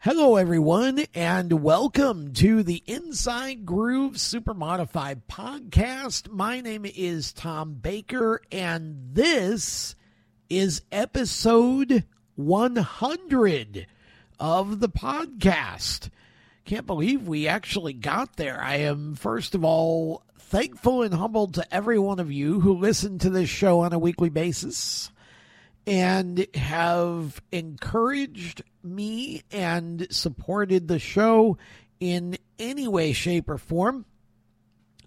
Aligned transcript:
Hello, 0.00 0.36
everyone, 0.36 1.04
and 1.14 1.64
welcome 1.64 2.32
to 2.34 2.62
the 2.62 2.82
Inside 2.86 3.66
Groove 3.66 4.20
Super 4.20 4.54
Modified 4.54 5.26
podcast. 5.26 6.30
My 6.30 6.60
name 6.60 6.84
is 6.86 7.32
Tom 7.32 7.74
Baker, 7.74 8.40
and 8.52 9.14
this 9.14 9.96
is 10.48 10.82
episode 10.92 12.04
100 12.36 13.86
of 14.38 14.78
the 14.78 14.88
podcast. 14.88 16.10
Can't 16.64 16.86
believe 16.86 17.26
we 17.26 17.48
actually 17.48 17.94
got 17.94 18.36
there. 18.36 18.62
I 18.62 18.76
am, 18.76 19.16
first 19.16 19.56
of 19.56 19.64
all, 19.64 20.22
thankful 20.38 21.02
and 21.02 21.14
humbled 21.14 21.54
to 21.54 21.74
every 21.74 21.98
one 21.98 22.20
of 22.20 22.30
you 22.30 22.60
who 22.60 22.74
listen 22.78 23.18
to 23.20 23.30
this 23.30 23.48
show 23.48 23.80
on 23.80 23.92
a 23.92 23.98
weekly 23.98 24.28
basis 24.28 25.10
and 25.86 26.46
have 26.54 27.40
encouraged 27.52 28.62
me 28.82 29.42
and 29.52 30.06
supported 30.10 30.88
the 30.88 30.98
show 30.98 31.56
in 32.00 32.36
any 32.58 32.88
way, 32.88 33.12
shape, 33.12 33.48
or 33.48 33.58
form. 33.58 34.04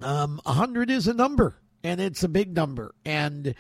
Um, 0.02 0.40
100 0.44 0.90
is 0.90 1.08
a 1.08 1.14
number, 1.14 1.56
and 1.84 2.00
it's 2.00 2.24
a 2.24 2.30
big 2.30 2.56
number. 2.56 2.96
And 3.04 3.54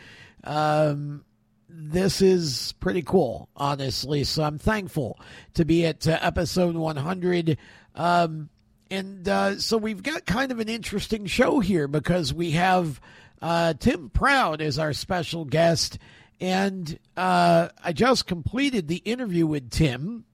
um, 0.44 1.26
this 1.68 2.22
is 2.22 2.74
pretty 2.80 3.02
cool, 3.02 3.50
honestly. 3.56 4.24
So 4.24 4.44
I'm 4.44 4.58
thankful 4.58 5.20
to 5.56 5.66
be 5.66 5.86
at 5.86 6.08
uh, 6.08 6.18
episode 6.22 6.76
100. 6.76 7.58
Um, 7.96 8.50
and 8.90 9.28
uh, 9.28 9.60
so 9.60 9.78
we've 9.78 10.02
got 10.02 10.26
kind 10.26 10.52
of 10.52 10.60
an 10.60 10.70
interesting 10.70 11.26
show 11.26 11.60
here 11.60 11.88
because 11.88 12.34
we 12.34 12.52
have 12.52 13.00
uh, 13.42 13.74
Tim 13.74 14.10
Proud 14.10 14.62
as 14.62 14.80
our 14.80 14.94
special 14.94 15.46
guest. 15.46 16.00
And 16.42 16.98
uh, 17.18 17.70
I 17.84 17.92
just 17.94 18.26
completed 18.26 18.88
the 18.88 18.98
interview 18.98 19.46
with 19.46 19.70
Tim 19.70 20.26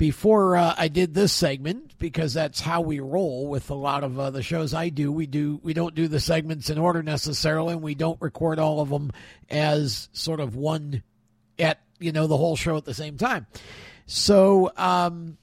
before 0.00 0.56
uh, 0.56 0.74
I 0.78 0.88
did 0.88 1.12
this 1.12 1.30
segment 1.30 1.94
because 1.98 2.32
that's 2.32 2.58
how 2.58 2.80
we 2.80 3.00
roll 3.00 3.46
with 3.48 3.68
a 3.68 3.74
lot 3.74 4.02
of 4.02 4.18
uh, 4.18 4.30
the 4.30 4.42
shows 4.42 4.72
I 4.72 4.88
do. 4.88 5.12
We 5.12 5.26
do 5.26 5.60
we 5.62 5.74
don't 5.74 5.94
do 5.94 6.08
the 6.08 6.18
segments 6.18 6.70
in 6.70 6.78
order 6.78 7.02
necessarily, 7.02 7.74
and 7.74 7.82
we 7.82 7.94
don't 7.94 8.20
record 8.20 8.58
all 8.58 8.80
of 8.80 8.88
them 8.88 9.12
as 9.50 10.08
sort 10.12 10.40
of 10.40 10.56
one 10.56 11.02
at 11.58 11.80
you 11.98 12.12
know 12.12 12.26
the 12.26 12.38
whole 12.38 12.56
show 12.56 12.78
at 12.78 12.86
the 12.86 12.94
same 12.94 13.18
time. 13.18 13.46
So 14.06 14.72
um, 14.76 15.36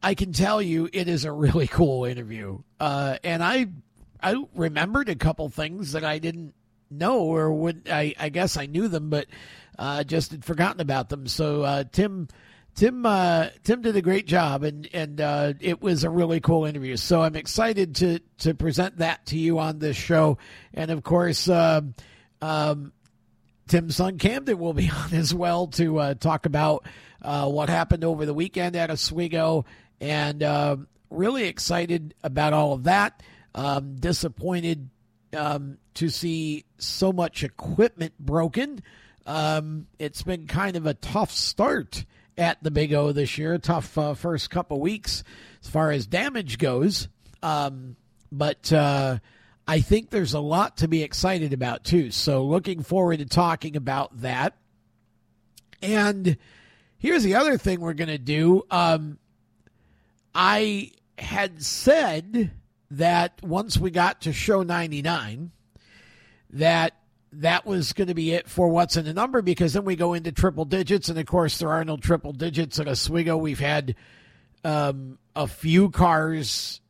I 0.00 0.14
can 0.14 0.32
tell 0.32 0.62
you 0.62 0.88
it 0.92 1.08
is 1.08 1.24
a 1.24 1.32
really 1.32 1.66
cool 1.70 2.04
interview, 2.04 2.60
uh, 2.78 3.18
and 3.24 3.42
I 3.42 3.66
I 4.22 4.42
remembered 4.54 5.08
a 5.08 5.16
couple 5.16 5.48
things 5.48 5.90
that 5.90 6.04
I 6.04 6.20
didn't 6.20 6.54
know 6.90 7.20
or 7.20 7.52
would 7.52 7.88
I, 7.90 8.14
I 8.18 8.28
guess 8.28 8.56
I 8.56 8.66
knew 8.66 8.88
them, 8.88 9.10
but 9.10 9.26
uh, 9.78 10.04
just 10.04 10.30
had 10.32 10.44
forgotten 10.44 10.80
about 10.80 11.08
them. 11.08 11.26
So 11.26 11.62
uh, 11.62 11.84
Tim. 11.90 12.28
Tim 12.76 13.06
uh, 13.06 13.50
Tim 13.62 13.82
did 13.82 13.94
a 13.94 14.02
great 14.02 14.26
job, 14.26 14.64
and 14.64 14.88
and 14.92 15.20
uh, 15.20 15.52
it 15.60 15.80
was 15.80 16.02
a 16.02 16.10
really 16.10 16.40
cool 16.40 16.64
interview. 16.64 16.96
So 16.96 17.22
I'm 17.22 17.36
excited 17.36 17.94
to 17.96 18.18
to 18.38 18.52
present 18.52 18.98
that 18.98 19.26
to 19.26 19.38
you 19.38 19.60
on 19.60 19.78
this 19.78 19.96
show, 19.96 20.38
and 20.72 20.90
of 20.90 21.04
course, 21.04 21.48
um, 21.48 21.94
um, 22.42 22.92
Tim's 23.68 23.96
son 23.96 24.18
Camden 24.18 24.58
will 24.58 24.72
be 24.72 24.90
on 24.94 25.14
as 25.14 25.32
well 25.32 25.68
to 25.68 25.98
uh, 25.98 26.14
talk 26.14 26.46
about 26.46 26.84
uh, 27.22 27.48
what 27.48 27.68
happened 27.68 28.04
over 28.04 28.26
the 28.26 28.34
weekend 28.34 28.74
at 28.76 28.90
Oswego, 28.90 29.64
and 30.00 30.42
um, 30.42 30.88
really 31.10 31.44
excited 31.44 32.14
about 32.22 32.52
all 32.52 32.72
of 32.72 32.84
that. 32.84 33.22
Um, 33.54 33.94
disappointed 33.96 34.90
um, 35.34 35.78
to 35.94 36.08
see 36.08 36.64
so 36.78 37.12
much 37.12 37.42
equipment 37.42 38.18
broken. 38.18 38.82
Um, 39.26 39.86
it's 39.98 40.22
been 40.22 40.46
kind 40.46 40.76
of 40.76 40.86
a 40.86 40.94
tough 40.94 41.30
start 41.30 42.04
at 42.36 42.62
the 42.62 42.70
Big 42.70 42.92
O 42.92 43.12
this 43.12 43.38
year, 43.38 43.56
tough 43.58 43.96
uh, 43.96 44.14
first 44.14 44.50
couple 44.50 44.80
weeks 44.80 45.22
as 45.62 45.70
far 45.70 45.90
as 45.90 46.06
damage 46.06 46.58
goes. 46.58 47.08
Um, 47.42 47.96
but 48.32 48.72
uh, 48.72 49.18
I 49.66 49.80
think 49.80 50.10
there's 50.10 50.34
a 50.34 50.40
lot 50.40 50.78
to 50.78 50.88
be 50.88 51.02
excited 51.02 51.52
about 51.52 51.84
too. 51.84 52.10
So 52.10 52.44
looking 52.44 52.82
forward 52.82 53.20
to 53.20 53.26
talking 53.26 53.76
about 53.76 54.20
that. 54.20 54.56
And 55.80 56.36
here's 56.98 57.22
the 57.22 57.36
other 57.36 57.58
thing 57.58 57.80
we're 57.80 57.94
going 57.94 58.08
to 58.08 58.18
do. 58.18 58.64
Um, 58.70 59.18
I 60.34 60.90
had 61.16 61.62
said 61.62 62.50
that 62.98 63.40
once 63.42 63.78
we 63.78 63.90
got 63.90 64.22
to 64.22 64.32
show 64.32 64.62
99, 64.62 65.50
that 66.50 66.96
that 67.32 67.66
was 67.66 67.92
going 67.92 68.08
to 68.08 68.14
be 68.14 68.32
it 68.32 68.48
for 68.48 68.68
what's 68.68 68.96
in 68.96 69.04
the 69.04 69.12
number 69.12 69.42
because 69.42 69.72
then 69.72 69.84
we 69.84 69.96
go 69.96 70.14
into 70.14 70.30
triple 70.30 70.64
digits. 70.64 71.08
And 71.08 71.18
of 71.18 71.26
course, 71.26 71.58
there 71.58 71.70
are 71.70 71.84
no 71.84 71.96
triple 71.96 72.32
digits 72.32 72.78
at 72.78 72.88
Oswego. 72.88 73.36
We've 73.36 73.58
had 73.58 73.96
um, 74.62 75.18
a 75.34 75.46
few 75.46 75.90
cars 75.90 76.80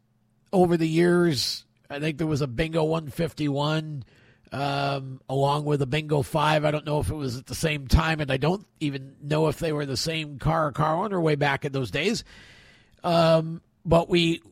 over 0.53 0.77
the 0.77 0.89
years. 0.89 1.65
I 1.89 1.99
think 1.99 2.19
there 2.19 2.27
was 2.27 2.43
a 2.43 2.47
Bingo 2.47 2.85
151 2.85 4.05
um, 4.53 5.21
along 5.29 5.65
with 5.65 5.83
a 5.83 5.87
Bingo 5.87 6.23
5. 6.23 6.65
I 6.65 6.71
don't 6.71 6.87
know 6.87 7.01
if 7.01 7.11
it 7.11 7.15
was 7.15 7.37
at 7.39 7.47
the 7.47 7.55
same 7.55 7.89
time, 7.89 8.21
and 8.21 8.31
I 8.31 8.37
don't 8.37 8.67
even 8.81 9.17
know 9.23 9.49
if 9.49 9.59
they 9.59 9.73
were 9.73 9.87
the 9.87 9.97
same 9.97 10.39
car 10.39 10.69
or 10.69 10.73
car 10.73 11.05
owner 11.05 11.21
way 11.21 11.35
back 11.35 11.65
in 11.65 11.73
those 11.73 11.91
days. 11.91 12.23
Um, 13.03 13.63
but 13.85 14.09
we 14.09 14.43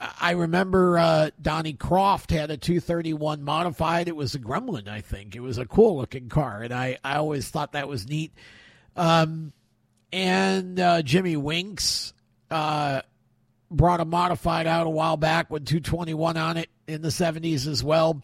I 0.00 0.32
remember 0.32 0.96
uh, 0.98 1.30
Donnie 1.42 1.72
Croft 1.72 2.30
had 2.30 2.50
a 2.50 2.56
231 2.56 3.42
modified. 3.42 4.06
It 4.06 4.14
was 4.14 4.34
a 4.34 4.38
Gremlin, 4.38 4.86
I 4.86 5.00
think. 5.00 5.34
It 5.34 5.40
was 5.40 5.58
a 5.58 5.66
cool 5.66 5.96
looking 5.96 6.28
car, 6.28 6.62
and 6.62 6.72
I, 6.72 6.98
I 7.02 7.16
always 7.16 7.48
thought 7.48 7.72
that 7.72 7.88
was 7.88 8.08
neat. 8.08 8.32
Um, 8.94 9.52
and 10.12 10.78
uh, 10.78 11.02
Jimmy 11.02 11.36
Winks 11.36 12.12
uh, 12.50 13.02
brought 13.70 14.00
a 14.00 14.04
modified 14.04 14.68
out 14.68 14.86
a 14.86 14.90
while 14.90 15.16
back 15.16 15.50
with 15.50 15.66
221 15.66 16.36
on 16.36 16.56
it 16.56 16.70
in 16.86 17.02
the 17.02 17.08
70s 17.08 17.66
as 17.66 17.82
well. 17.82 18.22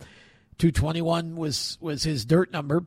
221 0.59 1.35
was 1.35 1.77
was 1.81 2.05
his 2.05 2.25
dirt 2.25 2.53
number. 2.53 2.85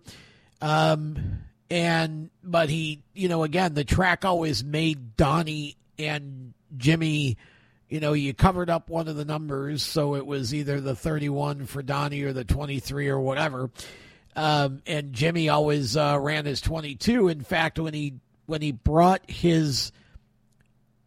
Um, 0.61 1.39
and 1.69 2.29
but 2.41 2.69
he, 2.69 3.03
you 3.13 3.27
know, 3.27 3.43
again, 3.43 3.73
the 3.73 3.83
track 3.83 4.23
always 4.23 4.63
made 4.63 5.17
Donnie 5.17 5.75
and 5.99 6.53
Jimmy 6.77 7.37
you 7.89 7.99
know, 7.99 8.13
you 8.13 8.33
covered 8.33 8.69
up 8.69 8.89
one 8.89 9.07
of 9.07 9.15
the 9.15 9.25
numbers, 9.25 9.81
so 9.81 10.15
it 10.15 10.25
was 10.25 10.53
either 10.53 10.81
the 10.81 10.95
31 10.95 11.65
for 11.65 11.81
Donnie 11.81 12.23
or 12.23 12.33
the 12.33 12.43
23 12.43 13.07
or 13.07 13.19
whatever. 13.19 13.69
Um, 14.35 14.81
and 14.85 15.13
Jimmy 15.13 15.49
always 15.49 15.95
uh, 15.95 16.17
ran 16.19 16.45
his 16.45 16.61
22. 16.61 17.29
In 17.29 17.41
fact, 17.41 17.79
when 17.79 17.93
he 17.93 18.15
when 18.45 18.61
he 18.61 18.71
brought 18.71 19.29
his 19.29 19.91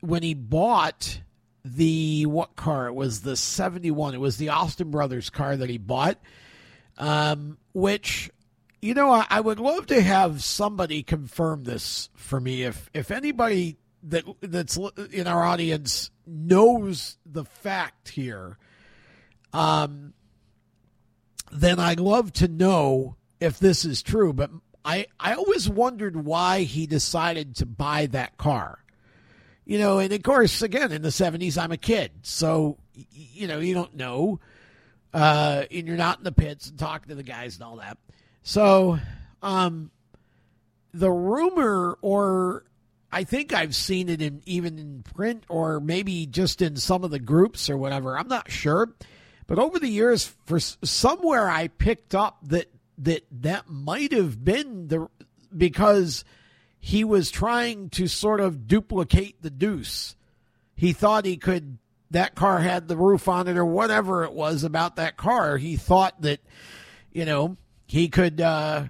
when 0.00 0.22
he 0.22 0.34
bought 0.34 1.20
the 1.64 2.26
what 2.26 2.56
car? 2.56 2.86
It 2.86 2.94
was 2.94 3.20
the 3.20 3.36
71. 3.36 4.14
It 4.14 4.20
was 4.20 4.38
the 4.38 4.48
Austin 4.48 4.90
Brothers 4.90 5.30
car 5.30 5.56
that 5.56 5.70
he 5.70 5.78
bought, 5.78 6.18
um, 6.98 7.58
which 7.72 8.30
you 8.80 8.94
know 8.94 9.10
I, 9.10 9.26
I 9.28 9.40
would 9.40 9.60
love 9.60 9.86
to 9.86 10.00
have 10.00 10.42
somebody 10.42 11.02
confirm 11.02 11.64
this 11.64 12.08
for 12.14 12.40
me. 12.40 12.64
If 12.64 12.90
if 12.94 13.10
anybody 13.10 13.76
that 14.04 14.24
that's 14.40 14.78
in 15.12 15.26
our 15.26 15.44
audience 15.44 16.10
knows 16.30 17.16
the 17.26 17.44
fact 17.44 18.10
here, 18.10 18.58
um, 19.52 20.14
then 21.52 21.78
I'd 21.78 22.00
love 22.00 22.32
to 22.34 22.48
know 22.48 23.16
if 23.40 23.58
this 23.58 23.84
is 23.84 24.02
true. 24.02 24.32
But 24.32 24.50
I 24.84 25.06
I 25.18 25.34
always 25.34 25.68
wondered 25.68 26.24
why 26.24 26.60
he 26.62 26.86
decided 26.86 27.56
to 27.56 27.66
buy 27.66 28.06
that 28.06 28.36
car. 28.36 28.78
You 29.64 29.78
know, 29.78 29.98
and 29.98 30.12
of 30.12 30.22
course, 30.22 30.62
again, 30.62 30.92
in 30.92 31.02
the 31.02 31.08
'70s, 31.08 31.56
I'm 31.56 31.72
a 31.72 31.76
kid, 31.76 32.12
so 32.22 32.78
you 32.94 33.46
know 33.46 33.58
you 33.58 33.74
don't 33.74 33.94
know, 33.94 34.40
uh, 35.12 35.64
and 35.70 35.86
you're 35.86 35.96
not 35.96 36.18
in 36.18 36.24
the 36.24 36.32
pits 36.32 36.68
and 36.68 36.78
talking 36.78 37.08
to 37.08 37.14
the 37.14 37.22
guys 37.22 37.56
and 37.56 37.64
all 37.64 37.76
that. 37.76 37.98
So, 38.42 38.98
um, 39.42 39.90
the 40.92 41.10
rumor 41.10 41.98
or 42.00 42.64
I 43.12 43.24
think 43.24 43.52
I've 43.52 43.74
seen 43.74 44.08
it 44.08 44.22
in 44.22 44.42
even 44.46 44.78
in 44.78 45.02
print 45.02 45.44
or 45.48 45.80
maybe 45.80 46.26
just 46.26 46.62
in 46.62 46.76
some 46.76 47.04
of 47.04 47.10
the 47.10 47.18
groups 47.18 47.68
or 47.68 47.76
whatever. 47.76 48.16
I'm 48.16 48.28
not 48.28 48.50
sure, 48.50 48.94
but 49.46 49.58
over 49.58 49.78
the 49.78 49.88
years, 49.88 50.32
for 50.46 50.60
somewhere 50.60 51.48
I 51.48 51.68
picked 51.68 52.14
up 52.14 52.38
that 52.44 52.70
that 52.98 53.24
that 53.42 53.68
might 53.68 54.12
have 54.12 54.44
been 54.44 54.88
the 54.88 55.08
because 55.56 56.24
he 56.78 57.04
was 57.04 57.30
trying 57.30 57.90
to 57.90 58.06
sort 58.06 58.40
of 58.40 58.66
duplicate 58.66 59.42
the 59.42 59.50
Deuce. 59.50 60.14
He 60.74 60.92
thought 60.92 61.24
he 61.24 61.36
could. 61.36 61.78
That 62.12 62.34
car 62.34 62.58
had 62.58 62.88
the 62.88 62.96
roof 62.96 63.28
on 63.28 63.46
it, 63.46 63.56
or 63.56 63.64
whatever 63.64 64.24
it 64.24 64.32
was 64.32 64.64
about 64.64 64.96
that 64.96 65.16
car. 65.16 65.56
He 65.58 65.76
thought 65.76 66.22
that 66.22 66.40
you 67.12 67.24
know, 67.24 67.56
he 67.86 68.08
could 68.08 68.40
uh, 68.40 68.84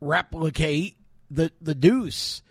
replicate 0.00 0.96
the 1.30 1.52
the 1.60 1.74
Deuce, 1.74 2.42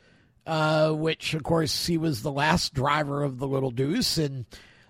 uh, 0.46 0.92
which 0.92 1.34
of 1.34 1.44
course 1.44 1.86
he 1.86 1.98
was 1.98 2.22
the 2.22 2.32
last 2.32 2.74
driver 2.74 3.24
of 3.24 3.40
the 3.40 3.48
Little 3.48 3.72
Deuce, 3.72 4.18
and 4.18 4.46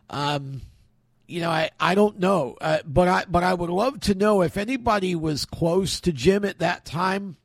um, 0.09 0.61
you 1.27 1.41
know, 1.41 1.49
I, 1.49 1.71
I 1.79 1.95
don't 1.95 2.19
know, 2.19 2.57
uh, 2.59 2.79
but 2.85 3.07
I 3.07 3.25
but 3.27 3.43
I 3.43 3.53
would 3.53 3.69
love 3.69 3.99
to 4.01 4.15
know 4.15 4.41
if 4.41 4.57
anybody 4.57 5.15
was 5.15 5.45
close 5.45 6.01
to 6.01 6.11
Jim 6.11 6.45
at 6.45 6.59
that 6.59 6.85
time. 6.85 7.37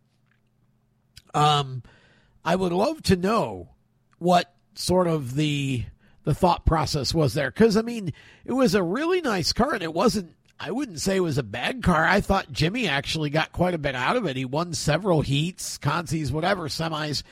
Um, 1.35 1.83
I 2.45 2.57
would 2.57 2.73
love 2.73 3.03
to 3.05 3.17
know 3.17 3.71
what 4.19 4.53
sort 4.75 5.07
of 5.07 5.35
the 5.35 5.85
the 6.25 6.35
thought 6.35 6.67
process 6.67 7.15
was 7.15 7.35
there 7.35 7.51
because 7.51 7.77
I 7.77 7.83
mean 7.83 8.13
it 8.45 8.53
was 8.53 8.75
a 8.75 8.83
really 8.83 9.21
nice 9.21 9.53
car 9.53 9.75
and 9.75 9.83
it 9.83 9.95
wasn't 9.95 10.35
I 10.59 10.71
wouldn't 10.71 11.01
say 11.01 11.17
it 11.17 11.21
was 11.21 11.39
a 11.39 11.43
bad 11.43 11.83
car. 11.83 12.05
I 12.05 12.21
thought 12.21 12.51
Jimmy 12.51 12.89
actually 12.89 13.31
got 13.31 13.53
quite 13.53 13.75
a 13.75 13.79
bit 13.79 13.95
out 13.95 14.17
of 14.17 14.27
it. 14.27 14.37
He 14.37 14.45
won 14.47 14.73
several 14.73 15.21
heats, 15.21 15.77
consies, 15.77 16.33
whatever, 16.33 16.69
semis, 16.69 17.23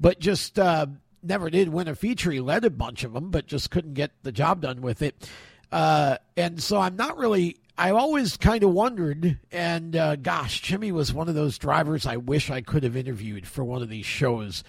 but 0.00 0.18
just 0.18 0.58
uh, 0.58 0.86
never 1.22 1.50
did 1.50 1.68
win 1.68 1.88
a 1.88 1.94
feature. 1.94 2.30
He 2.30 2.40
led 2.40 2.64
a 2.64 2.70
bunch 2.70 3.04
of 3.04 3.12
them, 3.12 3.30
but 3.30 3.46
just 3.46 3.70
couldn't 3.70 3.94
get 3.94 4.12
the 4.22 4.32
job 4.32 4.62
done 4.62 4.80
with 4.80 5.02
it. 5.02 5.28
Uh, 5.70 6.18
and 6.36 6.62
so 6.62 6.78
I'm 6.78 6.96
not 6.96 7.18
really. 7.18 7.56
I 7.76 7.90
always 7.90 8.36
kind 8.36 8.64
of 8.64 8.72
wondered, 8.72 9.38
and 9.52 9.94
uh, 9.94 10.16
gosh, 10.16 10.62
Jimmy 10.62 10.90
was 10.90 11.12
one 11.12 11.28
of 11.28 11.36
those 11.36 11.58
drivers 11.58 12.06
I 12.06 12.16
wish 12.16 12.50
I 12.50 12.60
could 12.60 12.82
have 12.82 12.96
interviewed 12.96 13.46
for 13.46 13.62
one 13.62 13.82
of 13.82 13.88
these 13.88 14.06
shows 14.06 14.64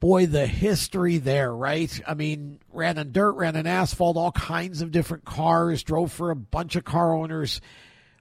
boy, 0.00 0.26
the 0.26 0.46
history 0.46 1.18
there, 1.18 1.54
right? 1.54 2.00
I 2.06 2.14
mean, 2.14 2.58
ran 2.72 2.98
on 2.98 3.12
dirt, 3.12 3.32
ran 3.32 3.56
on 3.56 3.66
asphalt, 3.66 4.16
all 4.16 4.32
kinds 4.32 4.80
of 4.80 4.90
different 4.90 5.26
cars, 5.26 5.82
drove 5.82 6.10
for 6.10 6.30
a 6.30 6.36
bunch 6.36 6.74
of 6.74 6.84
car 6.84 7.14
owners. 7.14 7.60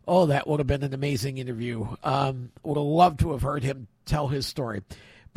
Oh, 0.06 0.28
that 0.28 0.48
would 0.48 0.60
have 0.60 0.68
been 0.68 0.84
an 0.84 0.94
amazing 0.94 1.38
interview. 1.38 1.88
Um, 2.04 2.51
would 2.63 2.78
have 2.78 2.86
loved 2.86 3.22
to 3.22 3.31
have 3.31 3.42
heard 3.42 3.63
him 3.63 3.88
tell 4.06 4.28
his 4.28 4.46
story. 4.46 4.81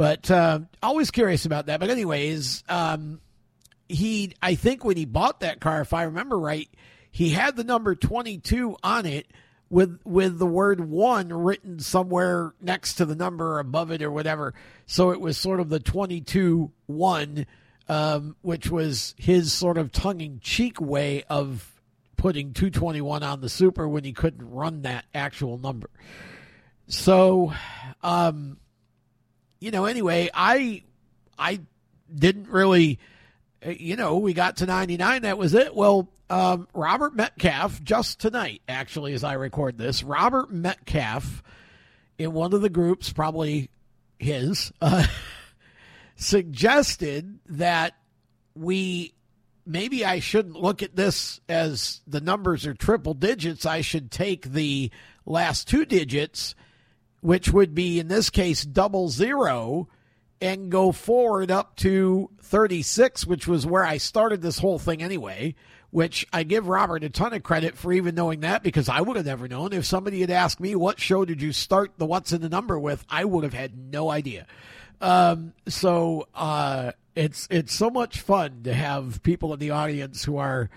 But 0.03 0.29
uh, 0.33 0.59
always 0.83 1.13
curious 1.13 1.47
about 1.47 1.67
that. 1.67 1.79
But, 1.79 1.89
anyways, 1.89 2.65
um, 2.69 3.21
he, 3.89 4.35
I 4.43 4.57
think 4.57 4.85
when 4.85 4.97
he 4.97 5.05
bought 5.05 5.39
that 5.41 5.61
car, 5.61 5.81
if 5.81 5.95
I 5.95 6.03
remember 6.03 6.37
right, 6.37 6.69
he 7.13 7.31
had 7.31 7.55
the 7.55 7.63
number 7.63 7.95
22 7.95 8.79
on 8.83 9.07
it 9.07 9.29
with 9.71 10.01
with 10.05 10.41
the 10.41 10.47
word 10.47 10.81
one 10.81 11.29
written 11.33 11.79
somewhere 11.79 12.53
next 12.61 12.95
to 12.95 13.05
the 13.05 13.15
number 13.15 13.61
above 13.61 13.93
it 13.93 14.03
or 14.03 14.11
whatever. 14.11 14.55
So 14.87 15.13
it 15.13 15.21
was 15.21 15.39
sort 15.39 15.61
of 15.61 15.69
the 15.69 15.79
22 15.79 16.73
1, 16.87 17.47
um, 17.89 18.35
which 18.43 18.73
was 18.73 19.15
his 19.19 19.53
sort 19.53 19.79
of 19.79 19.93
tongue 19.93 20.21
in 20.21 20.41
cheek 20.41 20.81
way 20.81 21.23
of 21.31 21.81
putting 22.17 22.55
221 22.55 23.23
on 23.23 23.41
the 23.41 23.49
super 23.49 23.87
when 23.87 24.03
he 24.03 24.13
couldn't 24.13 24.51
run 24.51 24.83
that 24.83 25.05
actual 25.15 25.59
number. 25.59 25.91
So, 26.89 27.53
um, 28.03 28.59
you 29.63 29.71
know, 29.71 29.85
anyway, 29.85 30.29
I 30.35 30.83
I 31.39 31.61
didn't 32.13 32.49
really, 32.49 32.99
you 33.65 33.95
know, 33.95 34.19
we 34.19 34.35
got 34.35 34.57
to 34.57 34.67
99. 34.67 35.23
That 35.23 35.39
was 35.39 35.55
it. 35.55 35.73
Well, 35.75 36.09
um, 36.29 36.67
Robert 36.75 37.15
Metcalf, 37.15 37.81
just 37.85 38.19
tonight, 38.19 38.63
actually, 38.69 39.15
as 39.15 39.23
I 39.23 39.35
record 39.35 39.79
this, 39.79 40.03
Robert 40.03 40.51
Metcalf 40.51 41.45
in 42.19 42.33
one 42.33 42.53
of 42.53 42.61
the 42.61 42.71
groups, 42.71 43.13
probably 43.13 43.71
his, 44.19 44.73
uh, 44.83 45.07
suggested 46.17 47.39
that 47.47 47.95
we 48.57 49.15
maybe 49.65 50.05
I 50.05 50.19
shouldn't 50.19 50.61
look 50.61 50.83
at 50.83 50.97
this 50.97 51.41
as 51.49 52.01
the 52.09 52.21
numbers 52.21 52.67
are 52.67 52.75
triple 52.75 53.15
digits. 53.15 53.65
I 53.65 53.81
should 53.81 54.11
take 54.11 54.47
the 54.47 54.91
last 55.25 55.69
two 55.69 55.85
digits, 55.85 56.57
which 57.23 57.51
would 57.51 57.75
be 57.75 57.99
in 57.99 58.09
this 58.09 58.29
case 58.29 58.65
double 58.65 59.09
zero, 59.09 59.89
and 60.41 60.71
go 60.71 60.93
forward 60.93 61.51
up 61.51 61.77
to 61.77 62.29
36, 62.43 63.27
which 63.27 63.49
was 63.49 63.65
where 63.65 63.85
I 63.85 63.97
started 63.97 64.43
this 64.43 64.59
whole 64.59 64.79
thing 64.79 65.03
anyway 65.03 65.55
which 65.93 66.27
I 66.33 66.43
give 66.43 66.69
Robert 66.69 67.05
a 67.05 67.11
ton 67.11 67.35
of 67.35 67.43
credit 67.43 67.77
for 67.77 67.93
even 67.93 68.15
knowing 68.15 68.41
that 68.41 68.63
because 68.63 68.89
I 68.89 69.03
would 69.03 69.17
have 69.17 69.27
never 69.27 69.47
known. 69.47 69.75
If 69.75 69.85
somebody 69.85 70.23
had 70.23 70.31
asked 70.31 70.59
me, 70.59 70.75
what 70.75 70.99
show 70.99 71.27
did 71.27 71.43
you 71.43 71.53
start 71.53 71.93
the 71.99 72.07
What's 72.07 72.33
in 72.33 72.41
the 72.41 72.49
Number 72.49 72.79
with, 72.79 73.05
I 73.11 73.27
would 73.27 73.45
have 73.45 73.53
had 73.53 73.77
no 73.77 74.11
idea. 74.11 74.47
Um, 75.03 75.53
so 75.69 76.29
uh, 76.35 76.93
it's 77.15 77.47
it's 77.51 77.75
so 77.75 77.91
much 77.91 78.23
fun 78.23 78.63
to 78.65 78.73
have 78.73 79.23
people 79.23 79.53
in 79.53 79.59
the 79.59 79.73
audience 79.73 80.25
who 80.25 80.39
are 80.39 80.71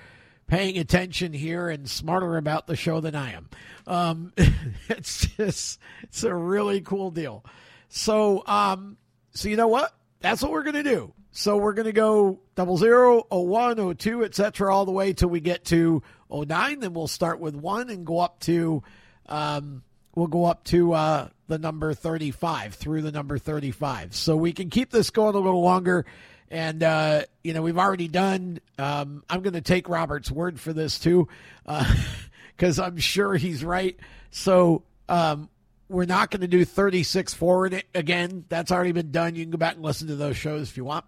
paying 0.48 0.78
attention 0.78 1.34
here 1.34 1.70
and 1.70 1.90
smarter 1.90 2.38
about 2.38 2.68
the 2.68 2.76
show 2.76 3.00
than 3.00 3.16
I 3.16 3.34
am. 3.34 3.50
Um, 3.88 4.34
it's 4.90 5.28
just 5.28 5.80
it's 6.04 6.24
a 6.24 6.34
really 6.34 6.82
cool 6.82 7.12
deal. 7.12 7.44
So 7.90 8.44
um, 8.46 8.98
so 9.32 9.50
you 9.50 9.58
know 9.58 9.68
what? 9.68 9.94
That's 10.22 10.42
what 10.42 10.52
we're 10.52 10.64
gonna 10.64 10.84
do. 10.84 11.14
So 11.38 11.58
we're 11.58 11.74
to 11.74 11.92
go 11.92 12.40
double 12.56 12.78
zero, 12.78 13.28
oh 13.30 13.42
one, 13.42 13.78
oh 13.78 13.92
two, 13.92 14.24
etc., 14.24 14.74
all 14.74 14.86
the 14.86 14.94
way 14.94 15.12
till 15.12 15.28
we 15.28 15.42
get 15.42 15.66
to 15.66 16.02
oh 16.30 16.44
nine. 16.44 16.80
Then 16.80 16.94
we'll 16.94 17.08
start 17.08 17.42
with 17.42 17.56
one 17.56 17.90
and 17.90 18.06
go 18.06 18.20
up 18.20 18.40
to, 18.42 18.82
um, 19.26 19.84
we'll 20.16 20.28
go 20.28 20.46
up 20.46 20.64
to 20.66 20.94
uh, 20.94 21.28
the 21.48 21.58
number 21.58 21.94
thirty-five 21.94 22.76
through 22.76 23.02
the 23.02 23.12
number 23.12 23.38
thirty-five. 23.38 24.16
So 24.16 24.38
we 24.38 24.54
can 24.54 24.70
keep 24.70 24.92
this 24.92 25.10
going 25.10 25.36
a 25.36 25.40
little 25.40 25.62
longer. 25.62 26.06
And 26.52 26.84
uh, 26.84 27.24
you 27.44 27.54
know 27.54 27.62
we've 27.62 27.78
already 27.78 28.08
done. 28.08 28.60
Um, 28.78 29.24
I'm 29.30 29.42
going 29.42 29.54
to 29.54 29.62
take 29.62 29.90
Robert's 29.90 30.30
word 30.30 30.60
for 30.60 30.74
this 30.74 31.00
too, 31.00 31.28
because 31.66 32.80
uh, 32.80 32.84
I'm 32.86 32.98
sure 32.98 33.36
he's 33.36 33.64
right. 33.64 34.00
So 34.30 34.84
um, 35.10 35.50
we're 35.90 36.06
not 36.06 36.32
going 36.32 36.42
to 36.42 36.48
do 36.48 36.66
36 36.66 37.34
forward 37.34 37.84
again. 37.94 38.46
That's 38.50 38.72
already 38.72 38.92
been 38.92 39.12
done. 39.12 39.36
You 39.36 39.44
can 39.44 39.52
go 39.52 39.58
back 39.58 39.76
and 39.76 39.84
listen 39.84 40.08
to 40.08 40.16
those 40.16 40.38
shows 40.38 40.70
if 40.70 40.78
you 40.78 40.86
want. 40.86 41.06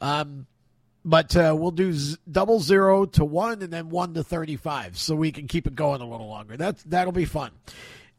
Um, 0.00 0.46
but 1.04 1.36
uh, 1.36 1.54
we'll 1.58 1.72
do 1.72 1.92
z- 1.92 2.16
double 2.30 2.60
zero 2.60 3.06
to 3.06 3.24
one 3.24 3.62
and 3.62 3.72
then 3.72 3.88
one 3.88 4.14
to 4.14 4.22
35 4.22 4.96
so 4.98 5.14
we 5.16 5.32
can 5.32 5.48
keep 5.48 5.66
it 5.66 5.74
going 5.74 6.00
a 6.00 6.08
little 6.08 6.28
longer. 6.28 6.56
That's, 6.56 6.82
that'll 6.84 7.12
be 7.12 7.24
fun. 7.24 7.50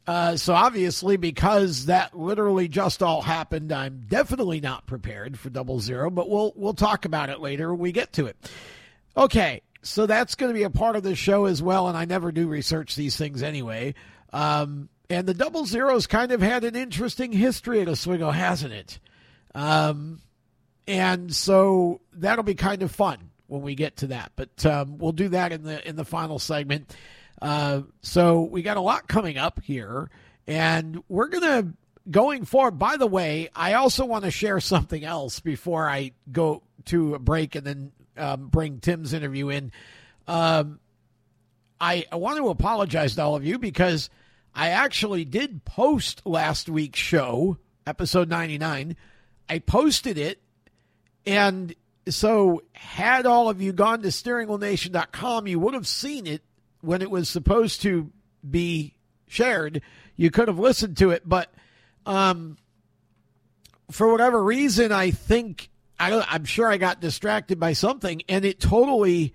Uh, 0.06 0.36
so 0.36 0.54
obviously, 0.54 1.16
because 1.18 1.86
that 1.86 2.18
literally 2.18 2.68
just 2.68 3.02
all 3.02 3.22
happened, 3.22 3.72
I'm 3.72 4.06
definitely 4.10 4.60
not 4.60 4.86
prepared 4.86 5.40
for 5.40 5.50
double 5.50 5.80
zero, 5.80 6.10
but 6.10 6.30
we'll, 6.30 6.52
we'll 6.56 6.74
talk 6.74 7.06
about 7.06 7.30
it 7.30 7.40
later 7.40 7.72
when 7.72 7.80
we 7.80 7.92
get 7.92 8.14
to 8.14 8.26
it. 8.26 8.36
Okay. 9.16 9.62
So 9.86 10.06
that's 10.06 10.36
going 10.36 10.50
to 10.50 10.58
be 10.58 10.64
a 10.64 10.70
part 10.70 10.96
of 10.96 11.04
the 11.04 11.16
show 11.16 11.46
as 11.46 11.62
well. 11.62 11.90
And 11.90 11.98
I 11.98 12.06
never 12.06 12.32
do 12.32 12.48
research 12.48 12.96
these 12.96 13.18
things 13.18 13.44
anyway. 13.44 13.96
Um, 14.32 14.90
and 15.10 15.28
the 15.28 15.34
double 15.34 15.66
zeros 15.66 16.08
kind 16.08 16.32
of 16.32 16.42
had 16.42 16.64
an 16.64 16.76
interesting 16.76 17.32
history 17.32 17.82
at 17.82 17.90
Oswego, 17.90 18.32
hasn't 18.32 18.74
it? 18.74 19.00
Um, 19.54 20.22
and 20.88 21.34
so 21.34 22.02
that'll 22.14 22.44
be 22.44 22.56
kind 22.56 22.82
of 22.82 22.92
fun 22.92 23.30
when 23.48 23.62
we 23.62 23.76
get 23.76 23.98
to 23.98 24.08
that. 24.08 24.32
But 24.36 24.66
um, 24.66 24.98
we'll 24.98 25.12
do 25.12 25.30
that 25.30 25.52
in 25.52 25.64
the 25.64 25.88
in 25.88 25.96
the 25.96 26.06
final 26.06 26.40
segment. 26.40 26.96
Uh, 27.44 27.82
so 28.02 28.44
we 28.44 28.62
got 28.62 28.78
a 28.78 28.82
lot 28.82 29.06
coming 29.10 29.38
up 29.38 29.62
here, 29.62 30.10
and 30.48 31.04
we're 31.10 31.28
gonna 31.28 31.74
going 32.10 32.46
forward. 32.46 32.80
By 32.80 32.96
the 32.96 33.06
way, 33.06 33.50
I 33.54 33.74
also 33.74 34.06
want 34.06 34.24
to 34.24 34.32
share 34.32 34.62
something 34.62 35.04
else 35.04 35.42
before 35.42 35.90
I 35.90 36.14
go 36.32 36.64
to 36.86 37.16
a 37.16 37.20
break 37.20 37.56
and 37.56 37.68
then 37.68 37.92
um, 38.16 38.48
bring 38.48 38.80
Tim's 38.80 39.14
interview 39.14 39.50
in. 39.50 39.74
Um, 40.26 40.80
I, 41.82 42.06
I 42.14 42.16
want 42.16 42.38
to 42.38 42.48
apologize 42.48 43.16
to 43.16 43.24
all 43.24 43.36
of 43.36 43.46
you 43.46 43.60
because 43.60 44.10
I 44.56 44.70
actually 44.70 45.26
did 45.26 45.66
post 45.66 46.26
last 46.26 46.70
week's 46.70 47.00
show, 47.00 47.58
episode 47.86 48.30
99. 48.30 48.96
I 49.50 49.60
posted 49.60 50.18
it. 50.18 50.40
And 51.26 51.76
so, 52.08 52.64
had 52.72 53.26
all 53.26 53.50
of 53.50 53.62
you 53.62 53.74
gone 53.74 54.02
to 54.02 54.10
steeringwheelnation.com, 54.10 55.48
you 55.48 55.60
would 55.60 55.74
have 55.74 55.88
seen 55.88 56.26
it 56.26 56.42
when 56.84 57.02
it 57.02 57.10
was 57.10 57.30
supposed 57.30 57.82
to 57.82 58.12
be 58.48 58.94
shared. 59.28 59.82
You 60.16 60.30
could 60.32 60.48
have 60.48 60.60
listened 60.60 60.98
to 60.98 61.12
it. 61.12 61.28
But 61.28 61.54
um, 62.06 62.58
for 63.90 64.12
whatever 64.12 64.44
reason, 64.44 64.92
I 64.92 65.12
think, 65.12 65.70
I 66.00 66.26
I'm 66.30 66.46
sure 66.46 66.70
I 66.70 66.78
got 66.78 67.00
distracted 67.00 67.60
by 67.60 67.74
something. 67.74 68.22
And 68.28 68.46
it 68.46 68.60
totally, 68.60 69.34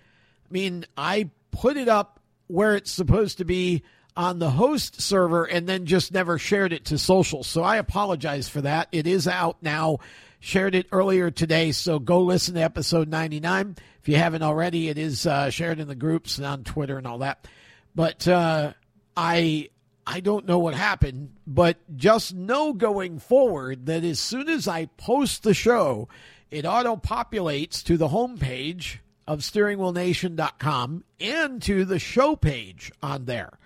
I 0.49 0.53
mean, 0.53 0.85
I 0.97 1.31
put 1.51 1.77
it 1.77 1.89
up 1.89 2.21
where 2.47 2.77
it's 2.77 2.91
supposed 2.91 3.39
to 3.39 3.45
be 3.45 3.83
on 4.17 4.41
the 4.41 4.51
host 4.51 5.01
server 5.01 5.45
and 5.45 5.69
then 5.69 5.87
just 5.87 6.13
never 6.13 6.39
shared 6.39 6.73
it 6.73 6.87
to 6.87 6.99
social. 6.99 7.45
So 7.45 7.63
I 7.63 7.77
apologize 7.77 8.49
for 8.49 8.61
that. 8.63 8.89
It 8.93 9.07
is 9.07 9.29
out 9.29 9.63
now. 9.63 9.99
Shared 10.41 10.77
it 10.77 10.87
earlier 10.93 11.33
today, 11.33 11.73
so 11.73 11.99
go 11.99 12.21
listen 12.21 12.55
to 12.55 12.61
episode 12.61 13.09
99. 13.09 13.77
If 14.09 14.13
you 14.13 14.21
haven't 14.21 14.43
already, 14.43 14.89
it 14.89 14.97
is 14.97 15.27
uh, 15.27 15.51
shared 15.51 15.79
in 15.81 15.87
the 15.87 15.95
groups 15.95 16.39
and 16.39 16.47
on 16.47 16.65
Twitter 16.65 16.97
and 16.97 17.07
all 17.07 17.19
that. 17.19 17.47
But 17.95 18.27
uh, 18.27 18.73
I 19.15 19.69
I 20.07 20.21
don't 20.21 20.47
know 20.47 20.59
what 20.59 20.73
happened, 20.73 21.35
but 21.47 21.77
just 21.95 22.33
know 22.35 22.73
going 22.73 23.19
forward 23.19 23.85
that 23.85 24.05
as 24.05 24.19
soon 24.19 24.49
as 24.49 24.67
I 24.67 24.87
post 24.87 25.43
the 25.43 25.53
show, 25.53 26.09
it 26.51 26.65
auto 26.65 26.97
populates 26.97 27.85
to 27.85 27.99
the 27.99 28.09
homepage 28.09 29.01
of 29.27 29.41
steeringwheelnation.com 29.41 31.05
and 31.21 31.61
to 31.65 31.85
the 31.85 31.99
show 31.99 32.35
page 32.35 32.91
on 33.03 33.27
there. 33.27 33.59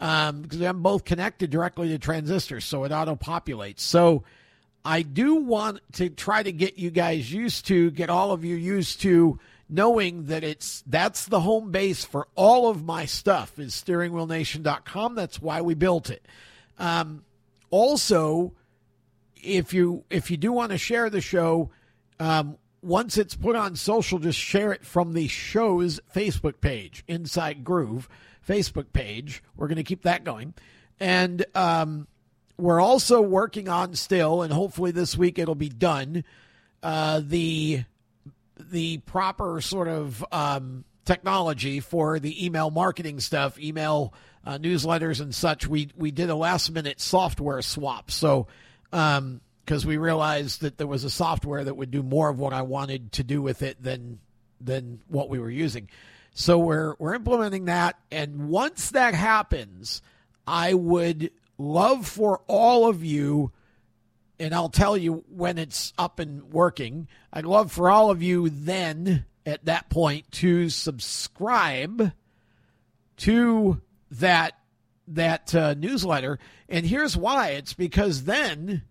um, 0.00 0.42
because 0.42 0.60
I'm 0.60 0.82
both 0.82 1.06
connected 1.06 1.48
directly 1.48 1.88
to 1.88 1.98
transistors, 1.98 2.66
so 2.66 2.84
it 2.84 2.92
auto 2.92 3.16
populates. 3.16 3.80
So 3.80 4.22
I 4.84 5.00
do 5.00 5.36
want 5.36 5.80
to 5.94 6.10
try 6.10 6.42
to 6.42 6.52
get 6.52 6.78
you 6.78 6.90
guys 6.90 7.32
used 7.32 7.66
to, 7.68 7.90
get 7.90 8.10
all 8.10 8.32
of 8.32 8.44
you 8.44 8.54
used 8.54 9.00
to 9.02 9.38
knowing 9.68 10.24
that 10.26 10.44
it's 10.44 10.82
that's 10.86 11.26
the 11.26 11.40
home 11.40 11.70
base 11.70 12.04
for 12.04 12.28
all 12.34 12.68
of 12.68 12.84
my 12.84 13.04
stuff 13.04 13.58
is 13.58 13.74
steeringwheelnation.com. 13.74 15.14
That's 15.14 15.40
why 15.40 15.60
we 15.60 15.74
built 15.74 16.10
it. 16.10 16.26
Um, 16.78 17.24
also, 17.70 18.54
if 19.36 19.74
you 19.74 20.04
if 20.10 20.30
you 20.30 20.36
do 20.36 20.52
want 20.52 20.72
to 20.72 20.78
share 20.78 21.10
the 21.10 21.20
show, 21.20 21.70
um, 22.18 22.56
once 22.82 23.18
it's 23.18 23.34
put 23.34 23.56
on 23.56 23.76
social, 23.76 24.18
just 24.18 24.38
share 24.38 24.72
it 24.72 24.84
from 24.84 25.12
the 25.12 25.28
show's 25.28 26.00
Facebook 26.14 26.60
page, 26.60 27.04
Inside 27.06 27.64
Groove 27.64 28.08
Facebook 28.46 28.92
page. 28.92 29.42
We're 29.56 29.68
going 29.68 29.76
to 29.76 29.84
keep 29.84 30.02
that 30.02 30.24
going, 30.24 30.54
and 30.98 31.44
um, 31.54 32.06
we're 32.56 32.80
also 32.80 33.20
working 33.20 33.68
on 33.68 33.94
still, 33.94 34.42
and 34.42 34.52
hopefully 34.52 34.90
this 34.90 35.16
week 35.16 35.38
it'll 35.38 35.54
be 35.54 35.68
done. 35.68 36.24
Uh, 36.82 37.20
the 37.24 37.84
the 38.58 38.98
proper 38.98 39.60
sort 39.60 39.88
of 39.88 40.24
um, 40.32 40.84
technology 41.04 41.80
for 41.80 42.18
the 42.18 42.44
email 42.44 42.70
marketing 42.70 43.20
stuff, 43.20 43.58
email 43.58 44.12
uh, 44.44 44.58
newsletters 44.58 45.20
and 45.20 45.34
such. 45.34 45.66
We 45.66 45.90
we 45.96 46.10
did 46.10 46.30
a 46.30 46.34
last 46.34 46.70
minute 46.70 47.00
software 47.00 47.62
swap, 47.62 48.10
so 48.10 48.46
because 48.90 49.18
um, 49.18 49.88
we 49.88 49.96
realized 49.96 50.60
that 50.62 50.78
there 50.78 50.86
was 50.86 51.04
a 51.04 51.10
software 51.10 51.64
that 51.64 51.76
would 51.76 51.90
do 51.90 52.02
more 52.02 52.28
of 52.28 52.38
what 52.38 52.52
I 52.52 52.62
wanted 52.62 53.12
to 53.12 53.24
do 53.24 53.42
with 53.42 53.62
it 53.62 53.82
than 53.82 54.20
than 54.60 55.00
what 55.08 55.28
we 55.28 55.38
were 55.38 55.50
using. 55.50 55.88
So 56.34 56.58
we're 56.58 56.94
we're 56.98 57.14
implementing 57.14 57.66
that, 57.66 57.98
and 58.10 58.48
once 58.48 58.90
that 58.90 59.14
happens, 59.14 60.02
I 60.46 60.74
would 60.74 61.30
love 61.58 62.06
for 62.06 62.42
all 62.46 62.88
of 62.88 63.04
you 63.04 63.52
and 64.40 64.54
I'll 64.54 64.68
tell 64.68 64.96
you 64.96 65.24
when 65.28 65.58
it's 65.58 65.92
up 65.98 66.18
and 66.18 66.52
working. 66.52 67.08
I'd 67.32 67.44
love 67.44 67.72
for 67.72 67.90
all 67.90 68.10
of 68.10 68.22
you 68.22 68.48
then 68.50 69.24
at 69.44 69.64
that 69.64 69.88
point 69.90 70.30
to 70.32 70.68
subscribe 70.68 72.12
to 73.18 73.80
that 74.10 74.54
that 75.08 75.54
uh, 75.54 75.74
newsletter. 75.74 76.38
And 76.68 76.86
here's 76.86 77.16
why: 77.16 77.50
it's 77.50 77.74
because 77.74 78.24
then 78.24 78.82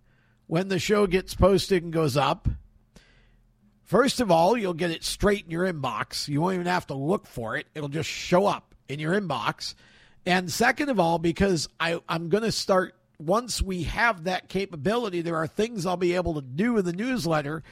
when 0.47 0.67
the 0.67 0.79
show 0.79 1.07
gets 1.07 1.35
posted 1.35 1.83
and 1.83 1.93
goes 1.93 2.17
up, 2.17 2.47
first 3.83 4.19
of 4.19 4.31
all, 4.31 4.57
you'll 4.57 4.73
get 4.73 4.91
it 4.91 5.03
straight 5.03 5.45
in 5.45 5.51
your 5.51 5.71
inbox. 5.71 6.27
You 6.27 6.41
won't 6.41 6.55
even 6.55 6.67
have 6.67 6.87
to 6.87 6.95
look 6.95 7.27
for 7.27 7.55
it; 7.55 7.67
it'll 7.73 7.89
just 7.89 8.09
show 8.09 8.45
up 8.45 8.75
in 8.89 8.99
your 8.99 9.19
inbox. 9.19 9.75
And 10.25 10.51
second 10.51 10.89
of 10.89 10.99
all, 10.99 11.19
because 11.19 11.69
I, 11.79 12.01
I'm 12.09 12.27
going 12.27 12.43
to 12.43 12.51
start 12.51 12.96
once 13.19 13.61
we 13.61 13.83
have 13.83 14.25
that 14.25 14.49
capability, 14.49 15.21
there 15.21 15.35
are 15.35 15.47
things 15.47 15.85
I'll 15.85 15.97
be 15.97 16.15
able 16.15 16.35
to 16.35 16.41
do 16.41 16.77
in 16.77 16.85
the 16.85 16.93
newsletter 16.93 17.63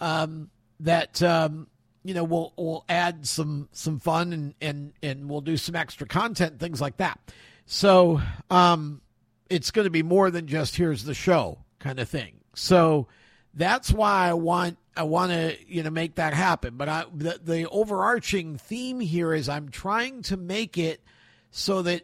um, 0.00 0.50
that 0.80 1.22
um, 1.22 1.68
you 2.04 2.14
know 2.14 2.24
will 2.24 2.52
will 2.56 2.84
add 2.88 3.26
some 3.26 3.68
some 3.72 3.98
fun 3.98 4.32
and 4.32 4.54
and 4.60 4.92
and 5.02 5.28
we'll 5.28 5.40
do 5.40 5.56
some 5.56 5.74
extra 5.74 6.06
content, 6.06 6.58
things 6.58 6.80
like 6.80 6.98
that. 6.98 7.18
So 7.66 8.20
um, 8.50 9.00
it's 9.48 9.70
going 9.70 9.84
to 9.84 9.90
be 9.90 10.02
more 10.02 10.30
than 10.30 10.46
just 10.46 10.76
here's 10.76 11.04
the 11.04 11.14
show 11.14 11.58
kind 11.78 11.98
of 11.98 12.08
thing. 12.08 12.40
So 12.54 13.08
that's 13.54 13.92
why 13.92 14.28
I 14.28 14.34
want 14.34 14.78
I 14.96 15.04
want 15.04 15.32
to 15.32 15.56
you 15.66 15.82
know 15.82 15.90
make 15.90 16.16
that 16.16 16.34
happen. 16.34 16.76
But 16.76 16.88
I 16.88 17.04
the, 17.14 17.40
the 17.42 17.68
overarching 17.68 18.58
theme 18.58 19.00
here 19.00 19.32
is 19.32 19.48
I'm 19.48 19.70
trying 19.70 20.22
to 20.22 20.36
make 20.36 20.76
it 20.76 21.02
so 21.50 21.82
that 21.82 22.02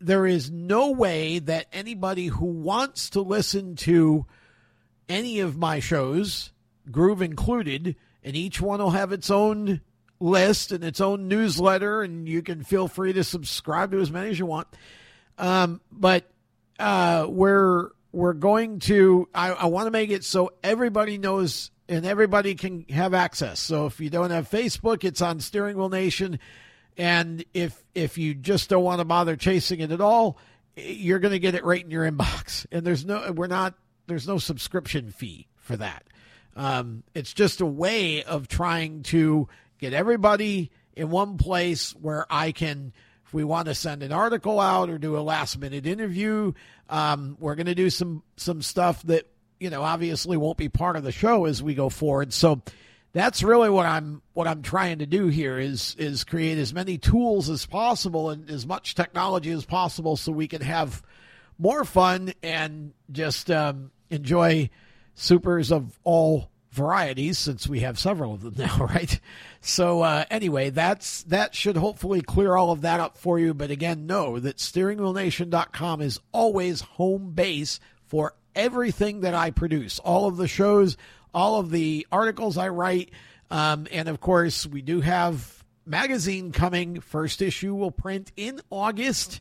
there 0.00 0.26
is 0.26 0.50
no 0.50 0.90
way 0.90 1.38
that 1.38 1.66
anybody 1.72 2.26
who 2.26 2.46
wants 2.46 3.10
to 3.10 3.20
listen 3.20 3.76
to 3.76 4.26
any 5.08 5.40
of 5.40 5.56
my 5.56 5.80
shows, 5.80 6.52
Groove 6.90 7.22
included, 7.22 7.96
and 8.22 8.36
each 8.36 8.60
one 8.60 8.80
will 8.80 8.90
have 8.90 9.12
its 9.12 9.30
own 9.30 9.80
list 10.18 10.72
and 10.72 10.82
its 10.84 11.00
own 11.00 11.28
newsletter, 11.28 12.02
and 12.02 12.28
you 12.28 12.42
can 12.42 12.64
feel 12.64 12.88
free 12.88 13.12
to 13.12 13.24
subscribe 13.24 13.92
to 13.92 14.00
as 14.00 14.10
many 14.10 14.30
as 14.30 14.38
you 14.38 14.46
want. 14.46 14.68
Um, 15.38 15.80
but 15.90 16.24
uh, 16.78 17.26
we're 17.28 17.90
we're 18.12 18.32
going 18.32 18.80
to. 18.80 19.28
I, 19.34 19.50
I 19.52 19.66
want 19.66 19.86
to 19.86 19.90
make 19.90 20.10
it 20.10 20.24
so 20.24 20.52
everybody 20.62 21.18
knows 21.18 21.70
and 21.88 22.04
everybody 22.04 22.54
can 22.54 22.84
have 22.90 23.14
access. 23.14 23.60
So 23.60 23.86
if 23.86 24.00
you 24.00 24.10
don't 24.10 24.30
have 24.30 24.50
Facebook, 24.50 25.04
it's 25.04 25.22
on 25.22 25.40
Steering 25.40 25.76
Wheel 25.76 25.88
Nation. 25.88 26.38
And 26.96 27.44
if 27.52 27.82
if 27.94 28.18
you 28.18 28.34
just 28.34 28.70
don't 28.70 28.84
want 28.84 29.00
to 29.00 29.04
bother 29.04 29.36
chasing 29.36 29.80
it 29.80 29.92
at 29.92 30.00
all, 30.00 30.38
you're 30.76 31.18
going 31.18 31.32
to 31.32 31.38
get 31.38 31.54
it 31.54 31.64
right 31.64 31.82
in 31.84 31.90
your 31.90 32.10
inbox. 32.10 32.66
And 32.72 32.86
there's 32.86 33.04
no 33.04 33.32
we're 33.32 33.46
not 33.46 33.74
there's 34.06 34.26
no 34.26 34.38
subscription 34.38 35.10
fee 35.10 35.48
for 35.56 35.76
that. 35.76 36.04
Um, 36.54 37.02
it's 37.14 37.34
just 37.34 37.60
a 37.60 37.66
way 37.66 38.22
of 38.22 38.48
trying 38.48 39.02
to 39.04 39.48
get 39.78 39.92
everybody 39.92 40.70
in 40.94 41.10
one 41.10 41.36
place 41.36 41.90
where 41.92 42.24
I 42.30 42.52
can, 42.52 42.92
if 43.26 43.34
we 43.34 43.44
want 43.44 43.66
to 43.68 43.74
send 43.74 44.02
an 44.02 44.12
article 44.12 44.58
out 44.58 44.88
or 44.88 44.96
do 44.96 45.18
a 45.18 45.20
last 45.20 45.58
minute 45.58 45.86
interview, 45.86 46.52
um, 46.88 47.36
we're 47.38 47.56
going 47.56 47.66
to 47.66 47.74
do 47.74 47.90
some 47.90 48.22
some 48.36 48.62
stuff 48.62 49.02
that 49.02 49.26
you 49.60 49.68
know 49.68 49.82
obviously 49.82 50.36
won't 50.36 50.56
be 50.56 50.68
part 50.68 50.96
of 50.96 51.02
the 51.02 51.12
show 51.12 51.44
as 51.44 51.62
we 51.62 51.74
go 51.74 51.90
forward. 51.90 52.32
So 52.32 52.62
that's 53.16 53.42
really 53.42 53.70
what 53.70 53.86
I'm 53.86 54.20
what 54.34 54.46
I'm 54.46 54.60
trying 54.60 54.98
to 54.98 55.06
do 55.06 55.28
here 55.28 55.58
is 55.58 55.96
is 55.98 56.22
create 56.22 56.58
as 56.58 56.74
many 56.74 56.98
tools 56.98 57.48
as 57.48 57.64
possible 57.64 58.28
and 58.28 58.50
as 58.50 58.66
much 58.66 58.94
technology 58.94 59.50
as 59.52 59.64
possible 59.64 60.16
so 60.16 60.32
we 60.32 60.46
can 60.46 60.60
have 60.60 61.02
more 61.58 61.86
fun 61.86 62.34
and 62.42 62.92
just 63.10 63.50
um, 63.50 63.90
enjoy 64.10 64.68
supers 65.14 65.72
of 65.72 65.98
all 66.04 66.50
varieties 66.72 67.38
since 67.38 67.66
we 67.66 67.80
have 67.80 67.98
several 67.98 68.34
of 68.34 68.42
them 68.42 68.52
now 68.58 68.84
right? 68.84 69.18
So 69.62 70.02
uh, 70.02 70.26
anyway 70.30 70.68
that's 70.68 71.22
that 71.22 71.54
should 71.54 71.78
hopefully 71.78 72.20
clear 72.20 72.54
all 72.54 72.70
of 72.70 72.82
that 72.82 73.00
up 73.00 73.16
for 73.16 73.38
you. 73.38 73.54
But 73.54 73.70
again 73.70 74.06
know 74.06 74.38
that 74.38 74.58
steeringwheelnation.com 74.58 76.02
is 76.02 76.20
always 76.32 76.82
home 76.82 77.30
base 77.30 77.80
for 78.04 78.34
everything 78.54 79.20
that 79.20 79.34
i 79.34 79.50
produce. 79.50 79.98
All 80.00 80.26
of 80.26 80.36
the 80.36 80.48
shows 80.48 80.98
all 81.36 81.60
of 81.60 81.70
the 81.70 82.06
articles 82.10 82.56
I 82.56 82.70
write. 82.70 83.10
Um, 83.50 83.86
and 83.92 84.08
of 84.08 84.20
course, 84.20 84.66
we 84.66 84.80
do 84.80 85.02
have 85.02 85.62
magazine 85.84 86.50
coming. 86.50 87.00
First 87.00 87.42
issue 87.42 87.74
will 87.74 87.90
print 87.90 88.32
in 88.36 88.62
August, 88.70 89.40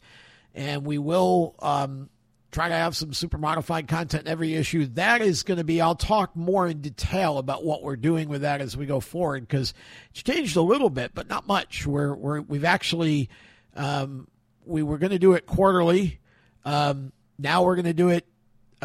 and 0.53 0.85
we 0.85 0.97
will 0.97 1.55
um, 1.59 2.09
try 2.51 2.67
to 2.67 2.75
have 2.75 2.97
some 2.97 3.13
super 3.13 3.37
modified 3.37 3.87
content 3.87 4.25
in 4.25 4.31
every 4.31 4.55
issue. 4.55 4.85
That 4.87 5.21
is 5.21 5.43
going 5.43 5.57
to 5.57 5.63
be, 5.63 5.79
I'll 5.79 5.95
talk 5.95 6.35
more 6.35 6.67
in 6.67 6.81
detail 6.81 7.37
about 7.37 7.63
what 7.63 7.81
we're 7.81 7.95
doing 7.95 8.27
with 8.27 8.41
that 8.41 8.59
as 8.59 8.75
we 8.75 8.85
go 8.85 8.99
forward 8.99 9.47
because 9.47 9.73
it's 10.11 10.21
changed 10.21 10.57
a 10.57 10.61
little 10.61 10.89
bit, 10.89 11.11
but 11.15 11.29
not 11.29 11.47
much. 11.47 11.87
We're, 11.87 12.13
we're, 12.13 12.41
we've 12.41 12.65
actually, 12.65 13.29
um, 13.73 14.27
we 14.65 14.83
were 14.83 14.97
going 14.97 15.11
to 15.11 15.19
do 15.19 15.31
it 15.31 15.45
quarterly. 15.45 16.19
Um, 16.65 17.13
now 17.39 17.63
we're 17.63 17.75
going 17.75 17.85
to 17.85 17.93
do 17.93 18.09
it 18.09 18.27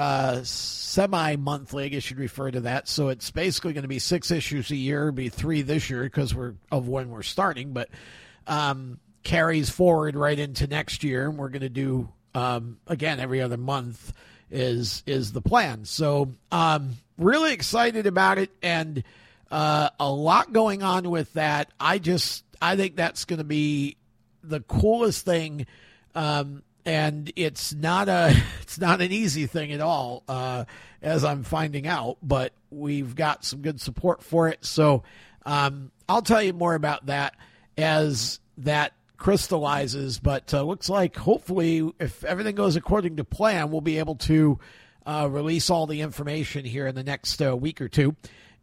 uh, 0.00 0.40
semi 0.45 1.37
monthly, 1.37 1.85
I 1.85 1.88
guess 1.88 2.09
you'd 2.09 2.19
refer 2.19 2.50
to 2.50 2.61
that. 2.62 2.88
So 2.88 3.09
it's 3.09 3.30
basically 3.30 3.75
going 3.75 3.83
to 3.83 3.88
be 3.88 3.99
six 3.99 4.30
issues 4.30 4.71
a 4.71 4.76
year, 4.76 5.12
be 5.12 5.28
three 5.28 5.61
this 5.61 5.90
year 5.90 6.04
because 6.04 6.35
we're 6.35 6.54
of 6.73 6.88
when 6.88 7.11
we're 7.11 7.23
starting, 7.23 7.75
but 7.75 7.90
um, 8.47 8.99
carries 9.23 9.69
forward 9.69 10.16
right 10.16 10.38
into 10.38 10.66
next 10.66 11.04
year. 11.04 11.28
And 11.28 11.37
we're 11.37 11.50
going 11.50 11.61
to 11.61 11.69
do 11.69 12.09
um, 12.35 12.78
again 12.87 13.21
every 13.21 13.42
other 13.42 13.59
month 13.59 14.14
is 14.50 15.02
is 15.07 15.33
the 15.33 15.42
plan. 15.42 15.85
So 15.85 16.30
um, 16.50 16.95
really 17.19 17.52
excited 17.52 18.07
about 18.07 18.38
it 18.38 18.50
and 18.62 19.04
uh, 19.50 19.90
a 20.00 20.11
lot 20.11 20.52
going 20.52 20.83
on 20.83 21.11
with 21.11 21.30
that. 21.35 21.71
I 21.78 21.99
just 21.99 22.42
I 22.62 22.75
think 22.76 22.97
that's 22.97 23.26
going 23.26 23.38
to 23.38 23.45
be 23.45 23.99
the 24.42 24.61
coolest 24.61 25.26
thing. 25.26 25.66
Um, 26.14 26.62
and 26.84 27.32
it's 27.37 27.75
not 27.75 28.08
a 28.08 28.34
it's 28.62 28.78
not 28.78 29.00
an 29.00 29.12
easy 29.12 29.46
thing 29.46 29.72
at 29.72 29.80
all 29.80 30.22
uh, 30.28 30.64
as 31.02 31.25
i'm 31.25 31.42
finding 31.42 31.87
out 31.87 32.16
but 32.22 32.52
we've 32.70 33.14
got 33.14 33.44
some 33.44 33.62
good 33.62 33.80
support 33.80 34.22
for 34.22 34.49
it. 34.49 34.64
So 34.64 35.02
um, 35.44 35.90
i'll 36.08 36.22
tell 36.22 36.42
you 36.42 36.52
more 36.52 36.75
about 36.75 37.06
that 37.06 37.34
as 37.76 38.40
that 38.58 38.92
crystallizes 39.16 40.18
but 40.18 40.52
uh, 40.54 40.62
looks 40.62 40.88
like 40.88 41.16
hopefully 41.16 41.92
if 41.99 42.25
everything 42.25 42.54
goes 42.54 42.76
according 42.76 43.16
to 43.16 43.25
plan 43.25 43.70
we'll 43.70 43.80
be 43.80 43.99
able 43.99 44.16
to 44.16 44.58
uh, 45.06 45.28
release 45.30 45.70
all 45.70 45.87
the 45.87 46.00
information 46.00 46.64
here 46.64 46.87
in 46.87 46.94
the 46.94 47.02
next 47.02 47.40
uh, 47.42 47.56
week 47.56 47.80
or 47.80 47.88
two 47.88 48.14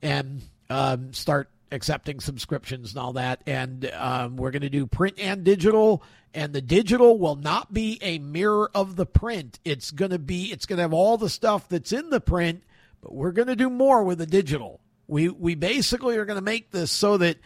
and 0.02 0.42
um, 0.70 1.14
start 1.14 1.50
accepting 1.72 2.20
subscriptions 2.20 2.92
and 2.92 3.00
all 3.00 3.14
that. 3.14 3.42
And 3.46 3.90
um, 3.94 4.38
we're 4.38 4.52
going 4.52 4.62
to 4.62 4.70
do 4.70 4.86
print 4.86 5.20
and 5.20 5.44
digital. 5.44 6.04
And 6.34 6.54
the 6.54 6.62
digital 6.62 7.18
will 7.18 7.36
not 7.36 7.74
be 7.74 7.98
a 8.02 8.20
mirror 8.20 8.70
of 8.74 8.96
the 8.96 9.06
print. 9.06 9.60
It's 9.66 9.92
going 9.92 10.12
to 10.12 10.20
be, 10.20 10.52
it's 10.52 10.66
going 10.66 10.78
to 10.78 10.84
have 10.84 10.94
all 10.94 11.18
the 11.18 11.30
stuff 11.30 11.68
that's 11.68 11.92
in 11.92 12.10
the 12.10 12.22
print, 12.22 12.64
but 13.02 13.14
we're 13.14 13.32
going 13.32 13.48
to 13.48 13.56
do 13.56 13.70
more 13.70 14.04
with 14.04 14.20
the 14.20 14.26
digital. 14.26 14.80
We, 15.08 15.30
we 15.30 15.56
basically 15.56 16.18
are 16.18 16.26
going 16.26 16.40
to 16.40 16.44
make 16.44 16.72
this 16.72 16.92
so 16.92 17.18
that 17.18 17.38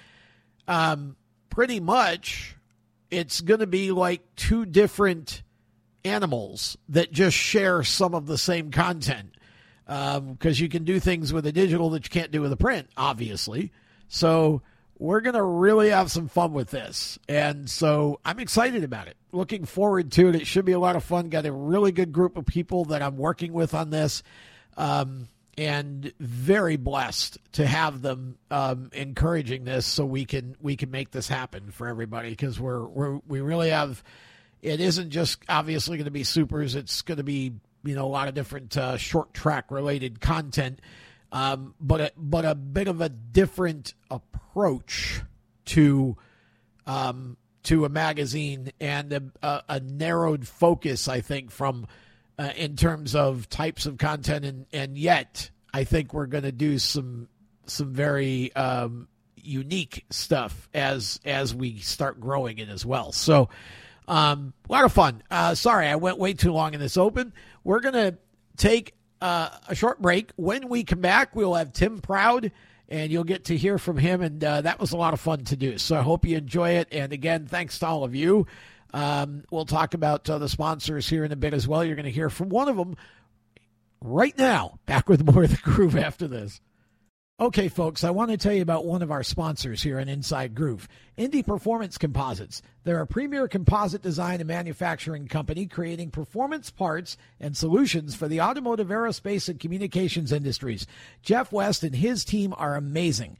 um, 0.67 1.15
pretty 1.49 1.79
much 1.79 2.55
it's 3.09 3.41
going 3.41 3.59
to 3.59 3.67
be 3.67 3.91
like 3.91 4.21
two 4.35 4.65
different 4.65 5.43
animals 6.03 6.77
that 6.89 7.11
just 7.11 7.37
share 7.37 7.83
some 7.83 8.15
of 8.15 8.25
the 8.25 8.37
same 8.37 8.71
content 8.71 9.35
because 9.85 10.59
um, 10.59 10.63
you 10.63 10.69
can 10.69 10.83
do 10.83 10.99
things 10.99 11.33
with 11.33 11.45
a 11.45 11.51
digital 11.51 11.89
that 11.91 12.05
you 12.05 12.09
can't 12.09 12.31
do 12.31 12.41
with 12.41 12.51
a 12.51 12.57
print, 12.57 12.87
obviously. 12.95 13.71
So 14.11 14.61
we're 14.99 15.21
going 15.21 15.35
to 15.35 15.41
really 15.41 15.89
have 15.89 16.11
some 16.11 16.27
fun 16.27 16.51
with 16.51 16.69
this. 16.69 17.17
And 17.29 17.69
so 17.69 18.19
I'm 18.25 18.39
excited 18.39 18.83
about 18.83 19.07
it. 19.07 19.15
Looking 19.31 19.63
forward 19.65 20.11
to 20.11 20.27
it. 20.27 20.35
It 20.35 20.45
should 20.45 20.65
be 20.65 20.73
a 20.73 20.79
lot 20.79 20.97
of 20.97 21.03
fun. 21.03 21.29
Got 21.29 21.45
a 21.45 21.51
really 21.51 21.93
good 21.93 22.11
group 22.11 22.37
of 22.37 22.45
people 22.45 22.85
that 22.85 23.01
I'm 23.01 23.17
working 23.17 23.53
with 23.53 23.73
on 23.73 23.89
this. 23.89 24.21
Um, 24.75 25.29
and 25.57 26.11
very 26.19 26.75
blessed 26.75 27.37
to 27.53 27.65
have 27.65 28.01
them 28.01 28.37
um, 28.51 28.89
encouraging 28.93 29.63
this 29.63 29.85
so 29.85 30.05
we 30.05 30.25
can 30.25 30.55
we 30.61 30.75
can 30.75 30.91
make 30.91 31.11
this 31.11 31.27
happen 31.27 31.71
for 31.71 31.87
everybody 31.87 32.29
because 32.29 32.57
we're, 32.57 32.85
we're 32.85 33.19
we 33.27 33.41
really 33.41 33.69
have 33.69 34.01
it 34.61 34.79
isn't 34.79 35.09
just 35.09 35.43
obviously 35.49 35.97
going 35.97 36.05
to 36.05 36.11
be 36.11 36.23
supers 36.23 36.73
it's 36.73 37.01
going 37.01 37.17
to 37.17 37.23
be 37.23 37.51
you 37.83 37.95
know 37.95 38.05
a 38.05 38.07
lot 38.07 38.29
of 38.29 38.33
different 38.33 38.77
uh, 38.77 38.95
short 38.95 39.33
track 39.33 39.69
related 39.71 40.21
content 40.21 40.79
um, 41.31 41.75
but 41.79 42.01
a, 42.01 42.11
but 42.17 42.45
a 42.45 42.55
bit 42.55 42.87
of 42.87 43.01
a 43.01 43.09
different 43.09 43.93
approach 44.09 45.21
to 45.65 46.17
um, 46.85 47.37
to 47.63 47.85
a 47.85 47.89
magazine 47.89 48.71
and 48.79 49.13
a, 49.13 49.23
a, 49.41 49.63
a 49.69 49.79
narrowed 49.79 50.47
focus 50.47 51.07
I 51.07 51.21
think 51.21 51.51
from 51.51 51.87
uh, 52.37 52.51
in 52.55 52.75
terms 52.75 53.15
of 53.15 53.49
types 53.49 53.85
of 53.85 53.97
content, 53.97 54.45
and 54.45 54.65
and 54.73 54.97
yet 54.97 55.51
I 55.73 55.83
think 55.83 56.13
we're 56.13 56.25
going 56.25 56.43
to 56.43 56.51
do 56.51 56.79
some 56.79 57.29
some 57.67 57.93
very 57.93 58.53
um, 58.55 59.07
unique 59.35 60.05
stuff 60.09 60.67
as 60.73 61.19
as 61.23 61.53
we 61.53 61.77
start 61.79 62.19
growing 62.19 62.57
it 62.57 62.69
as 62.69 62.85
well. 62.85 63.11
So. 63.11 63.49
Um, 64.07 64.53
a 64.67 64.71
lot 64.71 64.83
of 64.83 64.91
fun. 64.91 65.23
Uh, 65.31 65.55
sorry, 65.55 65.87
I 65.87 65.95
went 65.95 66.17
way 66.17 66.33
too 66.33 66.51
long 66.51 66.73
in 66.73 66.81
this 66.81 66.97
open. 66.97 67.31
We're 67.63 67.79
going 67.79 67.93
to 67.93 68.17
take 68.57 68.93
uh, 69.21 69.49
a 69.67 69.75
short 69.75 70.01
break. 70.01 70.31
When 70.35 70.67
we 70.67 70.83
come 70.83 71.01
back, 71.01 71.35
we'll 71.35 71.53
have 71.53 71.71
Tim 71.71 71.99
Proud, 71.99 72.51
and 72.89 73.11
you'll 73.11 73.23
get 73.23 73.45
to 73.45 73.57
hear 73.57 73.77
from 73.77 73.97
him. 73.97 74.21
And 74.21 74.43
uh, 74.43 74.61
that 74.61 74.79
was 74.79 74.91
a 74.91 74.97
lot 74.97 75.13
of 75.13 75.19
fun 75.19 75.43
to 75.45 75.55
do. 75.55 75.77
So 75.77 75.97
I 75.97 76.01
hope 76.01 76.25
you 76.25 76.37
enjoy 76.37 76.71
it. 76.71 76.87
And 76.91 77.13
again, 77.13 77.45
thanks 77.45 77.79
to 77.79 77.87
all 77.87 78.03
of 78.03 78.15
you. 78.15 78.47
Um, 78.93 79.43
we'll 79.51 79.65
talk 79.65 79.93
about 79.93 80.29
uh, 80.29 80.37
the 80.37 80.49
sponsors 80.49 81.07
here 81.07 81.23
in 81.23 81.31
a 81.31 81.37
bit 81.37 81.53
as 81.53 81.67
well. 81.67 81.83
You're 81.83 81.95
going 81.95 82.05
to 82.05 82.11
hear 82.11 82.29
from 82.29 82.49
one 82.49 82.67
of 82.67 82.75
them 82.75 82.97
right 84.01 84.37
now. 84.37 84.79
Back 84.85 85.07
with 85.07 85.23
more 85.23 85.43
of 85.43 85.51
the 85.51 85.57
groove 85.63 85.95
after 85.95 86.27
this. 86.27 86.59
Okay, 87.41 87.69
folks, 87.69 88.03
I 88.03 88.11
want 88.11 88.29
to 88.29 88.37
tell 88.37 88.53
you 88.53 88.61
about 88.61 88.85
one 88.85 89.01
of 89.01 89.09
our 89.09 89.23
sponsors 89.23 89.81
here 89.81 89.99
on 89.99 90.07
Inside 90.07 90.53
Groove, 90.53 90.87
Indy 91.17 91.41
Performance 91.41 91.97
Composites. 91.97 92.61
They're 92.83 93.01
a 93.01 93.07
premier 93.07 93.47
composite 93.47 94.03
design 94.03 94.41
and 94.41 94.47
manufacturing 94.47 95.27
company 95.27 95.65
creating 95.65 96.11
performance 96.11 96.69
parts 96.69 97.17
and 97.39 97.57
solutions 97.57 98.13
for 98.13 98.27
the 98.27 98.41
automotive, 98.41 98.89
aerospace, 98.89 99.49
and 99.49 99.59
communications 99.59 100.31
industries. 100.31 100.85
Jeff 101.23 101.51
West 101.51 101.81
and 101.81 101.95
his 101.95 102.23
team 102.23 102.53
are 102.57 102.75
amazing. 102.75 103.39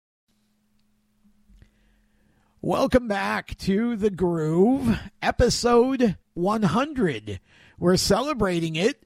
Welcome 2.61 3.07
back 3.07 3.57
to 3.57 3.95
The 3.95 4.11
Groove, 4.11 4.99
episode 5.23 6.17
100. 6.35 7.39
We're 7.79 7.97
celebrating 7.97 8.75
it 8.75 9.03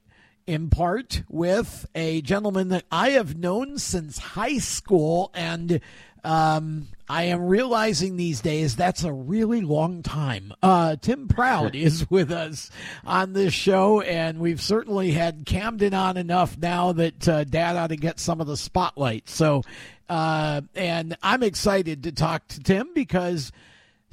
in 0.47 0.69
part 0.69 1.23
with 1.29 1.87
a 1.95 2.21
gentleman 2.21 2.69
that 2.69 2.85
I 2.91 3.11
have 3.11 3.37
known 3.37 3.77
since 3.77 4.17
high 4.17 4.59
school, 4.59 5.31
and 5.33 5.81
um, 6.23 6.87
I 7.07 7.23
am 7.23 7.45
realizing 7.45 8.17
these 8.17 8.41
days 8.41 8.75
that's 8.75 9.03
a 9.03 9.13
really 9.13 9.61
long 9.61 10.03
time. 10.03 10.53
Uh, 10.61 10.95
Tim 10.95 11.27
Proud 11.27 11.75
is 11.75 12.09
with 12.09 12.31
us 12.31 12.69
on 13.05 13.33
this 13.33 13.53
show, 13.53 14.01
and 14.01 14.39
we've 14.39 14.61
certainly 14.61 15.11
had 15.11 15.45
Camden 15.45 15.93
on 15.93 16.17
enough 16.17 16.57
now 16.57 16.91
that 16.93 17.27
uh, 17.27 17.43
Dad 17.43 17.75
ought 17.75 17.87
to 17.87 17.97
get 17.97 18.19
some 18.19 18.41
of 18.41 18.47
the 18.47 18.57
spotlight. 18.57 19.29
So, 19.29 19.63
uh, 20.09 20.61
and 20.75 21.17
I'm 21.21 21.43
excited 21.43 22.03
to 22.03 22.11
talk 22.11 22.47
to 22.49 22.59
Tim 22.59 22.89
because 22.93 23.51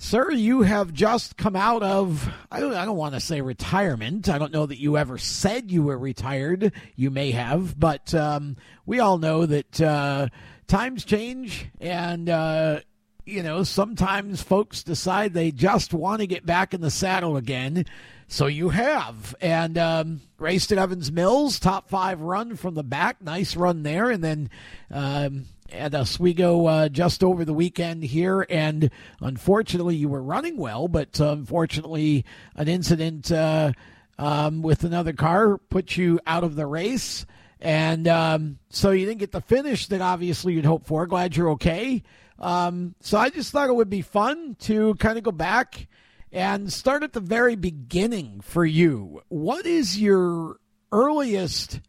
Sir, 0.05 0.33
you 0.33 0.63
have 0.63 0.93
just 0.93 1.37
come 1.37 1.55
out 1.55 1.85
of, 1.85 2.29
I 2.51 2.59
don't, 2.59 2.75
I 2.75 2.85
don't 2.85 2.97
want 2.97 3.15
to 3.15 3.21
say 3.21 3.41
retirement. 3.41 4.29
I 4.29 4.37
don't 4.37 4.53
know 4.53 4.67
that 4.67 4.81
you 4.81 4.99
ever 4.99 5.17
said 5.17 5.71
you 5.71 5.85
were 5.85 5.97
retired. 5.97 6.73
You 6.97 7.13
may 7.13 7.31
have, 7.31 7.79
but 7.79 8.13
um, 8.13 8.57
we 8.85 8.99
all 8.99 9.19
know 9.19 9.47
that 9.47 9.81
uh, 9.81 10.27
times 10.67 11.05
change 11.05 11.69
and, 11.81 12.29
uh, 12.29 12.81
you 13.25 13.45
know, 13.45 13.63
sometimes 13.63 14.43
folks 14.43 14.83
decide 14.83 15.35
they 15.35 15.53
just 15.53 15.95
want 15.95 16.21
to 16.21 16.27
get 16.27 16.45
back 16.45 16.75
in 16.75 16.81
the 16.81 16.91
saddle 16.91 17.37
again. 17.37 17.87
So 18.27 18.49
you 18.49 18.71
have. 18.71 19.37
And 19.41 19.79
um, 19.79 20.21
raced 20.37 20.73
at 20.73 20.79
Evans 20.79 21.13
Mills, 21.13 21.61
top 21.61 21.89
five 21.89 22.21
run 22.21 22.57
from 22.57 22.75
the 22.75 22.83
back. 22.83 23.23
Nice 23.23 23.55
run 23.55 23.85
there. 23.85 24.11
And 24.11 24.23
then 24.23 24.51
um, 24.91 25.45
at 25.73 25.95
Oswego 25.95 26.67
uh, 26.67 26.89
just 26.89 27.25
over 27.25 27.45
the 27.45 27.55
weekend 27.55 28.05
here, 28.05 28.47
and 28.49 28.91
unfortunately, 29.21 29.97
you 29.97 30.09
were 30.09 30.23
running 30.23 30.57
well, 30.57 30.89
but 30.89 31.21
uh, 31.21 31.33
unfortunately, 31.33 32.25
an 32.57 32.69
incident 32.69 33.33
uh, 33.33 33.73
um, 34.19 34.63
with 34.63 34.85
another 34.85 35.13
car 35.13 35.59
put 35.59 35.97
you 35.97 36.21
out 36.27 36.45
of 36.45 36.57
the 36.57 36.67
race, 36.67 37.27
and 37.61 38.07
um, 38.09 38.59
so 38.71 38.91
you 38.91 39.07
didn't 39.07 39.21
get 39.21 39.33
the 39.33 39.41
finish 39.41 39.87
that 39.89 40.01
obviously 40.01 40.55
you'd 40.55 40.65
hoped 40.65 40.87
for. 40.87 41.07
Glad 41.07 41.37
you're 41.37 41.51
okay. 41.51 42.03
Um, 42.39 42.95
so 43.01 43.19
I 43.19 43.31
just 43.31 43.53
thought 43.53 43.69
it 43.69 43.75
would 43.75 43.91
be 43.91 44.03
fun 44.03 44.57
to 44.61 44.95
kind 44.97 45.17
of 45.17 45.25
go 45.25 45.33
back 45.33 45.87
and 46.33 46.73
start 46.73 47.03
at 47.03 47.13
the 47.13 47.21
very 47.21 47.55
beginning 47.55 48.41
for 48.41 48.65
you. 48.65 49.23
What 49.29 49.67
is 49.67 49.99
your 49.99 50.57
earliest? 50.91 51.81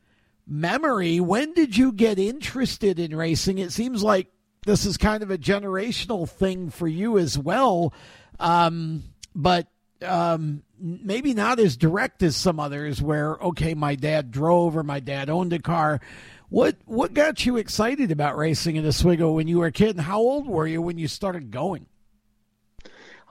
Memory, 0.48 1.20
when 1.20 1.54
did 1.54 1.78
you 1.78 1.92
get 1.92 2.20
interested 2.20 3.00
in 3.00 3.16
racing? 3.16 3.58
It 3.58 3.72
seems 3.72 4.04
like 4.04 4.28
this 4.66 4.86
is 4.86 4.98
kind 4.98 5.24
of 5.24 5.32
a 5.32 5.38
generational 5.38 6.30
thing 6.30 6.70
for 6.70 6.88
you 6.88 7.18
as 7.18 7.38
well, 7.38 7.94
um, 8.40 9.04
but 9.36 9.68
um, 10.06 10.64
maybe 10.80 11.34
not 11.34 11.60
as 11.60 11.78
direct 11.78 12.24
as 12.24 12.36
some 12.36 12.60
others. 12.60 13.02
Where 13.02 13.36
okay, 13.36 13.74
my 13.74 13.96
dad 13.96 14.32
drove 14.32 14.76
or 14.76 14.84
my 14.84 15.00
dad 15.00 15.30
owned 15.30 15.54
a 15.54 15.60
car. 15.60 16.02
What 16.50 16.78
what 16.86 17.14
got 17.14 17.46
you 17.46 17.58
excited 17.58 18.12
about 18.12 18.38
racing 18.38 18.76
in 18.76 18.86
Oswego 18.86 19.32
when 19.32 19.48
you 19.48 19.60
were 19.60 19.68
a 19.68 19.72
kid? 19.72 19.92
And 19.92 20.02
how 20.02 20.20
old 20.20 20.48
were 20.48 20.68
you 20.68 20.82
when 20.82 20.98
you 20.98 21.08
started 21.08 21.52
going? 21.52 21.88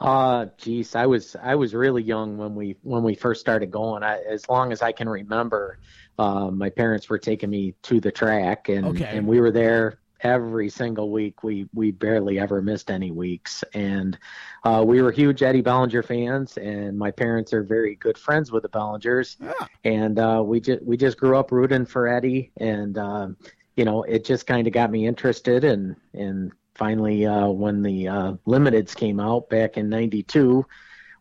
Uh, 0.00 0.46
geez, 0.58 0.96
I 0.96 1.06
was 1.06 1.36
I 1.40 1.54
was 1.54 1.74
really 1.74 2.02
young 2.02 2.36
when 2.36 2.56
we 2.56 2.76
when 2.82 3.04
we 3.04 3.14
first 3.14 3.40
started 3.40 3.70
going. 3.70 4.02
I, 4.02 4.20
as 4.28 4.48
long 4.48 4.72
as 4.72 4.82
I 4.82 4.90
can 4.90 5.08
remember, 5.08 5.78
uh, 6.18 6.50
my 6.50 6.70
parents 6.70 7.08
were 7.08 7.18
taking 7.18 7.50
me 7.50 7.74
to 7.82 8.00
the 8.00 8.12
track, 8.12 8.68
and 8.68 8.86
okay. 8.86 9.16
and 9.16 9.26
we 9.26 9.40
were 9.40 9.50
there 9.50 9.98
every 10.22 10.68
single 10.68 11.10
week. 11.10 11.42
We 11.42 11.68
we 11.74 11.90
barely 11.90 12.38
ever 12.38 12.62
missed 12.62 12.90
any 12.90 13.10
weeks, 13.10 13.64
and 13.74 14.18
uh, 14.64 14.82
we 14.86 15.02
were 15.02 15.10
huge 15.10 15.42
Eddie 15.42 15.62
Bellinger 15.62 16.02
fans. 16.02 16.56
And 16.56 16.98
my 16.98 17.10
parents 17.10 17.52
are 17.52 17.62
very 17.62 17.96
good 17.96 18.18
friends 18.18 18.52
with 18.52 18.62
the 18.62 18.68
Bellingers, 18.68 19.36
yeah. 19.40 19.66
and 19.84 20.18
uh, 20.18 20.42
we 20.44 20.60
just 20.60 20.82
we 20.82 20.96
just 20.96 21.18
grew 21.18 21.36
up 21.36 21.52
rooting 21.52 21.86
for 21.86 22.08
Eddie, 22.08 22.52
and 22.58 22.98
um, 22.98 23.36
you 23.76 23.84
know 23.84 24.02
it 24.04 24.24
just 24.24 24.46
kind 24.46 24.66
of 24.66 24.72
got 24.72 24.90
me 24.90 25.06
interested, 25.06 25.64
and 25.64 25.96
and 26.14 26.52
finally 26.74 27.26
uh, 27.26 27.48
when 27.48 27.82
the 27.82 28.08
uh, 28.08 28.32
limiteds 28.46 28.94
came 28.94 29.20
out 29.20 29.48
back 29.48 29.76
in 29.76 29.88
'92 29.88 30.64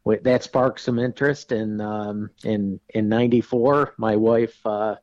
that 0.06 0.44
sparked 0.44 0.80
some 0.80 1.00
interest. 1.00 1.52
And 1.52 1.82
um, 1.82 2.30
in 2.44 2.80
in 2.90 3.10
'94, 3.10 3.96
my 3.98 4.16
wife 4.16 4.60
uh, 4.66 4.96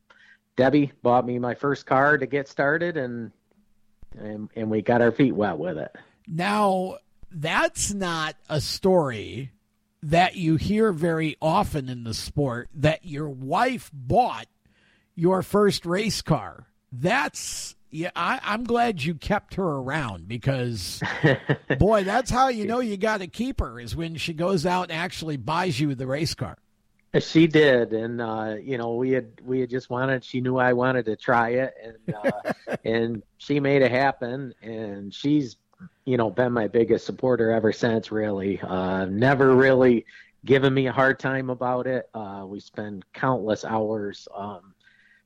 Debbie 0.56 0.92
bought 1.02 1.24
me 1.24 1.38
my 1.38 1.54
first 1.54 1.86
car 1.86 2.18
to 2.18 2.26
get 2.26 2.48
started, 2.48 2.96
and, 2.96 3.30
and 4.18 4.50
and 4.56 4.70
we 4.70 4.82
got 4.82 5.00
our 5.00 5.12
feet 5.12 5.34
wet 5.34 5.58
with 5.58 5.78
it. 5.78 5.94
Now 6.26 6.98
that's 7.30 7.92
not 7.92 8.36
a 8.48 8.60
story 8.60 9.52
that 10.02 10.36
you 10.36 10.56
hear 10.56 10.92
very 10.92 11.36
often 11.40 11.88
in 11.88 12.04
the 12.04 12.14
sport 12.14 12.68
that 12.74 13.04
your 13.04 13.28
wife 13.28 13.90
bought 13.92 14.46
your 15.14 15.42
first 15.42 15.84
race 15.84 16.22
car. 16.22 16.66
That's 16.92 17.74
yeah, 17.90 18.10
I, 18.14 18.40
I'm 18.42 18.64
glad 18.64 19.02
you 19.02 19.14
kept 19.14 19.54
her 19.54 19.64
around 19.64 20.28
because, 20.28 21.02
boy, 21.78 22.04
that's 22.04 22.30
how 22.30 22.48
you 22.48 22.66
know 22.66 22.80
you 22.80 22.96
got 22.96 23.20
to 23.20 23.26
keep 23.26 23.60
her 23.60 23.80
is 23.80 23.96
when 23.96 24.16
she 24.16 24.34
goes 24.34 24.66
out 24.66 24.90
and 24.90 24.92
actually 24.92 25.36
buys 25.36 25.80
you 25.80 25.94
the 25.94 26.06
race 26.06 26.34
car. 26.34 26.58
She 27.18 27.46
did, 27.46 27.94
and 27.94 28.20
uh, 28.20 28.56
you 28.60 28.76
know 28.76 28.94
we 28.96 29.12
had 29.12 29.40
we 29.42 29.60
had 29.60 29.70
just 29.70 29.88
wanted. 29.88 30.22
She 30.22 30.42
knew 30.42 30.58
I 30.58 30.74
wanted 30.74 31.06
to 31.06 31.16
try 31.16 31.50
it, 31.50 31.74
and 31.82 32.14
uh, 32.14 32.76
and 32.84 33.22
she 33.38 33.60
made 33.60 33.80
it 33.80 33.90
happen. 33.90 34.54
And 34.60 35.12
she's 35.12 35.56
you 36.04 36.18
know 36.18 36.28
been 36.28 36.52
my 36.52 36.68
biggest 36.68 37.06
supporter 37.06 37.50
ever 37.50 37.72
since. 37.72 38.12
Really, 38.12 38.60
uh, 38.60 39.06
never 39.06 39.56
really 39.56 40.04
given 40.44 40.74
me 40.74 40.86
a 40.86 40.92
hard 40.92 41.18
time 41.18 41.48
about 41.48 41.86
it. 41.86 42.10
Uh, 42.12 42.44
we 42.46 42.60
spend 42.60 43.04
countless 43.14 43.64
hours 43.64 44.28
um, 44.36 44.74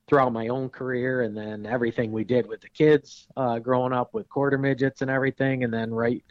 throughout 0.07 0.33
my 0.33 0.49
own 0.49 0.69
career, 0.69 1.21
and 1.21 1.35
then 1.35 1.65
everything 1.65 2.11
we 2.11 2.23
did 2.23 2.47
with 2.47 2.61
the 2.61 2.69
kids 2.69 3.27
uh, 3.37 3.59
growing 3.59 3.93
up 3.93 4.13
with 4.13 4.29
quarter 4.29 4.57
midgets 4.57 5.01
and 5.01 5.09
everything, 5.09 5.63
and 5.63 5.73
then 5.73 5.91
right 5.91 6.23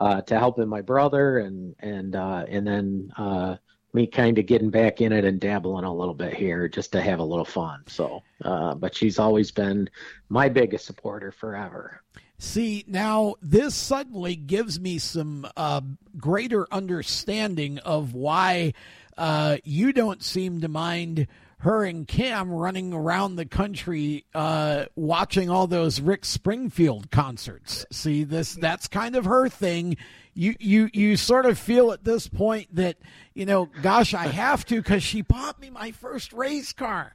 uh, 0.00 0.20
to 0.22 0.38
helping 0.38 0.68
my 0.68 0.80
brother, 0.80 1.38
and 1.38 1.74
and 1.80 2.16
uh, 2.16 2.44
and 2.48 2.66
then 2.66 3.12
uh, 3.16 3.56
me 3.92 4.06
kind 4.06 4.38
of 4.38 4.46
getting 4.46 4.70
back 4.70 5.00
in 5.00 5.12
it 5.12 5.24
and 5.24 5.40
dabbling 5.40 5.84
a 5.84 5.94
little 5.94 6.14
bit 6.14 6.34
here 6.34 6.68
just 6.68 6.92
to 6.92 7.00
have 7.00 7.18
a 7.18 7.24
little 7.24 7.44
fun. 7.44 7.82
So, 7.86 8.22
uh, 8.44 8.74
but 8.74 8.94
she's 8.94 9.18
always 9.18 9.50
been 9.50 9.88
my 10.28 10.48
biggest 10.48 10.84
supporter 10.86 11.32
forever. 11.32 12.02
See, 12.38 12.84
now 12.86 13.34
this 13.42 13.74
suddenly 13.74 14.36
gives 14.36 14.78
me 14.78 14.98
some 14.98 15.46
uh, 15.56 15.80
greater 16.16 16.68
understanding 16.70 17.78
of 17.78 18.14
why 18.14 18.74
uh, 19.16 19.56
you 19.64 19.92
don't 19.92 20.22
seem 20.22 20.60
to 20.60 20.68
mind 20.68 21.26
her 21.58 21.84
and 21.84 22.06
Cam 22.06 22.50
running 22.50 22.92
around 22.92 23.36
the 23.36 23.46
country 23.46 24.24
uh, 24.34 24.86
watching 24.94 25.50
all 25.50 25.66
those 25.66 26.00
Rick 26.00 26.24
Springfield 26.24 27.10
concerts. 27.10 27.84
See, 27.90 28.24
this 28.24 28.54
that's 28.54 28.86
kind 28.88 29.16
of 29.16 29.24
her 29.24 29.48
thing. 29.48 29.96
You 30.34 30.54
you 30.60 30.88
you 30.92 31.16
sort 31.16 31.46
of 31.46 31.58
feel 31.58 31.90
at 31.92 32.04
this 32.04 32.28
point 32.28 32.74
that 32.76 32.96
you 33.34 33.46
know, 33.46 33.68
gosh, 33.82 34.14
I 34.14 34.28
have 34.28 34.64
to 34.66 34.76
because 34.76 35.02
she 35.02 35.22
bought 35.22 35.60
me 35.60 35.70
my 35.70 35.90
first 35.90 36.32
race 36.32 36.72
car. 36.72 37.14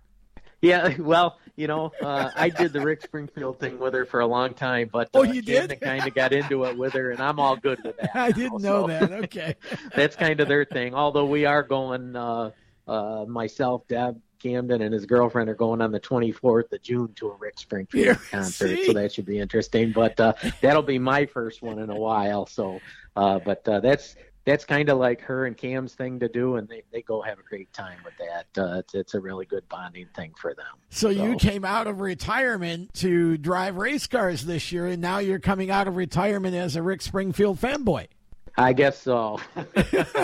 Yeah, 0.64 0.96
well, 1.00 1.40
you 1.56 1.68
know, 1.68 1.92
uh, 2.02 2.32
I 2.36 2.50
did 2.50 2.74
the 2.74 2.82
Rick 2.82 3.02
Springfield 3.02 3.60
thing 3.60 3.78
with 3.80 3.94
her 3.94 4.06
for 4.06 4.22
a 4.22 4.26
long 4.26 4.54
time, 4.54 4.90
but 4.92 5.10
uh, 5.14 5.20
oh, 5.20 5.24
you 5.24 5.42
did? 5.42 5.80
kind 5.82 6.08
of 6.08 6.16
got 6.16 6.34
into 6.34 6.64
it 6.66 6.78
with 6.78 6.94
her, 6.94 7.12
and 7.12 7.22
I'm 7.22 7.40
all 7.40 7.56
good 7.56 7.84
with 7.84 7.98
that. 7.98 8.12
I 8.16 8.32
didn't 8.32 8.62
know, 8.62 8.88
know 8.88 8.88
that. 8.88 9.12
Okay, 9.26 9.56
that's 9.96 10.16
kind 10.16 10.40
of 10.40 10.48
their 10.48 10.66
thing. 10.66 10.96
Although 10.96 11.26
we 11.26 11.46
are 11.46 11.64
going, 11.64 12.16
uh, 12.16 12.52
uh, 12.88 13.26
myself, 13.28 13.88
Deb, 13.88 14.20
Camden, 14.44 14.82
and 14.82 14.94
his 14.94 15.06
girlfriend 15.06 15.50
are 15.50 15.56
going 15.56 15.82
on 15.82 15.92
the 15.92 16.00
24th 16.00 16.72
of 16.74 16.82
June 16.82 17.14
to 17.16 17.30
a 17.30 17.36
Rick 17.36 17.58
Springfield 17.58 18.06
yeah, 18.06 18.16
concert, 18.30 18.68
see? 18.68 18.86
so 18.86 18.94
that 18.94 19.14
should 19.14 19.26
be 19.26 19.40
interesting. 19.40 19.92
But 19.92 20.20
uh, 20.20 20.34
that'll 20.62 20.84
be 20.84 21.00
my 21.00 21.26
first 21.26 21.62
one 21.62 21.80
in 21.80 21.90
a 21.90 21.96
while. 21.96 22.46
So, 22.46 22.82
uh, 23.16 23.40
but 23.40 23.68
uh, 23.68 23.80
that's 23.80 24.16
that's 24.46 24.66
kind 24.66 24.90
of 24.90 24.98
like 24.98 25.22
her 25.22 25.46
and 25.46 25.56
Cam's 25.56 25.94
thing 25.96 26.20
to 26.20 26.28
do, 26.28 26.58
and 26.58 26.68
they, 26.68 26.84
they 26.92 27.02
go 27.02 27.22
have 27.22 27.40
a 27.40 27.44
great 27.44 27.72
time 27.72 27.98
with 28.04 28.14
that. 28.18 28.62
Uh, 28.62 28.80
it's, 28.80 28.94
it's 28.94 29.14
a 29.14 29.20
really 29.20 29.46
good 29.46 29.68
bonding 29.70 30.08
thing 30.14 30.34
for 30.36 30.54
them. 30.54 30.66
So, 30.90 31.14
so, 31.14 31.24
you 31.24 31.38
came 31.38 31.64
out 31.64 31.88
of 31.88 32.02
retirement 32.02 32.94
to 32.96 33.38
drive 33.38 33.78
race 33.78 34.06
cars 34.06 34.46
this 34.46 34.72
year, 34.72 34.88
and 34.88 35.02
now 35.02 35.20
you're 35.20 35.40
coming 35.40 35.72
out 35.72 35.88
of 35.88 35.96
retirement 35.96 36.56
as 36.56 36.76
a 36.76 36.82
Rick 36.82 37.02
Springfield 37.02 37.60
fanboy. 37.60 38.08
I 38.58 38.74
guess 38.74 39.02
so. 39.02 39.40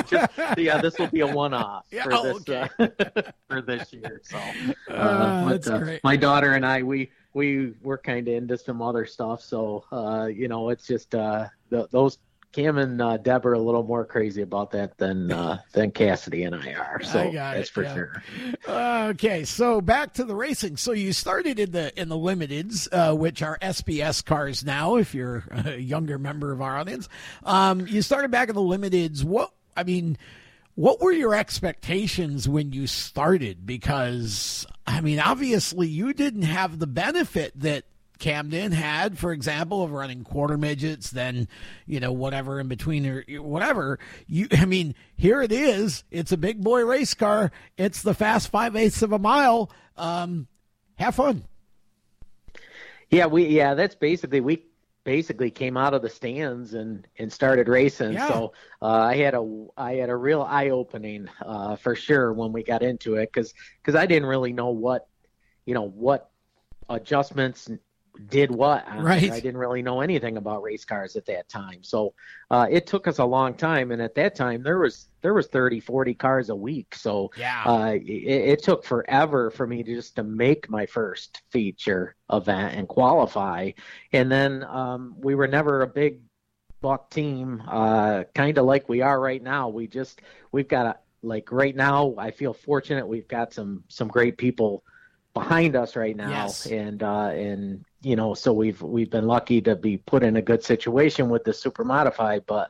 Just, 0.07 0.31
yeah, 0.57 0.79
this 0.81 0.99
will 0.99 1.07
be 1.07 1.21
a 1.21 1.27
one-off 1.27 1.85
yeah, 1.91 2.03
for 2.03 2.13
oh, 2.13 2.39
this 2.39 2.49
okay. 2.49 2.69
uh, 2.79 3.21
for 3.49 3.61
this 3.61 3.91
year. 3.91 4.21
So, 4.23 4.37
uh, 4.89 4.93
uh, 4.93 5.49
that's 5.49 5.67
uh, 5.67 5.79
great. 5.79 6.03
My 6.03 6.15
daughter 6.15 6.53
and 6.53 6.65
I, 6.65 6.83
we 6.83 7.11
we 7.33 7.73
we're 7.81 7.97
kind 7.97 8.27
of 8.27 8.33
into 8.33 8.57
some 8.57 8.81
other 8.81 9.05
stuff. 9.05 9.41
So, 9.41 9.85
uh, 9.91 10.25
you 10.25 10.47
know, 10.47 10.69
it's 10.69 10.85
just 10.85 11.15
uh, 11.15 11.47
the, 11.69 11.87
those 11.91 12.19
Cam 12.51 12.77
and 12.77 13.01
uh, 13.01 13.17
Deb 13.17 13.45
are 13.45 13.53
a 13.53 13.59
little 13.59 13.83
more 13.83 14.03
crazy 14.05 14.41
about 14.41 14.71
that 14.71 14.97
than 14.97 15.31
uh, 15.31 15.59
than 15.73 15.91
Cassidy 15.91 16.43
and 16.43 16.55
I 16.55 16.73
are. 16.73 17.01
So 17.03 17.19
I 17.19 17.31
that's 17.31 17.69
it, 17.69 17.71
for 17.71 17.83
yeah. 17.83 17.93
sure. 17.93 18.23
okay, 19.09 19.43
so 19.43 19.81
back 19.81 20.13
to 20.13 20.23
the 20.23 20.35
racing. 20.35 20.77
So 20.77 20.91
you 20.91 21.13
started 21.13 21.59
in 21.59 21.71
the 21.71 21.99
in 21.99 22.09
the 22.09 22.15
limiteds, 22.15 22.87
uh, 22.91 23.15
which 23.15 23.43
are 23.43 23.57
SBS 23.61 24.25
cars 24.25 24.65
now. 24.65 24.95
If 24.95 25.13
you're 25.13 25.43
a 25.51 25.77
younger 25.77 26.17
member 26.17 26.51
of 26.51 26.61
our 26.61 26.77
audience, 26.77 27.07
um, 27.43 27.85
you 27.87 28.01
started 28.01 28.31
back 28.31 28.49
in 28.49 28.55
the 28.55 28.61
limiteds. 28.61 29.23
What 29.23 29.51
I 29.77 29.83
mean, 29.83 30.17
what 30.73 31.01
were 31.01 31.11
your 31.11 31.35
expectations 31.35 32.49
when 32.49 32.71
you 32.71 32.87
started? 32.87 33.65
Because 33.65 34.65
I 34.87 35.01
mean, 35.01 35.19
obviously 35.19 35.87
you 35.87 36.13
didn't 36.13 36.43
have 36.43 36.79
the 36.79 36.87
benefit 36.87 37.51
that 37.59 37.83
Camden 38.19 38.71
had, 38.71 39.17
for 39.17 39.31
example, 39.31 39.83
of 39.83 39.91
running 39.91 40.23
quarter 40.23 40.57
midgets, 40.57 41.09
then 41.09 41.47
you 41.87 41.99
know 41.99 42.11
whatever 42.11 42.59
in 42.59 42.67
between 42.67 43.05
or 43.05 43.23
whatever. 43.41 43.97
You, 44.27 44.47
I 44.51 44.65
mean, 44.65 44.93
here 45.15 45.41
it 45.41 45.51
is. 45.51 46.03
It's 46.11 46.31
a 46.31 46.37
big 46.37 46.61
boy 46.61 46.85
race 46.85 47.13
car. 47.13 47.51
It's 47.77 48.01
the 48.01 48.13
fast 48.13 48.49
five 48.49 48.75
eighths 48.75 49.01
of 49.01 49.13
a 49.13 49.19
mile. 49.19 49.71
Um, 49.97 50.47
have 50.97 51.15
fun. 51.15 51.45
Yeah, 53.09 53.25
we 53.25 53.45
yeah 53.47 53.73
that's 53.73 53.95
basically 53.95 54.41
we 54.41 54.63
basically 55.03 55.49
came 55.49 55.77
out 55.77 55.93
of 55.93 56.01
the 56.01 56.09
stands 56.09 56.73
and 56.73 57.07
and 57.17 57.31
started 57.31 57.67
racing. 57.67 58.13
Yeah. 58.13 58.27
So 58.27 58.53
uh, 58.81 58.85
I 58.85 59.15
had 59.15 59.33
a 59.33 59.67
I 59.77 59.93
had 59.93 60.09
a 60.09 60.15
real 60.15 60.41
eye 60.41 60.69
opening 60.69 61.27
uh, 61.41 61.77
for 61.77 61.95
sure 61.95 62.33
when 62.33 62.51
we 62.51 62.63
got 62.63 62.83
into 62.83 63.15
it 63.15 63.31
because 63.33 63.53
because 63.81 63.95
I 63.95 64.05
didn't 64.05 64.27
really 64.27 64.53
know 64.53 64.69
what 64.69 65.07
you 65.65 65.73
know 65.73 65.87
what 65.87 66.29
adjustments 66.89 67.69
did 68.27 68.51
what. 68.51 68.85
Right. 68.99 69.31
I 69.31 69.39
didn't 69.39 69.57
really 69.57 69.81
know 69.81 70.01
anything 70.01 70.37
about 70.37 70.61
race 70.61 70.85
cars 70.85 71.15
at 71.15 71.25
that 71.27 71.47
time. 71.47 71.83
So 71.83 72.13
uh, 72.51 72.67
it 72.69 72.85
took 72.85 73.07
us 73.07 73.19
a 73.19 73.25
long 73.25 73.53
time. 73.53 73.91
And 73.91 74.01
at 74.01 74.15
that 74.15 74.35
time, 74.35 74.61
there 74.63 74.79
was 74.79 75.07
there 75.21 75.33
was 75.33 75.47
30, 75.47 75.79
40 75.79 76.13
cars 76.13 76.49
a 76.49 76.55
week. 76.55 76.95
So 76.95 77.31
yeah. 77.37 77.63
uh, 77.65 77.93
it, 77.93 78.01
it, 78.01 78.63
took 78.63 78.83
forever 78.83 79.51
for 79.51 79.67
me 79.67 79.83
to 79.83 79.95
just 79.95 80.15
to 80.15 80.23
make 80.23 80.69
my 80.69 80.85
first 80.85 81.41
feature 81.49 82.15
event 82.31 82.75
and 82.75 82.87
qualify. 82.87 83.71
And 84.13 84.31
then 84.31 84.63
um, 84.63 85.15
we 85.17 85.35
were 85.35 85.47
never 85.47 85.81
a 85.81 85.87
big 85.87 86.19
buck 86.81 87.09
team, 87.09 87.61
uh, 87.67 88.23
kind 88.33 88.57
of 88.57 88.65
like 88.65 88.87
we 88.87 89.01
are 89.01 89.19
right 89.19 89.43
now. 89.43 89.69
We 89.69 89.87
just 89.87 90.21
we've 90.51 90.67
got 90.67 90.85
a 90.85 90.97
like 91.21 91.51
right 91.51 91.75
now. 91.75 92.15
I 92.17 92.31
feel 92.31 92.53
fortunate. 92.53 93.07
We've 93.07 93.27
got 93.27 93.53
some 93.53 93.83
some 93.87 94.07
great 94.07 94.37
people 94.37 94.83
behind 95.39 95.75
us 95.75 95.95
right 95.95 96.15
now. 96.15 96.29
Yes. 96.29 96.65
and 96.65 97.01
uh 97.03 97.29
and 97.29 97.85
you 98.01 98.15
know 98.15 98.33
so 98.33 98.53
we've 98.53 98.81
we've 98.81 99.09
been 99.09 99.27
lucky 99.27 99.61
to 99.61 99.75
be 99.75 99.97
put 99.97 100.23
in 100.23 100.37
a 100.37 100.41
good 100.41 100.63
situation 100.63 101.29
with 101.29 101.43
the 101.43 101.53
super 101.53 101.83
modified 101.83 102.43
but 102.45 102.69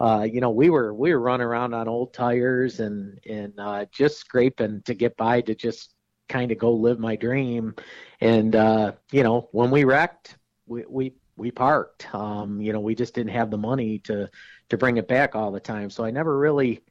uh 0.00 0.26
you 0.30 0.40
know 0.40 0.50
we 0.50 0.70
were 0.70 0.94
we 0.94 1.12
were 1.12 1.20
running 1.20 1.46
around 1.46 1.74
on 1.74 1.88
old 1.88 2.12
tires 2.12 2.80
and 2.80 3.18
and 3.28 3.52
uh 3.58 3.84
just 3.90 4.18
scraping 4.18 4.82
to 4.82 4.94
get 4.94 5.16
by 5.16 5.40
to 5.40 5.54
just 5.54 5.94
kind 6.28 6.52
of 6.52 6.58
go 6.58 6.72
live 6.72 6.98
my 6.98 7.16
dream. 7.16 7.74
And 8.20 8.54
uh 8.54 8.92
you 9.12 9.22
know 9.22 9.48
when 9.52 9.70
we 9.70 9.84
wrecked 9.84 10.36
we 10.66 10.84
we 10.88 11.14
we 11.36 11.50
parked. 11.50 12.12
Um 12.14 12.60
you 12.60 12.72
know 12.72 12.80
we 12.80 12.94
just 12.94 13.14
didn't 13.14 13.32
have 13.32 13.50
the 13.50 13.58
money 13.58 13.98
to 14.00 14.28
to 14.70 14.76
bring 14.76 14.96
it 14.98 15.08
back 15.08 15.34
all 15.34 15.50
the 15.52 15.60
time. 15.60 15.88
So 15.90 16.04
i 16.04 16.10
never 16.10 16.36
really 16.36 16.82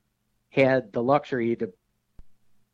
had 0.50 0.92
the 0.94 1.04
luxury 1.04 1.56
to 1.58 1.72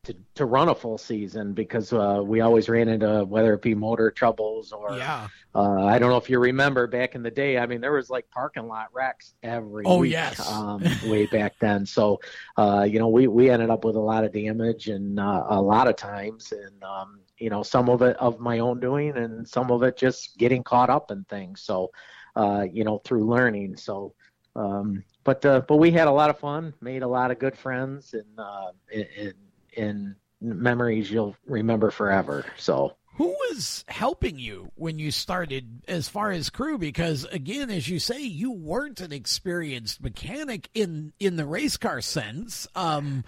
to, 0.04 0.16
to 0.34 0.44
run 0.44 0.68
a 0.68 0.74
full 0.74 0.98
season 0.98 1.52
because 1.52 1.92
uh, 1.92 2.20
we 2.24 2.40
always 2.40 2.68
ran 2.68 2.88
into 2.88 3.24
whether 3.24 3.54
it 3.54 3.62
be 3.62 3.74
motor 3.74 4.10
troubles 4.10 4.72
or 4.72 4.96
yeah. 4.96 5.28
Uh, 5.54 5.84
I 5.84 6.00
don't 6.00 6.10
know 6.10 6.16
if 6.16 6.28
you 6.28 6.40
remember 6.40 6.86
back 6.88 7.14
in 7.14 7.22
the 7.22 7.30
day. 7.30 7.58
I 7.58 7.66
mean, 7.66 7.80
there 7.80 7.92
was 7.92 8.10
like 8.10 8.28
parking 8.30 8.66
lot 8.66 8.88
wrecks 8.92 9.34
every 9.42 9.84
oh, 9.86 9.98
week 9.98 10.12
yes. 10.12 10.50
um, 10.50 10.82
way 11.06 11.26
back 11.26 11.54
then. 11.60 11.86
So 11.86 12.20
uh, 12.56 12.86
you 12.88 12.98
know, 12.98 13.08
we 13.08 13.28
we 13.28 13.50
ended 13.50 13.70
up 13.70 13.84
with 13.84 13.96
a 13.96 14.00
lot 14.00 14.24
of 14.24 14.32
damage 14.32 14.88
and 14.88 15.20
uh, 15.20 15.44
a 15.48 15.60
lot 15.60 15.86
of 15.86 15.96
times, 15.96 16.52
and 16.52 16.82
um, 16.82 17.20
you 17.38 17.50
know, 17.50 17.62
some 17.62 17.88
of 17.88 18.02
it 18.02 18.16
of 18.16 18.40
my 18.40 18.58
own 18.58 18.80
doing, 18.80 19.16
and 19.16 19.46
some 19.46 19.70
of 19.70 19.82
it 19.84 19.96
just 19.96 20.36
getting 20.38 20.62
caught 20.64 20.90
up 20.90 21.10
in 21.10 21.24
things. 21.24 21.60
So 21.62 21.92
uh, 22.36 22.66
you 22.70 22.84
know, 22.84 22.98
through 22.98 23.24
learning. 23.24 23.76
So. 23.76 24.14
Um, 24.56 25.02
but 25.24 25.44
uh, 25.44 25.62
but 25.66 25.78
we 25.78 25.90
had 25.90 26.06
a 26.06 26.12
lot 26.12 26.30
of 26.30 26.38
fun, 26.38 26.74
made 26.80 27.02
a 27.02 27.08
lot 27.08 27.32
of 27.32 27.40
good 27.40 27.56
friends, 27.56 28.14
and 28.14 28.38
uh, 28.38 28.70
and 28.92 29.34
in 29.76 30.16
memories 30.40 31.10
you'll 31.10 31.36
remember 31.46 31.90
forever. 31.90 32.44
So 32.56 32.96
who 33.16 33.28
was 33.28 33.84
helping 33.88 34.38
you 34.38 34.70
when 34.74 34.98
you 34.98 35.10
started 35.10 35.82
as 35.86 36.08
far 36.08 36.30
as 36.32 36.50
crew? 36.50 36.78
Because 36.78 37.24
again 37.24 37.70
as 37.70 37.88
you 37.88 37.98
say 37.98 38.22
you 38.22 38.52
weren't 38.52 39.00
an 39.00 39.12
experienced 39.12 40.02
mechanic 40.02 40.68
in 40.74 41.12
in 41.20 41.36
the 41.36 41.46
race 41.46 41.76
car 41.76 42.00
sense. 42.00 42.66
Um 42.74 43.24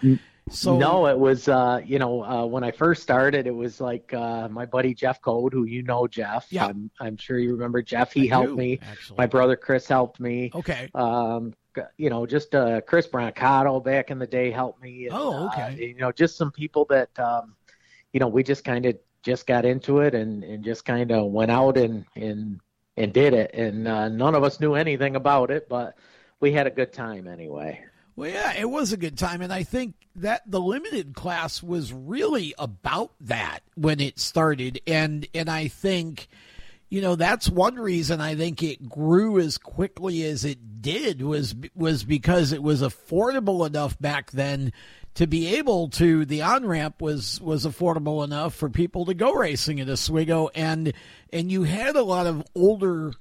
so 0.49 0.77
no 0.77 1.07
it 1.07 1.17
was 1.17 1.47
uh 1.47 1.81
you 1.85 1.99
know 1.99 2.23
uh 2.23 2.45
when 2.45 2.63
i 2.63 2.71
first 2.71 3.03
started 3.03 3.47
it 3.47 3.55
was 3.55 3.81
like 3.81 4.13
uh 4.13 4.47
my 4.47 4.65
buddy 4.65 4.93
jeff 4.93 5.21
code 5.21 5.51
who 5.51 5.65
you 5.65 5.83
know 5.83 6.07
jeff. 6.07 6.47
Yeah. 6.49 6.67
I'm, 6.67 6.89
I'm 6.99 7.17
sure 7.17 7.37
you 7.37 7.51
remember 7.53 7.81
jeff. 7.81 8.13
He 8.13 8.31
I 8.31 8.35
helped 8.35 8.49
do, 8.49 8.55
me. 8.55 8.79
actually. 8.81 9.17
my 9.17 9.25
brother 9.25 9.55
chris 9.55 9.87
helped 9.87 10.19
me. 10.19 10.51
Okay. 10.53 10.89
Um 10.93 11.53
you 11.97 12.09
know, 12.09 12.25
just 12.25 12.53
uh, 12.55 12.81
Chris 12.81 13.07
Brancato 13.07 13.83
back 13.83 14.11
in 14.11 14.19
the 14.19 14.27
day 14.27 14.51
helped 14.51 14.81
me. 14.81 15.05
And, 15.05 15.15
oh, 15.15 15.47
okay. 15.47 15.61
Uh, 15.61 15.69
you 15.69 15.95
know, 15.95 16.11
just 16.11 16.37
some 16.37 16.51
people 16.51 16.85
that, 16.89 17.17
um, 17.19 17.55
you 18.13 18.19
know, 18.19 18.27
we 18.27 18.43
just 18.43 18.63
kind 18.63 18.85
of 18.85 18.97
just 19.23 19.47
got 19.47 19.65
into 19.65 19.99
it 19.99 20.15
and, 20.15 20.43
and 20.43 20.63
just 20.63 20.85
kind 20.85 21.11
of 21.11 21.31
went 21.31 21.51
out 21.51 21.77
and, 21.77 22.05
and, 22.15 22.59
and 22.95 23.13
did 23.13 23.33
it. 23.33 23.51
And 23.53 23.87
uh, 23.87 24.09
none 24.09 24.35
of 24.35 24.43
us 24.43 24.59
knew 24.59 24.75
anything 24.75 25.15
about 25.15 25.51
it, 25.51 25.67
but 25.67 25.95
we 26.39 26.51
had 26.51 26.67
a 26.67 26.71
good 26.71 26.93
time 26.93 27.27
anyway. 27.27 27.83
Well, 28.15 28.29
yeah, 28.29 28.53
it 28.53 28.69
was 28.69 28.93
a 28.93 28.97
good 28.97 29.17
time. 29.17 29.41
And 29.41 29.53
I 29.53 29.63
think 29.63 29.95
that 30.15 30.49
the 30.49 30.61
limited 30.61 31.13
class 31.13 31.61
was 31.61 31.93
really 31.93 32.55
about 32.57 33.11
that 33.21 33.59
when 33.75 33.99
it 33.99 34.17
started. 34.19 34.81
And, 34.87 35.27
and 35.35 35.49
I 35.49 35.67
think, 35.67 36.27
you 36.89 37.01
know 37.01 37.15
that's 37.15 37.49
one 37.49 37.75
reason 37.75 38.21
I 38.21 38.35
think 38.35 38.63
it 38.63 38.87
grew 38.87 39.39
as 39.39 39.57
quickly 39.57 40.23
as 40.23 40.45
it 40.45 40.81
did 40.81 41.21
was 41.21 41.55
was 41.75 42.03
because 42.03 42.51
it 42.51 42.63
was 42.63 42.81
affordable 42.81 43.67
enough 43.67 43.99
back 43.99 44.31
then 44.31 44.71
to 45.17 45.25
be 45.25 45.55
able 45.57 45.89
to 45.89 46.25
the 46.25 46.43
on 46.43 46.65
ramp 46.65 47.01
was 47.01 47.41
was 47.41 47.65
affordable 47.65 48.23
enough 48.23 48.53
for 48.53 48.69
people 48.69 49.05
to 49.05 49.15
go 49.15 49.33
racing 49.33 49.79
at 49.79 49.89
Oswego. 49.89 50.49
And 50.53 50.93
and 51.33 51.51
you 51.51 51.63
had 51.63 51.95
a 51.95 52.03
lot 52.03 52.27
of 52.27 52.43
older 52.53 53.13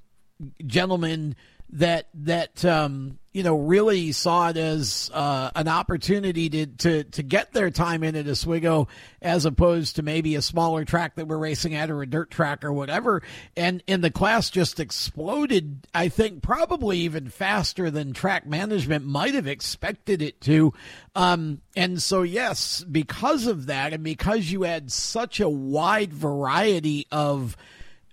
gentlemen 0.67 1.37
that 1.71 2.09
that 2.13 2.65
um, 2.67 3.19
you 3.37 3.43
know 3.43 3.55
really 3.55 4.13
saw 4.13 4.49
it 4.49 4.57
as 4.57 5.11
uh, 5.13 5.51
an 5.55 5.69
opportunity 5.69 6.49
to, 6.49 6.65
to 6.65 7.05
to 7.05 7.23
get 7.23 7.53
their 7.53 7.71
time 7.71 8.03
in 8.03 8.17
at 8.17 8.27
Oswego 8.27 8.89
as 9.21 9.45
opposed 9.45 9.97
to 9.97 10.03
maybe 10.03 10.37
a 10.37 10.41
smaller 10.41 10.87
track 10.87 11.17
that 11.17 11.29
we're 11.29 11.37
racing 11.37 11.75
at 11.75 11.91
or 11.91 12.01
a 12.01 12.07
dirt 12.07 12.31
track 12.31 12.65
or 12.65 12.73
whatever. 12.73 13.23
And 13.55 13.83
and 13.87 14.03
the 14.03 14.11
class 14.11 14.49
just 14.49 14.81
exploded. 14.81 15.87
I 15.93 16.09
think 16.09 16.43
probably 16.43 17.01
even 17.01 17.29
faster 17.29 17.91
than 17.91 18.15
track 18.15 18.47
management 18.47 19.05
might 19.05 19.35
have 19.35 19.47
expected 19.47 20.23
it 20.23 20.41
to. 20.41 20.73
Um, 21.15 21.61
and 21.77 22.01
so 22.01 22.23
yes, 22.23 22.83
because 22.91 23.47
of 23.47 23.67
that, 23.67 23.93
and 23.93 24.03
because 24.03 24.51
you 24.51 24.63
had 24.63 24.91
such 24.91 25.41
a 25.41 25.49
wide 25.49 26.15
variety 26.15 27.07
of 27.13 27.55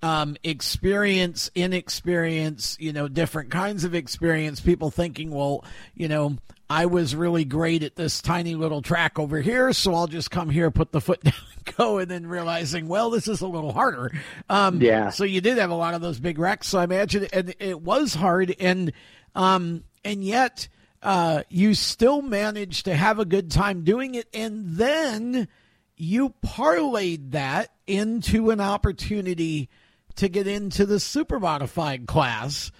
um, 0.03 0.35
experience, 0.43 1.49
inexperience, 1.55 2.75
you 2.77 2.91
know, 2.91 3.07
different 3.07 3.51
kinds 3.51 3.85
of 3.85 3.95
experience. 3.95 4.59
People 4.59 4.91
thinking, 4.91 5.31
well, 5.31 5.63
you 5.95 6.09
know, 6.09 6.37
I 6.69 6.87
was 6.87 7.15
really 7.15 7.45
great 7.45 7.83
at 7.83 7.95
this 7.95 8.21
tiny 8.21 8.55
little 8.55 8.81
track 8.81 9.17
over 9.17 9.39
here, 9.39 9.71
so 9.71 9.95
I'll 9.95 10.07
just 10.07 10.29
come 10.29 10.49
here, 10.49 10.69
put 10.71 10.91
the 10.91 10.99
foot 10.99 11.23
down, 11.23 11.33
and 11.55 11.77
go, 11.77 11.97
and 11.99 12.11
then 12.11 12.27
realizing, 12.27 12.89
well, 12.89 13.11
this 13.11 13.29
is 13.29 13.39
a 13.39 13.47
little 13.47 13.71
harder. 13.71 14.11
Um, 14.49 14.81
yeah. 14.81 15.09
So 15.09 15.23
you 15.23 15.39
did 15.39 15.57
have 15.57 15.69
a 15.69 15.75
lot 15.75 15.93
of 15.93 16.01
those 16.01 16.19
big 16.19 16.37
wrecks. 16.37 16.67
So 16.67 16.79
I 16.79 16.83
imagine, 16.83 17.27
and 17.31 17.55
it 17.59 17.81
was 17.81 18.13
hard, 18.13 18.53
and 18.59 18.91
um, 19.35 19.85
and 20.03 20.21
yet 20.21 20.67
uh, 21.01 21.43
you 21.47 21.75
still 21.75 22.21
managed 22.21 22.85
to 22.85 22.93
have 22.93 23.19
a 23.19 23.25
good 23.25 23.49
time 23.49 23.85
doing 23.85 24.15
it, 24.15 24.27
and 24.33 24.75
then 24.75 25.47
you 25.95 26.33
parlayed 26.45 27.31
that 27.31 27.69
into 27.87 28.49
an 28.49 28.59
opportunity 28.59 29.69
to 30.17 30.30
get 30.30 30.47
into 30.47 30.86
the 30.86 30.99
super 30.99 31.39
modified 31.39 32.08
class. 32.08 32.71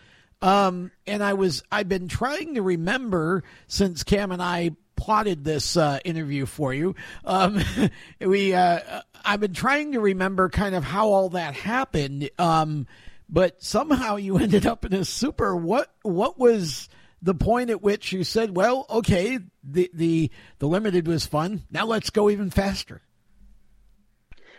Um, 0.42 0.92
and 1.08 1.24
I 1.24 1.34
was 1.34 1.64
I've 1.72 1.88
been 1.88 2.08
trying 2.08 2.56
to 2.56 2.62
remember 2.62 3.44
since 3.68 4.04
Cam 4.04 4.32
and 4.32 4.42
I 4.42 4.72
plotted 4.96 5.44
this 5.44 5.78
uh, 5.78 6.00
interview 6.04 6.46
for 6.46 6.74
you. 6.74 6.96
Um, 7.24 7.62
we 8.20 8.54
uh, 8.54 9.02
I've 9.24 9.40
been 9.40 9.54
trying 9.54 9.94
to 9.94 10.00
remember 10.00 10.50
kind 10.50 10.76
of 10.76 10.84
how 10.84 11.08
all 11.08 11.30
that 11.30 11.56
happened. 11.56 12.30
Um, 12.38 12.88
but 13.30 13.64
somehow 13.64 14.18
you 14.18 14.38
ended 14.40 14.66
up 14.66 14.86
in 14.86 14.94
a 14.94 15.06
super. 15.06 15.56
What 15.56 15.94
what 16.04 16.38
was 16.38 16.90
the 17.22 17.34
point 17.34 17.70
at 17.70 17.82
which 17.82 18.12
you 18.12 18.24
said, 18.24 18.56
"Well, 18.56 18.86
okay, 18.90 19.40
the 19.64 19.90
the 19.94 20.32
the 20.60 20.68
limited 20.68 21.08
was 21.08 21.26
fun. 21.26 21.64
Now 21.72 21.86
let's 21.86 22.10
go 22.10 22.30
even 22.30 22.50
faster." 22.50 23.02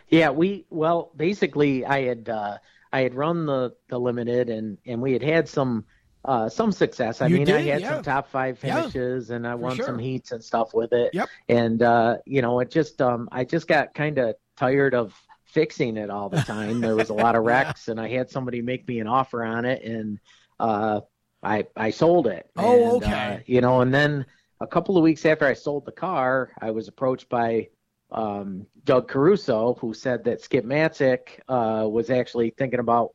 Yeah, 0.09 0.29
we 0.29 0.65
well 0.69 1.11
basically 1.15 1.85
I 1.85 2.03
had 2.03 2.29
uh, 2.29 2.57
I 2.91 3.01
had 3.01 3.15
run 3.15 3.45
the 3.45 3.75
the 3.87 3.99
limited 3.99 4.49
and 4.49 4.77
and 4.85 5.01
we 5.01 5.13
had 5.13 5.23
had 5.23 5.49
some 5.49 5.85
uh, 6.25 6.49
some 6.49 6.71
success. 6.71 7.21
I 7.21 7.27
you 7.27 7.37
mean, 7.37 7.45
did? 7.45 7.55
I 7.55 7.61
had 7.61 7.81
yeah. 7.81 7.93
some 7.93 8.03
top 8.03 8.27
five 8.29 8.57
finishes 8.57 9.29
yeah, 9.29 9.35
and 9.35 9.47
I 9.47 9.55
won 9.55 9.75
sure. 9.75 9.85
some 9.85 9.99
heats 9.99 10.31
and 10.31 10.43
stuff 10.43 10.73
with 10.73 10.91
it. 10.91 11.13
Yep. 11.13 11.29
And 11.49 11.81
uh, 11.81 12.17
you 12.25 12.41
know, 12.41 12.59
it 12.59 12.71
just 12.71 13.01
um, 13.01 13.29
I 13.31 13.43
just 13.43 13.67
got 13.67 13.93
kind 13.93 14.17
of 14.17 14.35
tired 14.57 14.95
of 14.95 15.13
fixing 15.45 15.97
it 15.97 16.09
all 16.09 16.29
the 16.29 16.41
time. 16.41 16.81
There 16.81 16.95
was 16.95 17.09
a 17.09 17.13
lot 17.13 17.35
of 17.35 17.43
wrecks, 17.43 17.87
yeah. 17.87 17.91
and 17.91 18.01
I 18.01 18.09
had 18.09 18.29
somebody 18.29 18.61
make 18.61 18.87
me 18.87 18.99
an 18.99 19.07
offer 19.07 19.43
on 19.43 19.65
it, 19.65 19.83
and 19.83 20.19
uh, 20.59 21.01
I 21.43 21.67
I 21.75 21.91
sold 21.91 22.27
it. 22.27 22.49
Oh, 22.57 22.95
and, 22.95 23.03
okay. 23.03 23.35
Uh, 23.35 23.39
you 23.45 23.61
know, 23.61 23.81
and 23.81 23.93
then 23.93 24.25
a 24.59 24.67
couple 24.67 24.97
of 24.97 25.03
weeks 25.03 25.25
after 25.25 25.45
I 25.45 25.53
sold 25.53 25.85
the 25.85 25.91
car, 25.91 26.51
I 26.59 26.71
was 26.71 26.87
approached 26.87 27.29
by 27.29 27.69
um, 28.11 28.65
Doug 28.83 29.07
Caruso, 29.07 29.75
who 29.79 29.93
said 29.93 30.23
that 30.25 30.41
Skip 30.41 30.65
Matzik 30.65 31.39
uh, 31.47 31.87
was 31.87 32.09
actually 32.09 32.51
thinking 32.51 32.79
about 32.79 33.13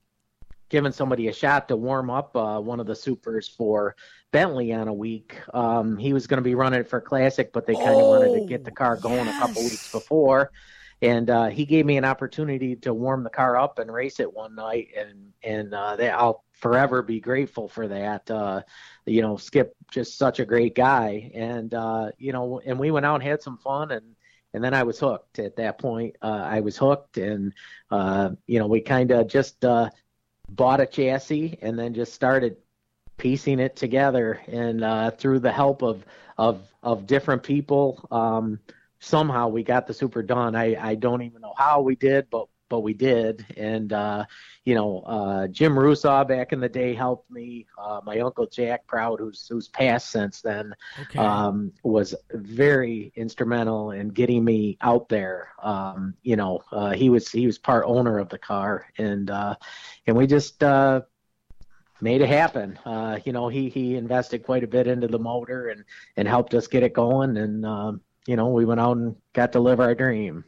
giving 0.69 0.93
somebody 0.93 1.29
a 1.29 1.33
shot 1.33 1.69
to 1.69 1.77
warm 1.77 2.11
up 2.11 2.35
uh, 2.37 2.61
one 2.61 2.81
of 2.81 2.87
the 2.87 2.95
supers 2.95 3.49
for 3.49 3.97
Bentley 4.31 4.73
on 4.73 4.89
a 4.89 4.95
week. 4.95 5.37
Um, 5.53 5.99
he 5.99 6.13
was 6.13 6.27
going 6.27 6.39
to 6.39 6.43
be 6.43 6.55
running 6.55 6.81
it 6.81 6.89
for 6.89 7.01
Classic, 7.01 7.53
but 7.53 7.67
they 7.67 7.75
kind 7.75 7.91
of 7.91 7.97
oh, 7.97 8.11
wanted 8.11 8.41
to 8.41 8.47
get 8.47 8.65
the 8.65 8.71
car 8.71 8.97
going 8.97 9.27
yes. 9.27 9.37
a 9.37 9.47
couple 9.47 9.63
weeks 9.63 9.93
before. 9.93 10.51
And 11.03 11.31
uh, 11.31 11.47
he 11.47 11.65
gave 11.65 11.87
me 11.87 11.97
an 11.97 12.05
opportunity 12.05 12.77
to 12.77 12.93
warm 12.93 13.25
the 13.25 13.31
car 13.31 13.57
up 13.57 13.79
and 13.79 13.91
race 13.91 14.21
it 14.21 14.33
one 14.33 14.55
night, 14.55 14.89
and 14.97 15.33
and 15.43 15.73
uh, 15.73 15.97
they, 15.97 16.11
I'll 16.11 16.45
forever 16.53 17.01
be 17.03 17.21
grateful 17.21 17.69
for 17.69 17.89
that. 17.89 18.31
Uh, 18.31 18.61
you 19.07 19.23
know, 19.23 19.39
Skip 19.39 19.75
just 19.91 20.19
such 20.19 20.41
a 20.41 20.45
great 20.45 20.75
guy, 20.75 21.31
and 21.35 21.73
uh, 21.73 22.11
you 22.19 22.35
know, 22.35 22.61
and 22.67 22.79
we 22.79 22.91
went 22.91 23.07
out 23.07 23.15
and 23.15 23.23
had 23.23 23.41
some 23.41 23.57
fun, 23.57 23.93
and 23.93 24.15
and 24.53 24.63
then 24.63 24.75
I 24.75 24.83
was 24.83 24.99
hooked. 24.99 25.39
At 25.39 25.57
that 25.57 25.79
point, 25.79 26.17
uh, 26.23 26.43
I 26.45 26.61
was 26.61 26.77
hooked, 26.77 27.19
and 27.19 27.53
uh, 27.91 28.31
you 28.47 28.59
know, 28.59 28.67
we 28.67 28.81
kind 28.81 29.11
of 29.11 29.29
just 29.29 29.65
uh, 29.65 29.91
bought 30.49 30.81
a 30.81 30.87
chassis 30.87 31.59
and 31.63 31.79
then 31.79 31.95
just 31.95 32.15
started 32.15 32.57
piecing 33.17 33.61
it 33.61 33.77
together. 33.77 34.41
And 34.47 34.83
uh, 34.83 35.11
through 35.13 35.41
the 35.41 35.53
help 35.53 35.83
of 35.83 36.05
of 36.37 36.63
of 36.83 37.07
different 37.07 37.43
people, 37.43 38.07
um, 38.11 38.61
somehow 38.99 39.49
we 39.49 39.63
got 39.63 39.87
the 39.87 39.95
super 39.95 40.23
done. 40.23 40.55
I 40.57 40.77
I 40.77 40.95
don't 40.95 41.23
even 41.23 41.41
know 41.41 41.55
how 41.57 41.83
we 41.83 41.97
did, 41.97 42.29
but 42.31 42.47
but 42.71 42.81
we 42.81 42.95
did. 42.95 43.45
And 43.59 43.93
uh, 43.93 44.25
you 44.65 44.75
know, 44.75 45.01
uh, 45.01 45.49
Jim 45.49 45.75
Rusaw 45.75 46.27
back 46.27 46.55
in 46.55 46.61
the 46.61 46.69
day 46.69 46.95
helped 46.95 47.31
me. 47.31 47.67
Uh, 47.77 48.01
my 48.03 48.21
uncle 48.21 48.47
Jack 48.47 48.87
Proud, 48.87 49.21
who's 49.21 49.47
who's 49.47 49.69
passed 49.69 50.09
since 50.09 50.41
then, 50.41 50.75
okay. 51.03 51.19
um, 51.19 51.73
was 51.83 52.15
very 52.33 53.13
instrumental 53.17 53.91
in 53.91 54.09
getting 54.09 54.43
me 54.43 54.79
out 54.81 55.11
there. 55.11 55.53
Um, 55.63 56.15
you 56.23 56.37
know, 56.37 56.63
uh, 56.73 56.93
he 56.93 57.11
was 57.11 57.31
he 57.31 57.45
was 57.45 57.59
part 57.59 57.85
owner 57.87 58.19
of 58.19 58.31
the 58.31 58.39
car, 58.39 58.87
and 58.97 59.29
uh, 59.29 59.57
and 60.07 60.17
we 60.17 60.27
just 60.27 60.63
uh, 60.63 61.03
made 62.01 62.23
it 62.23 62.29
happen. 62.29 62.79
Uh, 62.87 63.19
you 63.25 63.33
know, 63.33 63.49
he 63.49 63.69
he 63.69 63.97
invested 63.97 64.45
quite 64.45 64.65
a 64.65 64.69
bit 64.69 64.87
into 64.87 65.09
the 65.09 65.19
motor 65.19 65.69
and 65.69 65.85
and 66.17 66.27
helped 66.27 66.55
us 66.55 66.69
get 66.69 66.83
it 66.83 66.95
going, 66.95 67.37
and 67.37 67.67
um, 67.67 68.01
you 68.27 68.37
know, 68.37 68.49
we 68.51 68.65
went 68.65 68.81
out 68.81 68.97
and 68.97 69.17
got 69.33 69.53
to 69.53 69.61
live 69.61 69.81
our 69.81 69.95
dream. 69.95 70.45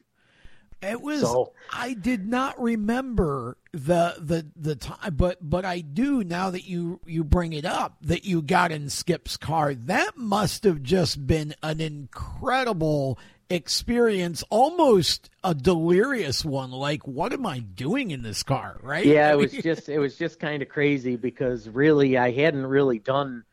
It 0.82 1.00
was. 1.00 1.20
So, 1.20 1.52
I 1.72 1.94
did 1.94 2.26
not 2.26 2.60
remember 2.60 3.56
the 3.72 4.16
the 4.18 4.46
the 4.56 4.74
time, 4.74 5.14
but 5.14 5.38
but 5.40 5.64
I 5.64 5.80
do 5.80 6.24
now 6.24 6.50
that 6.50 6.64
you 6.64 7.00
you 7.06 7.22
bring 7.22 7.52
it 7.52 7.64
up 7.64 7.96
that 8.02 8.24
you 8.24 8.42
got 8.42 8.72
in 8.72 8.90
Skip's 8.90 9.36
car. 9.36 9.74
That 9.74 10.16
must 10.16 10.64
have 10.64 10.82
just 10.82 11.26
been 11.26 11.54
an 11.62 11.80
incredible 11.80 13.18
experience, 13.48 14.42
almost 14.50 15.30
a 15.44 15.54
delirious 15.54 16.44
one. 16.44 16.70
Like, 16.72 17.06
what 17.06 17.32
am 17.32 17.46
I 17.46 17.60
doing 17.60 18.10
in 18.10 18.22
this 18.22 18.42
car? 18.42 18.78
Right? 18.82 19.06
Yeah, 19.06 19.30
it 19.32 19.38
was 19.38 19.52
just 19.52 19.88
it 19.88 19.98
was 19.98 20.16
just 20.16 20.40
kind 20.40 20.62
of 20.62 20.68
crazy 20.68 21.16
because 21.16 21.68
really 21.68 22.18
I 22.18 22.32
hadn't 22.32 22.66
really 22.66 22.98
done 22.98 23.44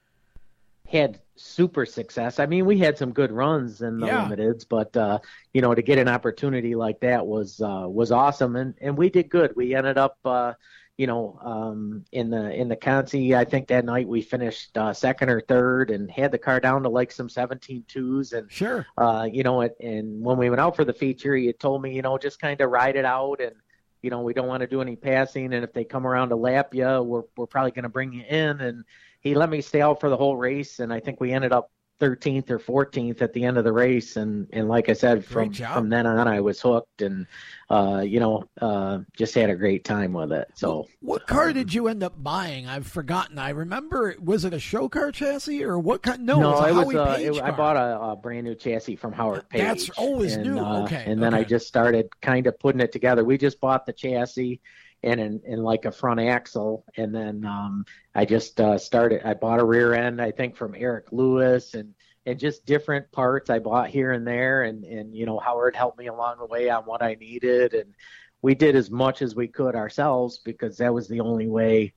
had 0.89 1.19
super 1.35 1.85
success. 1.85 2.39
I 2.39 2.45
mean, 2.45 2.65
we 2.65 2.77
had 2.77 2.97
some 2.97 3.11
good 3.11 3.31
runs 3.31 3.81
in 3.81 3.99
the 3.99 4.07
yeah. 4.07 4.25
limiteds, 4.25 4.65
but 4.67 4.95
uh, 4.97 5.19
you 5.53 5.61
know, 5.61 5.73
to 5.73 5.81
get 5.81 5.97
an 5.97 6.07
opportunity 6.07 6.75
like 6.75 6.99
that 7.01 7.25
was 7.25 7.61
uh, 7.61 7.85
was 7.87 8.11
awesome, 8.11 8.55
and 8.55 8.73
and 8.81 8.97
we 8.97 9.09
did 9.09 9.29
good. 9.29 9.55
We 9.55 9.75
ended 9.75 9.97
up, 9.97 10.17
uh, 10.25 10.53
you 10.97 11.07
know, 11.07 11.39
um, 11.41 12.05
in 12.11 12.29
the 12.29 12.51
in 12.51 12.67
the 12.67 12.75
consi. 12.75 13.35
I 13.35 13.45
think 13.45 13.67
that 13.67 13.85
night 13.85 14.07
we 14.07 14.21
finished 14.21 14.77
uh, 14.77 14.93
second 14.93 15.29
or 15.29 15.41
third, 15.41 15.91
and 15.91 16.09
had 16.09 16.31
the 16.31 16.37
car 16.37 16.59
down 16.59 16.83
to 16.83 16.89
like 16.89 17.11
some 17.11 17.29
17 17.29 17.85
twos, 17.87 18.33
and 18.33 18.51
sure, 18.51 18.85
uh, 18.97 19.27
you 19.31 19.43
know, 19.43 19.61
it, 19.61 19.77
and 19.79 20.21
when 20.23 20.37
we 20.37 20.49
went 20.49 20.59
out 20.59 20.75
for 20.75 20.85
the 20.85 20.93
feature, 20.93 21.35
he 21.35 21.47
had 21.47 21.59
told 21.59 21.81
me, 21.81 21.93
you 21.93 22.01
know, 22.01 22.17
just 22.17 22.39
kind 22.39 22.59
of 22.61 22.69
ride 22.69 22.95
it 22.95 23.05
out 23.05 23.41
and. 23.41 23.55
You 24.01 24.09
know, 24.09 24.21
we 24.21 24.33
don't 24.33 24.47
want 24.47 24.61
to 24.61 24.67
do 24.67 24.81
any 24.81 24.95
passing, 24.95 25.53
and 25.53 25.61
if 25.61 25.73
they 25.73 25.83
come 25.83 26.07
around 26.07 26.29
to 26.29 26.37
lap 26.37 26.73
you, 26.73 27.01
we're 27.01 27.23
we're 27.35 27.47
probably 27.47 27.71
going 27.71 27.83
to 27.83 27.89
bring 27.89 28.13
you 28.13 28.23
in, 28.23 28.61
and 28.61 28.85
he 29.21 29.35
let 29.35 29.49
me 29.49 29.61
stay 29.61 29.81
out 29.81 29.99
for 29.99 30.09
the 30.09 30.17
whole 30.17 30.37
race, 30.37 30.79
and 30.79 30.93
I 30.93 30.99
think 30.99 31.19
we 31.19 31.31
ended 31.31 31.51
up 31.51 31.71
13th 31.99 32.49
or 32.49 32.59
14th 32.59 33.21
at 33.21 33.33
the 33.33 33.43
end 33.43 33.57
of 33.57 33.63
the 33.63 33.73
race, 33.73 34.15
and 34.15 34.47
and 34.53 34.69
like 34.69 34.89
I 34.89 34.93
said, 34.93 35.25
from 35.25 35.53
from 35.53 35.89
then 35.89 36.05
on, 36.05 36.27
I 36.27 36.39
was 36.39 36.61
hooked, 36.61 37.01
and 37.01 37.27
uh, 37.69 38.01
you 38.05 38.19
know, 38.19 38.45
uh, 38.61 38.99
just 39.17 39.35
had 39.35 39.49
a 39.49 39.55
great 39.55 39.83
time 39.83 40.13
with 40.13 40.31
it. 40.31 40.49
So, 40.55 40.87
what 41.01 41.27
car 41.27 41.49
um, 41.49 41.53
did 41.53 41.73
you 41.73 41.87
end 41.87 42.01
up 42.01 42.21
buying? 42.21 42.67
I've 42.67 42.87
forgotten. 42.87 43.37
I 43.37 43.49
remember. 43.49 44.15
Was 44.23 44.45
it 44.45 44.53
a 44.53 44.59
show 44.59 44.87
car 44.87 45.11
chassis 45.11 45.63
or 45.63 45.77
what 45.77 46.01
kind? 46.01 46.25
No, 46.25 46.39
no, 46.39 46.65
it 46.65 46.85
was. 46.85 46.95
A, 46.95 47.03
uh, 47.03 47.17
it, 47.17 47.41
I 47.41 47.51
bought 47.51 47.75
a, 47.75 47.99
a, 47.99 48.15
brand 48.15 48.45
new 48.45 48.55
chassis 48.55 48.95
from 48.95 49.11
Howard 49.11 49.49
Page. 49.49 49.61
That's 49.61 49.89
always 49.91 50.35
and, 50.35 50.43
new. 50.45 50.59
Uh, 50.59 50.83
okay, 50.83 51.03
and 51.05 51.21
then 51.21 51.33
okay. 51.33 51.41
I 51.41 51.45
just 51.45 51.67
started 51.67 52.09
kind 52.21 52.47
of 52.47 52.57
putting 52.59 52.81
it 52.81 52.93
together. 52.93 53.25
We 53.25 53.37
just 53.37 53.59
bought 53.59 53.85
the 53.85 53.93
chassis 53.93 54.61
and 55.03 55.19
in, 55.19 55.41
in 55.45 55.63
like 55.63 55.85
a 55.85 55.91
front 55.91 56.19
axle. 56.19 56.85
And 56.97 57.13
then 57.13 57.45
um, 57.45 57.85
I 58.15 58.25
just 58.25 58.59
uh, 58.59 58.77
started. 58.77 59.21
I 59.25 59.33
bought 59.33 59.59
a 59.59 59.65
rear 59.65 59.93
end, 59.93 60.21
I 60.21 60.31
think, 60.31 60.55
from 60.55 60.75
Eric 60.75 61.11
Lewis, 61.11 61.73
and 61.73 61.93
and 62.25 62.39
just 62.39 62.65
different 62.65 63.11
parts 63.11 63.49
I 63.49 63.59
bought 63.59 63.89
here 63.89 64.11
and 64.11 64.27
there. 64.27 64.63
And 64.63 64.83
and 64.83 65.15
you 65.15 65.25
know 65.25 65.39
Howard 65.39 65.75
helped 65.75 65.97
me 65.97 66.07
along 66.07 66.39
the 66.39 66.45
way 66.45 66.69
on 66.69 66.83
what 66.83 67.01
I 67.01 67.15
needed, 67.15 67.73
and 67.73 67.93
we 68.41 68.55
did 68.55 68.75
as 68.75 68.89
much 68.89 69.21
as 69.21 69.35
we 69.35 69.47
could 69.47 69.75
ourselves 69.75 70.39
because 70.39 70.77
that 70.77 70.93
was 70.93 71.07
the 71.07 71.19
only 71.19 71.47
way 71.47 71.93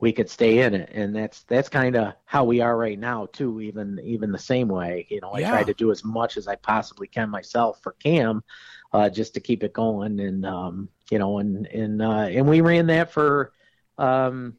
we 0.00 0.12
could 0.12 0.30
stay 0.30 0.60
in 0.60 0.74
it 0.74 0.90
and 0.92 1.14
that's 1.14 1.42
that's 1.42 1.68
kind 1.68 1.94
of 1.94 2.14
how 2.24 2.42
we 2.44 2.60
are 2.60 2.76
right 2.76 2.98
now 2.98 3.26
too 3.32 3.60
even 3.60 4.00
even 4.02 4.32
the 4.32 4.38
same 4.38 4.66
way 4.66 5.06
you 5.10 5.20
know 5.20 5.30
i 5.30 5.40
yeah. 5.40 5.50
try 5.50 5.62
to 5.62 5.74
do 5.74 5.90
as 5.90 6.02
much 6.04 6.36
as 6.36 6.48
i 6.48 6.54
possibly 6.56 7.06
can 7.06 7.28
myself 7.28 7.80
for 7.82 7.92
cam 7.92 8.42
uh, 8.92 9.08
just 9.08 9.34
to 9.34 9.40
keep 9.40 9.62
it 9.62 9.72
going 9.72 10.20
and 10.20 10.44
um, 10.44 10.88
you 11.10 11.18
know, 11.18 11.38
and 11.38 11.66
and 11.66 12.00
uh, 12.00 12.28
and 12.30 12.48
we 12.48 12.60
ran 12.60 12.86
that 12.86 13.12
for, 13.12 13.52
um, 13.98 14.56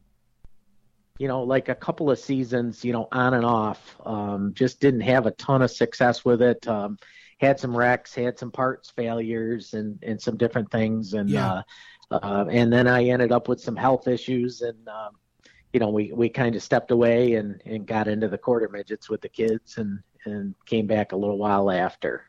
you 1.18 1.28
know, 1.28 1.44
like 1.44 1.70
a 1.70 1.76
couple 1.76 2.12
of 2.12 2.20
seasons, 2.20 2.84
you 2.84 2.94
know, 2.94 3.08
on 3.12 3.34
and 3.34 3.46
off. 3.46 3.96
Um, 4.06 4.54
just 4.54 4.80
didn't 4.80 5.02
have 5.02 5.26
a 5.26 5.32
ton 5.32 5.62
of 5.62 5.72
success 5.72 6.26
with 6.26 6.42
it. 6.42 6.68
Um, 6.68 6.98
had 7.40 7.60
some 7.60 7.76
wrecks, 7.76 8.14
had 8.14 8.38
some 8.38 8.52
parts 8.52 8.90
failures, 8.90 9.74
and 9.74 9.98
and 10.04 10.22
some 10.22 10.38
different 10.38 10.70
things, 10.72 11.14
and 11.14 11.30
yeah. 11.30 11.62
uh, 12.12 12.20
uh, 12.22 12.46
and 12.50 12.72
then 12.72 12.88
I 12.88 13.06
ended 13.06 13.32
up 13.32 13.48
with 13.48 13.62
some 13.62 13.78
health 13.78 14.08
issues, 14.08 14.62
and 14.62 14.88
um, 14.90 15.16
you 15.72 15.80
know, 15.80 15.90
we 15.90 16.12
we 16.12 16.28
kind 16.28 16.56
of 16.56 16.62
stepped 16.62 16.92
away 16.92 17.36
and 17.36 17.62
and 17.66 17.88
got 17.88 18.10
into 18.10 18.28
the 18.28 18.38
quarter 18.38 18.68
midgets 18.68 19.10
with 19.10 19.22
the 19.22 19.30
kids, 19.30 19.78
and 19.78 20.00
and 20.26 20.54
came 20.66 20.86
back 20.86 21.14
a 21.14 21.16
little 21.16 21.38
while 21.38 21.72
after. 21.72 22.26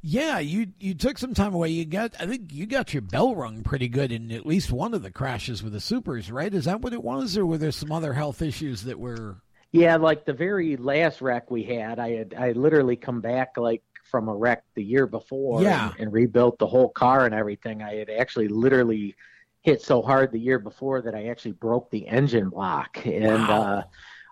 Yeah, 0.00 0.38
you 0.38 0.68
you 0.78 0.94
took 0.94 1.18
some 1.18 1.34
time 1.34 1.54
away. 1.54 1.70
You 1.70 1.84
got 1.84 2.14
I 2.20 2.26
think 2.26 2.52
you 2.52 2.66
got 2.66 2.94
your 2.94 3.02
bell 3.02 3.34
rung 3.34 3.62
pretty 3.62 3.88
good 3.88 4.12
in 4.12 4.30
at 4.30 4.46
least 4.46 4.70
one 4.70 4.94
of 4.94 5.02
the 5.02 5.10
crashes 5.10 5.62
with 5.62 5.72
the 5.72 5.80
supers, 5.80 6.30
right? 6.30 6.52
Is 6.52 6.66
that 6.66 6.80
what 6.80 6.92
it 6.92 7.02
was, 7.02 7.36
or 7.36 7.44
were 7.44 7.58
there 7.58 7.72
some 7.72 7.90
other 7.90 8.12
health 8.12 8.40
issues 8.40 8.84
that 8.84 8.98
were? 8.98 9.36
Yeah, 9.72 9.96
like 9.96 10.24
the 10.24 10.32
very 10.32 10.76
last 10.76 11.20
wreck 11.20 11.50
we 11.50 11.64
had, 11.64 11.98
I 11.98 12.10
had 12.10 12.34
I 12.38 12.52
literally 12.52 12.96
come 12.96 13.20
back 13.20 13.56
like 13.56 13.82
from 14.04 14.28
a 14.28 14.34
wreck 14.34 14.62
the 14.74 14.84
year 14.84 15.06
before, 15.06 15.62
yeah. 15.62 15.90
and, 15.90 16.00
and 16.00 16.12
rebuilt 16.12 16.58
the 16.58 16.66
whole 16.66 16.88
car 16.88 17.26
and 17.26 17.34
everything. 17.34 17.82
I 17.82 17.96
had 17.96 18.08
actually 18.08 18.48
literally 18.48 19.16
hit 19.62 19.82
so 19.82 20.00
hard 20.00 20.32
the 20.32 20.38
year 20.38 20.58
before 20.58 21.02
that 21.02 21.14
I 21.14 21.26
actually 21.26 21.52
broke 21.52 21.90
the 21.90 22.06
engine 22.06 22.48
block, 22.48 23.04
and 23.04 23.26
wow. 23.26 23.62
uh, 23.62 23.82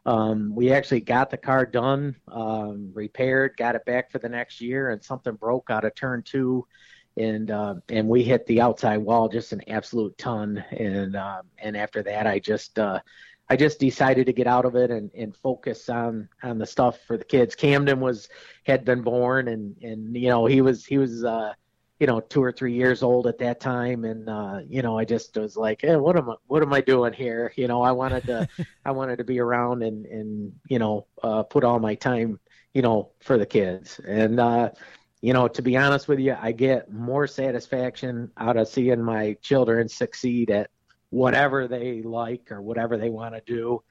um, 0.06 0.54
we 0.54 0.72
actually 0.72 1.00
got 1.00 1.30
the 1.30 1.36
car 1.36 1.66
done, 1.66 2.14
um, 2.28 2.92
repaired, 2.94 3.56
got 3.56 3.74
it 3.74 3.84
back 3.84 4.10
for 4.10 4.20
the 4.20 4.28
next 4.28 4.60
year, 4.60 4.90
and 4.90 5.02
something 5.02 5.34
broke 5.34 5.68
out 5.68 5.84
of 5.84 5.96
turn 5.96 6.22
two, 6.22 6.64
and 7.16 7.50
uh, 7.50 7.74
and 7.88 8.08
we 8.08 8.22
hit 8.22 8.46
the 8.46 8.60
outside 8.60 8.98
wall 8.98 9.28
just 9.28 9.52
an 9.52 9.62
absolute 9.68 10.16
ton, 10.16 10.64
and 10.70 11.16
uh, 11.16 11.42
and 11.58 11.76
after 11.76 12.04
that, 12.04 12.24
I 12.24 12.38
just 12.38 12.78
uh, 12.78 13.00
I 13.50 13.56
just 13.56 13.80
decided 13.80 14.26
to 14.26 14.32
get 14.32 14.46
out 14.46 14.64
of 14.64 14.76
it 14.76 14.92
and, 14.92 15.10
and 15.12 15.34
focus 15.34 15.88
on 15.88 16.28
on 16.44 16.58
the 16.58 16.66
stuff 16.66 17.00
for 17.08 17.16
the 17.18 17.24
kids. 17.24 17.56
Camden 17.56 17.98
was 17.98 18.28
had 18.64 18.84
been 18.84 19.02
born, 19.02 19.48
and 19.48 19.74
and 19.82 20.16
you 20.16 20.28
know 20.28 20.46
he 20.46 20.60
was 20.60 20.86
he 20.86 20.98
was. 20.98 21.24
Uh, 21.24 21.52
you 21.98 22.06
know 22.06 22.20
two 22.20 22.42
or 22.42 22.52
three 22.52 22.74
years 22.74 23.02
old 23.02 23.26
at 23.26 23.38
that 23.38 23.60
time. 23.60 24.04
And 24.04 24.28
uh 24.28 24.60
you 24.68 24.82
know 24.82 24.98
i 24.98 25.04
just 25.04 25.36
was 25.36 25.56
like 25.56 25.80
hey, 25.82 25.96
what 25.96 26.16
am 26.16 26.30
i 26.30 26.34
what 26.46 26.62
am 26.62 26.72
i 26.72 26.80
doing 26.80 27.12
here? 27.12 27.52
You 27.56 27.68
know 27.68 27.82
i 27.82 27.92
wanted 27.92 28.24
to 28.26 28.48
i 28.84 28.90
wanted 28.90 29.18
to 29.18 29.24
be 29.24 29.40
around 29.40 29.82
and 29.82 30.06
and 30.06 30.52
you 30.68 30.78
know 30.78 31.06
uh 31.22 31.42
put 31.42 31.64
all 31.64 31.78
my 31.78 31.94
time 31.94 32.38
you 32.74 32.82
know 32.82 33.10
for 33.20 33.38
the 33.38 33.46
kids. 33.46 34.00
And 34.06 34.40
uh 34.40 34.70
you 35.22 35.32
know 35.32 35.48
to 35.48 35.62
be 35.62 35.76
honest 35.76 36.08
with 36.08 36.18
you 36.20 36.36
i 36.40 36.52
get 36.52 36.92
more 36.92 37.26
satisfaction 37.26 38.30
out 38.36 38.58
of 38.58 38.68
seeing 38.68 39.02
my 39.02 39.34
children 39.40 39.88
succeed 39.88 40.50
at 40.50 40.70
whatever 41.10 41.66
they 41.68 42.02
like 42.02 42.50
or 42.50 42.60
whatever 42.60 42.96
they 42.96 43.10
want 43.10 43.34
to 43.34 43.40
do. 43.46 43.82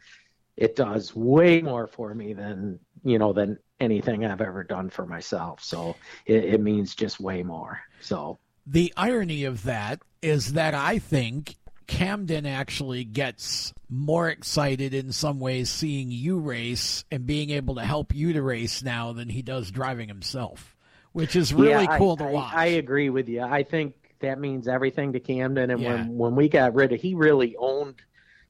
It 0.58 0.76
does 0.76 1.16
way 1.16 1.62
more 1.62 1.88
for 1.88 2.14
me 2.14 2.34
than 2.34 2.80
you 3.04 3.20
know 3.20 3.34
than 3.34 3.58
anything 3.80 4.26
I've 4.26 4.42
ever 4.42 4.64
done 4.64 4.90
for 4.90 5.06
myself. 5.06 5.64
So 5.64 5.96
it, 6.26 6.46
it 6.46 6.62
means 6.62 6.96
just 6.96 7.20
way 7.20 7.44
more. 7.44 7.82
So 8.02 8.40
the 8.66 8.94
irony 8.96 9.46
of 9.46 9.64
that 9.64 10.02
is 10.22 10.54
that 10.54 10.74
I 10.74 11.00
think 11.00 11.56
Camden 11.88 12.46
actually 12.46 13.04
gets 13.04 13.74
more 13.90 14.30
excited 14.30 14.94
in 14.94 15.12
some 15.12 15.40
ways 15.40 15.70
seeing 15.70 16.12
you 16.12 16.40
race 16.40 17.04
and 17.12 17.26
being 17.26 17.52
able 17.52 17.76
to 17.76 17.86
help 17.86 18.14
you 18.16 18.34
to 18.34 18.42
race 18.42 18.82
now 18.82 19.14
than 19.14 19.30
he 19.30 19.42
does 19.42 19.70
driving 19.70 20.08
himself, 20.08 20.76
which 21.12 21.36
is 21.36 21.54
really 21.54 21.84
yeah, 21.84 21.98
cool 21.98 22.18
I, 22.20 22.24
to 22.24 22.32
watch. 22.32 22.54
I, 22.54 22.64
I, 22.64 22.66
agree 22.68 23.10
with 23.10 23.30
you. 23.30 23.42
I 23.42 23.64
think 23.64 23.94
that 24.20 24.40
means 24.40 24.68
everything 24.68 25.14
to 25.14 25.20
Camden. 25.20 25.70
And 25.70 25.82
yeah. 25.82 25.94
when, 25.94 26.18
when 26.18 26.36
we 26.36 26.50
got 26.50 26.74
rid 26.74 26.92
of, 26.92 27.00
he 27.00 27.14
really 27.14 27.56
owned 27.58 28.02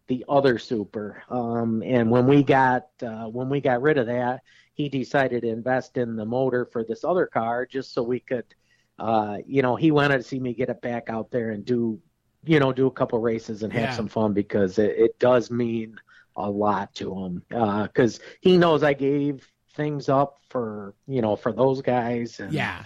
the 0.08 0.24
other 0.30 0.58
super. 0.58 1.24
Um, 1.30 1.84
and 1.84 2.10
when 2.10 2.28
we 2.28 2.44
got, 2.44 2.88
uh, 3.02 3.26
when 3.26 3.50
we 3.50 3.60
got 3.60 3.82
rid 3.82 3.98
of 3.98 4.08
that, 4.08 4.42
he 4.76 4.90
decided 4.90 5.42
to 5.42 5.50
invest 5.50 5.98
in 5.98 6.18
the 6.18 6.26
motor 6.26 6.66
for 6.66 6.84
this 6.84 7.04
other 7.04 7.26
car 7.26 7.66
just 7.66 7.94
so 7.94 8.04
we 8.04 8.20
could, 8.20 8.46
uh, 9.00 9.38
you 9.48 9.62
know, 9.62 9.78
he 9.78 9.90
wanted 9.90 10.18
to 10.18 10.24
see 10.24 10.38
me 10.38 10.54
get 10.54 10.70
it 10.70 10.82
back 10.82 11.10
out 11.10 11.32
there 11.32 11.52
and 11.52 11.64
do, 11.64 12.00
you 12.44 12.60
know, 12.60 12.74
do 12.74 12.86
a 12.86 12.92
couple 12.92 13.18
races 13.20 13.64
and 13.64 13.72
have 13.72 13.90
yeah. 13.90 13.96
some 13.96 14.10
fun 14.10 14.34
because 14.34 14.78
it, 14.78 14.92
it, 14.98 15.18
does 15.18 15.50
mean 15.50 15.96
a 16.36 16.50
lot 16.50 16.94
to 16.94 17.16
him. 17.18 17.42
Because 17.48 18.20
uh, 18.20 18.24
he 18.42 18.58
knows 18.58 18.84
I 18.84 18.94
gave 18.94 19.50
things 19.76 20.10
up 20.10 20.40
for, 20.50 20.94
you 21.08 21.22
know, 21.22 21.38
for 21.38 21.54
those 21.54 21.82
guys. 21.82 22.42
And, 22.42 22.52
yeah 22.54 22.84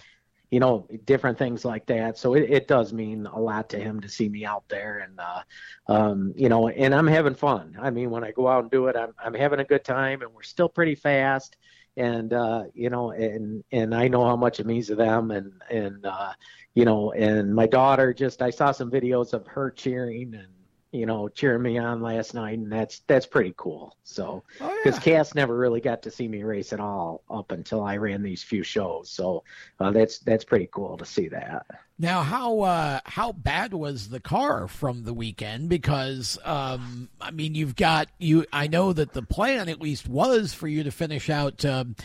you 0.52 0.60
know, 0.60 0.88
different 1.06 1.38
things 1.38 1.64
like 1.64 1.86
that. 1.86 2.18
So 2.18 2.34
it, 2.34 2.50
it 2.50 2.68
does 2.68 2.92
mean 2.92 3.28
a 3.28 3.40
lot 3.40 3.70
to 3.70 3.80
him 3.80 4.02
to 4.02 4.10
see 4.10 4.28
me 4.28 4.46
out 4.46 4.68
there, 4.68 5.00
and 5.08 5.20
uh, 5.20 5.42
um, 5.88 6.34
you 6.36 6.50
know, 6.50 6.70
and 6.70 6.94
I'm 6.96 7.06
having 7.06 7.36
fun. 7.36 7.78
I 7.80 7.92
mean, 7.92 8.10
when 8.10 8.24
I 8.24 8.32
go 8.32 8.48
out 8.48 8.64
and 8.64 8.72
do 8.72 8.88
it, 8.88 8.96
I'm 8.96 9.14
I'm 9.24 9.36
having 9.36 9.60
a 9.60 9.64
good 9.64 9.84
time, 9.84 10.24
and 10.24 10.34
we're 10.34 10.42
still 10.42 10.68
pretty 10.68 10.96
fast 10.96 11.56
and 12.00 12.32
uh, 12.34 12.64
you 12.74 12.90
know, 12.90 13.12
and 13.12 13.64
and 13.72 13.94
I 13.94 14.08
know 14.08 14.26
how 14.26 14.38
much 14.38 14.60
it 14.60 14.66
means 14.66 14.88
to 14.88 14.96
them, 14.96 15.32
and 15.32 15.52
and 15.70 16.06
uh, 16.06 16.34
you 16.74 16.86
know, 16.86 17.12
and 17.12 17.54
my 17.54 17.68
daughter 17.68 18.14
just 18.14 18.42
I 18.42 18.50
saw 18.50 18.72
some 18.72 18.90
videos 18.90 19.34
of 19.34 19.46
her 19.48 19.70
cheering 19.70 20.34
and 20.34 20.48
you 20.92 21.06
know 21.06 21.28
cheering 21.30 21.62
me 21.62 21.78
on 21.78 22.02
last 22.02 22.34
night, 22.34 22.58
and 22.58 22.72
that's 22.72 23.00
that's 23.08 23.26
pretty 23.26 23.54
cool. 23.58 23.96
So 24.04 24.44
because 24.54 24.70
oh, 24.70 24.82
yeah. 24.86 25.18
Cass 25.18 25.36
never 25.36 25.56
really 25.56 25.82
got 25.82 26.02
to 26.04 26.12
see 26.12 26.28
me 26.28 26.44
race 26.44 26.74
at 26.74 26.80
all 26.80 27.22
up 27.30 27.52
until 27.52 27.84
I 27.84 27.98
ran 27.98 28.24
these 28.24 28.44
few 28.44 28.64
shows, 28.64 29.10
so 29.10 29.44
uh, 29.80 29.92
that's 29.92 30.20
that's 30.20 30.44
pretty 30.46 30.70
cool 30.72 30.98
to 30.98 31.06
see 31.06 31.28
that. 31.30 31.66
Now, 32.02 32.24
how 32.24 32.62
uh, 32.62 33.00
how 33.06 33.34
bad 33.34 33.74
was 33.74 34.10
the 34.10 34.22
car 34.22 34.68
from 34.68 35.04
the 35.04 35.14
weekend? 35.14 35.70
Because 35.70 36.40
um, 36.44 37.10
I 37.20 37.32
mean, 37.32 37.56
you've 37.56 37.76
got 37.76 38.08
you. 38.18 38.46
I 38.52 38.68
know 38.68 38.94
that 38.94 39.14
the 39.14 39.22
plan 39.22 39.70
at 39.70 39.82
least 39.82 40.08
was 40.08 40.54
for 40.54 40.68
you 40.68 40.84
to 40.84 40.92
finish 40.92 41.30
out 41.30 41.64
um, 41.66 41.96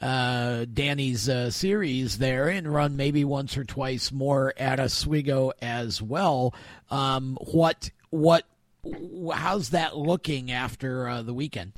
uh, 0.00 0.64
Danny's 0.72 1.28
uh, 1.28 1.50
series 1.50 2.18
there 2.18 2.48
and 2.48 2.72
run 2.72 2.96
maybe 2.96 3.24
once 3.24 3.56
or 3.56 3.64
twice 3.64 4.12
more 4.12 4.54
at 4.56 4.78
Oswego 4.78 5.52
as 5.60 6.00
well. 6.00 6.54
Um, 6.90 7.36
what 7.40 7.90
what 8.10 8.44
how's 9.32 9.70
that 9.70 9.96
looking 9.96 10.50
after 10.50 11.08
uh, 11.08 11.22
the 11.22 11.34
weekend? 11.34 11.72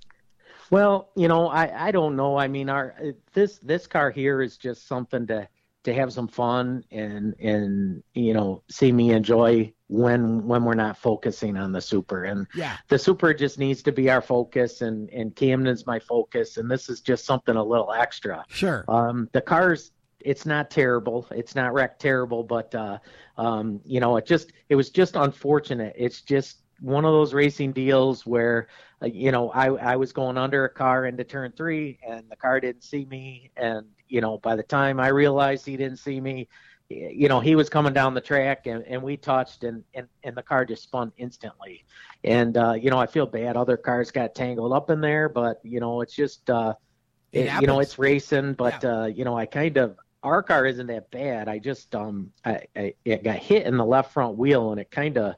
Well, 0.71 1.11
you 1.17 1.29
know, 1.29 1.49
I 1.49 1.89
I 1.89 1.91
don't 1.91 2.17
know. 2.17 2.37
I 2.37 2.49
mean, 2.49 2.69
our 2.69 2.95
this 3.33 3.59
this 3.59 3.87
car 3.87 4.11
here 4.11 4.41
is 4.41 4.57
just 4.57 4.87
something 4.87 5.27
to 5.29 5.49
to 5.83 5.95
have 5.95 6.13
some 6.13 6.29
fun 6.29 6.85
and 6.91 7.35
and 7.41 8.03
you 8.13 8.35
know 8.35 8.63
see 8.71 8.93
me 8.93 9.13
enjoy 9.13 9.73
when 9.89 10.47
when 10.47 10.65
we're 10.65 10.75
not 10.75 10.97
focusing 10.97 11.57
on 11.57 11.73
the 11.73 11.81
super. 11.81 12.25
And 12.25 12.47
yeah. 12.55 12.77
the 12.89 12.99
super 12.99 13.35
just 13.35 13.59
needs 13.59 13.83
to 13.83 13.93
be 13.93 14.11
our 14.11 14.21
focus 14.21 14.83
and 14.83 15.11
and 15.11 15.35
camden's 15.35 15.87
my 15.87 15.99
focus. 15.99 16.57
And 16.59 16.71
this 16.71 16.89
is 16.89 17.01
just 17.01 17.25
something 17.25 17.57
a 17.57 17.65
little 17.65 17.93
extra. 17.93 18.45
Sure. 18.49 18.85
Um 18.89 19.29
the 19.33 19.41
cars 19.41 19.91
it's 20.25 20.47
not 20.47 20.71
terrible 20.71 21.27
it's 21.31 21.55
not 21.55 21.73
wrecked 21.73 22.01
terrible 22.01 22.43
but 22.43 22.75
uh 22.75 22.99
um 23.37 23.81
you 23.85 24.01
know 24.01 24.17
it 24.17 24.27
just 24.27 24.53
it 24.69 24.75
was 24.75 24.91
just 24.91 25.17
unfortunate 25.17 25.95
it's 25.97 26.21
just 26.23 26.59
one 26.81 27.05
of 27.05 27.13
those 27.13 27.35
racing 27.35 27.73
deals 27.73 28.25
where 28.27 28.69
uh, 29.03 29.07
you 29.07 29.31
know 29.33 29.51
I 29.51 29.67
I 29.67 29.97
was 29.97 30.13
going 30.13 30.39
under 30.39 30.65
a 30.65 30.69
car 30.69 31.07
into 31.07 31.25
turn 31.25 31.53
3 31.53 31.99
and 32.09 32.25
the 32.31 32.37
car 32.37 32.61
didn't 32.61 32.85
see 32.85 33.05
me 33.05 33.51
and 33.57 33.87
you 34.11 34.21
know, 34.21 34.39
by 34.39 34.57
the 34.57 34.63
time 34.63 35.01
I 35.01 35.09
realized 35.09 35.65
he 35.65 35.77
didn't 35.77 35.99
see 35.99 36.21
me, 36.21 36.49
you 36.89 37.29
know, 37.29 37.39
he 37.39 37.55
was 37.55 37.71
coming 37.71 37.93
down 37.93 38.15
the 38.15 38.21
track 38.21 38.67
and, 38.67 38.85
and 38.85 39.01
we 39.01 39.17
touched 39.17 39.63
and, 39.63 39.85
and, 39.95 40.09
and 40.25 40.37
the 40.37 40.43
car 40.43 40.65
just 40.65 40.83
spun 40.83 41.13
instantly. 41.17 41.85
And, 42.25 42.57
uh, 42.57 42.73
you 42.73 42.91
know, 42.91 42.99
I 42.99 43.07
feel 43.07 43.27
bad. 43.27 43.57
Other 43.57 43.77
cars 43.77 44.11
got 44.11 44.35
tangled 44.35 44.73
up 44.73 44.91
in 44.91 45.01
there, 45.01 45.29
but, 45.29 45.61
you 45.63 45.79
know, 45.79 46.01
it's 46.01 46.15
just, 46.15 46.51
uh, 46.51 46.75
it, 47.33 47.61
you 47.61 47.69
know, 47.69 47.79
it's 47.79 47.97
racing, 47.97 48.55
but 48.55 48.83
yeah. 48.83 49.03
uh, 49.03 49.07
you 49.07 49.25
know, 49.25 49.39
I 49.39 49.47
kind 49.47 49.77
of 49.77 49.97
our 50.23 50.43
car 50.43 50.67
isn't 50.67 50.87
that 50.89 51.11
bad. 51.11 51.49
I 51.49 51.59
just 51.59 51.95
um, 51.95 52.33
I, 52.45 52.61
I 52.77 52.95
it 53.05 53.25
got 53.25 53.37
hit 53.37 53.67
in 53.67 53.77
the 53.77 53.85
left 53.85 54.13
front 54.13 54.37
wheel, 54.37 54.73
and 54.73 54.81
it 54.81 54.91
kind 54.91 55.17
of 55.19 55.35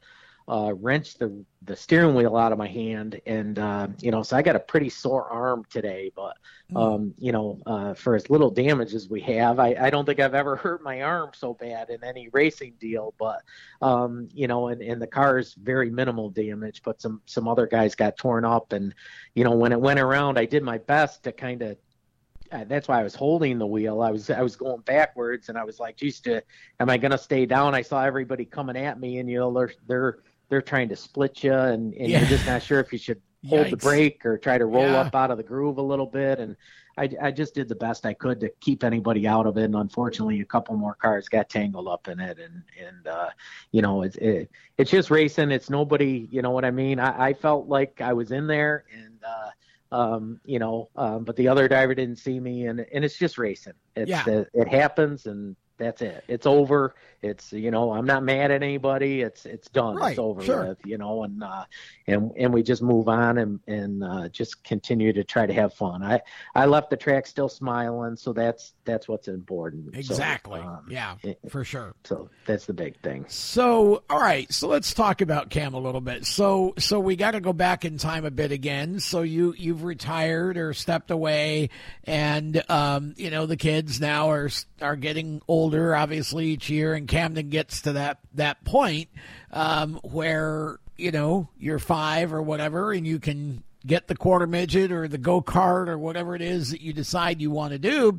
uh, 0.49 0.74
wrenched 0.74 1.18
the 1.18 1.45
the 1.64 1.76
steering 1.76 2.16
wheel 2.16 2.37
out 2.37 2.51
of 2.51 2.59
my 2.59 2.66
hand, 2.66 3.20
and 3.26 3.59
uh, 3.59 3.87
you 4.01 4.11
know, 4.11 4.22
so 4.22 4.37
I 4.37 4.43
got 4.43 4.57
a 4.57 4.61
pretty 4.61 4.89
sore 4.89 5.28
arm 5.30 5.64
today. 5.70 6.11
But 6.14 6.37
hmm. 6.70 6.76
um, 6.76 7.14
you 7.18 7.30
know, 7.30 7.61
uh, 7.64 7.95
for 7.95 8.16
as 8.16 8.28
little 8.28 8.51
damage 8.51 8.95
as 8.95 9.09
we 9.09 9.20
have, 9.20 9.61
I, 9.61 9.76
I 9.80 9.91
don't 9.91 10.05
think 10.05 10.18
I've 10.18 10.35
ever 10.35 10.57
hurt 10.62 10.83
my 10.83 11.03
arm 11.03 11.30
so 11.35 11.55
bad 11.55 11.91
in 11.91 12.03
any 12.03 12.28
racing 12.33 12.74
deal. 12.80 13.14
But 13.18 13.43
um, 13.80 14.28
you 14.35 14.49
know, 14.49 14.68
and, 14.68 14.83
and 14.83 15.01
the 15.01 15.07
car 15.07 15.39
is 15.39 15.55
very 15.55 15.91
minimal 15.91 16.30
damage, 16.30 16.83
but 16.85 17.01
some 17.01 17.22
some 17.26 17.47
other 17.47 17.66
guys 17.66 17.95
got 17.95 18.16
torn 18.16 18.45
up, 18.45 18.72
and 18.72 18.95
you 19.35 19.45
know, 19.45 19.53
when 19.53 19.72
it 19.72 19.80
went 19.80 20.01
around, 20.01 20.39
I 20.39 20.47
did 20.47 20.64
my 20.64 20.78
best 20.78 21.22
to 21.24 21.33
kind 21.33 21.62
of 21.62 21.76
that's 22.66 22.88
why 22.88 23.00
I 23.00 23.03
was 23.03 23.14
holding 23.14 23.59
the 23.59 23.66
wheel. 23.66 24.03
I 24.03 24.11
was 24.11 24.30
I 24.30 24.42
was 24.42 24.57
going 24.57 24.80
backwards, 24.82 25.48
and 25.48 25.59
I 25.59 25.64
was 25.64 25.80
like, 25.80 25.96
"Geez, 25.96 26.20
to, 26.20 26.42
am 26.80 26.90
I 26.90 26.98
going 26.98 27.12
to 27.12 27.18
stay 27.18 27.46
down?" 27.46 27.74
I 27.74 27.82
saw 27.82 28.05
everybody 28.05 28.44
coming 28.44 28.76
at 28.76 29.00
me, 29.00 29.18
and 29.18 29.28
you 29.28 29.38
know 29.38 29.53
they're 29.53 29.72
they're 29.86 30.18
they're 30.48 30.62
trying 30.62 30.88
to 30.90 30.96
split 30.96 31.42
you, 31.42 31.55
and, 31.55 31.94
and 31.94 32.09
yeah. 32.09 32.20
you're 32.20 32.28
just 32.28 32.46
not 32.46 32.62
sure 32.62 32.80
if 32.80 32.92
you 32.92 32.98
should 32.98 33.20
hold 33.48 33.66
Yikes. 33.66 33.70
the 33.70 33.76
brake 33.76 34.26
or 34.26 34.38
try 34.38 34.59
to 34.59 34.66
roll 34.66 34.84
yeah. 34.84 35.00
up 35.00 35.14
out 35.14 35.30
of 35.30 35.36
the 35.36 35.42
groove 35.42 35.78
a 35.78 35.82
little 35.82 36.07
bit. 36.07 36.38
And 36.38 36.57
I, 36.96 37.09
I 37.20 37.30
just 37.30 37.55
did 37.55 37.68
the 37.68 37.74
best 37.74 38.07
I 38.07 38.14
could 38.14 38.40
to 38.40 38.50
keep 38.61 38.84
anybody 38.84 39.26
out 39.26 39.46
of 39.46 39.57
it. 39.57 39.64
And 39.64 39.74
unfortunately, 39.74 40.40
a 40.40 40.44
couple 40.44 40.76
more 40.76 40.94
cars 40.94 41.28
got 41.28 41.48
tangled 41.48 41.88
up 41.88 42.09
in 42.09 42.20
it. 42.20 42.38
And, 42.38 42.62
and, 42.86 43.07
uh, 43.07 43.30
you 43.72 43.82
know, 43.82 44.03
it's, 44.03 44.16
it, 44.16 44.50
it's 44.78 44.90
just 44.90 45.11
racing. 45.11 45.50
It's 45.50 45.70
nobody, 45.70 46.28
you 46.30 46.42
know 46.42 46.50
what 46.50 46.64
I 46.64 46.70
mean? 46.70 47.00
I, 47.00 47.28
I 47.28 47.32
felt 47.32 47.68
like 47.68 48.00
I 48.00 48.12
was 48.12 48.30
in 48.30 48.46
there 48.46 48.84
and, 48.94 49.18
uh, 49.26 49.50
um, 49.93 50.40
you 50.45 50.59
know, 50.59 50.88
um, 50.97 51.24
but 51.24 51.36
the 51.36 51.47
other 51.49 51.68
diver 51.68 51.95
didn't 51.95 52.16
see 52.16 52.40
me, 52.40 52.66
and 52.66 52.84
and 52.93 53.05
it's 53.05 53.16
just 53.16 53.38
racing. 53.38 53.74
It's 53.95 54.11
yeah. 54.11 54.26
it, 54.26 54.49
it 54.55 54.68
happens, 54.68 55.26
and 55.26 55.55
that's 55.76 56.03
it. 56.03 56.24
It's 56.28 56.47
over. 56.47 56.95
It's 57.23 57.53
you 57.53 57.70
know 57.70 57.93
I'm 57.93 58.05
not 58.05 58.25
mad 58.25 58.51
at 58.51 58.62
anybody. 58.62 59.23
It's 59.23 59.47
it's 59.47 59.68
done. 59.68 59.97
Right, 59.97 60.11
it's 60.11 60.18
over 60.18 60.43
sure. 60.43 60.68
with. 60.68 60.79
You 60.85 60.99
know, 60.99 61.23
and 61.23 61.43
uh, 61.43 61.64
and 62.07 62.33
and 62.37 62.53
we 62.53 62.62
just 62.62 62.83
move 62.83 63.09
on 63.09 63.39
and 63.39 63.61
and 63.68 64.03
uh, 64.03 64.29
just 64.29 64.64
continue 64.64 65.12
to 65.12 65.23
try 65.23 65.47
to 65.47 65.53
have 65.53 65.73
fun. 65.73 66.03
I 66.03 66.20
I 66.55 66.66
left 66.66 66.91
the 66.91 66.97
track 66.97 67.27
still 67.27 67.49
smiling, 67.49 68.16
so 68.16 68.33
that's 68.33 68.73
that's 68.85 69.09
what's 69.09 69.29
important. 69.29 69.97
Exactly. 69.97 70.61
So, 70.61 70.66
um, 70.66 70.87
yeah, 70.91 71.16
it, 71.23 71.39
for 71.49 71.64
sure. 71.64 71.95
So 72.05 72.29
that's 72.45 72.66
the 72.66 72.73
big 72.73 73.01
thing. 73.01 73.25
So 73.29 74.03
all 74.11 74.20
right, 74.20 74.53
so 74.53 74.68
let's 74.68 74.93
talk 74.93 75.20
about 75.20 75.51
Cam 75.51 75.75
a 75.75 75.81
little 75.81 76.01
bit. 76.01 76.27
So 76.27 76.75
so 76.79 76.99
we 76.99 77.14
got 77.14 77.33
to 77.33 77.41
go 77.41 77.53
back 77.53 77.85
in 77.85 77.99
time 77.99 78.25
a 78.25 78.31
bit 78.31 78.51
again. 78.51 78.99
So 78.99 79.23
you 79.23 79.55
you've 79.57 79.85
retired 79.85 80.57
or 80.57 80.75
stepped 80.75 81.12
away, 81.12 81.70
and 82.05 82.68
um, 82.68 83.14
you 83.16 83.31
know 83.31 83.47
the 83.47 83.57
kids 83.57 84.01
now 84.01 84.31
are 84.31 84.51
are 84.81 84.97
getting 84.97 85.41
older, 85.47 85.95
obviously 85.95 86.47
each 86.49 86.68
year, 86.68 86.95
and 86.95 87.07
Camden 87.13 87.51
gets 87.51 87.83
to 87.83 87.93
that 87.93 88.21
that 88.35 88.65
point 88.65 89.11
um, 89.53 90.01
where 90.03 90.79
you 90.97 91.11
know 91.11 91.47
you're 91.59 91.79
five 91.79 92.33
or 92.33 92.41
whatever, 92.41 92.91
and 92.91 93.07
you 93.07 93.19
can 93.19 93.63
get 93.87 94.09
the 94.09 94.17
quarter 94.17 94.47
midget 94.47 94.91
or 94.91 95.07
the 95.09 95.19
go 95.19 95.43
kart 95.43 95.89
or 95.89 95.99
whatever 95.99 96.35
it 96.35 96.41
is 96.41 96.71
that 96.71 96.81
you 96.81 96.95
decide 96.95 97.43
you 97.43 97.51
want 97.51 97.73
to 97.73 97.79
do. 97.79 98.19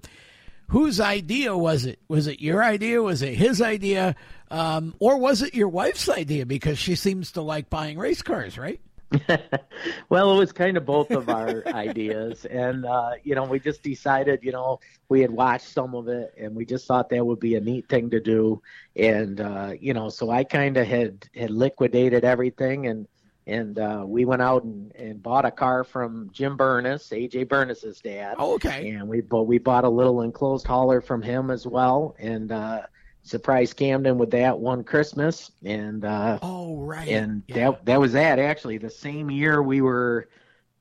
Whose 0.67 0.99
idea 0.99 1.57
was 1.57 1.85
it? 1.85 1.97
Was 2.07 2.27
it 2.27 2.39
your 2.39 2.63
idea? 2.63 3.01
Was 3.01 3.23
it 3.23 3.33
his 3.33 3.63
idea? 3.63 4.15
Um, 4.51 4.93
or 4.99 5.17
was 5.17 5.41
it 5.41 5.55
your 5.55 5.69
wife's 5.69 6.07
idea? 6.07 6.45
Because 6.45 6.77
she 6.77 6.93
seems 6.93 7.31
to 7.31 7.41
like 7.41 7.71
buying 7.71 7.97
race 7.97 8.21
cars, 8.21 8.59
right? 8.59 8.79
well, 10.09 10.33
it 10.33 10.37
was 10.37 10.51
kind 10.51 10.77
of 10.77 10.85
both 10.85 11.11
of 11.11 11.29
our 11.29 11.63
ideas, 11.73 12.45
and 12.45 12.85
uh, 12.85 13.11
you 13.23 13.35
know, 13.35 13.43
we 13.43 13.59
just 13.59 13.83
decided, 13.83 14.39
you 14.43 14.51
know, 14.51 14.79
we 15.09 15.21
had 15.21 15.31
watched 15.31 15.67
some 15.67 15.95
of 15.95 16.07
it, 16.07 16.33
and 16.37 16.55
we 16.55 16.65
just 16.65 16.87
thought 16.87 17.09
that 17.09 17.25
would 17.25 17.39
be 17.39 17.55
a 17.55 17.61
neat 17.61 17.87
thing 17.89 18.09
to 18.09 18.19
do, 18.19 18.61
and 18.95 19.41
uh, 19.41 19.73
you 19.79 19.93
know, 19.93 20.09
so 20.09 20.29
I 20.29 20.43
kind 20.43 20.77
of 20.77 20.87
had 20.87 21.27
had 21.35 21.51
liquidated 21.51 22.23
everything, 22.23 22.87
and 22.87 23.07
and 23.45 23.77
uh, 23.77 24.03
we 24.05 24.25
went 24.25 24.41
out 24.41 24.63
and, 24.63 24.91
and 24.95 25.21
bought 25.21 25.45
a 25.45 25.51
car 25.51 25.83
from 25.83 26.29
Jim 26.31 26.55
Burness, 26.55 27.09
AJ 27.09 27.49
Burness's 27.49 27.99
dad. 27.99 28.35
Oh, 28.39 28.55
okay. 28.55 28.91
And 28.91 29.07
we 29.07 29.21
but 29.21 29.43
we 29.43 29.57
bought 29.57 29.83
a 29.83 29.89
little 29.89 30.21
enclosed 30.21 30.65
hauler 30.65 31.01
from 31.01 31.21
him 31.21 31.51
as 31.51 31.67
well, 31.67 32.15
and 32.19 32.51
uh, 32.51 32.83
surprised 33.23 33.77
Camden 33.77 34.17
with 34.17 34.31
that 34.31 34.59
one 34.59 34.83
Christmas, 34.83 35.51
and 35.63 36.05
uh, 36.05 36.39
oh 36.41 36.77
right, 36.77 37.07
and 37.07 37.43
yeah. 37.47 37.71
that 37.71 37.85
that 37.85 37.99
was 37.99 38.13
that. 38.13 38.39
Actually, 38.39 38.77
the 38.77 38.89
same 38.89 39.31
year 39.31 39.61
we 39.63 39.81
were 39.81 40.29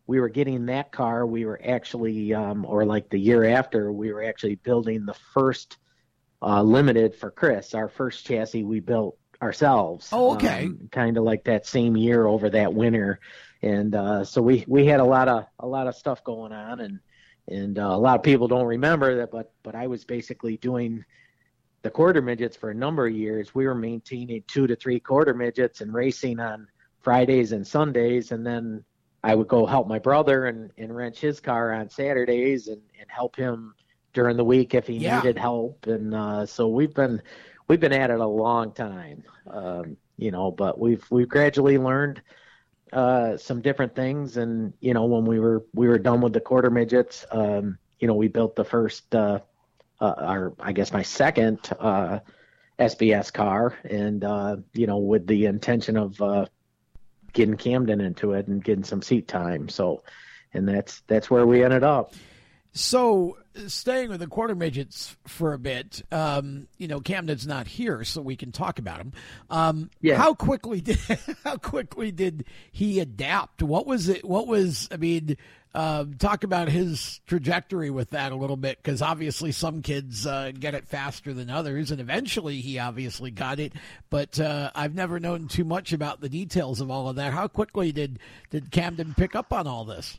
we 0.07 0.21
were 0.21 0.29
getting 0.29 0.67
that 0.67 0.93
car, 0.93 1.27
we 1.27 1.45
were 1.45 1.61
actually, 1.65 2.35
um, 2.35 2.67
or 2.67 2.85
like 2.85 3.09
the 3.09 3.19
year 3.19 3.45
after, 3.45 3.93
we 3.93 4.13
were 4.13 4.23
actually 4.23 4.57
building 4.57 5.07
the 5.07 5.15
first 5.33 5.79
uh, 6.43 6.63
limited 6.63 7.15
for 7.15 7.31
Chris. 7.31 7.75
Our 7.75 7.89
first 7.89 8.27
chassis 8.27 8.65
we 8.65 8.81
built 8.81 9.17
ourselves. 9.41 10.09
Oh, 10.13 10.35
okay. 10.35 10.67
Um, 10.67 10.89
kind 10.91 11.17
of 11.17 11.25
like 11.25 11.45
that 11.45 11.67
same 11.67 11.97
year 11.97 12.27
over 12.27 12.51
that 12.51 12.75
winter, 12.75 13.21
and 13.63 13.95
uh, 13.95 14.25
so 14.25 14.43
we 14.43 14.65
we 14.67 14.87
had 14.87 15.01
a 15.01 15.05
lot 15.05 15.29
of 15.29 15.47
a 15.61 15.67
lot 15.67 15.87
of 15.87 15.95
stuff 15.95 16.25
going 16.25 16.53
on, 16.53 16.81
and 16.81 16.99
and 17.49 17.79
uh, 17.79 17.83
a 17.83 17.99
lot 17.99 18.17
of 18.17 18.23
people 18.23 18.49
don't 18.49 18.67
remember 18.67 19.17
that, 19.17 19.31
but 19.31 19.53
but 19.63 19.75
I 19.75 19.87
was 19.87 20.05
basically 20.05 20.57
doing 20.57 21.05
the 21.83 21.91
quarter 21.91 22.23
midgets 22.23 22.57
for 22.57 22.71
a 22.71 22.75
number 22.75 23.07
of 23.07 23.15
years. 23.15 23.55
We 23.55 23.67
were 23.67 23.75
maintaining 23.75 24.45
two 24.47 24.67
to 24.67 24.77
three 24.77 25.01
quarter 25.01 25.35
midgets 25.35 25.81
and 25.81 25.93
racing 25.93 26.41
on 26.41 26.69
Fridays 27.01 27.53
and 27.53 27.67
Sundays, 27.67 28.33
and 28.33 28.47
then 28.47 28.85
I 29.25 29.35
would 29.35 29.49
go 29.49 29.67
help 29.67 29.89
my 29.89 29.99
brother 29.99 30.47
and, 30.47 30.71
and 30.79 30.95
wrench 30.95 31.21
his 31.21 31.41
car 31.41 31.73
on 31.73 31.91
Saturdays 31.91 32.69
and, 32.69 32.81
and 32.99 33.09
help 33.09 33.37
him 33.37 33.75
during 34.13 34.37
the 34.37 34.45
week 34.45 34.75
if 34.75 34.87
he 34.87 34.95
yeah. 34.95 35.19
needed 35.19 35.39
help. 35.39 35.87
And 35.87 36.15
uh, 36.15 36.47
so 36.47 36.69
we've 36.69 36.95
been 36.95 37.23
we've 37.69 37.81
been 37.81 37.93
at 37.93 38.11
it 38.11 38.21
a 38.21 38.27
long 38.27 38.73
time, 38.73 39.25
um, 39.49 39.97
you 40.17 40.31
know. 40.31 40.51
But 40.51 40.79
we've 40.79 41.05
we've 41.11 41.29
gradually 41.29 41.79
learned 41.79 42.23
uh, 42.93 43.37
some 43.37 43.61
different 43.61 43.95
things, 43.95 44.37
and 44.37 44.73
you 44.81 44.95
know 44.95 45.05
when 45.07 45.25
we 45.25 45.41
were 45.41 45.65
we 45.75 45.89
were 45.89 45.99
done 45.99 46.21
with 46.21 46.33
the 46.33 46.41
quarter 46.41 46.71
midgets, 46.71 47.25
um, 47.31 47.79
you 47.99 48.07
know 48.07 48.15
we 48.15 48.29
built 48.29 48.57
the 48.57 48.65
first 48.65 49.15
uh, 49.15 49.41
uh, 50.03 50.15
our 50.19 50.53
I 50.59 50.73
guess 50.73 50.93
my 50.93 51.03
second 51.03 51.61
uh, 51.79 52.19
SBS 52.79 53.33
car, 53.33 53.75
and 53.85 54.25
uh, 54.25 54.57
you 54.75 54.87
know 54.89 54.99
with 54.99 55.29
the 55.29 55.47
intention 55.47 55.97
of 55.97 56.21
uh, 56.21 56.47
getting 57.33 57.57
Camden 57.57 58.01
into 58.01 58.33
it 58.33 58.49
and 58.49 58.63
getting 58.63 58.85
some 58.85 59.01
seat 59.01 59.29
time. 59.29 59.69
So, 59.69 60.03
and 60.53 60.69
that's 60.69 61.03
that's 61.07 61.31
where 61.31 61.47
we 61.47 61.63
ended 61.63 61.85
up. 61.85 62.15
So, 62.75 63.37
staying 63.69 64.09
with 64.09 64.21
the 64.21 64.27
quarter 64.27 64.55
midgets 64.55 65.15
for 65.27 65.53
a 65.53 65.59
bit, 65.59 66.03
um, 66.11 66.69
you 66.79 66.89
know, 66.89 67.01
Camden's 67.01 67.47
not 67.47 67.67
here, 67.67 68.03
so 68.03 68.23
we 68.23 68.35
can 68.35 68.51
talk 68.51 68.79
about 68.79 68.99
him. 68.99 69.13
Um, 69.51 69.91
yeah. 70.01 70.17
How 70.17 70.35
quickly 70.35 70.81
did 70.81 70.99
how 71.45 71.59
quickly 71.59 72.11
did 72.11 72.45
he 72.73 72.99
adapt? 72.99 73.63
What 73.63 73.87
was 73.87 74.09
it? 74.09 74.25
What 74.25 74.49
was? 74.49 74.89
I 74.91 74.97
mean, 74.97 75.37
uh, 75.75 76.05
talk 76.19 76.45
about 76.45 76.69
his 76.69 77.21
trajectory 77.27 77.91
with 77.91 78.11
that 78.11 78.33
a 78.33 78.37
little 78.37 78.57
bit, 78.57 78.79
because 78.83 79.03
obviously 79.03 79.53
some 79.53 79.83
kids 79.83 80.27
uh, 80.27 80.53
get 80.59 80.75
it 80.75 80.87
faster 80.87 81.33
than 81.33 81.51
others, 81.51 81.91
and 81.91 82.01
eventually 82.01 82.61
he 82.61 82.79
obviously 82.79 83.31
got 83.31 83.59
it. 83.59 83.73
But 84.11 84.39
uh, 84.39 84.71
I've 84.75 84.95
never 84.95 85.19
known 85.19 85.49
too 85.49 85.65
much 85.65 85.93
about 85.93 86.21
the 86.21 86.29
details 86.29 86.81
of 86.81 86.91
all 86.91 87.09
of 87.09 87.17
that. 87.17 87.33
How 87.33 87.49
quickly 87.49 87.93
did 87.93 88.19
did 88.51 88.71
Camden 88.71 89.15
pick 89.17 89.35
up 89.35 89.53
on 89.53 89.67
all 89.67 89.85
this? 89.85 90.19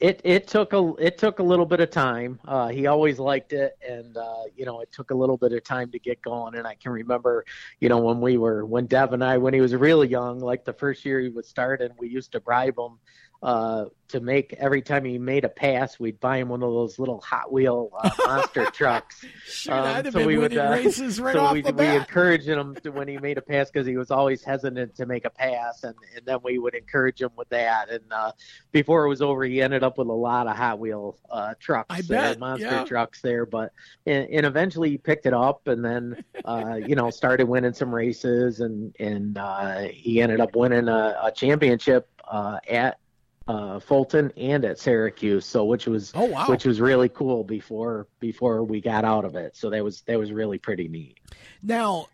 it 0.00 0.20
it 0.22 0.46
took 0.46 0.72
a 0.72 0.94
it 0.98 1.18
took 1.18 1.40
a 1.40 1.42
little 1.42 1.66
bit 1.66 1.80
of 1.80 1.90
time. 1.90 2.38
Uh, 2.46 2.68
he 2.68 2.86
always 2.86 3.18
liked 3.18 3.52
it, 3.52 3.76
and 3.86 4.16
uh, 4.16 4.44
you 4.56 4.64
know 4.64 4.80
it 4.80 4.92
took 4.92 5.10
a 5.10 5.14
little 5.14 5.36
bit 5.36 5.52
of 5.52 5.64
time 5.64 5.90
to 5.90 5.98
get 5.98 6.22
going. 6.22 6.54
And 6.54 6.66
I 6.66 6.74
can 6.74 6.92
remember, 6.92 7.44
you 7.80 7.88
know, 7.88 7.98
when 7.98 8.20
we 8.20 8.38
were 8.38 8.64
when 8.64 8.86
Deb 8.86 9.12
and 9.12 9.24
I 9.24 9.38
when 9.38 9.54
he 9.54 9.60
was 9.60 9.74
really 9.74 10.06
young, 10.06 10.38
like 10.38 10.64
the 10.64 10.72
first 10.72 11.04
year 11.04 11.20
he 11.20 11.28
was 11.28 11.48
start, 11.48 11.80
and 11.80 11.92
we 11.98 12.08
used 12.08 12.32
to 12.32 12.40
bribe 12.40 12.78
him 12.78 12.98
uh, 13.42 13.84
to 14.08 14.20
make 14.20 14.54
every 14.54 14.82
time 14.82 15.04
he 15.04 15.18
made 15.18 15.44
a 15.44 15.48
pass, 15.48 16.00
we'd 16.00 16.18
buy 16.18 16.38
him 16.38 16.48
one 16.48 16.62
of 16.62 16.72
those 16.72 16.98
little 16.98 17.20
Hot 17.20 17.52
Wheel 17.52 17.90
uh, 17.96 18.10
monster 18.26 18.64
trucks. 18.66 19.24
Sure, 19.44 19.74
um, 19.74 20.10
so 20.10 20.26
we 20.26 20.38
would 20.38 20.56
uh, 20.56 20.70
races 20.70 21.20
right 21.20 21.34
so 21.34 21.40
off 21.40 21.52
we, 21.52 21.62
we 21.62 21.86
encouraged 21.86 22.48
him 22.48 22.74
to, 22.82 22.90
when 22.90 23.06
he 23.06 23.18
made 23.18 23.38
a 23.38 23.42
pass 23.42 23.70
because 23.70 23.86
he 23.86 23.96
was 23.96 24.10
always 24.10 24.42
hesitant 24.42 24.94
to 24.96 25.06
make 25.06 25.24
a 25.24 25.30
pass, 25.30 25.84
and, 25.84 25.94
and 26.16 26.24
then 26.24 26.38
we 26.42 26.58
would 26.58 26.74
encourage 26.74 27.20
him 27.20 27.30
with 27.36 27.48
that. 27.50 27.90
And 27.90 28.02
uh, 28.10 28.32
before 28.72 29.04
it 29.04 29.08
was 29.08 29.22
over, 29.22 29.44
he 29.44 29.60
ended 29.62 29.84
up 29.84 29.98
with 29.98 30.08
a 30.08 30.12
lot 30.12 30.46
of 30.48 30.56
Hot 30.56 30.78
Wheel 30.78 31.16
uh, 31.30 31.54
trucks, 31.60 31.94
I 31.94 32.00
bet, 32.02 32.40
monster 32.40 32.66
yeah. 32.66 32.84
trucks 32.84 33.20
there. 33.20 33.46
But 33.46 33.72
and, 34.06 34.28
and, 34.30 34.46
eventually 34.46 34.90
he 34.90 34.98
picked 34.98 35.26
it 35.26 35.34
up, 35.34 35.68
and 35.68 35.84
then 35.84 36.24
uh, 36.44 36.80
you 36.84 36.96
know 36.96 37.10
started 37.10 37.46
winning 37.46 37.74
some 37.74 37.94
races, 37.94 38.60
and 38.60 38.96
and 38.98 39.38
uh, 39.38 39.80
he 39.82 40.22
ended 40.22 40.40
up 40.40 40.56
winning 40.56 40.88
a, 40.88 41.16
a 41.22 41.30
championship 41.30 42.08
uh, 42.26 42.58
at 42.68 42.98
uh, 43.48 43.80
Fulton 43.80 44.30
and 44.36 44.64
at 44.64 44.78
Syracuse. 44.78 45.46
So 45.46 45.64
which 45.64 45.86
was 45.86 46.12
oh, 46.14 46.26
wow. 46.26 46.46
which 46.46 46.64
was 46.64 46.80
really 46.80 47.08
cool 47.08 47.42
before 47.42 48.06
before 48.20 48.62
we 48.62 48.80
got 48.80 49.04
out 49.04 49.24
of 49.24 49.34
it. 49.34 49.56
So 49.56 49.70
that 49.70 49.82
was 49.82 50.02
that 50.02 50.18
was 50.18 50.30
really 50.30 50.58
pretty 50.58 50.86
neat. 50.86 51.18
Now 51.62 52.08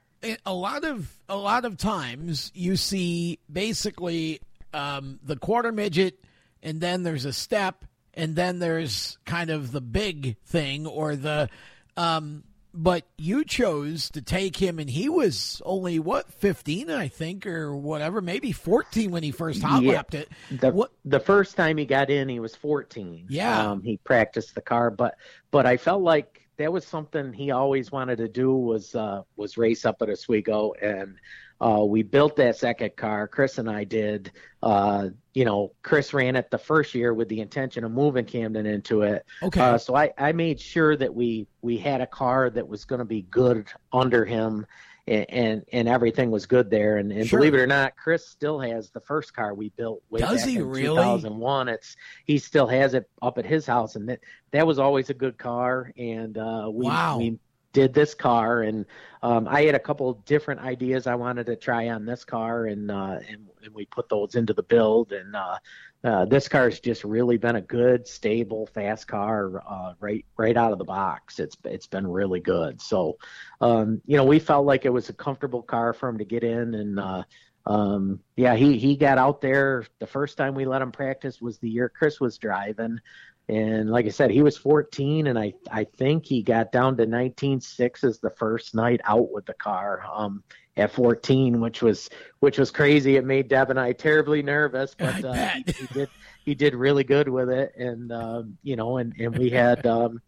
a 0.47 0.55
lot 0.55 0.85
of 0.85 1.12
a 1.28 1.37
lot 1.37 1.64
of 1.64 1.76
times 1.76 2.51
you 2.55 2.76
see 2.76 3.39
basically 3.53 4.41
um, 4.72 5.18
the 5.22 5.37
quarter 5.37 5.72
midget, 5.72 6.24
and 6.62 6.80
then 6.80 7.03
there's 7.03 7.24
a 7.24 7.32
step, 7.32 7.85
and 8.14 8.35
then 8.35 8.59
there's 8.59 9.18
kind 9.24 9.51
of 9.51 9.72
the 9.72 9.80
big 9.80 10.37
thing 10.47 10.87
or 10.87 11.16
the 11.16 11.49
um, 11.97 12.45
but 12.75 13.05
you 13.16 13.45
chose 13.45 14.11
to 14.11 14.20
take 14.20 14.57
him 14.57 14.79
and 14.79 14.91
he 14.91 15.09
was 15.09 15.62
only 15.64 15.99
what 15.99 16.33
15 16.35 16.91
i 16.91 17.09
think 17.09 17.47
or 17.47 17.75
whatever 17.75 18.20
maybe 18.20 18.51
14 18.51 19.11
when 19.11 19.22
he 19.22 19.31
first 19.31 19.62
hot 19.62 19.85
lapped 19.85 20.14
yeah. 20.14 20.20
it 20.20 20.29
the, 20.51 20.70
what? 20.70 20.91
the 21.05 21.20
first 21.20 21.57
time 21.57 21.77
he 21.77 21.87
got 21.87 22.11
in 22.11 22.29
he 22.29 22.41
was 22.41 22.57
14 22.57 23.27
yeah 23.29 23.70
um, 23.70 23.83
he 23.83 23.97
practiced 23.99 24.55
the 24.55 24.61
car 24.61 24.91
but 24.91 25.16
but 25.53 25.66
i 25.66 25.77
felt 25.77 26.03
like 26.03 26.45
that 26.57 26.72
was 26.72 26.87
something 26.87 27.33
he 27.33 27.51
always 27.51 27.91
wanted 27.91 28.16
to 28.18 28.29
do 28.29 28.55
was 28.55 28.95
uh, 28.95 29.22
was 29.37 29.57
race 29.57 29.85
up 29.85 30.01
at 30.03 30.09
Oswego, 30.09 30.72
and 30.81 31.16
uh, 31.61 31.84
we 31.84 32.02
built 32.02 32.36
that 32.36 32.57
second 32.57 32.96
car. 32.96 33.28
Chris 33.28 33.59
and 33.59 33.70
I 33.70 33.84
did. 33.84 34.32
Uh, 34.62 35.09
you 35.34 35.44
know, 35.44 35.72
Chris 35.82 36.12
ran 36.12 36.36
it 36.36 36.50
the 36.50 36.59
first 36.59 36.94
year 36.94 37.14
with 37.14 37.28
the 37.28 37.40
intention 37.40 37.84
of 37.84 37.92
moving 37.92 38.24
Camden 38.24 38.66
into 38.66 39.02
it. 39.02 39.24
Okay. 39.42 39.61
Uh, 39.61 39.78
so 39.78 39.96
I, 39.96 40.12
I 40.18 40.32
made 40.32 40.61
sure 40.61 40.96
that 40.96 41.14
we 41.14 41.46
we 41.62 41.76
had 41.78 42.00
a 42.00 42.07
car 42.07 42.50
that 42.50 42.66
was 42.66 42.84
going 42.84 43.00
to 43.00 43.05
be 43.05 43.22
good 43.22 43.66
under 43.92 44.24
him 44.24 44.66
and 45.07 45.26
and, 45.28 45.64
and 45.72 45.88
everything 45.88 46.30
was 46.30 46.46
good 46.46 46.70
there. 46.70 46.98
And, 46.98 47.12
and 47.12 47.26
sure. 47.26 47.38
believe 47.38 47.55
it 47.55 47.59
or 47.59 47.66
not, 47.66 47.96
Chris 47.96 48.28
still 48.28 48.59
has 48.61 48.90
the 48.90 49.00
first 49.00 49.34
car 49.34 49.55
we 49.55 49.70
built 49.70 50.02
way 50.11 50.20
Does 50.20 50.40
back 50.42 50.48
he 50.48 50.57
in 50.57 50.66
really? 50.66 50.96
2001. 50.96 51.68
It's 51.68 51.96
he 52.24 52.38
still 52.38 52.66
has 52.66 52.94
it 52.94 53.09
up 53.22 53.38
at 53.38 53.46
his 53.46 53.66
house, 53.66 53.96
and 53.96 54.09
that 54.09 54.20
that 54.52 54.66
was 54.66 54.78
always 54.78 55.11
a 55.11 55.14
good 55.14 55.38
car. 55.38 55.92
And 55.96 56.36
uh, 56.38 56.68
we 56.72 56.86
wow. 56.86 57.18
we 57.18 57.38
did 57.75 57.93
this 57.93 58.14
car, 58.14 58.62
and 58.62 58.87
um, 59.22 59.47
I 59.47 59.62
had 59.62 59.75
a 59.75 59.79
couple 59.79 60.14
different 60.25 60.62
ideas 60.62 61.07
I 61.07 61.16
wanted 61.16 61.45
to 61.47 61.57
try 61.57 61.91
on 61.91 62.07
this 62.07 62.25
car, 62.25 62.64
and 62.64 62.91
uh, 62.91 63.18
and, 63.29 63.49
and 63.62 63.75
we 63.75 63.85
put 63.85 64.09
those 64.09 64.35
into 64.37 64.55
the 64.55 64.62
build, 64.62 65.12
and 65.12 65.37
uh, 65.37 65.59
uh, 66.05 66.25
this 66.25 66.49
just 66.81 67.05
really 67.05 67.37
been 67.37 67.57
a 67.57 67.61
good, 67.61 68.07
stable, 68.07 68.66
fast 68.66 69.09
car 69.09 69.62
uh, 69.68 69.93
right 70.01 70.25
right 70.39 70.57
out 70.57 70.72
of 70.72 70.79
the 70.79 70.85
box. 70.85 71.39
It's 71.39 71.57
it's 71.64 71.87
been 71.87 72.07
really 72.07 72.41
good. 72.41 72.81
So, 72.81 73.18
um, 73.61 74.01
you 74.07 74.16
know, 74.16 74.25
we 74.25 74.39
felt 74.39 74.64
like 74.64 74.87
it 74.87 74.91
was 74.91 75.11
a 75.11 75.14
comfortable 75.14 75.62
car 75.62 75.93
for 75.93 76.09
him 76.09 76.18
to 76.18 76.25
get 76.25 76.45
in, 76.45 76.75
and 76.75 77.01
uh, 77.01 77.25
um, 77.66 78.20
yeah, 78.37 78.55
he 78.55 78.79
he 78.79 78.97
got 78.97 79.18
out 79.18 79.41
there. 79.41 79.87
The 79.99 80.07
first 80.07 80.37
time 80.37 80.55
we 80.55 80.66
let 80.66 80.83
him 80.83 80.93
practice 80.93 81.41
was 81.41 81.59
the 81.59 81.70
year 81.70 81.89
Chris 81.89 82.20
was 82.20 82.39
driving, 82.39 83.01
and 83.49 83.90
like 83.90 84.07
I 84.07 84.11
said, 84.11 84.30
he 84.30 84.42
was 84.42 84.57
14, 84.57 85.26
and 85.26 85.38
I 85.38 85.55
I 85.70 85.84
think 85.84 86.26
he 86.26 86.42
got 86.42 86.72
down 86.72 86.97
to 86.97 87.07
19.6 87.07 88.05
as 88.05 88.18
the 88.18 88.30
first 88.30 88.74
night 88.74 89.01
out 89.05 89.32
with 89.32 89.47
the 89.47 89.55
car. 89.55 90.03
Um, 90.12 90.42
at 90.76 90.92
14, 90.92 91.61
which 91.61 91.82
was 91.82 92.11
which 92.40 92.59
was 92.59 92.70
crazy. 92.70 93.16
It 93.16 93.24
made 93.24 93.49
Deb 93.49 93.70
and 93.70 93.78
I 93.78 93.92
terribly 93.92 94.42
nervous, 94.42 94.95
but 94.99 95.24
uh, 95.24 95.34
he, 95.34 95.72
he, 95.72 95.86
did 95.86 96.09
he 96.45 96.55
did 96.55 96.74
really 96.74 97.05
good 97.05 97.28
with 97.28 97.51
it, 97.51 97.74
and 97.76 98.12
um, 98.12 98.59
you 98.62 98.76
know, 98.76 98.99
and 98.99 99.14
and 99.18 99.36
we 99.36 99.51
had 99.51 99.86
um, 99.86 100.20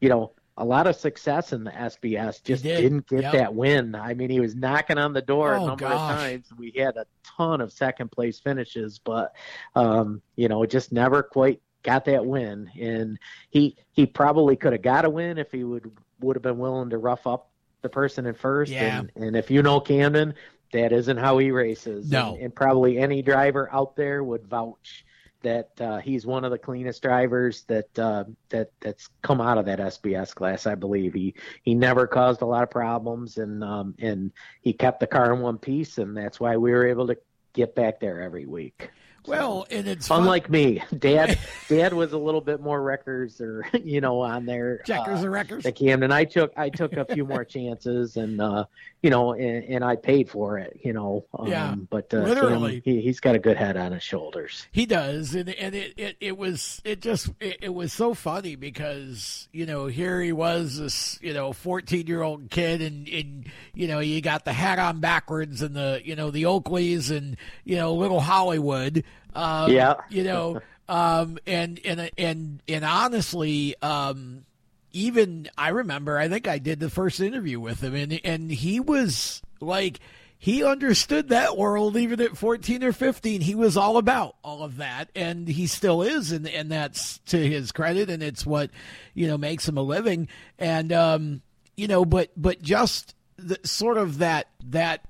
you 0.00 0.08
know 0.08 0.32
a 0.58 0.64
lot 0.64 0.86
of 0.86 0.96
success 0.96 1.52
in 1.52 1.64
the 1.64 1.70
SBS. 1.70 2.42
Just 2.42 2.62
did. 2.62 2.92
not 2.92 3.06
get 3.06 3.22
yep. 3.22 3.32
that 3.32 3.54
win. 3.54 3.94
I 3.94 4.14
mean, 4.14 4.28
he 4.28 4.40
was 4.40 4.54
knocking 4.54 4.98
on 4.98 5.12
the 5.12 5.22
door 5.22 5.54
oh, 5.54 5.64
a 5.64 5.66
number 5.66 5.88
gosh. 5.88 6.12
of 6.12 6.18
times. 6.18 6.52
We 6.58 6.72
had 6.76 6.96
a 6.96 7.06
ton 7.24 7.60
of 7.60 7.72
second 7.72 8.10
place 8.10 8.38
finishes, 8.38 8.98
but 8.98 9.32
um, 9.74 10.20
you 10.36 10.48
know, 10.48 10.66
just 10.66 10.92
never 10.92 11.22
quite 11.22 11.62
got 11.82 12.04
that 12.06 12.24
win. 12.24 12.70
And 12.80 13.18
he 13.50 13.76
he 13.92 14.06
probably 14.06 14.56
could 14.56 14.72
have 14.72 14.82
got 14.82 15.04
a 15.04 15.10
win 15.10 15.38
if 15.38 15.50
he 15.52 15.64
would 15.64 15.90
would 16.20 16.36
have 16.36 16.42
been 16.42 16.58
willing 16.58 16.90
to 16.90 16.98
rough 16.98 17.26
up 17.26 17.50
the 17.82 17.88
person 17.88 18.26
in 18.26 18.34
first. 18.34 18.72
Yeah. 18.72 19.00
And, 19.00 19.12
and 19.16 19.36
if 19.36 19.50
you 19.50 19.62
know 19.62 19.80
Camden, 19.80 20.34
that 20.72 20.92
isn't 20.92 21.16
how 21.16 21.38
he 21.38 21.50
races. 21.50 22.10
No. 22.10 22.34
And, 22.34 22.44
and 22.44 22.54
probably 22.54 22.98
any 22.98 23.22
driver 23.22 23.68
out 23.72 23.96
there 23.96 24.24
would 24.24 24.46
vouch 24.46 25.04
that 25.42 25.70
uh, 25.80 25.98
he's 25.98 26.24
one 26.24 26.44
of 26.44 26.50
the 26.50 26.58
cleanest 26.58 27.02
drivers 27.02 27.62
that 27.64 27.98
uh, 27.98 28.24
that 28.48 28.70
that's 28.80 29.08
come 29.22 29.40
out 29.40 29.58
of 29.58 29.66
that 29.66 29.78
SBS 29.78 30.34
class. 30.34 30.66
I 30.66 30.74
believe 30.74 31.12
he 31.12 31.34
he 31.62 31.74
never 31.74 32.06
caused 32.06 32.42
a 32.42 32.46
lot 32.46 32.62
of 32.62 32.70
problems, 32.70 33.38
and 33.38 33.62
um, 33.62 33.94
and 33.98 34.32
he 34.62 34.72
kept 34.72 35.00
the 35.00 35.06
car 35.06 35.34
in 35.34 35.40
one 35.40 35.58
piece, 35.58 35.98
and 35.98 36.16
that's 36.16 36.40
why 36.40 36.56
we 36.56 36.72
were 36.72 36.86
able 36.86 37.08
to 37.08 37.18
get 37.52 37.74
back 37.74 38.00
there 38.00 38.22
every 38.22 38.46
week. 38.46 38.90
Well, 39.26 39.66
and 39.70 39.86
it's 39.86 40.10
unlike 40.10 40.44
fun. 40.44 40.52
me. 40.52 40.82
Dad, 40.98 41.38
Dad 41.68 41.92
was 41.92 42.12
a 42.12 42.18
little 42.18 42.40
bit 42.40 42.60
more 42.60 42.80
wreckers, 42.82 43.40
or 43.40 43.66
you 43.84 44.00
know, 44.00 44.20
on 44.20 44.46
there. 44.46 44.78
Checkers 44.84 45.22
uh, 45.22 45.28
or 45.28 45.30
wreckers. 45.30 45.64
The 45.64 45.72
Camden. 45.72 46.10
I 46.10 46.24
took, 46.24 46.52
I 46.56 46.68
took 46.70 46.94
a 46.94 47.04
few 47.04 47.24
more 47.24 47.44
chances, 47.44 48.16
and 48.16 48.40
uh, 48.40 48.64
you 49.02 49.10
know, 49.10 49.32
and, 49.32 49.64
and, 49.64 49.84
I 49.84 49.96
paid 49.96 50.28
for 50.30 50.58
it. 50.58 50.80
You 50.82 50.92
know, 50.92 51.24
um, 51.38 51.46
yeah. 51.46 51.74
But 51.74 52.12
uh, 52.12 52.18
literally, 52.18 52.82
he, 52.84 53.06
has 53.06 53.20
got 53.20 53.34
a 53.34 53.38
good 53.38 53.56
head 53.56 53.76
on 53.76 53.92
his 53.92 54.02
shoulders. 54.02 54.66
He 54.72 54.86
does, 54.86 55.34
and 55.34 55.48
and 55.50 55.74
it 55.74 55.94
it, 55.96 56.16
it 56.20 56.36
was 56.36 56.80
it 56.84 57.00
just 57.00 57.30
it, 57.40 57.58
it 57.62 57.74
was 57.74 57.92
so 57.92 58.14
funny 58.14 58.56
because 58.56 59.48
you 59.52 59.66
know 59.66 59.86
here 59.86 60.20
he 60.20 60.32
was 60.32 60.78
this 60.78 61.18
you 61.22 61.32
know 61.32 61.52
fourteen 61.52 62.06
year 62.06 62.22
old 62.22 62.50
kid, 62.50 62.82
and 62.82 63.08
and 63.08 63.46
you 63.74 63.86
know 63.86 64.00
you 64.00 64.20
got 64.20 64.44
the 64.44 64.52
hat 64.52 64.78
on 64.78 65.00
backwards, 65.00 65.62
and 65.62 65.76
the 65.76 66.00
you 66.04 66.16
know 66.16 66.30
the 66.30 66.44
Oakleys, 66.44 67.16
and 67.16 67.36
you 67.64 67.76
know 67.76 67.94
little 67.94 68.20
Hollywood 68.20 69.04
um, 69.34 69.72
yeah. 69.72 69.94
you 70.08 70.24
know, 70.24 70.60
um, 70.88 71.38
and 71.46 71.80
and 71.84 72.10
and 72.18 72.62
and 72.68 72.84
honestly, 72.84 73.74
um, 73.82 74.44
even 74.92 75.48
I 75.56 75.68
remember. 75.68 76.18
I 76.18 76.28
think 76.28 76.48
I 76.48 76.58
did 76.58 76.80
the 76.80 76.90
first 76.90 77.20
interview 77.20 77.60
with 77.60 77.82
him, 77.82 77.94
and 77.94 78.20
and 78.24 78.50
he 78.50 78.80
was 78.80 79.42
like. 79.60 80.00
He 80.42 80.64
understood 80.64 81.28
that 81.28 81.56
world 81.56 81.96
even 81.96 82.20
at 82.20 82.36
14 82.36 82.82
or 82.82 82.90
15. 82.90 83.42
He 83.42 83.54
was 83.54 83.76
all 83.76 83.96
about 83.96 84.34
all 84.42 84.64
of 84.64 84.78
that, 84.78 85.08
and 85.14 85.46
he 85.46 85.68
still 85.68 86.02
is, 86.02 86.32
and, 86.32 86.48
and 86.48 86.68
that's 86.68 87.18
to 87.26 87.38
his 87.38 87.70
credit, 87.70 88.10
and 88.10 88.24
it's 88.24 88.44
what, 88.44 88.72
you 89.14 89.28
know, 89.28 89.38
makes 89.38 89.68
him 89.68 89.78
a 89.78 89.82
living. 89.82 90.26
And, 90.58 90.92
um, 90.92 91.42
you 91.76 91.86
know, 91.86 92.04
but, 92.04 92.32
but 92.36 92.60
just 92.60 93.14
the, 93.36 93.56
sort 93.62 93.98
of 93.98 94.18
that, 94.18 94.48
that, 94.70 95.02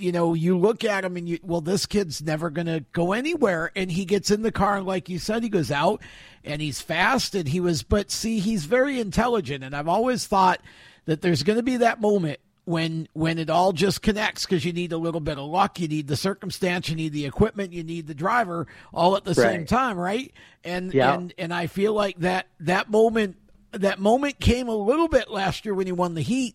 you 0.00 0.12
know, 0.12 0.34
you 0.34 0.58
look 0.58 0.84
at 0.84 1.04
him 1.04 1.16
and 1.16 1.28
you, 1.28 1.38
well, 1.42 1.60
this 1.60 1.86
kid's 1.86 2.22
never 2.22 2.50
going 2.50 2.66
to 2.66 2.84
go 2.92 3.12
anywhere. 3.12 3.70
And 3.76 3.90
he 3.90 4.04
gets 4.04 4.30
in 4.30 4.42
the 4.42 4.52
car, 4.52 4.78
and 4.78 4.86
like 4.86 5.08
you 5.08 5.18
said, 5.18 5.42
he 5.42 5.48
goes 5.48 5.70
out 5.70 6.02
and 6.44 6.62
he's 6.62 6.80
fast 6.80 7.34
and 7.34 7.48
he 7.48 7.60
was, 7.60 7.82
but 7.82 8.10
see, 8.10 8.38
he's 8.38 8.64
very 8.64 9.00
intelligent. 9.00 9.64
And 9.64 9.74
I've 9.74 9.88
always 9.88 10.26
thought 10.26 10.60
that 11.06 11.22
there's 11.22 11.42
going 11.42 11.58
to 11.58 11.62
be 11.62 11.78
that 11.78 12.00
moment 12.00 12.40
when 12.64 13.08
when 13.14 13.38
it 13.38 13.50
all 13.50 13.72
just 13.72 14.00
connects 14.00 14.44
because 14.44 14.64
you 14.64 14.72
need 14.72 14.92
a 14.92 14.98
little 14.98 15.20
bit 15.20 15.38
of 15.38 15.44
luck, 15.44 15.80
you 15.80 15.88
need 15.88 16.06
the 16.06 16.16
circumstance, 16.16 16.88
you 16.88 16.94
need 16.94 17.12
the 17.12 17.26
equipment, 17.26 17.72
you 17.72 17.82
need 17.82 18.06
the 18.06 18.14
driver 18.14 18.66
all 18.92 19.16
at 19.16 19.24
the 19.24 19.30
right. 19.30 19.52
same 19.52 19.66
time, 19.66 19.98
right? 19.98 20.32
And 20.62 20.94
yeah. 20.94 21.14
and 21.14 21.34
and 21.36 21.52
I 21.52 21.66
feel 21.66 21.94
like 21.94 22.18
that 22.20 22.46
that 22.60 22.90
moment 22.90 23.36
that 23.72 23.98
moment 23.98 24.40
came 24.40 24.68
a 24.68 24.74
little 24.74 25.08
bit 25.08 25.30
last 25.30 25.64
year 25.64 25.74
when 25.74 25.86
he 25.86 25.92
won 25.92 26.14
the 26.14 26.22
heat 26.22 26.54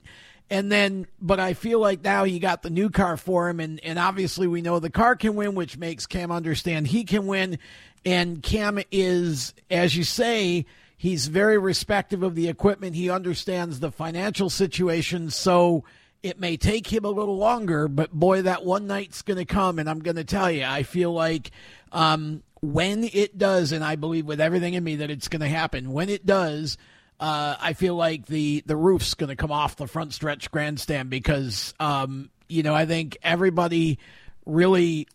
and 0.50 0.72
then, 0.72 1.08
but 1.20 1.40
I 1.40 1.54
feel 1.54 1.80
like 1.80 2.04
now 2.04 2.24
you 2.24 2.40
got 2.40 2.62
the 2.62 2.70
new 2.70 2.90
car 2.90 3.18
for 3.18 3.50
him, 3.50 3.60
and, 3.60 3.84
and 3.84 3.98
obviously 3.98 4.48
we 4.48 4.62
know 4.62 4.80
the 4.80 4.90
car 4.90 5.16
can 5.16 5.36
win, 5.36 5.56
which 5.56 5.78
makes 5.78 6.06
Cam 6.06 6.32
understand 6.32 6.88
he 6.88 7.04
can 7.04 7.26
win. 7.26 7.58
And 8.06 8.44
Cam 8.44 8.80
is, 8.92 9.56
as 9.72 9.98
you 9.98 10.04
say, 10.04 10.66
he's 10.96 11.28
very 11.28 11.58
respective 11.58 12.22
of 12.22 12.36
the 12.36 12.48
equipment. 12.48 12.96
He 12.96 13.10
understands 13.10 13.80
the 13.80 13.92
financial 13.92 14.52
situation. 14.52 15.32
So 15.32 15.84
it 16.22 16.40
may 16.40 16.58
take 16.58 16.88
him 16.94 17.06
a 17.06 17.10
little 17.10 17.38
longer, 17.38 17.88
but 17.88 18.12
boy, 18.12 18.44
that 18.44 18.64
one 18.64 18.86
night's 18.86 19.24
going 19.24 19.38
to 19.38 19.46
come. 19.46 19.80
And 19.80 19.90
I'm 19.90 20.00
going 20.00 20.18
to 20.18 20.24
tell 20.24 20.52
you, 20.52 20.64
I 20.64 20.84
feel 20.84 21.12
like 21.12 21.50
um, 21.92 22.44
when 22.62 23.04
it 23.04 23.38
does, 23.38 23.72
and 23.72 23.84
I 23.84 23.96
believe 23.96 24.28
with 24.28 24.42
everything 24.42 24.76
in 24.76 24.84
me 24.84 24.98
that 24.98 25.10
it's 25.10 25.28
going 25.28 25.42
to 25.42 25.48
happen, 25.48 25.92
when 25.92 26.10
it 26.10 26.26
does, 26.26 26.78
uh, 27.20 27.56
I 27.60 27.74
feel 27.74 27.96
like 27.96 28.26
the 28.26 28.64
the 28.66 28.76
roof's 28.76 29.14
going 29.14 29.30
to 29.30 29.36
come 29.36 29.52
off 29.52 29.76
the 29.76 29.88
front 29.88 30.14
stretch 30.14 30.52
grandstand 30.52 31.10
because 31.10 31.74
um, 31.80 32.30
you 32.48 32.64
know 32.64 32.76
I 32.76 32.86
think 32.86 33.18
everybody 33.24 34.00
really 34.46 35.08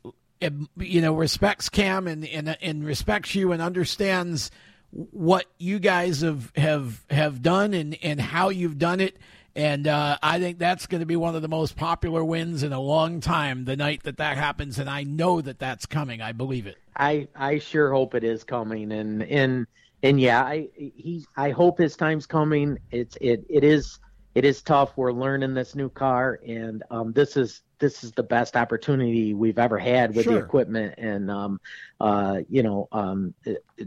you 0.78 1.00
know 1.00 1.14
respects 1.14 1.68
Cam 1.68 2.08
and 2.08 2.26
and, 2.26 2.56
and 2.62 2.84
respects 2.84 3.34
you 3.34 3.52
and 3.52 3.60
understands 3.60 4.50
what 4.90 5.46
you 5.58 5.78
guys 5.78 6.22
have 6.22 6.52
have 6.56 7.04
have 7.10 7.42
done 7.42 7.74
and 7.74 7.96
and 8.02 8.20
how 8.20 8.48
you've 8.48 8.78
done 8.78 9.00
it. 9.00 9.16
And 9.56 9.88
uh, 9.88 10.16
I 10.22 10.38
think 10.38 10.58
that's 10.58 10.86
going 10.86 11.00
to 11.00 11.06
be 11.06 11.16
one 11.16 11.34
of 11.34 11.42
the 11.42 11.48
most 11.48 11.76
popular 11.76 12.24
wins 12.24 12.62
in 12.62 12.72
a 12.72 12.80
long 12.80 13.20
time. 13.20 13.64
The 13.64 13.76
night 13.76 14.04
that 14.04 14.18
that 14.18 14.36
happens, 14.36 14.78
and 14.78 14.88
I 14.88 15.02
know 15.02 15.40
that 15.40 15.58
that's 15.58 15.86
coming. 15.86 16.22
I 16.22 16.32
believe 16.32 16.66
it. 16.66 16.78
I 16.96 17.28
I 17.34 17.58
sure 17.58 17.92
hope 17.92 18.14
it 18.14 18.24
is 18.24 18.44
coming, 18.44 18.92
and 18.92 19.22
and 19.24 19.66
and 20.02 20.20
yeah, 20.20 20.42
I 20.42 20.68
he 20.74 21.26
I 21.36 21.50
hope 21.50 21.78
his 21.78 21.96
time's 21.96 22.26
coming. 22.26 22.78
It's 22.90 23.16
it 23.20 23.44
it 23.48 23.64
is 23.64 23.98
it 24.34 24.44
is 24.44 24.62
tough. 24.62 24.96
We're 24.96 25.12
learning 25.12 25.54
this 25.54 25.74
new 25.74 25.88
car, 25.88 26.40
and 26.46 26.82
um, 26.90 27.12
this 27.12 27.36
is 27.36 27.62
this 27.78 28.04
is 28.04 28.12
the 28.12 28.22
best 28.22 28.56
opportunity 28.56 29.34
we've 29.34 29.58
ever 29.58 29.78
had 29.78 30.14
with 30.14 30.24
sure. 30.24 30.34
the 30.34 30.38
equipment. 30.38 30.94
And 30.98 31.30
um, 31.30 31.60
uh, 31.98 32.40
you 32.48 32.62
know, 32.62 32.88
um, 32.92 33.34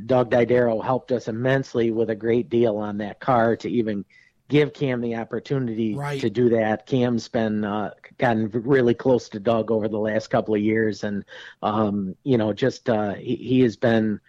Doug 0.05 0.31
Didero 0.31 0.83
helped 0.83 1.11
us 1.11 1.27
immensely 1.27 1.91
with 1.91 2.09
a 2.09 2.15
great 2.15 2.49
deal 2.49 2.77
on 2.77 2.97
that 2.97 3.19
car 3.19 3.55
to 3.57 3.69
even 3.69 4.03
give 4.49 4.73
Cam 4.73 5.01
the 5.01 5.15
opportunity 5.15 5.95
right. 5.95 6.19
to 6.19 6.29
do 6.29 6.49
that. 6.49 6.85
Cam's 6.85 7.27
been 7.27 7.63
uh, 7.63 7.91
gotten 8.17 8.49
really 8.49 8.93
close 8.93 9.29
to 9.29 9.39
Doug 9.39 9.71
over 9.71 9.87
the 9.87 9.97
last 9.97 10.27
couple 10.27 10.53
of 10.53 10.61
years, 10.61 11.03
and 11.03 11.23
um, 11.61 12.15
you 12.23 12.37
know, 12.37 12.51
just 12.51 12.89
uh, 12.89 13.13
he, 13.13 13.35
he 13.35 13.61
has 13.61 13.77
been 13.77 14.19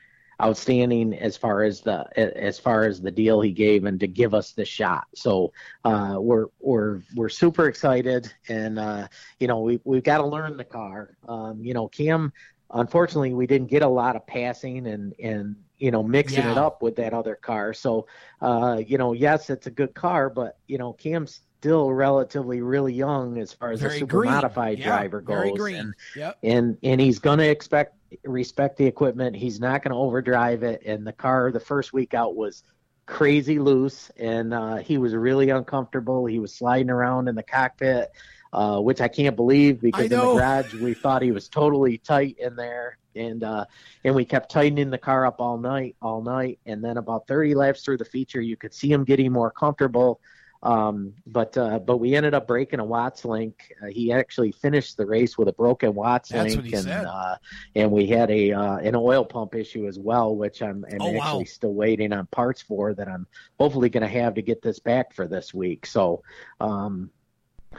outstanding 0.45 1.15
as 1.15 1.37
far 1.37 1.63
as 1.63 1.81
the 1.81 2.07
as 2.17 2.59
far 2.59 2.85
as 2.85 3.01
the 3.01 3.11
deal 3.11 3.41
he 3.41 3.51
gave 3.51 3.85
and 3.85 3.99
to 4.01 4.07
give 4.07 4.35
us 4.35 4.53
the 4.53 4.65
shot. 4.65 5.07
So 5.15 5.53
uh, 5.85 6.17
we're 6.19 6.47
we're 6.61 7.01
we're 7.15 7.29
super 7.29 7.67
excited, 7.67 8.33
and 8.49 8.79
uh, 8.79 9.09
you 9.41 9.49
know 9.49 9.61
we 9.61 9.81
we've 9.85 10.05
got 10.05 10.19
to 10.19 10.27
learn 10.27 10.57
the 10.57 10.65
car. 10.65 11.17
Um, 11.29 11.63
you 11.63 11.75
know, 11.75 11.89
Cam. 11.89 12.33
Unfortunately, 12.71 13.35
we 13.35 13.47
didn't 13.47 13.69
get 13.69 13.83
a 13.83 13.89
lot 13.89 14.17
of 14.17 14.27
passing 14.27 14.87
and 14.87 15.15
and 15.23 15.57
you 15.79 15.91
know 15.91 16.03
mixing 16.03 16.45
yeah. 16.45 16.53
it 16.53 16.59
up 16.59 16.83
with 16.83 16.97
that 16.97 17.15
other 17.15 17.37
car. 17.37 17.73
So 17.73 18.07
uh, 18.41 18.83
you 18.85 18.99
know, 18.99 19.13
yes, 19.13 19.51
it's 19.51 19.67
a 19.67 19.71
good 19.71 19.95
car, 19.95 20.29
but 20.29 20.59
you 20.67 20.79
know, 20.79 20.93
Cam's 20.93 21.41
still 21.65 21.91
relatively 21.91 22.61
really 22.61 22.93
young 22.93 23.39
as 23.39 23.51
far 23.51 23.71
as 23.71 23.81
very 23.81 23.97
a 23.97 23.99
super 24.01 24.19
green. 24.19 24.33
modified 24.33 24.79
yeah, 24.79 24.85
driver 24.85 25.23
goes. 25.23 25.59
And, 25.73 25.95
yep. 26.15 26.37
and 26.43 26.77
and 26.83 27.01
he's 27.01 27.19
gonna 27.19 27.45
expect 27.45 27.95
respect 28.25 28.77
the 28.77 28.87
equipment. 28.87 29.37
He's 29.37 29.61
not 29.61 29.83
gonna 29.83 29.99
overdrive 29.99 30.63
it. 30.63 30.83
And 30.85 31.07
the 31.07 31.13
car 31.13 31.51
the 31.53 31.61
first 31.61 31.93
week 31.93 32.15
out 32.15 32.37
was 32.37 32.63
crazy 33.07 33.59
loose 33.59 34.11
and 34.17 34.55
uh, 34.55 34.77
he 34.77 34.99
was 34.99 35.15
really 35.15 35.51
uncomfortable. 35.51 36.27
He 36.27 36.39
was 36.39 36.55
sliding 36.55 36.91
around 36.91 37.29
in 37.29 37.35
the 37.35 37.43
cockpit. 37.43 38.11
Uh, 38.55 38.79
which 38.79 39.01
I 39.01 39.09
can't 39.09 39.35
believe 39.35 39.81
because 39.81 40.05
in 40.05 40.11
the 40.11 40.21
garage 40.21 40.75
we 40.75 40.95
thought 40.95 41.23
he 41.23 41.33
was 41.33 41.49
totally 41.49 41.99
tight 41.99 42.37
in 42.39 42.55
there, 42.55 42.99
and 43.17 43.43
uh, 43.43 43.65
and 44.05 44.15
we 44.15 44.25
kept 44.25 44.49
tightening 44.49 44.91
the 44.91 44.99
car 44.99 45.27
up 45.27 45.41
all 45.41 45.59
night, 45.59 45.97
all 46.01 46.23
night, 46.23 46.61
and 46.65 46.83
then 46.85 46.97
about 46.97 47.27
30 47.27 47.57
laps 47.57 47.83
through 47.83 47.97
the 47.97 48.05
feature, 48.05 48.41
you 48.41 48.57
could 48.57 48.73
see 48.73 48.93
him 48.93 49.03
getting 49.03 49.33
more 49.33 49.51
comfortable, 49.51 50.21
um, 50.65 51.13
but 51.27 51.57
uh, 51.59 51.79
but 51.79 51.99
we 51.99 52.15
ended 52.15 52.33
up 52.33 52.47
breaking 52.47 52.81
a 52.81 52.85
Watts 52.85 53.25
link. 53.25 53.73
Uh, 53.83 53.87
he 53.87 54.11
actually 54.11 54.51
finished 54.51 54.97
the 54.97 55.05
race 55.05 55.37
with 55.37 55.49
a 55.49 55.53
broken 55.53 55.95
Watts 55.95 56.31
That's 56.31 56.57
link, 56.57 56.73
and 56.73 56.89
uh, 56.89 57.37
and 57.77 57.91
we 57.91 58.07
had 58.07 58.31
a 58.31 58.53
uh, 58.53 58.77
an 58.79 58.97
oil 58.97 59.27
pump 59.27 59.55
issue 59.55 59.87
as 59.87 59.99
well, 59.99 60.35
which 60.35 60.63
I'm, 60.63 60.87
I'm 60.91 61.03
oh, 61.03 61.07
actually 61.09 61.19
wow. 61.19 61.45
still 61.45 61.75
waiting 61.75 62.15
on 62.15 62.27
parts 62.27 62.63
for 62.63 62.95
that 62.95 63.09
I'm 63.09 63.27
hopefully 63.61 63.91
going 63.91 64.03
to 64.03 64.09
have 64.09 64.35
to 64.35 64.43
get 64.43 64.63
this 64.63 64.79
back 64.79 65.13
for 65.13 65.29
this 65.29 65.53
week. 65.53 65.85
So, 65.85 66.23
um, 66.61 67.11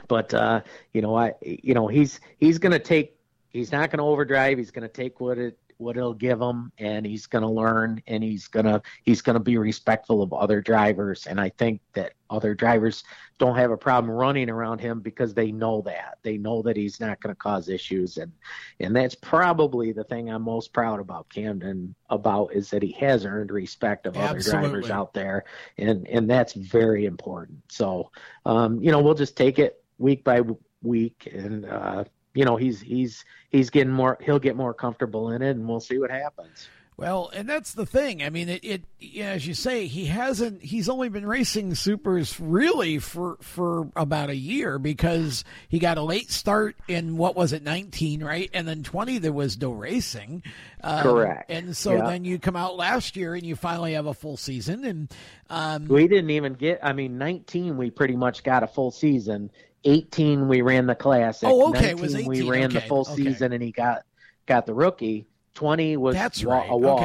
but 0.06 0.32
uh, 0.32 0.60
you 0.92 1.02
know 1.02 1.16
I 1.16 1.34
you 1.42 1.74
know 1.74 1.88
he's 1.88 2.20
he's 2.38 2.58
going 2.58 2.72
to 2.72 2.78
take 2.78 3.16
he's 3.50 3.72
not 3.72 3.90
going 3.90 3.98
to 3.98 4.04
overdrive. 4.04 4.58
He's 4.58 4.70
going 4.70 4.88
to 4.88 4.88
take 4.88 5.18
what 5.18 5.38
it 5.38 5.58
what 5.78 5.96
it'll 5.96 6.14
give 6.14 6.40
him 6.40 6.72
and 6.78 7.04
he's 7.04 7.26
going 7.26 7.42
to 7.42 7.48
learn 7.48 8.02
and 8.06 8.22
he's 8.22 8.48
going 8.48 8.66
to 8.66 8.80
he's 9.04 9.22
going 9.22 9.34
to 9.34 9.40
be 9.40 9.58
respectful 9.58 10.22
of 10.22 10.32
other 10.32 10.60
drivers. 10.60 11.26
And 11.26 11.40
i 11.40 11.48
think 11.50 11.80
that 11.94 12.12
other 12.30 12.54
drivers 12.54 13.04
don't 13.38 13.56
have 13.56 13.70
a 13.70 13.76
problem 13.76 14.10
running 14.10 14.50
around 14.50 14.80
him 14.80 15.00
because 15.00 15.34
they 15.34 15.52
know 15.52 15.82
that. 15.82 16.18
They 16.22 16.38
know 16.38 16.62
that 16.62 16.76
he's 16.76 17.00
not 17.00 17.20
going 17.20 17.34
to 17.34 17.38
cause 17.38 17.68
issues. 17.68 18.16
And 18.16 18.32
and 18.80 18.96
that's 18.96 19.14
probably 19.14 19.92
the 19.92 20.04
thing 20.04 20.30
i'm 20.30 20.42
most 20.42 20.72
proud 20.72 21.00
about 21.00 21.28
camden 21.28 21.94
about 22.10 22.54
is 22.54 22.70
that 22.70 22.82
he 22.82 22.92
has 22.92 23.24
earned 23.24 23.50
respect 23.50 24.06
of 24.06 24.16
Absolutely. 24.16 24.58
other 24.58 24.68
drivers 24.68 24.90
out 24.90 25.12
there. 25.12 25.44
And 25.78 26.06
and 26.08 26.28
that's 26.28 26.54
very 26.54 27.04
important. 27.04 27.62
So 27.68 28.10
um 28.44 28.82
you 28.82 28.90
know 28.90 29.00
we'll 29.00 29.14
just 29.14 29.36
take 29.36 29.58
it 29.58 29.82
week 29.98 30.24
by 30.24 30.42
week. 30.82 31.28
And 31.32 31.66
uh 31.66 32.04
you 32.36 32.44
know 32.44 32.56
he's 32.56 32.80
he's 32.80 33.24
he's 33.50 33.70
getting 33.70 33.92
more 33.92 34.18
he'll 34.20 34.38
get 34.38 34.54
more 34.54 34.74
comfortable 34.74 35.30
in 35.30 35.42
it 35.42 35.56
and 35.56 35.66
we'll 35.66 35.80
see 35.80 35.98
what 35.98 36.10
happens 36.10 36.68
well, 36.98 37.30
and 37.34 37.46
that's 37.46 37.74
the 37.74 37.84
thing. 37.84 38.22
I 38.22 38.30
mean, 38.30 38.48
it, 38.48 38.64
it 38.64 38.82
as 39.20 39.46
you 39.46 39.52
say, 39.52 39.86
he 39.86 40.06
hasn't. 40.06 40.62
He's 40.62 40.88
only 40.88 41.10
been 41.10 41.26
racing 41.26 41.74
supers 41.74 42.40
really 42.40 42.98
for 42.98 43.36
for 43.42 43.90
about 43.94 44.30
a 44.30 44.36
year 44.36 44.78
because 44.78 45.44
he 45.68 45.78
got 45.78 45.98
a 45.98 46.02
late 46.02 46.30
start 46.30 46.74
in 46.88 47.18
what 47.18 47.36
was 47.36 47.52
it, 47.52 47.62
nineteen, 47.62 48.24
right? 48.24 48.48
And 48.54 48.66
then 48.66 48.82
twenty, 48.82 49.18
there 49.18 49.32
was 49.32 49.60
no 49.60 49.72
racing. 49.72 50.42
Um, 50.82 51.02
Correct. 51.02 51.50
And 51.50 51.76
so 51.76 51.96
yeah. 51.96 52.06
then 52.06 52.24
you 52.24 52.38
come 52.38 52.56
out 52.56 52.76
last 52.76 53.14
year 53.14 53.34
and 53.34 53.44
you 53.44 53.56
finally 53.56 53.92
have 53.92 54.06
a 54.06 54.14
full 54.14 54.38
season. 54.38 54.82
And 54.86 55.14
um, 55.50 55.88
we 55.88 56.08
didn't 56.08 56.30
even 56.30 56.54
get. 56.54 56.80
I 56.82 56.94
mean, 56.94 57.18
nineteen, 57.18 57.76
we 57.76 57.90
pretty 57.90 58.16
much 58.16 58.42
got 58.42 58.62
a 58.62 58.66
full 58.66 58.90
season. 58.90 59.50
18 59.86 60.48
we 60.48 60.60
ran 60.62 60.86
the 60.86 60.94
classic. 60.94 61.48
Oh, 61.48 61.70
okay. 61.70 61.94
19, 61.94 62.02
was 62.02 62.14
18. 62.14 62.28
we 62.28 62.42
ran 62.42 62.64
okay. 62.64 62.74
the 62.74 62.80
full 62.82 63.00
okay. 63.02 63.14
season 63.24 63.52
and 63.52 63.62
he 63.62 63.72
got 63.72 64.02
got 64.46 64.66
the 64.66 64.74
rookie. 64.74 65.26
20 65.54 65.96
was 65.96 66.14
That's 66.14 66.44
wa- 66.44 66.58
right. 66.58 66.70
a 66.70 66.76
wash 66.76 67.00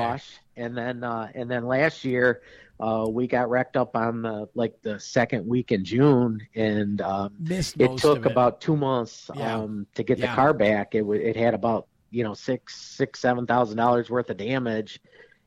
okay. 0.58 0.66
and 0.66 0.78
then 0.78 1.04
uh 1.04 1.30
and 1.34 1.50
then 1.50 1.66
last 1.66 2.04
year 2.04 2.42
uh 2.82 3.06
we 3.10 3.26
got 3.28 3.50
wrecked 3.50 3.78
up 3.78 3.96
on 3.96 4.24
the 4.24 4.50
like 4.56 4.74
the 4.82 5.00
second 5.00 5.48
week 5.48 5.72
in 5.72 5.86
June 5.86 6.42
and 6.56 7.00
um 7.02 7.34
it 7.48 7.98
took 7.98 8.26
it. 8.26 8.32
about 8.32 8.60
2 8.60 8.76
months 8.76 9.30
Yeah. 9.36 9.56
um 9.58 9.88
to 9.96 10.04
get 10.04 10.18
Yeah. 10.18 10.28
the 10.32 10.36
car 10.36 10.54
back. 10.54 10.96
It 10.96 11.00
w- 11.02 11.22
it 11.22 11.36
had 11.38 11.54
about, 11.54 11.88
you 12.10 12.24
know, 12.26 12.34
6 12.34 12.76
6 12.76 13.20
7,000 13.20 13.78
dollars 13.78 14.10
worth 14.10 14.30
of 14.30 14.38
damage 14.38 15.00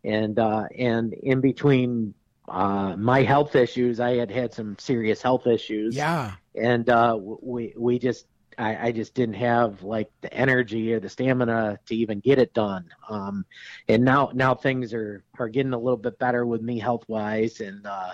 and 0.03 0.39
uh 0.39 0.65
and 0.79 1.13
in 1.13 1.41
between 1.43 2.15
uh 2.49 2.95
my 2.97 3.23
health 3.23 3.55
issues, 3.55 4.01
I 4.01 4.17
had 4.17 4.31
had 4.31 4.55
some 4.55 4.77
serious 4.79 5.21
health 5.21 5.47
issues 5.47 5.95
Yeah. 5.97 6.33
And 6.55 6.89
uh, 6.89 7.19
we 7.21 7.75
we 7.77 7.99
just 7.99 8.27
I, 8.59 8.89
I 8.89 8.93
just 8.93 9.15
didn't 9.15 9.35
have 9.35 9.83
like 9.83 10.11
the 10.21 10.33
energy 10.33 10.93
or 10.95 11.01
the 11.01 11.09
stamina 11.09 11.79
to 11.87 11.95
even 11.97 12.21
get 12.21 12.39
it 12.39 12.55
done. 12.55 12.89
Um, 13.09 13.45
and 13.89 14.05
now 14.05 14.31
now 14.35 14.55
things 14.55 14.95
are 14.95 15.25
are 15.39 15.49
getting 15.49 15.73
a 15.73 15.79
little 15.79 15.97
bit 15.97 16.19
better 16.19 16.47
with 16.47 16.63
me 16.63 16.79
health 16.79 17.05
wise, 17.09 17.61
and 17.61 17.87
uh, 17.87 18.13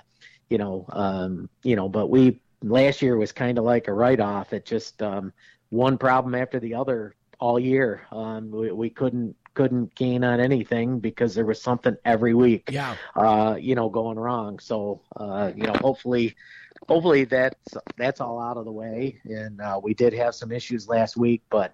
you 0.49 0.59
know 0.59 0.87
um, 0.91 1.49
you 1.63 1.77
know, 1.77 1.89
but 1.89 2.09
we 2.09 2.41
last 2.63 3.03
year 3.03 3.17
was 3.17 3.33
kind 3.33 3.59
of 3.59 3.65
like 3.65 3.89
a 3.89 3.93
write 3.93 4.21
off. 4.21 4.53
It 4.53 4.65
just 4.65 5.03
um, 5.03 5.33
one 5.71 5.99
problem 5.99 6.35
after 6.35 6.59
the 6.61 6.75
other 6.75 7.15
all 7.39 7.59
year. 7.59 8.07
Um, 8.13 8.51
we, 8.51 8.71
we 8.73 8.91
couldn't 8.91 9.37
couldn't 9.55 9.95
gain 9.95 10.23
on 10.25 10.41
anything 10.41 11.01
because 11.01 11.35
there 11.35 11.45
was 11.45 11.61
something 11.61 11.97
every 12.05 12.35
week 12.35 12.71
Yeah. 12.71 12.95
uh, 13.17 13.57
you 13.61 13.75
know, 13.75 13.89
going 13.91 14.17
wrong. 14.19 14.61
So, 14.61 15.01
uh, 15.17 15.51
you 15.57 15.65
know, 15.65 15.73
hopefully, 15.75 16.37
hopefully 16.89 17.25
that's 17.25 17.75
that's 17.97 18.21
all 18.21 18.41
out 18.41 18.57
of 18.57 18.65
the 18.65 18.73
way. 18.73 19.19
And 19.25 19.61
uh, 19.61 19.81
we 19.83 19.95
did 19.95 20.13
have 20.15 20.35
some 20.35 20.53
issues 20.53 20.89
last 20.89 21.17
week, 21.17 21.43
but 21.51 21.73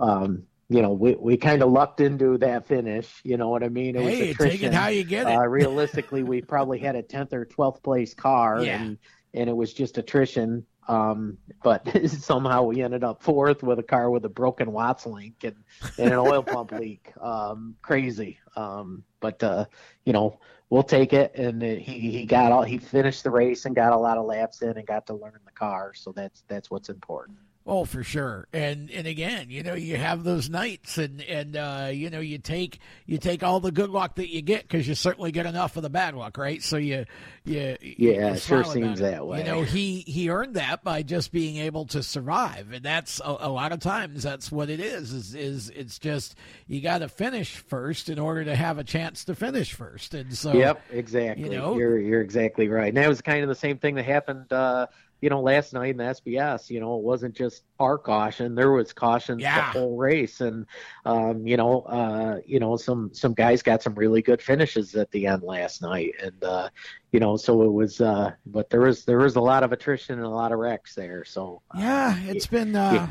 um, 0.00 0.44
you 0.68 0.80
know, 0.82 0.92
we 0.92 1.14
we 1.14 1.36
kind 1.36 1.62
of 1.62 1.70
lucked 1.70 2.00
into 2.00 2.38
that 2.38 2.66
finish. 2.66 3.20
You 3.24 3.36
know 3.36 3.48
what 3.48 3.62
I 3.62 3.68
mean? 3.68 3.96
It 3.96 4.02
was 4.02 4.14
Hey, 4.14 4.34
take 4.34 4.62
it 4.62 4.72
how 4.72 4.88
you 4.88 5.04
get 5.04 5.26
it. 5.26 5.34
Uh, 5.34 5.46
realistically, 5.46 6.22
we 6.22 6.40
probably 6.42 6.78
had 6.78 6.96
a 6.96 7.02
tenth 7.02 7.32
or 7.32 7.44
twelfth 7.44 7.82
place 7.82 8.14
car, 8.14 8.62
Yeah. 8.64 8.82
and 8.82 8.98
and 9.34 9.50
it 9.50 9.56
was 9.56 9.72
just 9.72 9.98
attrition. 9.98 10.66
Um, 10.88 11.38
but 11.62 11.88
somehow 12.10 12.64
we 12.64 12.82
ended 12.82 13.04
up 13.04 13.22
fourth 13.22 13.62
with 13.62 13.78
a 13.78 13.82
car 13.82 14.10
with 14.10 14.24
a 14.24 14.28
broken 14.28 14.72
Watts 14.72 15.06
link 15.06 15.44
and, 15.44 15.56
and 15.98 16.12
an 16.12 16.18
oil 16.18 16.42
pump 16.42 16.72
leak. 16.78 17.12
Um, 17.20 17.76
crazy. 17.82 18.38
Um, 18.56 19.04
but 19.20 19.42
uh, 19.42 19.66
you 20.04 20.12
know, 20.12 20.38
we'll 20.70 20.82
take 20.82 21.12
it. 21.12 21.34
And 21.34 21.62
he 21.62 22.10
he 22.10 22.26
got 22.26 22.52
all 22.52 22.62
he 22.62 22.78
finished 22.78 23.22
the 23.22 23.30
race 23.30 23.64
and 23.64 23.74
got 23.74 23.92
a 23.92 23.96
lot 23.96 24.18
of 24.18 24.26
laps 24.26 24.62
in 24.62 24.76
and 24.76 24.86
got 24.86 25.06
to 25.06 25.14
learn 25.14 25.38
the 25.44 25.52
car. 25.52 25.92
So 25.94 26.12
that's 26.12 26.42
that's 26.48 26.70
what's 26.70 26.88
important. 26.88 27.38
Oh, 27.64 27.84
for 27.84 28.02
sure. 28.02 28.48
And 28.52 28.90
and 28.90 29.06
again, 29.06 29.46
you 29.48 29.62
know, 29.62 29.74
you 29.74 29.96
have 29.96 30.24
those 30.24 30.50
nights, 30.50 30.98
and 30.98 31.22
and 31.22 31.56
uh, 31.56 31.90
you 31.92 32.10
know, 32.10 32.18
you 32.18 32.38
take 32.38 32.80
you 33.06 33.18
take 33.18 33.44
all 33.44 33.60
the 33.60 33.70
good 33.70 33.88
luck 33.88 34.16
that 34.16 34.28
you 34.34 34.42
get 34.42 34.62
because 34.62 34.88
you 34.88 34.96
certainly 34.96 35.30
get 35.30 35.46
enough 35.46 35.76
of 35.76 35.84
the 35.84 35.88
bad 35.90 36.16
luck, 36.16 36.38
right? 36.38 36.60
So 36.60 36.76
you 36.76 37.04
you 37.44 37.76
Yeah, 37.80 38.30
you 38.30 38.34
it 38.34 38.42
sure 38.42 38.64
seems 38.64 38.98
it. 38.98 39.04
that 39.04 39.24
way. 39.28 39.38
You 39.38 39.44
know, 39.44 39.62
he 39.62 40.00
he 40.00 40.28
earned 40.28 40.54
that 40.54 40.82
by 40.82 41.02
just 41.04 41.30
being 41.30 41.58
able 41.58 41.86
to 41.86 42.02
survive, 42.02 42.72
and 42.72 42.84
that's 42.84 43.20
a, 43.20 43.36
a 43.42 43.48
lot 43.48 43.70
of 43.70 43.78
times 43.78 44.24
that's 44.24 44.50
what 44.50 44.68
it 44.68 44.80
is. 44.80 45.12
Is 45.12 45.34
is 45.36 45.70
it's 45.70 46.00
just 46.00 46.34
you 46.66 46.80
got 46.80 46.98
to 46.98 47.08
finish 47.08 47.54
first 47.58 48.08
in 48.08 48.18
order 48.18 48.44
to 48.44 48.56
have 48.56 48.78
a 48.78 48.84
chance 48.84 49.24
to 49.26 49.36
finish 49.36 49.72
first, 49.72 50.14
and 50.14 50.36
so 50.36 50.52
Yep, 50.52 50.82
exactly. 50.90 51.44
you 51.44 51.50
know- 51.50 51.76
you're 51.78 52.00
you're 52.00 52.22
exactly 52.22 52.66
right. 52.68 52.88
And 52.88 52.96
that 52.96 53.08
was 53.08 53.20
kind 53.20 53.44
of 53.44 53.48
the 53.48 53.54
same 53.54 53.78
thing 53.78 53.94
that 53.94 54.04
happened 54.04 54.52
uh 54.52 54.88
you 55.22 55.30
know, 55.30 55.40
last 55.40 55.72
night 55.72 55.90
in 55.92 55.96
the 55.96 56.04
SBS, 56.04 56.68
you 56.68 56.80
know, 56.80 56.96
it 56.98 57.02
wasn't 57.02 57.34
just 57.34 57.62
our 57.78 57.96
caution. 57.96 58.54
There 58.54 58.72
was 58.72 58.92
cautions 58.92 59.40
Yeah. 59.40 59.72
the 59.72 59.78
whole 59.78 59.96
race. 59.96 60.40
And 60.42 60.66
um, 61.06 61.46
you 61.46 61.56
know, 61.56 61.82
uh, 61.82 62.40
you 62.44 62.60
know, 62.60 62.76
some 62.76 63.10
some 63.14 63.32
guys 63.32 63.62
got 63.62 63.82
some 63.82 63.94
really 63.94 64.20
good 64.20 64.42
finishes 64.42 64.94
at 64.96 65.10
the 65.12 65.26
end 65.26 65.42
last 65.44 65.80
night. 65.80 66.12
And 66.22 66.42
uh, 66.44 66.68
you 67.12 67.20
know, 67.20 67.36
so 67.36 67.62
it 67.62 67.72
was 67.72 68.00
uh 68.00 68.32
but 68.46 68.68
there 68.68 68.80
was 68.80 69.04
there 69.04 69.18
was 69.18 69.36
a 69.36 69.40
lot 69.40 69.62
of 69.62 69.72
attrition 69.72 70.16
and 70.16 70.26
a 70.26 70.28
lot 70.28 70.52
of 70.52 70.58
wrecks 70.58 70.94
there. 70.94 71.24
So 71.24 71.62
uh, 71.74 71.78
Yeah, 71.78 72.16
it's 72.26 72.46
been. 72.48 72.74
Uh, 72.76 72.92
yeah. 72.92 73.08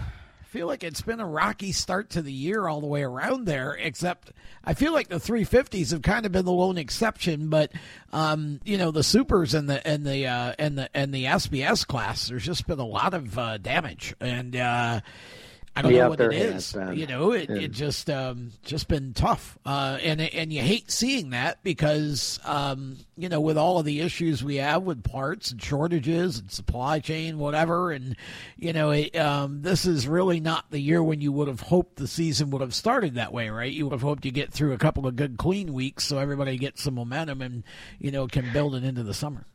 Feel 0.51 0.67
like 0.67 0.83
it's 0.83 1.01
been 1.01 1.21
a 1.21 1.25
rocky 1.25 1.71
start 1.71 2.09
to 2.09 2.21
the 2.21 2.31
year 2.31 2.67
all 2.67 2.81
the 2.81 2.87
way 2.87 3.03
around 3.03 3.45
there. 3.45 3.71
Except 3.71 4.33
I 4.65 4.73
feel 4.73 4.91
like 4.91 5.07
the 5.07 5.15
350s 5.15 5.91
have 5.91 6.01
kind 6.01 6.25
of 6.25 6.33
been 6.33 6.43
the 6.43 6.51
lone 6.51 6.77
exception. 6.77 7.47
But 7.47 7.71
um, 8.11 8.59
you 8.65 8.77
know, 8.77 8.91
the 8.91 9.01
supers 9.01 9.53
and 9.53 9.69
the 9.69 9.87
and 9.87 10.05
the 10.05 10.27
uh, 10.27 10.53
and 10.59 10.77
the 10.77 10.89
and 10.93 11.13
the 11.13 11.23
SBS 11.23 11.87
class, 11.87 12.27
there's 12.27 12.43
just 12.43 12.67
been 12.67 12.79
a 12.79 12.85
lot 12.85 13.13
of 13.13 13.37
uh, 13.37 13.59
damage 13.59 14.13
and. 14.19 14.53
Uh, 14.57 14.99
I 15.73 15.81
don't 15.81 15.93
know 15.93 16.09
what 16.09 16.19
it 16.19 16.33
is. 16.33 16.75
You 16.93 17.07
know, 17.07 17.31
it, 17.31 17.49
it 17.49 17.71
just 17.71 18.09
um, 18.09 18.51
just 18.63 18.89
been 18.89 19.13
tough, 19.13 19.57
uh, 19.65 19.97
and 20.01 20.19
and 20.19 20.51
you 20.51 20.61
hate 20.61 20.91
seeing 20.91 21.29
that 21.29 21.63
because 21.63 22.41
um, 22.43 22.97
you 23.15 23.29
know 23.29 23.39
with 23.39 23.57
all 23.57 23.79
of 23.79 23.85
the 23.85 24.01
issues 24.01 24.43
we 24.43 24.57
have 24.57 24.83
with 24.83 25.01
parts 25.01 25.51
and 25.51 25.63
shortages 25.63 26.39
and 26.39 26.51
supply 26.51 26.99
chain, 26.99 27.37
whatever, 27.37 27.91
and 27.91 28.17
you 28.57 28.73
know 28.73 28.91
it, 28.91 29.15
um, 29.15 29.61
this 29.61 29.85
is 29.85 30.09
really 30.09 30.41
not 30.41 30.69
the 30.71 30.79
year 30.79 31.01
when 31.01 31.21
you 31.21 31.31
would 31.31 31.47
have 31.47 31.61
hoped 31.61 31.95
the 31.95 32.07
season 32.07 32.49
would 32.49 32.61
have 32.61 32.75
started 32.75 33.15
that 33.15 33.31
way, 33.31 33.49
right? 33.49 33.71
You 33.71 33.85
would 33.85 33.93
have 33.93 34.01
hoped 34.01 34.25
you 34.25 34.31
get 34.31 34.51
through 34.51 34.73
a 34.73 34.77
couple 34.77 35.07
of 35.07 35.15
good 35.15 35.37
clean 35.37 35.71
weeks 35.71 36.03
so 36.03 36.17
everybody 36.17 36.57
gets 36.57 36.83
some 36.83 36.95
momentum 36.95 37.41
and 37.41 37.63
you 37.97 38.11
know 38.11 38.27
can 38.27 38.51
build 38.51 38.75
it 38.75 38.83
into 38.83 39.03
the 39.03 39.13
summer. 39.13 39.45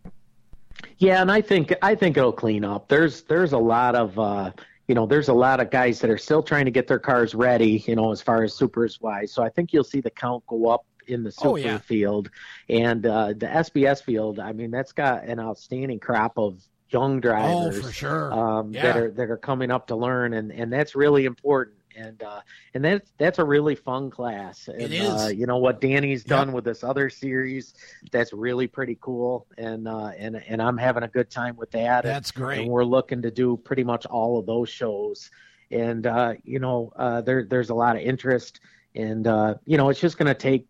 Yeah, 0.99 1.21
and 1.21 1.31
I 1.31 1.43
think 1.43 1.75
I 1.83 1.95
think 1.95 2.17
it'll 2.17 2.33
clean 2.33 2.65
up. 2.65 2.89
There's 2.89 3.23
there's 3.25 3.53
a 3.53 3.59
lot 3.59 3.95
of 3.95 4.19
uh, 4.19 4.53
you 4.89 4.95
know 4.95 5.07
there's 5.07 5.29
a 5.29 5.35
lot 5.35 5.61
of 5.61 5.71
guys 5.71 6.01
that 6.01 6.11
are 6.11 6.19
still 6.19 6.43
trying 6.43 6.65
to 6.65 6.71
get 6.71 6.87
their 6.87 6.99
cars 6.99 7.35
ready. 7.35 7.85
You 7.87 7.97
know, 7.97 8.13
as 8.13 8.21
far 8.21 8.43
as 8.43 8.55
supers 8.55 9.01
wise. 9.01 9.33
So 9.33 9.43
I 9.43 9.49
think 9.49 9.73
you'll 9.73 9.85
see 9.85 10.01
the 10.01 10.11
count 10.11 10.47
go 10.47 10.69
up 10.69 10.87
in 11.09 11.23
the 11.23 11.31
super 11.31 11.51
oh, 11.51 11.57
yeah. 11.57 11.79
field 11.79 12.31
and 12.69 13.07
uh, 13.07 13.29
the 13.29 13.47
SBS 13.47 14.03
field. 14.03 14.41
I 14.41 14.53
mean, 14.53 14.71
that's 14.71 14.93
got 14.93 15.25
an 15.25 15.39
outstanding 15.39 16.01
crop 16.01 16.37
of 16.37 16.61
young 16.91 17.21
drivers. 17.21 17.79
Oh, 17.79 17.83
for 17.83 17.93
sure. 17.93 18.33
Um, 18.33 18.73
yeah. 18.73 18.83
That 18.83 18.97
are 18.97 19.11
that 19.13 19.31
are 19.31 19.37
coming 19.37 19.71
up 19.71 19.89
to 19.89 19.97
learn, 19.97 20.35
and 20.35 20.53
and 20.53 20.73
that's 20.73 20.95
really 20.95 21.25
important 21.25 21.77
and 21.97 22.23
uh, 22.23 22.41
and 22.75 22.85
that's 22.85 23.13
that's 23.19 23.39
a 23.39 23.45
really 23.45 23.75
fun 23.75 24.11
class. 24.11 24.69
And, 24.69 24.81
it 24.81 24.93
is. 24.93 25.09
Uh, 25.09 25.33
you 25.35 25.47
know 25.47 25.59
what 25.59 25.81
Danny's 25.81 26.25
done 26.25 26.53
with 26.53 26.65
this 26.65 26.85
other 26.85 27.11
series, 27.11 27.75
that's 28.13 28.33
really 28.33 28.67
pretty 28.67 28.99
cool, 29.01 29.47
and 29.59 29.89
uh, 29.89 30.13
and 30.19 30.37
and 30.49 30.61
I'm 30.61 30.77
having 30.77 31.03
a 31.03 31.09
good 31.09 31.31
time 31.31 31.57
with 31.57 31.71
that. 31.73 32.05
That's 32.05 32.31
and, 32.31 32.43
great. 32.43 32.61
And 32.61 32.69
we're 32.69 32.85
looking 32.85 33.23
to 33.23 33.31
do 33.31 33.57
pretty 33.57 33.85
much 33.85 34.07
all 34.07 34.39
of 34.39 34.47
those 34.47 34.69
shows, 34.69 35.31
and 35.71 36.07
uh, 36.07 36.35
you 36.45 36.59
know 36.59 36.93
uh, 36.97 37.21
there 37.23 37.45
there's 37.45 37.71
a 37.71 37.75
lot 37.75 37.97
of 37.97 38.03
interest, 38.03 38.61
and 38.95 39.27
uh, 39.27 39.55
you 39.65 39.77
know 39.77 39.89
it's 39.89 40.01
just 40.01 40.19
going 40.19 40.29
to 40.29 40.35
take 40.35 40.67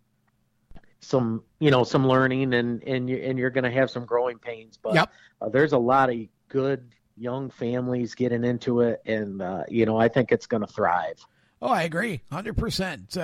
some 1.00 1.42
you 1.60 1.70
know 1.70 1.84
some 1.84 2.06
learning 2.06 2.54
and 2.54 2.82
and 2.82 3.08
you 3.08 3.16
and 3.16 3.38
you're 3.38 3.50
going 3.50 3.64
to 3.64 3.70
have 3.70 3.90
some 3.90 4.04
growing 4.04 4.38
pains 4.38 4.78
but 4.82 4.94
yep. 4.94 5.12
uh, 5.40 5.48
there's 5.48 5.72
a 5.72 5.78
lot 5.78 6.10
of 6.10 6.16
good 6.48 6.90
young 7.16 7.50
families 7.50 8.14
getting 8.14 8.44
into 8.44 8.80
it, 8.80 9.02
and 9.06 9.42
uh, 9.42 9.64
you 9.68 9.86
know 9.86 9.98
I 9.98 10.08
think 10.08 10.32
it's 10.32 10.46
going 10.46 10.62
to 10.62 10.72
thrive. 10.72 11.24
Oh, 11.62 11.68
I 11.68 11.84
agree, 11.84 12.20
hundred 12.30 12.58
uh, 12.58 12.60
percent. 12.60 13.16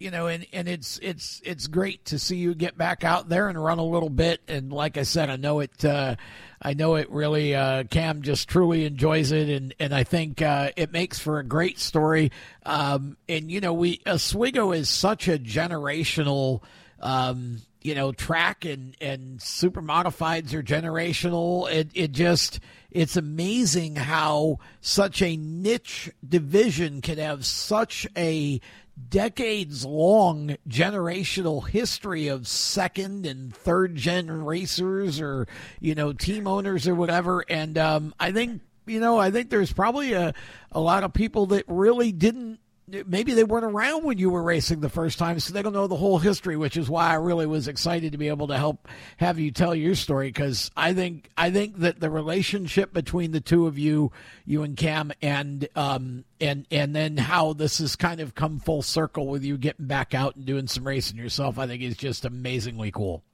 You 0.00 0.10
know, 0.10 0.26
and 0.26 0.46
and 0.52 0.68
it's 0.68 0.98
it's 1.00 1.40
it's 1.44 1.68
great 1.68 2.04
to 2.06 2.18
see 2.18 2.36
you 2.36 2.54
get 2.54 2.76
back 2.76 3.04
out 3.04 3.28
there 3.28 3.48
and 3.48 3.62
run 3.62 3.78
a 3.78 3.84
little 3.84 4.10
bit. 4.10 4.40
And 4.48 4.72
like 4.72 4.98
I 4.98 5.04
said, 5.04 5.30
I 5.30 5.36
know 5.36 5.60
it. 5.60 5.84
Uh, 5.84 6.16
I 6.60 6.74
know 6.74 6.96
it 6.96 7.08
really. 7.10 7.54
Uh, 7.54 7.84
Cam 7.84 8.22
just 8.22 8.48
truly 8.48 8.84
enjoys 8.86 9.30
it, 9.30 9.48
and 9.48 9.72
and 9.78 9.94
I 9.94 10.02
think 10.02 10.42
uh, 10.42 10.70
it 10.76 10.90
makes 10.90 11.20
for 11.20 11.38
a 11.38 11.44
great 11.44 11.78
story. 11.78 12.32
Um, 12.64 13.16
and 13.28 13.50
you 13.50 13.60
know, 13.60 13.72
we 13.72 14.00
Oswego 14.04 14.72
is 14.72 14.88
such 14.88 15.28
a 15.28 15.38
generational. 15.38 16.62
Um, 17.00 17.58
you 17.86 17.94
know, 17.94 18.10
track 18.10 18.64
and 18.64 18.96
and 19.00 19.40
super 19.40 19.80
modifieds 19.80 20.52
are 20.54 20.62
generational. 20.62 21.70
It 21.70 21.88
it 21.94 22.10
just 22.10 22.58
it's 22.90 23.16
amazing 23.16 23.94
how 23.94 24.58
such 24.80 25.22
a 25.22 25.36
niche 25.36 26.10
division 26.28 27.00
can 27.00 27.18
have 27.18 27.46
such 27.46 28.04
a 28.16 28.60
decades 29.08 29.84
long 29.84 30.56
generational 30.68 31.68
history 31.68 32.26
of 32.26 32.48
second 32.48 33.24
and 33.24 33.54
third 33.54 33.94
gen 33.94 34.42
racers 34.42 35.20
or 35.20 35.46
you 35.80 35.94
know 35.94 36.12
team 36.12 36.48
owners 36.48 36.88
or 36.88 36.94
whatever 36.94 37.44
and 37.50 37.76
um, 37.76 38.14
i 38.18 38.32
think 38.32 38.62
you 38.86 38.98
know 38.98 39.18
i 39.18 39.30
think 39.30 39.50
there's 39.50 39.70
probably 39.70 40.14
a, 40.14 40.32
a 40.72 40.80
lot 40.80 41.04
of 41.04 41.12
people 41.12 41.44
that 41.44 41.62
really 41.68 42.10
didn't 42.10 42.58
maybe 43.06 43.34
they 43.34 43.44
weren't 43.44 43.64
around 43.64 44.04
when 44.04 44.18
you 44.18 44.30
were 44.30 44.42
racing 44.42 44.80
the 44.80 44.88
first 44.88 45.18
time, 45.18 45.40
so 45.40 45.52
they 45.52 45.62
don't 45.62 45.72
know 45.72 45.86
the 45.86 45.96
whole 45.96 46.18
history, 46.18 46.56
which 46.56 46.76
is 46.76 46.88
why 46.88 47.10
I 47.10 47.14
really 47.14 47.46
was 47.46 47.68
excited 47.68 48.12
to 48.12 48.18
be 48.18 48.28
able 48.28 48.46
to 48.48 48.56
help 48.56 48.88
have 49.16 49.38
you 49.38 49.50
tell 49.50 49.74
your 49.74 49.94
story 49.94 50.28
because 50.28 50.70
I 50.76 50.94
think 50.94 51.30
I 51.36 51.50
think 51.50 51.78
that 51.78 52.00
the 52.00 52.10
relationship 52.10 52.92
between 52.92 53.32
the 53.32 53.40
two 53.40 53.66
of 53.66 53.78
you, 53.78 54.12
you 54.44 54.62
and 54.62 54.76
Cam, 54.76 55.12
and 55.20 55.68
um 55.74 56.24
and 56.40 56.66
and 56.70 56.94
then 56.94 57.16
how 57.16 57.52
this 57.52 57.78
has 57.78 57.96
kind 57.96 58.20
of 58.20 58.34
come 58.34 58.60
full 58.60 58.82
circle 58.82 59.26
with 59.26 59.44
you 59.44 59.58
getting 59.58 59.86
back 59.86 60.14
out 60.14 60.36
and 60.36 60.44
doing 60.44 60.68
some 60.68 60.86
racing 60.86 61.16
yourself, 61.16 61.58
I 61.58 61.66
think 61.66 61.82
is 61.82 61.96
just 61.96 62.24
amazingly 62.24 62.90
cool. 62.90 63.24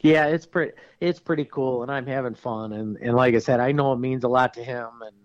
Yeah, 0.00 0.26
it's 0.26 0.46
pretty 0.46 0.72
it's 1.00 1.20
pretty 1.20 1.44
cool, 1.44 1.82
and 1.82 1.90
I'm 1.90 2.06
having 2.06 2.34
fun, 2.34 2.72
and 2.72 2.96
and 2.98 3.14
like 3.14 3.34
I 3.34 3.38
said, 3.38 3.60
I 3.60 3.72
know 3.72 3.92
it 3.92 3.98
means 3.98 4.24
a 4.24 4.28
lot 4.28 4.54
to 4.54 4.62
him, 4.62 4.88
and 5.02 5.16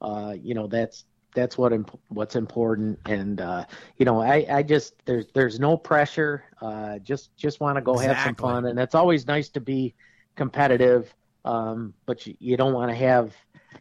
uh, 0.00 0.32
you 0.32 0.54
know 0.54 0.66
that's 0.66 1.04
that's 1.34 1.56
what 1.56 1.72
imp- 1.72 1.98
what's 2.08 2.36
important 2.36 2.98
and 3.06 3.40
uh, 3.40 3.64
you 3.96 4.04
know 4.04 4.20
I, 4.20 4.46
I 4.50 4.62
just 4.62 4.94
there's 5.04 5.26
there's 5.34 5.58
no 5.58 5.76
pressure 5.76 6.44
uh, 6.60 6.98
just 6.98 7.36
just 7.36 7.60
want 7.60 7.76
to 7.76 7.82
go 7.82 7.94
exactly. 7.94 8.14
have 8.14 8.24
some 8.24 8.34
fun 8.34 8.66
and 8.66 8.78
it's 8.78 8.94
always 8.94 9.26
nice 9.26 9.48
to 9.50 9.60
be 9.60 9.94
competitive 10.36 11.12
um, 11.44 11.94
but 12.06 12.26
you, 12.26 12.34
you 12.38 12.56
don't 12.56 12.72
want 12.72 12.90
to 12.90 12.94
have 12.94 13.34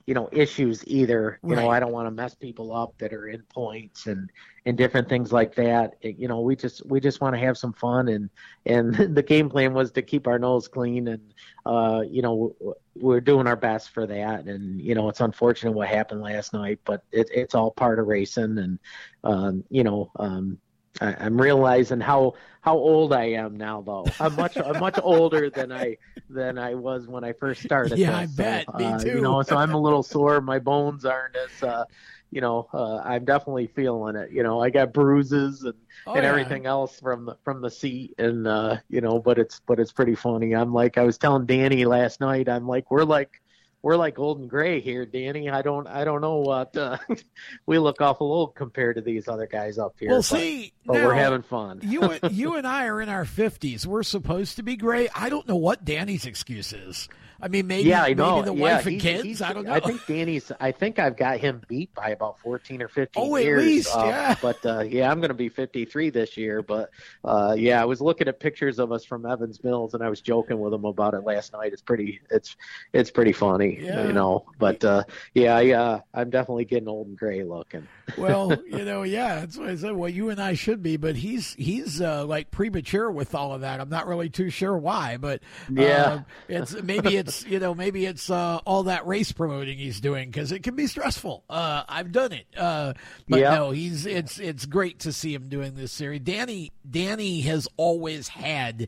you 0.06 0.14
know 0.14 0.30
issues 0.32 0.84
either 0.88 1.40
you 1.44 1.56
right. 1.56 1.64
know 1.64 1.70
i 1.70 1.80
don't 1.80 1.92
want 1.92 2.08
to 2.08 2.12
mess 2.12 2.34
people 2.34 2.74
up 2.76 2.98
that 2.98 3.14
are 3.14 3.28
in 3.28 3.42
points 3.54 4.08
and 4.08 4.30
and 4.66 4.78
different 4.78 5.10
things 5.10 5.32
like 5.32 5.56
that 5.56 5.96
you 6.02 6.28
know 6.28 6.42
we 6.42 6.56
just 6.56 6.86
we 6.86 7.00
just 7.00 7.20
want 7.20 7.34
to 7.34 7.40
have 7.40 7.58
some 7.58 7.74
fun 7.74 8.08
and 8.10 8.30
and 8.66 8.94
the 9.16 9.24
game 9.24 9.50
plan 9.50 9.74
was 9.74 9.92
to 9.92 10.02
keep 10.02 10.28
our 10.28 10.38
nose 10.38 10.68
clean 10.68 11.08
and 11.08 11.34
uh 11.66 12.02
you 12.08 12.22
know 12.22 12.56
we're 12.96 13.22
doing 13.22 13.48
our 13.48 13.56
best 13.56 13.90
for 13.90 14.06
that 14.06 14.46
and 14.46 14.80
you 14.80 14.94
know 14.94 15.10
it's 15.10 15.22
unfortunate 15.22 15.72
what 15.72 15.88
happened 15.88 16.22
last 16.22 16.54
night 16.54 16.80
but 16.86 17.04
it, 17.12 17.28
it's 17.34 17.56
all 17.56 17.72
part 17.72 18.00
of 18.00 18.08
racing 18.08 18.58
and 18.58 18.80
um 19.24 19.64
you 19.70 19.84
know 19.84 20.12
um 20.18 20.58
I, 21.00 21.26
am 21.26 21.40
realizing 21.40 22.02
how 22.02 22.34
how 22.62 22.76
old 22.76 23.14
I 23.14 23.26
am 23.26 23.58
now, 23.58 23.82
though. 23.82 24.06
I'm 24.20 24.36
much 24.36 24.58
I'm 24.58 24.80
much 24.80 25.00
older 25.04 25.50
than 25.50 25.72
I 25.72 25.98
than 26.30 26.58
I 26.58 26.76
was 26.76 27.08
when 27.08 27.24
I 27.24 27.34
first 27.34 27.64
started. 27.64 27.98
Yeah, 27.98 28.12
this. 28.12 28.18
I 28.18 28.26
bet. 28.36 28.66
So, 28.66 28.78
Me 28.78 28.86
uh, 28.86 29.00
too. 29.00 29.10
You 29.10 29.22
know, 29.22 29.42
so 29.42 29.56
I'm 29.56 29.74
a 29.74 29.80
little 29.80 30.04
sore. 30.16 30.42
My 30.42 30.60
bones 30.60 31.06
aren't 31.06 31.36
as 31.36 31.64
uh, 31.64 31.86
you 32.32 32.42
know. 32.42 32.68
Uh, 32.74 32.98
I'm 32.98 33.26
definitely 33.26 33.68
feeling 33.68 34.16
it. 34.16 34.32
You 34.32 34.44
know, 34.44 34.62
I 34.62 34.70
got 34.70 34.94
bruises 34.94 35.64
and 35.64 35.76
oh, 36.08 36.14
and 36.14 36.24
yeah. 36.24 36.30
everything 36.30 36.66
else 36.66 37.00
from 37.00 37.26
the 37.26 37.38
from 37.44 37.62
the 37.62 37.70
seat, 37.70 38.16
and 38.18 38.48
uh, 38.48 38.78
you 38.90 39.02
know, 39.02 39.20
but 39.20 39.38
it's 39.38 39.60
but 39.66 39.80
it's 39.80 39.92
pretty 39.92 40.16
funny. 40.16 40.56
I'm 40.56 40.74
like 40.74 40.98
I 40.98 41.04
was 41.04 41.18
telling 41.18 41.46
Danny 41.46 41.86
last 41.86 42.20
night. 42.20 42.50
I'm 42.50 42.68
like 42.68 42.90
we're 42.90 43.04
like 43.04 43.42
we're 43.82 43.98
like 43.98 44.20
old 44.20 44.40
and 44.40 44.50
gray 44.50 44.80
here, 44.80 45.06
Danny. 45.06 45.50
I 45.50 45.62
don't 45.62 45.88
I 45.88 46.04
don't 46.04 46.22
know 46.22 46.38
what 46.38 46.76
uh, 46.78 46.98
we 47.66 47.80
look 47.80 48.00
awful 48.00 48.32
old 48.32 48.56
compared 48.56 48.96
to 48.98 49.02
these 49.02 49.28
other 49.28 49.48
guys 49.48 49.78
up 49.78 49.96
here. 50.00 50.10
Well, 50.10 50.20
but, 50.20 50.26
see, 50.26 50.74
but 50.86 50.94
now, 50.94 51.06
we're 51.06 51.14
having 51.16 51.42
fun. 51.42 51.82
you 51.84 52.18
you 52.30 52.56
and 52.56 52.68
I 52.68 52.86
are 52.88 53.02
in 53.02 53.10
our 53.10 53.26
fifties. 53.26 53.88
We're 53.88 54.04
supposed 54.04 54.58
to 54.58 54.64
be 54.64 54.76
gray. 54.76 55.10
I 55.16 55.30
don't 55.30 55.48
know 55.48 55.56
what 55.56 55.84
Danny's 55.84 56.26
excuse 56.26 56.74
is. 56.74 57.10
I 57.42 57.48
mean, 57.48 57.68
maybe 57.68 57.90
yeah, 57.90 58.04
I 58.04 58.14
know. 58.14 58.38
maybe 58.38 58.46
the 58.50 58.56
yeah, 58.56 58.76
wife 58.76 58.86
and 58.86 59.00
kids. 59.00 59.42
I 59.42 59.54
don't 59.54 59.66
know. 59.66 59.74
I 59.74 59.80
think 59.80 60.06
Danny's. 60.06 60.52
I 60.60 60.72
think 60.72 61.00
I've 61.00 61.18
got 61.18 61.38
him 61.38 61.62
beat 61.68 61.94
by 61.94 62.10
about 62.10 62.40
fourteen 62.40 62.82
or 62.82 62.88
fifteen 62.88 63.24
oh, 63.24 63.36
years. 63.38 63.60
at 63.60 63.66
least, 63.66 63.96
uh, 63.96 64.04
yeah. 64.06 64.36
But 64.42 64.66
uh, 64.66 64.80
yeah, 64.82 65.12
I'm 65.12 65.20
going 65.20 65.30
to 65.30 65.36
be 65.36 65.50
53 65.50 66.10
this 66.10 66.38
year. 66.38 66.62
But 66.62 66.92
uh, 67.24 67.56
yeah, 67.58 67.82
I 67.82 67.86
was 67.86 68.02
looking 68.02 68.28
at 68.28 68.40
pictures 68.40 68.80
of 68.80 68.92
us 68.92 69.06
from 69.06 69.26
Evans 69.26 69.64
Mills, 69.64 69.94
and 69.94 70.04
I 70.04 70.10
was 70.10 70.22
joking 70.22 70.60
with 70.60 70.74
him 70.74 70.86
about 70.86 71.14
it 71.14 71.22
last 71.22 71.54
night. 71.54 71.74
It's 71.74 71.82
pretty. 71.82 72.22
It's 72.30 72.56
it's 72.94 73.12
pretty 73.12 73.34
funny, 73.34 73.80
yeah. 73.82 74.06
you 74.06 74.14
know. 74.14 74.46
But 74.60 74.84
uh, 74.84 75.04
yeah, 75.34 75.56
I, 75.56 75.72
uh, 75.72 76.00
I'm 76.14 76.30
definitely 76.30 76.66
getting 76.66 76.88
old 76.88 77.08
and 77.08 77.18
gray 77.18 77.44
looking. 77.44 77.88
Well, 78.18 78.54
you 78.68 78.86
know, 78.86 79.04
yeah, 79.04 79.40
that's 79.40 79.58
what 79.58 79.70
I 79.70 79.76
said. 79.76 79.94
Well, 79.94 80.10
you 80.10 80.30
and 80.30 80.42
I 80.42 80.54
should 80.54 80.84
be, 80.84 80.98
but 80.98 81.16
he's 81.16 81.54
he's 81.56 82.02
uh, 82.02 82.26
like 82.26 82.52
premature 82.52 83.10
with 83.10 83.34
all 83.34 83.54
of 83.54 83.62
that. 83.62 83.82
I'm 83.82 83.90
not 83.90 84.08
really 84.08 84.30
too 84.30 84.50
sure 84.50 84.78
why, 84.78 85.18
but 85.18 85.42
yeah, 85.72 86.22
it's 86.48 86.80
maybe 86.82 87.18
it's 87.18 87.32
it's 87.32 87.46
you 87.46 87.60
know 87.60 87.74
maybe 87.74 88.06
it's 88.06 88.30
uh, 88.30 88.60
all 88.66 88.84
that 88.84 89.06
race 89.08 89.32
promoting 89.32 89.78
he's 89.78 90.00
doing 90.00 90.30
because 90.30 90.52
it 90.52 90.64
can 90.64 90.76
be 90.76 90.88
stressful. 90.88 91.44
Uh, 91.50 91.84
I've 91.88 92.12
done 92.12 92.32
it, 92.32 92.46
uh, 92.58 92.94
but 93.28 93.40
yeah. 93.40 93.56
no, 93.56 93.72
he's 93.72 94.06
it's 94.06 94.40
it's 94.40 94.66
great 94.66 95.00
to 95.00 95.14
see 95.14 95.34
him 95.34 95.50
doing 95.50 95.76
this 95.76 95.92
series. 95.92 96.22
Danny 96.22 96.72
Danny 96.90 97.42
has 97.42 97.68
always 97.78 98.28
had 98.28 98.88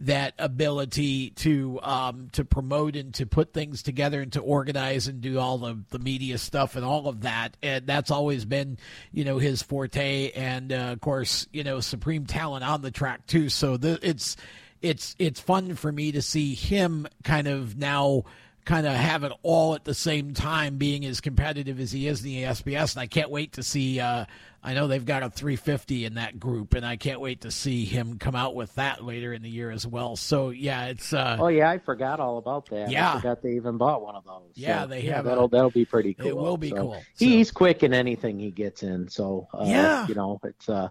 that 0.00 0.32
ability 0.38 1.30
to 1.30 1.78
um, 1.82 2.28
to 2.32 2.44
promote 2.44 2.96
and 2.96 3.12
to 3.14 3.26
put 3.26 3.52
things 3.52 3.82
together 3.82 4.22
and 4.22 4.32
to 4.32 4.40
organize 4.40 5.08
and 5.08 5.20
do 5.20 5.38
all 5.38 5.58
the, 5.58 5.78
the 5.90 5.98
media 5.98 6.38
stuff 6.38 6.74
and 6.74 6.84
all 6.84 7.06
of 7.06 7.22
that. 7.22 7.56
And 7.62 7.86
that's 7.86 8.10
always 8.10 8.44
been, 8.46 8.78
you 9.12 9.24
know, 9.24 9.38
his 9.38 9.62
forte. 9.62 10.30
And 10.32 10.72
uh, 10.72 10.92
of 10.92 11.00
course, 11.00 11.46
you 11.52 11.64
know, 11.64 11.80
supreme 11.80 12.24
talent 12.26 12.64
on 12.64 12.80
the 12.80 12.90
track 12.90 13.26
too. 13.26 13.50
So 13.50 13.76
the, 13.76 13.98
it's 14.02 14.36
it's 14.80 15.14
it's 15.18 15.38
fun 15.38 15.74
for 15.74 15.92
me 15.92 16.12
to 16.12 16.22
see 16.22 16.54
him 16.54 17.06
kind 17.22 17.46
of 17.46 17.76
now 17.76 18.24
kind 18.64 18.86
of 18.86 18.94
have 18.94 19.24
it 19.24 19.32
all 19.42 19.74
at 19.74 19.84
the 19.84 19.94
same 19.94 20.32
time, 20.32 20.76
being 20.76 21.04
as 21.04 21.20
competitive 21.20 21.80
as 21.80 21.92
he 21.92 22.06
is 22.06 22.24
in 22.24 22.26
the 22.26 22.42
SBS. 22.44 22.94
And 22.94 23.02
I 23.02 23.06
can't 23.06 23.30
wait 23.30 23.54
to 23.54 23.62
see 23.62 24.00
uh, 24.00 24.26
I 24.62 24.74
know 24.74 24.88
they've 24.88 25.04
got 25.04 25.22
a 25.22 25.30
350 25.30 26.04
in 26.04 26.14
that 26.14 26.38
group, 26.38 26.74
and 26.74 26.84
I 26.84 26.96
can't 26.96 27.20
wait 27.20 27.42
to 27.42 27.50
see 27.50 27.86
him 27.86 28.18
come 28.18 28.34
out 28.34 28.54
with 28.54 28.74
that 28.74 29.02
later 29.02 29.32
in 29.32 29.40
the 29.40 29.48
year 29.48 29.70
as 29.70 29.86
well. 29.86 30.16
So 30.16 30.50
yeah, 30.50 30.86
it's. 30.86 31.14
Uh, 31.14 31.38
oh 31.40 31.48
yeah, 31.48 31.70
I 31.70 31.78
forgot 31.78 32.20
all 32.20 32.36
about 32.36 32.68
that. 32.70 32.90
Yeah, 32.90 33.14
I 33.14 33.16
forgot 33.16 33.42
they 33.42 33.52
even 33.52 33.78
bought 33.78 34.02
one 34.02 34.16
of 34.16 34.24
those. 34.24 34.52
Yeah, 34.54 34.82
so, 34.82 34.88
they 34.88 35.00
have. 35.02 35.24
that'll 35.24 35.48
that'll 35.48 35.70
be 35.70 35.86
pretty 35.86 36.12
cool. 36.12 36.26
It 36.26 36.36
will 36.36 36.58
be 36.58 36.70
so, 36.70 36.76
cool. 36.76 37.02
So. 37.14 37.24
He's 37.24 37.50
quick 37.50 37.82
in 37.82 37.94
anything 37.94 38.38
he 38.38 38.50
gets 38.50 38.82
in. 38.82 39.08
So 39.08 39.48
uh, 39.54 39.64
yeah, 39.66 40.06
you 40.06 40.14
know, 40.14 40.38
it's 40.44 40.68
uh, 40.68 40.88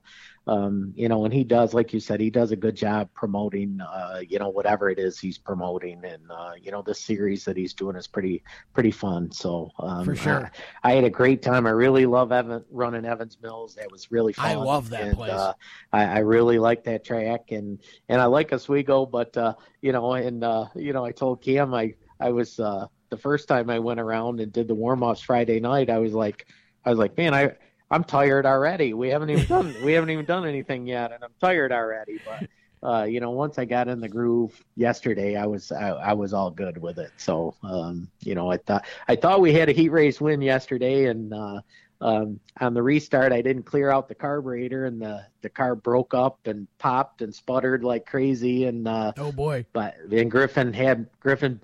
um, 0.50 0.94
you 0.96 1.08
know, 1.10 1.26
and 1.26 1.34
he 1.34 1.44
does, 1.44 1.76
like 1.76 1.94
you 1.94 2.00
said, 2.00 2.20
he 2.20 2.32
does 2.32 2.52
a 2.52 2.56
good 2.56 2.76
job 2.76 3.10
promoting, 3.14 3.80
uh, 3.82 4.22
you 4.28 4.40
know, 4.40 4.50
whatever 4.50 4.90
it 4.90 4.98
is 4.98 5.20
he's 5.20 5.38
promoting, 5.38 6.04
and 6.04 6.24
uh, 6.32 6.54
you 6.60 6.72
know, 6.72 6.82
this 6.82 7.00
series 7.00 7.46
that 7.46 7.56
he's 7.56 7.74
doing 7.76 7.96
is 7.96 8.08
pretty, 8.08 8.44
pretty 8.74 8.90
fun. 8.90 9.32
So 9.32 9.70
um, 9.78 10.06
for 10.06 10.16
sure, 10.16 10.52
I, 10.84 10.92
I, 10.92 10.96
had 10.96 11.04
a 11.04 11.10
great 11.10 11.44
time. 11.44 11.68
I 11.68 11.72
really 11.72 12.08
love 12.08 12.32
Evan 12.32 12.66
running 12.72 13.06
Evans 13.06 13.36
Mills. 13.60 13.76
That 13.76 13.92
was 13.92 14.12
really 14.12 14.34
fun. 14.34 14.46
I 14.46 14.56
love 14.56 14.90
that 14.90 15.02
and, 15.02 15.18
place. 15.18 15.32
Uh, 15.32 15.54
I, 15.92 16.06
I, 16.06 16.20
really 16.20 16.60
like 16.60 16.84
that 16.86 17.04
track, 17.04 17.52
and 17.52 17.80
and 18.08 18.22
I 18.22 18.26
like 18.26 18.54
Oswego, 18.54 19.06
but 19.06 19.36
uh, 19.38 19.54
you 19.82 19.92
know, 19.92 20.14
and 20.14 20.44
uh, 20.44 20.66
you 20.76 20.94
know, 20.94 21.06
I 21.06 21.12
told 21.12 21.42
Cam 21.42 21.74
I 21.74 21.96
I 22.20 22.32
was 22.32 22.60
uh, 22.60 22.88
the 23.10 23.18
first 23.18 23.48
time 23.48 23.70
I 23.70 23.80
went 23.80 24.00
around 24.00 24.40
and 24.40 24.52
did 24.52 24.68
the 24.68 24.76
warm 24.76 25.04
ups 25.04 25.22
Friday 25.22 25.60
night. 25.60 25.90
I 25.90 26.00
was 26.00 26.14
like, 26.14 26.48
I 26.86 26.90
was 26.90 27.00
like, 27.00 27.18
man, 27.18 27.34
I 27.34 27.52
I'm 27.92 28.04
tired 28.04 28.46
already. 28.46 28.94
We 28.94 29.10
haven't 29.10 29.30
even 29.30 29.46
done 29.46 29.76
we 29.84 29.94
haven't 29.94 30.10
even 30.10 30.26
done 30.26 30.48
anything 30.48 30.88
yet, 30.88 31.12
and 31.12 31.24
I'm 31.24 31.34
tired 31.42 31.72
already. 31.72 32.20
But 32.26 32.50
uh, 32.82 33.04
you 33.04 33.20
know, 33.20 33.32
once 33.32 33.60
I 33.60 33.66
got 33.66 33.90
in 33.90 34.00
the 34.00 34.10
groove 34.10 34.64
yesterday, 34.76 35.36
I 35.36 35.46
was 35.46 35.72
I, 35.72 35.90
I 35.90 36.14
was 36.14 36.34
all 36.34 36.52
good 36.52 36.78
with 36.82 36.98
it. 36.98 37.12
So 37.18 37.56
um, 37.64 38.10
you 38.22 38.36
know, 38.36 38.50
I 38.50 38.58
thought 38.58 38.86
I 39.08 39.16
thought 39.16 39.42
we 39.42 39.54
had 39.54 39.70
a 39.70 39.74
heat 39.74 39.90
race 39.90 40.22
win 40.22 40.42
yesterday, 40.42 41.06
and 41.06 41.34
uh, 41.34 41.62
um, 42.02 42.40
on 42.60 42.74
the 42.74 42.82
restart, 42.82 43.34
I 43.34 43.42
didn't 43.42 43.64
clear 43.64 43.92
out 43.92 44.08
the 44.08 44.16
carburetor, 44.16 44.86
and 44.86 45.02
the 45.02 45.26
the 45.42 45.50
car 45.50 45.76
broke 45.76 46.14
up 46.14 46.40
and 46.46 46.68
popped 46.78 47.22
and 47.22 47.34
sputtered 47.34 47.84
like 47.84 48.06
crazy. 48.06 48.66
And 48.66 48.88
uh, 48.88 49.14
oh 49.18 49.32
boy! 49.32 49.66
But 49.74 49.96
then 50.06 50.30
Griffin 50.30 50.72
had 50.72 51.08
Griffin 51.20 51.60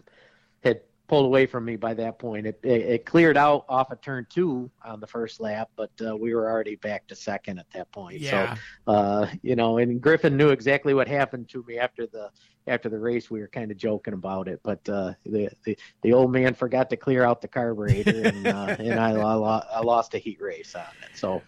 had 0.64 0.82
pulled 1.08 1.26
away 1.26 1.46
from 1.46 1.64
me 1.64 1.78
by 1.78 1.94
that 1.94 2.20
point. 2.20 2.48
It, 2.48 2.60
it, 2.64 2.82
it 2.82 3.06
cleared 3.06 3.38
out 3.38 3.66
off 3.70 3.92
of 3.92 4.02
turn 4.02 4.28
two 4.30 4.70
on 4.84 5.00
the 5.00 5.08
first 5.08 5.40
lap, 5.40 5.70
but 5.78 5.92
uh, 6.06 6.18
we 6.18 6.36
were 6.36 6.50
already 6.50 6.76
back 6.76 7.08
to 7.08 7.16
second 7.16 7.60
at 7.60 7.70
that 7.72 7.92
point. 7.92 8.20
Yeah. 8.20 8.56
So, 8.86 8.92
uh, 8.92 9.28
you 9.42 9.56
know, 9.56 9.78
and 9.78 10.02
Griffin 10.02 10.36
knew 10.36 10.50
exactly 10.50 10.94
what 10.94 11.08
happened 11.08 11.48
to 11.50 11.64
me 11.68 11.78
after 11.78 12.08
the 12.08 12.30
after 12.68 12.90
the 12.90 13.00
race. 13.00 13.30
We 13.30 13.40
were 13.40 13.48
kind 13.48 13.72
of 13.72 13.78
joking 13.78 14.14
about 14.14 14.48
it, 14.48 14.60
but 14.64 14.88
uh, 14.90 15.14
the, 15.26 15.50
the 15.64 15.78
the 16.02 16.14
old 16.14 16.32
man 16.32 16.54
forgot 16.54 16.90
to 16.92 16.98
clear 16.98 17.24
out 17.24 17.42
the 17.42 17.48
carburetor, 17.48 18.24
and 18.24 18.48
uh, 18.48 18.76
and 18.80 19.00
I, 19.00 19.12
I 19.12 19.82
lost 19.82 20.14
a 20.14 20.18
heat 20.18 20.42
race 20.42 20.76
on 20.76 20.84
it. 21.04 21.18
So. 21.18 21.42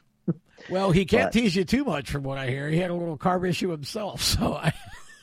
Well, 0.72 0.92
he 0.92 1.06
can't 1.06 1.32
but, 1.32 1.34
tease 1.34 1.56
you 1.56 1.64
too 1.64 1.86
much, 1.86 2.10
from 2.10 2.24
what 2.24 2.40
I 2.40 2.50
hear. 2.50 2.68
He 2.68 2.80
had 2.80 2.90
a 2.90 2.94
little 2.96 3.18
carb 3.18 3.48
issue 3.48 3.70
himself, 3.70 4.22
so 4.24 4.56
I, 4.56 4.74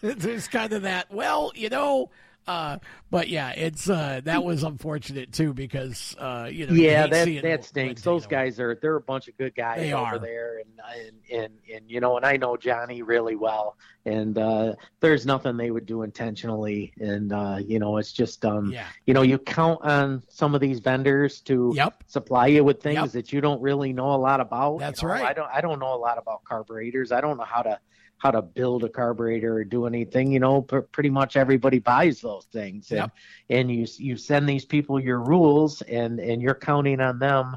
it's 0.03 0.49
kind 0.49 0.73
of 0.73 0.83
that. 0.83 1.13
Well, 1.13 1.53
you 1.55 1.69
know, 1.69 2.11
uh, 2.47 2.79
but 3.11 3.29
yeah, 3.29 3.51
it's 3.51 3.89
uh, 3.89 4.21
that 4.25 4.45
was 4.45 4.63
unfortunate 4.63 5.33
too 5.33 5.55
because 5.55 6.15
uh, 6.19 6.49
you 6.51 6.67
know 6.67 6.75
yeah 6.75 7.07
that 7.07 7.43
that 7.43 7.65
stinks. 7.65 8.03
Those 8.03 8.27
guys 8.27 8.61
are 8.61 8.79
they're 8.81 8.97
a 8.97 9.01
bunch 9.01 9.29
of 9.29 9.37
good 9.39 9.55
guys 9.55 9.79
they 9.79 9.93
over 9.93 10.17
are. 10.17 10.19
there, 10.19 10.59
and, 10.59 10.81
and 10.99 11.41
and 11.41 11.55
and 11.75 11.91
you 11.91 12.01
know, 12.01 12.17
and 12.17 12.27
I 12.27 12.37
know 12.37 12.57
Johnny 12.57 13.03
really 13.03 13.37
well, 13.37 13.77
and 14.05 14.37
uh, 14.37 14.75
there's 15.01 15.25
nothing 15.25 15.57
they 15.57 15.71
would 15.71 15.87
do 15.87 16.03
intentionally, 16.03 16.93
and 16.99 17.33
uh, 17.33 17.59
you 17.65 17.79
know, 17.79 17.97
it's 17.97 18.13
just 18.13 18.45
um, 18.45 18.71
yeah. 18.71 18.87
you 19.07 19.15
know, 19.15 19.23
you 19.23 19.39
count 19.39 19.81
on 19.83 20.23
some 20.29 20.55
of 20.55 20.61
these 20.61 20.81
vendors 20.81 21.41
to 21.43 21.73
yep. 21.75 22.03
supply 22.07 22.49
you 22.49 22.63
with 22.63 22.83
things 22.83 22.97
yep. 22.97 23.11
that 23.13 23.33
you 23.33 23.41
don't 23.41 23.63
really 23.63 23.93
know 23.93 24.13
a 24.13 24.17
lot 24.17 24.41
about. 24.41 24.79
That's 24.79 25.01
you 25.01 25.09
know? 25.09 25.15
right. 25.15 25.25
I 25.25 25.33
don't 25.33 25.49
I 25.53 25.61
don't 25.61 25.79
know 25.79 25.95
a 25.95 25.97
lot 25.97 26.19
about 26.19 26.45
carburetors. 26.45 27.11
I 27.11 27.21
don't 27.21 27.39
know 27.39 27.45
how 27.45 27.63
to 27.63 27.79
how 28.25 28.31
to 28.31 28.43
build 28.43 28.83
a 28.85 28.89
carburetor 28.89 29.55
or 29.55 29.64
do 29.64 29.87
anything. 29.87 30.33
You 30.33 30.41
know, 30.41 30.62
pr- 30.62 30.79
pretty 30.79 31.11
much 31.11 31.37
everybody 31.37 31.79
buys 31.79 32.22
those 32.22 32.47
things, 32.47 32.91
and 32.91 33.01
yep. 33.01 33.12
and 33.51 33.70
you 33.70 33.87
you 33.99 34.16
send 34.16 34.49
these 34.49 34.64
people 34.64 34.99
your 34.99 35.20
rules, 35.20 35.83
and 35.83 36.18
and 36.18 36.41
you're 36.41 36.55
counting 36.55 37.01
on 37.01 37.18
them 37.18 37.57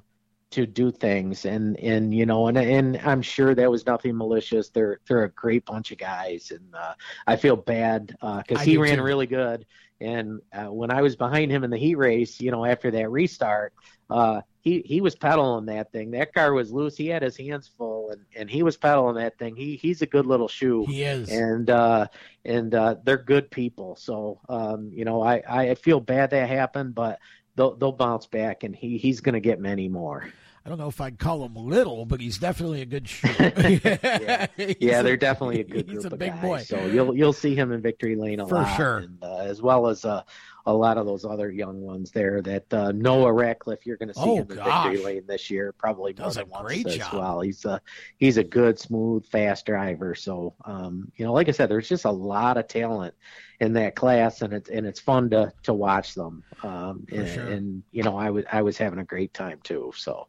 to 0.50 0.66
do 0.66 0.92
things 0.92 1.44
and 1.44 1.78
and 1.82 2.16
you 2.16 2.26
know 2.26 2.48
and 2.48 2.58
and 2.58 2.98
I'm 3.04 3.22
sure 3.22 3.54
that 3.54 3.70
was 3.70 3.86
nothing 3.86 4.16
malicious 4.16 4.70
they're 4.70 5.02
they're 5.06 5.26
a 5.26 5.30
great 5.30 5.66
bunch 5.66 5.92
of 5.92 5.98
guys 5.98 6.52
and 6.52 6.74
uh, 6.74 6.94
I 7.28 7.36
feel 7.36 7.58
bad 7.58 8.08
because 8.08 8.60
uh, 8.60 8.60
he 8.62 8.78
ran 8.78 8.96
too. 8.96 9.04
really 9.04 9.28
good 9.28 9.66
and 10.00 10.40
uh, 10.54 10.72
when 10.72 10.90
I 10.90 11.02
was 11.02 11.18
behind 11.18 11.52
him 11.52 11.66
in 11.66 11.70
the 11.70 11.78
heat 11.78 11.96
race 11.96 12.40
you 12.40 12.52
know 12.52 12.64
after 12.64 12.90
that 12.92 13.12
restart 13.12 13.74
uh, 14.10 14.40
he 14.68 14.82
he 14.86 15.02
was 15.02 15.16
pedaling 15.16 15.66
that 15.68 15.92
thing. 15.92 16.12
That 16.12 16.34
car 16.34 16.54
was 16.54 16.72
loose. 16.72 16.98
He 16.98 17.08
had 17.08 17.22
his 17.22 17.38
hands 17.38 17.70
full, 17.78 18.12
and, 18.12 18.26
and 18.36 18.50
he 18.50 18.64
was 18.64 18.76
pedaling 18.76 19.16
that 19.16 19.38
thing. 19.38 19.56
He 19.56 19.78
he's 19.78 20.02
a 20.02 20.06
good 20.06 20.26
little 20.26 20.48
shoe. 20.48 20.86
He 20.86 21.04
is, 21.04 21.30
and 21.30 21.70
uh, 21.70 22.08
and 22.44 22.74
uh, 22.76 22.96
they're 23.04 23.18
good 23.18 23.50
people. 23.50 23.96
So 23.96 24.42
um, 24.50 24.92
you 24.94 25.06
know, 25.06 25.22
I 25.22 25.42
I 25.48 25.76
feel 25.76 26.00
bad 26.00 26.32
that 26.32 26.50
happened, 26.50 26.96
but 26.96 27.20
they'll 27.56 27.76
they'll 27.76 27.92
bounce 27.94 28.26
back, 28.26 28.64
and 28.64 28.76
he 28.76 28.98
he's 28.98 29.22
going 29.22 29.34
to 29.34 29.40
get 29.40 29.60
many 29.60 29.88
more. 29.88 30.28
I 30.66 30.70
don't 30.70 30.80
know 30.80 30.90
if 30.90 31.00
I'd 31.00 31.18
call 31.18 31.46
him 31.46 31.56
little, 31.56 32.06
but 32.06 32.20
he's 32.20 32.40
definitely 32.40 32.82
a 32.82 32.86
good 32.86 33.08
shoe. 33.08 33.30
yeah, 33.40 34.48
yeah 34.58 35.02
they're 35.02 35.16
definitely 35.16 35.62
a 35.62 35.64
good 35.64 35.90
he's 35.90 36.00
group 36.00 36.12
a 36.12 36.16
of 36.16 36.20
big 36.20 36.34
guys. 36.34 36.42
boy. 36.42 36.60
So 36.64 36.86
you'll 36.88 37.16
you'll 37.16 37.32
see 37.32 37.56
him 37.56 37.72
in 37.72 37.82
victory 37.82 38.18
lane 38.18 38.42
a 38.42 38.48
for 38.48 38.56
lot, 38.56 38.76
sure, 38.76 38.98
and, 38.98 39.18
uh, 39.24 39.38
as 39.38 39.62
well 39.62 39.88
as 39.88 40.04
uh, 40.04 40.24
a 40.68 40.74
lot 40.74 40.98
of 40.98 41.06
those 41.06 41.24
other 41.24 41.50
young 41.50 41.80
ones 41.80 42.12
there. 42.12 42.42
That 42.42 42.72
uh, 42.74 42.92
Noah 42.92 43.32
Ratcliffe, 43.32 43.86
you're 43.86 43.96
going 43.96 44.10
to 44.10 44.14
see 44.14 44.22
oh, 44.22 44.38
in 44.40 44.46
gosh. 44.46 44.90
victory 44.90 45.04
lane 45.04 45.24
this 45.26 45.50
year, 45.50 45.74
probably 45.78 46.12
does 46.12 46.36
more 46.36 46.44
a 46.44 46.46
than 46.46 46.66
great 46.66 46.86
once 46.86 46.98
job. 46.98 47.08
as 47.08 47.14
well. 47.14 47.42
He's 47.42 47.66
a 47.66 47.82
he's 48.18 48.38
a 48.38 48.44
good, 48.44 48.78
smooth, 48.78 49.26
fast 49.26 49.66
driver. 49.66 50.14
So 50.14 50.54
um, 50.66 51.10
you 51.16 51.26
know, 51.26 51.32
like 51.32 51.48
I 51.48 51.52
said, 51.52 51.70
there's 51.70 51.88
just 51.88 52.04
a 52.06 52.12
lot 52.12 52.58
of 52.58 52.68
talent 52.68 53.16
in 53.62 53.74
that 53.74 53.96
class, 53.96 54.42
and 54.42 54.54
it's 54.54 54.70
and 54.70 54.86
it's 54.86 55.00
fun 55.00 55.30
to 55.30 55.54
to 55.64 55.74
watch 55.74 56.14
them. 56.14 56.44
Um, 56.64 57.08
and, 57.12 57.28
sure. 57.30 57.48
and 57.48 57.84
you 57.92 58.04
know, 58.04 58.18
I 58.18 58.30
was 58.30 58.44
I 58.52 58.62
was 58.62 58.78
having 58.78 59.00
a 59.00 59.06
great 59.06 59.34
time 59.34 59.60
too. 59.64 59.94
So. 59.96 60.28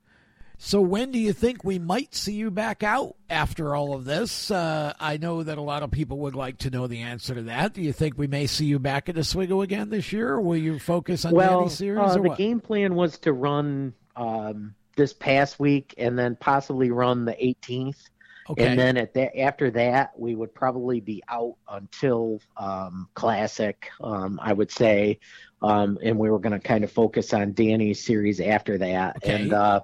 So 0.61 0.81
when 0.81 1.13
do 1.13 1.21
you 1.21 1.33
think 1.33 1.63
we 1.63 1.79
might 1.79 2.17
see 2.17 2.35
you 2.35 2.51
back 2.51 2.83
out 2.83 3.15
after 3.31 3.77
all 3.77 3.95
of 3.95 4.05
this? 4.05 4.51
Uh, 4.51 4.93
I 4.99 5.17
know 5.17 5.45
that 5.45 5.57
a 5.57 5.63
lot 5.63 5.85
of 5.85 5.93
people 5.93 6.19
would 6.19 6.35
like 6.35 6.59
to 6.59 6.71
know 6.71 6.89
the 6.89 7.03
answer 7.03 7.37
to 7.37 7.43
that. 7.43 7.75
Do 7.75 7.81
you 7.81 7.93
think 7.93 8.19
we 8.19 8.27
may 8.27 8.49
see 8.49 8.67
you 8.67 8.81
back 8.81 9.09
at 9.09 9.17
Oswego 9.17 9.63
again 9.63 9.89
this 9.89 10.13
year, 10.13 10.31
or 10.31 10.41
will 10.41 10.57
you 10.57 10.81
focus 10.81 11.25
on 11.25 11.33
well, 11.33 11.65
the 11.65 11.71
series? 11.71 12.11
Uh, 12.11 12.15
the 12.15 12.23
what? 12.23 12.39
game 12.39 12.59
plan 12.59 12.97
was 12.97 13.19
to 13.19 13.33
run 13.33 13.95
um, 14.17 14.75
this 14.97 15.13
past 15.13 15.61
week 15.61 15.95
and 15.97 16.19
then 16.19 16.35
possibly 16.35 16.91
run 16.91 17.25
the 17.25 17.35
18th. 17.35 18.09
Okay. 18.51 18.67
And 18.67 18.79
then 18.79 18.97
at 18.97 19.15
that, 19.15 19.39
after 19.39 19.71
that, 19.73 20.19
we 20.19 20.35
would 20.35 20.55
probably 20.55 21.01
be 21.01 21.23
out 21.29 21.55
until 21.71 22.41
um, 22.57 23.09
Classic, 23.15 23.91
um, 24.01 24.41
I 24.43 24.55
would 24.55 24.73
say, 24.73 25.21
um, 25.63 25.99
and 26.03 26.19
we 26.19 26.31
were 26.31 26.39
going 26.39 26.53
to 26.53 26.59
kind 26.59 26.83
of 26.83 26.91
focus 26.91 27.33
on 27.33 27.53
Danny's 27.53 28.05
series 28.05 28.41
after 28.41 28.79
that. 28.79 29.19
Okay. 29.19 29.43
And 29.43 29.53
uh, 29.53 29.83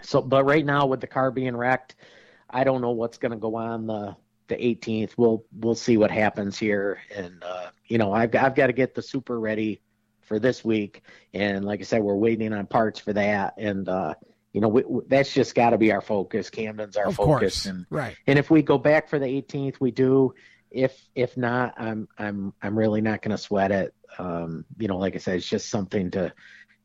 so, 0.00 0.22
but 0.22 0.44
right 0.44 0.64
now 0.64 0.86
with 0.86 1.00
the 1.00 1.06
car 1.06 1.30
being 1.30 1.56
wrecked, 1.56 1.96
I 2.48 2.64
don't 2.64 2.80
know 2.80 2.90
what's 2.90 3.18
going 3.18 3.32
to 3.32 3.38
go 3.38 3.56
on 3.56 3.86
the 3.86 4.16
the 4.48 4.56
18th. 4.56 5.12
We'll 5.16 5.44
we'll 5.52 5.74
see 5.74 5.96
what 5.96 6.10
happens 6.10 6.58
here, 6.58 7.00
and 7.14 7.42
uh, 7.42 7.70
you 7.86 7.98
know 7.98 8.12
I've 8.12 8.34
I've 8.34 8.54
got 8.54 8.66
to 8.68 8.72
get 8.72 8.94
the 8.94 9.02
super 9.02 9.38
ready 9.38 9.80
for 10.20 10.38
this 10.38 10.64
week, 10.64 11.02
and 11.32 11.64
like 11.64 11.80
I 11.80 11.84
said, 11.84 12.02
we're 12.02 12.14
waiting 12.14 12.52
on 12.52 12.66
parts 12.66 12.98
for 12.98 13.12
that, 13.12 13.54
and 13.56 13.88
uh, 13.88 14.14
you 14.52 14.60
know 14.60 14.68
we, 14.68 14.82
we, 14.82 15.02
that's 15.08 15.32
just 15.32 15.54
got 15.54 15.70
to 15.70 15.78
be 15.78 15.92
our 15.92 16.00
focus. 16.00 16.50
Camden's 16.50 16.96
our 16.96 17.08
of 17.08 17.16
focus, 17.16 17.64
course. 17.64 17.66
and 17.66 17.86
right. 17.90 18.16
and 18.26 18.38
if 18.38 18.50
we 18.50 18.62
go 18.62 18.78
back 18.78 19.08
for 19.08 19.18
the 19.18 19.26
18th, 19.26 19.76
we 19.80 19.90
do. 19.90 20.34
If 20.70 21.00
if 21.14 21.36
not, 21.36 21.74
I'm 21.76 22.08
I'm 22.18 22.52
I'm 22.62 22.78
really 22.78 23.00
not 23.00 23.22
going 23.22 23.32
to 23.32 23.38
sweat 23.38 23.70
it. 23.70 23.94
Um, 24.18 24.64
you 24.78 24.88
know, 24.88 24.98
like 24.98 25.14
I 25.14 25.18
said, 25.18 25.36
it's 25.36 25.48
just 25.48 25.70
something 25.70 26.10
to 26.12 26.32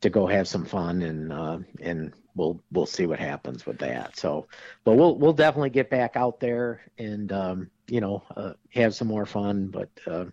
to 0.00 0.10
go 0.10 0.26
have 0.26 0.46
some 0.46 0.64
fun 0.64 1.02
and 1.02 1.32
uh, 1.32 1.58
and 1.80 2.12
we'll 2.38 2.62
we'll 2.72 2.86
see 2.86 3.06
what 3.06 3.18
happens 3.18 3.66
with 3.66 3.78
that. 3.78 4.16
So, 4.16 4.46
but 4.84 4.94
we'll 4.94 5.16
we'll 5.16 5.34
definitely 5.34 5.70
get 5.70 5.90
back 5.90 6.16
out 6.16 6.40
there 6.40 6.80
and 6.96 7.30
um, 7.32 7.70
you 7.88 8.00
know 8.00 8.22
uh, 8.36 8.54
have 8.70 8.94
some 8.94 9.08
more 9.08 9.26
fun. 9.26 9.66
But 9.66 9.90
uh, 10.06 10.26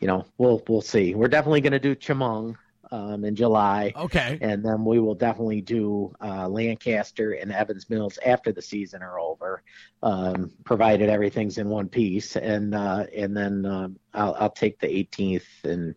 you 0.00 0.08
know 0.08 0.26
we'll 0.36 0.62
we'll 0.68 0.82
see. 0.82 1.14
We're 1.14 1.28
definitely 1.28 1.62
going 1.62 1.72
to 1.72 1.78
do 1.78 1.94
Chemung 1.94 2.56
um, 2.94 3.24
in 3.24 3.34
July. 3.34 3.92
Okay. 3.96 4.38
And 4.40 4.64
then 4.64 4.84
we 4.84 5.00
will 5.00 5.14
definitely 5.14 5.60
do 5.60 6.14
uh, 6.20 6.48
Lancaster 6.48 7.32
and 7.32 7.52
Evans 7.52 7.90
Mills 7.90 8.18
after 8.24 8.52
the 8.52 8.62
season 8.62 9.02
are 9.02 9.18
over, 9.18 9.62
um, 10.02 10.52
provided 10.64 11.08
everything's 11.08 11.58
in 11.58 11.68
one 11.68 11.88
piece. 11.88 12.36
And 12.36 12.74
uh, 12.74 13.06
and 13.16 13.36
then 13.36 13.66
um, 13.66 13.98
I'll, 14.12 14.36
I'll 14.38 14.50
take 14.50 14.78
the 14.78 14.86
18th 14.86 15.64
and 15.64 15.94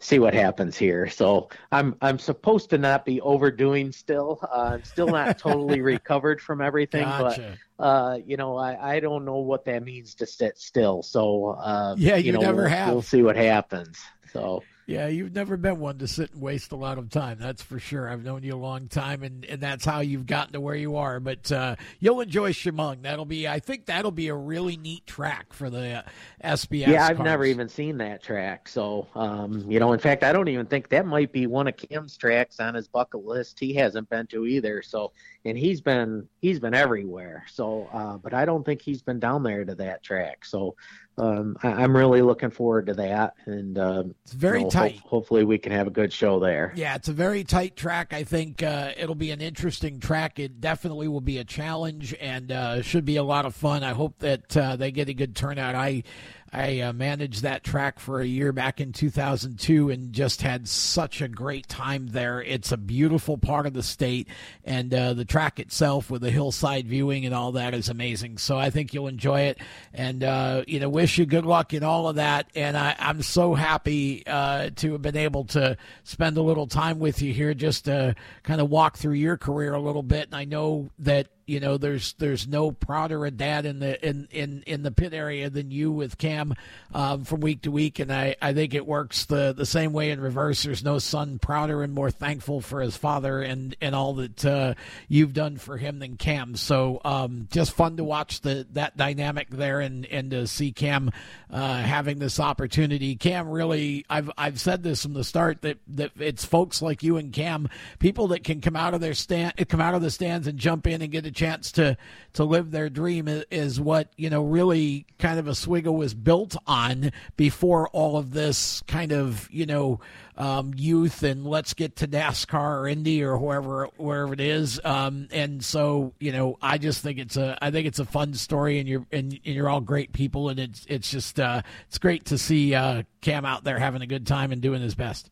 see 0.00 0.18
what 0.18 0.34
happens 0.34 0.76
here. 0.76 1.08
So 1.08 1.48
I'm 1.70 1.94
I'm 2.00 2.18
supposed 2.18 2.70
to 2.70 2.78
not 2.78 3.04
be 3.04 3.20
overdoing 3.20 3.92
still. 3.92 4.40
Uh, 4.42 4.72
I'm 4.74 4.84
still 4.84 5.06
not 5.06 5.38
totally 5.38 5.80
recovered 5.80 6.40
from 6.40 6.60
everything, 6.60 7.04
gotcha. 7.04 7.56
but 7.78 7.84
uh, 7.84 8.18
you 8.26 8.36
know 8.36 8.56
I, 8.56 8.96
I 8.96 9.00
don't 9.00 9.24
know 9.24 9.38
what 9.38 9.64
that 9.66 9.84
means 9.84 10.14
to 10.16 10.26
sit 10.26 10.58
still. 10.58 11.02
So 11.02 11.50
uh, 11.50 11.94
yeah, 11.96 12.16
you, 12.16 12.26
you 12.26 12.32
know, 12.32 12.40
never 12.40 12.62
we'll, 12.62 12.70
have. 12.70 12.92
We'll 12.92 13.02
see 13.02 13.22
what 13.22 13.36
happens. 13.36 13.98
So 14.32 14.62
Yeah, 14.90 15.06
you've 15.06 15.36
never 15.36 15.56
been 15.56 15.78
one 15.78 15.98
to 15.98 16.08
sit 16.08 16.32
and 16.32 16.42
waste 16.42 16.72
a 16.72 16.76
lot 16.76 16.98
of 16.98 17.10
time. 17.10 17.38
That's 17.38 17.62
for 17.62 17.78
sure. 17.78 18.08
I've 18.08 18.24
known 18.24 18.42
you 18.42 18.56
a 18.56 18.56
long 18.56 18.88
time, 18.88 19.22
and, 19.22 19.44
and 19.44 19.60
that's 19.60 19.84
how 19.84 20.00
you've 20.00 20.26
gotten 20.26 20.54
to 20.54 20.60
where 20.60 20.74
you 20.74 20.96
are. 20.96 21.20
But 21.20 21.52
uh, 21.52 21.76
you'll 22.00 22.20
enjoy 22.20 22.52
Chemung. 22.52 23.02
That'll 23.02 23.24
be, 23.24 23.46
I 23.46 23.60
think, 23.60 23.86
that'll 23.86 24.10
be 24.10 24.26
a 24.26 24.34
really 24.34 24.76
neat 24.76 25.06
track 25.06 25.52
for 25.52 25.70
the 25.70 25.98
uh, 25.98 26.02
SBS. 26.42 26.88
Yeah, 26.88 27.06
I've 27.06 27.18
cars. 27.18 27.24
never 27.24 27.44
even 27.44 27.68
seen 27.68 27.98
that 27.98 28.20
track. 28.20 28.66
So, 28.66 29.06
um, 29.14 29.64
you 29.70 29.78
know, 29.78 29.92
in 29.92 30.00
fact, 30.00 30.24
I 30.24 30.32
don't 30.32 30.48
even 30.48 30.66
think 30.66 30.88
that 30.88 31.06
might 31.06 31.30
be 31.30 31.46
one 31.46 31.68
of 31.68 31.76
Kim's 31.76 32.16
tracks 32.16 32.58
on 32.58 32.74
his 32.74 32.88
bucket 32.88 33.24
list. 33.24 33.60
He 33.60 33.72
hasn't 33.74 34.10
been 34.10 34.26
to 34.26 34.44
either. 34.44 34.82
So, 34.82 35.12
and 35.44 35.56
he's 35.56 35.80
been 35.80 36.28
he's 36.40 36.58
been 36.58 36.74
everywhere. 36.74 37.44
So, 37.48 37.88
uh, 37.92 38.16
but 38.16 38.34
I 38.34 38.44
don't 38.44 38.66
think 38.66 38.82
he's 38.82 39.02
been 39.02 39.20
down 39.20 39.44
there 39.44 39.64
to 39.64 39.76
that 39.76 40.02
track. 40.02 40.44
So, 40.44 40.74
um, 41.20 41.56
I, 41.62 41.82
am 41.82 41.94
really 41.94 42.22
looking 42.22 42.50
forward 42.50 42.86
to 42.86 42.94
that, 42.94 43.34
and 43.44 43.78
um, 43.78 44.14
it's 44.22 44.32
very 44.32 44.60
you 44.60 44.64
know, 44.64 44.70
tight. 44.70 44.96
Ho- 45.00 45.08
hopefully, 45.08 45.44
we 45.44 45.58
can 45.58 45.72
have 45.72 45.86
a 45.86 45.90
good 45.90 46.12
show 46.12 46.40
there. 46.40 46.72
Yeah, 46.74 46.94
it's 46.94 47.08
a 47.08 47.12
very 47.12 47.44
tight 47.44 47.76
track. 47.76 48.14
I 48.14 48.24
think 48.24 48.62
uh, 48.62 48.92
it'll 48.96 49.14
be 49.14 49.30
an 49.30 49.40
interesting 49.40 50.00
track. 50.00 50.38
It 50.38 50.60
definitely 50.60 51.08
will 51.08 51.20
be 51.20 51.38
a 51.38 51.44
challenge, 51.44 52.14
and 52.20 52.50
uh, 52.50 52.82
should 52.82 53.04
be 53.04 53.16
a 53.16 53.22
lot 53.22 53.44
of 53.44 53.54
fun. 53.54 53.84
I 53.84 53.92
hope 53.92 54.18
that 54.20 54.56
uh, 54.56 54.76
they 54.76 54.90
get 54.90 55.08
a 55.10 55.14
good 55.14 55.36
turnout. 55.36 55.74
I 55.74 56.04
I 56.52 56.80
uh, 56.80 56.92
managed 56.92 57.42
that 57.42 57.62
track 57.62 58.00
for 58.00 58.20
a 58.20 58.26
year 58.26 58.52
back 58.52 58.80
in 58.80 58.92
2002 58.92 59.90
and 59.90 60.12
just 60.12 60.42
had 60.42 60.68
such 60.68 61.20
a 61.20 61.28
great 61.28 61.68
time 61.68 62.08
there. 62.08 62.42
It's 62.42 62.72
a 62.72 62.76
beautiful 62.76 63.38
part 63.38 63.66
of 63.66 63.72
the 63.72 63.82
state, 63.82 64.26
and 64.64 64.92
uh, 64.92 65.14
the 65.14 65.24
track 65.24 65.60
itself 65.60 66.10
with 66.10 66.22
the 66.22 66.30
hillside 66.30 66.86
viewing 66.86 67.24
and 67.24 67.34
all 67.34 67.52
that 67.52 67.72
is 67.72 67.88
amazing. 67.88 68.38
So 68.38 68.58
I 68.58 68.70
think 68.70 68.92
you'll 68.92 69.06
enjoy 69.06 69.42
it, 69.42 69.58
and 69.94 70.24
uh, 70.24 70.64
you 70.66 70.80
know, 70.80 70.88
wish 70.88 71.18
you 71.18 71.26
good 71.26 71.46
luck 71.46 71.72
in 71.72 71.84
all 71.84 72.08
of 72.08 72.16
that. 72.16 72.48
And 72.56 72.76
I, 72.76 72.96
am 72.98 73.22
so 73.22 73.54
happy 73.54 74.26
uh, 74.26 74.70
to 74.76 74.92
have 74.92 75.02
been 75.02 75.16
able 75.16 75.44
to 75.46 75.76
spend 76.02 76.36
a 76.36 76.42
little 76.42 76.66
time 76.66 76.98
with 76.98 77.22
you 77.22 77.32
here, 77.32 77.54
just 77.54 77.84
to 77.84 78.16
kind 78.42 78.60
of 78.60 78.68
walk 78.70 78.96
through 78.96 79.14
your 79.14 79.36
career 79.36 79.74
a 79.74 79.80
little 79.80 80.02
bit. 80.02 80.26
And 80.26 80.34
I 80.34 80.44
know 80.44 80.90
that 80.98 81.28
you 81.50 81.58
know, 81.58 81.78
there's 81.78 82.12
there's 82.12 82.46
no 82.46 82.70
prouder 82.70 83.28
dad 83.30 83.66
in 83.66 83.80
the 83.80 84.08
in, 84.08 84.28
in, 84.30 84.62
in 84.68 84.82
the 84.84 84.92
pit 84.92 85.12
area 85.12 85.50
than 85.50 85.72
you 85.72 85.90
with 85.90 86.16
Cam 86.16 86.54
um, 86.94 87.24
from 87.24 87.40
week 87.40 87.62
to 87.62 87.72
week, 87.72 87.98
and 87.98 88.12
I, 88.12 88.36
I 88.40 88.54
think 88.54 88.72
it 88.72 88.86
works 88.86 89.24
the, 89.24 89.52
the 89.52 89.66
same 89.66 89.92
way 89.92 90.12
in 90.12 90.20
reverse. 90.20 90.62
There's 90.62 90.84
no 90.84 91.00
son 91.00 91.40
prouder 91.40 91.82
and 91.82 91.92
more 91.92 92.12
thankful 92.12 92.60
for 92.60 92.80
his 92.80 92.96
father 92.96 93.42
and, 93.42 93.74
and 93.80 93.96
all 93.96 94.14
that 94.14 94.44
uh, 94.44 94.74
you've 95.08 95.32
done 95.32 95.56
for 95.56 95.76
him 95.76 95.98
than 95.98 96.16
Cam. 96.16 96.54
So 96.54 97.00
um, 97.04 97.48
just 97.50 97.72
fun 97.72 97.96
to 97.96 98.04
watch 98.04 98.42
the 98.42 98.64
that 98.74 98.96
dynamic 98.96 99.50
there 99.50 99.80
and, 99.80 100.06
and 100.06 100.30
to 100.30 100.46
see 100.46 100.70
Cam 100.70 101.10
uh, 101.50 101.78
having 101.78 102.20
this 102.20 102.38
opportunity. 102.38 103.16
Cam 103.16 103.48
really, 103.48 104.06
I've 104.08 104.30
I've 104.38 104.60
said 104.60 104.84
this 104.84 105.02
from 105.02 105.14
the 105.14 105.24
start 105.24 105.62
that 105.62 105.78
that 105.88 106.12
it's 106.16 106.44
folks 106.44 106.80
like 106.80 107.02
you 107.02 107.16
and 107.16 107.32
Cam, 107.32 107.68
people 107.98 108.28
that 108.28 108.44
can 108.44 108.60
come 108.60 108.76
out 108.76 108.94
of 108.94 109.00
their 109.00 109.14
stand, 109.14 109.54
come 109.68 109.80
out 109.80 109.96
of 109.96 110.02
the 110.02 110.12
stands 110.12 110.46
and 110.46 110.56
jump 110.56 110.86
in 110.86 111.02
and 111.02 111.10
get 111.10 111.26
a 111.26 111.39
chance 111.40 111.72
to 111.72 111.96
to 112.34 112.44
live 112.44 112.70
their 112.70 112.90
dream 112.90 113.26
is 113.50 113.80
what 113.80 114.12
you 114.16 114.28
know 114.28 114.42
really 114.42 115.06
kind 115.18 115.38
of 115.38 115.48
Oswego 115.48 115.90
was 115.90 116.12
built 116.12 116.54
on 116.66 117.12
before 117.36 117.88
all 117.88 118.18
of 118.18 118.32
this 118.32 118.82
kind 118.86 119.10
of 119.10 119.48
you 119.50 119.64
know 119.64 120.00
um, 120.36 120.72
youth 120.76 121.22
and 121.22 121.46
let's 121.46 121.72
get 121.72 121.96
to 121.96 122.08
NASCAR 122.08 122.80
or 122.80 122.88
Indy 122.88 123.22
or 123.22 123.38
wherever 123.38 123.88
wherever 123.96 124.34
it 124.34 124.40
is. 124.40 124.78
Um, 124.84 125.28
and 125.32 125.64
so 125.64 126.12
you 126.20 126.32
know 126.32 126.58
I 126.60 126.76
just 126.76 127.02
think 127.02 127.18
it's 127.18 127.38
a 127.38 127.56
I 127.62 127.70
think 127.70 127.86
it's 127.86 127.98
a 127.98 128.04
fun 128.04 128.34
story 128.34 128.78
and 128.78 128.86
you're 128.86 129.06
and, 129.10 129.32
and 129.32 129.54
you're 129.54 129.68
all 129.68 129.80
great 129.80 130.12
people 130.12 130.50
and 130.50 130.60
it's 130.60 130.84
it's 130.90 131.10
just 131.10 131.40
uh, 131.40 131.62
it's 131.88 131.96
great 131.96 132.26
to 132.26 132.36
see 132.36 132.74
uh, 132.74 133.04
Cam 133.22 133.46
out 133.46 133.64
there 133.64 133.78
having 133.78 134.02
a 134.02 134.06
good 134.06 134.26
time 134.26 134.52
and 134.52 134.60
doing 134.60 134.82
his 134.82 134.94
best. 134.94 135.30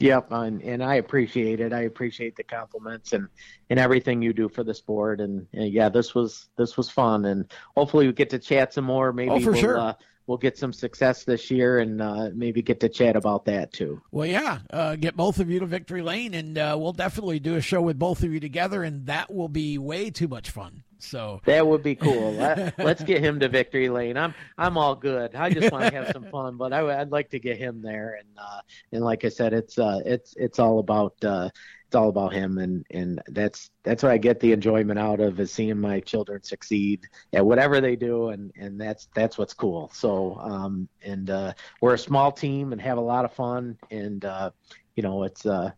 Yep, 0.00 0.32
and, 0.32 0.60
and 0.62 0.82
I 0.82 0.96
appreciate 0.96 1.60
it. 1.60 1.72
I 1.72 1.82
appreciate 1.82 2.34
the 2.36 2.42
compliments 2.42 3.12
and, 3.12 3.28
and 3.70 3.78
everything 3.78 4.22
you 4.22 4.32
do 4.32 4.48
for 4.48 4.64
the 4.64 4.74
sport. 4.74 5.20
And, 5.20 5.46
and 5.52 5.72
yeah, 5.72 5.88
this 5.88 6.14
was 6.14 6.48
this 6.56 6.76
was 6.76 6.90
fun, 6.90 7.26
and 7.26 7.50
hopefully 7.76 8.06
we 8.06 8.12
get 8.12 8.30
to 8.30 8.38
chat 8.38 8.74
some 8.74 8.84
more. 8.84 9.12
Maybe 9.12 9.30
oh, 9.30 9.40
for 9.40 9.52
we'll, 9.52 9.60
sure. 9.60 9.78
Uh, 9.78 9.94
we'll 10.26 10.38
get 10.38 10.58
some 10.58 10.72
success 10.72 11.24
this 11.24 11.50
year 11.50 11.78
and 11.78 12.00
uh, 12.00 12.30
maybe 12.34 12.62
get 12.62 12.80
to 12.80 12.88
chat 12.88 13.16
about 13.16 13.44
that 13.44 13.72
too. 13.72 14.00
Well, 14.10 14.26
yeah, 14.26 14.60
uh, 14.70 14.96
get 14.96 15.16
both 15.16 15.38
of 15.38 15.50
you 15.50 15.60
to 15.60 15.66
Victory 15.66 16.02
Lane, 16.02 16.34
and 16.34 16.58
uh, 16.58 16.76
we'll 16.78 16.92
definitely 16.92 17.38
do 17.38 17.56
a 17.56 17.60
show 17.60 17.82
with 17.82 17.98
both 17.98 18.22
of 18.22 18.32
you 18.32 18.40
together, 18.40 18.82
and 18.82 19.06
that 19.06 19.32
will 19.32 19.48
be 19.48 19.78
way 19.78 20.10
too 20.10 20.28
much 20.28 20.50
fun. 20.50 20.82
So 21.04 21.40
that 21.44 21.66
would 21.66 21.82
be 21.82 21.94
cool. 21.94 22.32
Let's 22.32 23.02
get 23.02 23.22
him 23.22 23.40
to 23.40 23.48
victory 23.48 23.88
lane. 23.88 24.16
I'm 24.16 24.34
I'm 24.58 24.78
all 24.78 24.94
good. 24.94 25.34
I 25.34 25.50
just 25.50 25.70
want 25.72 25.84
to 25.84 25.90
have 25.90 26.12
some 26.12 26.24
fun, 26.30 26.56
but 26.56 26.72
I, 26.72 26.82
would 26.82 27.12
like 27.12 27.30
to 27.30 27.38
get 27.38 27.58
him 27.58 27.82
there. 27.82 28.18
And 28.18 28.28
uh, 28.38 28.60
and 28.92 29.04
like 29.04 29.24
I 29.24 29.28
said, 29.28 29.52
it's 29.52 29.78
uh, 29.78 30.00
it's 30.04 30.34
it's 30.36 30.58
all 30.58 30.78
about 30.78 31.22
uh, 31.24 31.50
it's 31.94 31.94
all 31.94 32.08
about 32.08 32.32
him, 32.32 32.58
and 32.58 32.84
and 32.90 33.22
that's 33.28 33.70
that's 33.84 34.02
what 34.02 34.10
I 34.10 34.18
get 34.18 34.40
the 34.40 34.50
enjoyment 34.50 34.98
out 34.98 35.20
of 35.20 35.38
is 35.38 35.52
seeing 35.52 35.78
my 35.78 36.00
children 36.00 36.42
succeed 36.42 37.06
at 37.32 37.46
whatever 37.46 37.80
they 37.80 37.94
do, 37.94 38.30
and 38.30 38.50
and 38.56 38.80
that's 38.80 39.08
that's 39.14 39.38
what's 39.38 39.54
cool. 39.54 39.90
So 39.94 40.36
um 40.40 40.88
and 41.02 41.30
uh, 41.30 41.52
we're 41.80 41.94
a 41.94 41.98
small 41.98 42.32
team 42.32 42.72
and 42.72 42.80
have 42.80 42.98
a 42.98 43.02
lot 43.02 43.24
of 43.24 43.32
fun, 43.32 43.78
and 43.92 44.24
uh, 44.24 44.50
you 44.96 45.04
know 45.04 45.22
it's 45.22 45.46
uh 45.46 45.70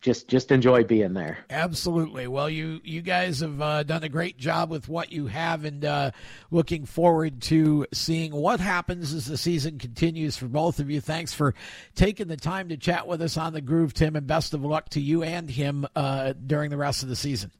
just 0.00 0.28
just 0.28 0.50
enjoy 0.50 0.84
being 0.84 1.12
there. 1.12 1.38
Absolutely. 1.50 2.26
Well, 2.26 2.48
you 2.48 2.80
you 2.84 3.02
guys 3.02 3.40
have 3.40 3.60
uh, 3.60 3.82
done 3.82 4.02
a 4.02 4.08
great 4.08 4.38
job 4.38 4.70
with 4.70 4.88
what 4.88 5.12
you 5.12 5.26
have, 5.26 5.64
and 5.64 5.84
uh, 5.84 6.10
looking 6.50 6.86
forward 6.86 7.42
to 7.42 7.86
seeing 7.92 8.32
what 8.32 8.60
happens 8.60 9.12
as 9.12 9.26
the 9.26 9.36
season 9.36 9.78
continues 9.78 10.36
for 10.36 10.46
both 10.46 10.78
of 10.78 10.90
you. 10.90 11.00
Thanks 11.00 11.34
for 11.34 11.54
taking 11.94 12.28
the 12.28 12.36
time 12.36 12.70
to 12.70 12.76
chat 12.76 13.06
with 13.06 13.20
us 13.20 13.36
on 13.36 13.52
the 13.52 13.60
Groove, 13.60 13.92
Tim, 13.92 14.16
and 14.16 14.26
best 14.26 14.54
of 14.54 14.64
luck 14.64 14.88
to 14.90 15.00
you 15.00 15.22
and 15.22 15.50
him 15.50 15.86
uh, 15.94 16.32
during 16.32 16.70
the 16.70 16.78
rest 16.78 17.02
of 17.02 17.08
the 17.08 17.16
season. 17.16 17.50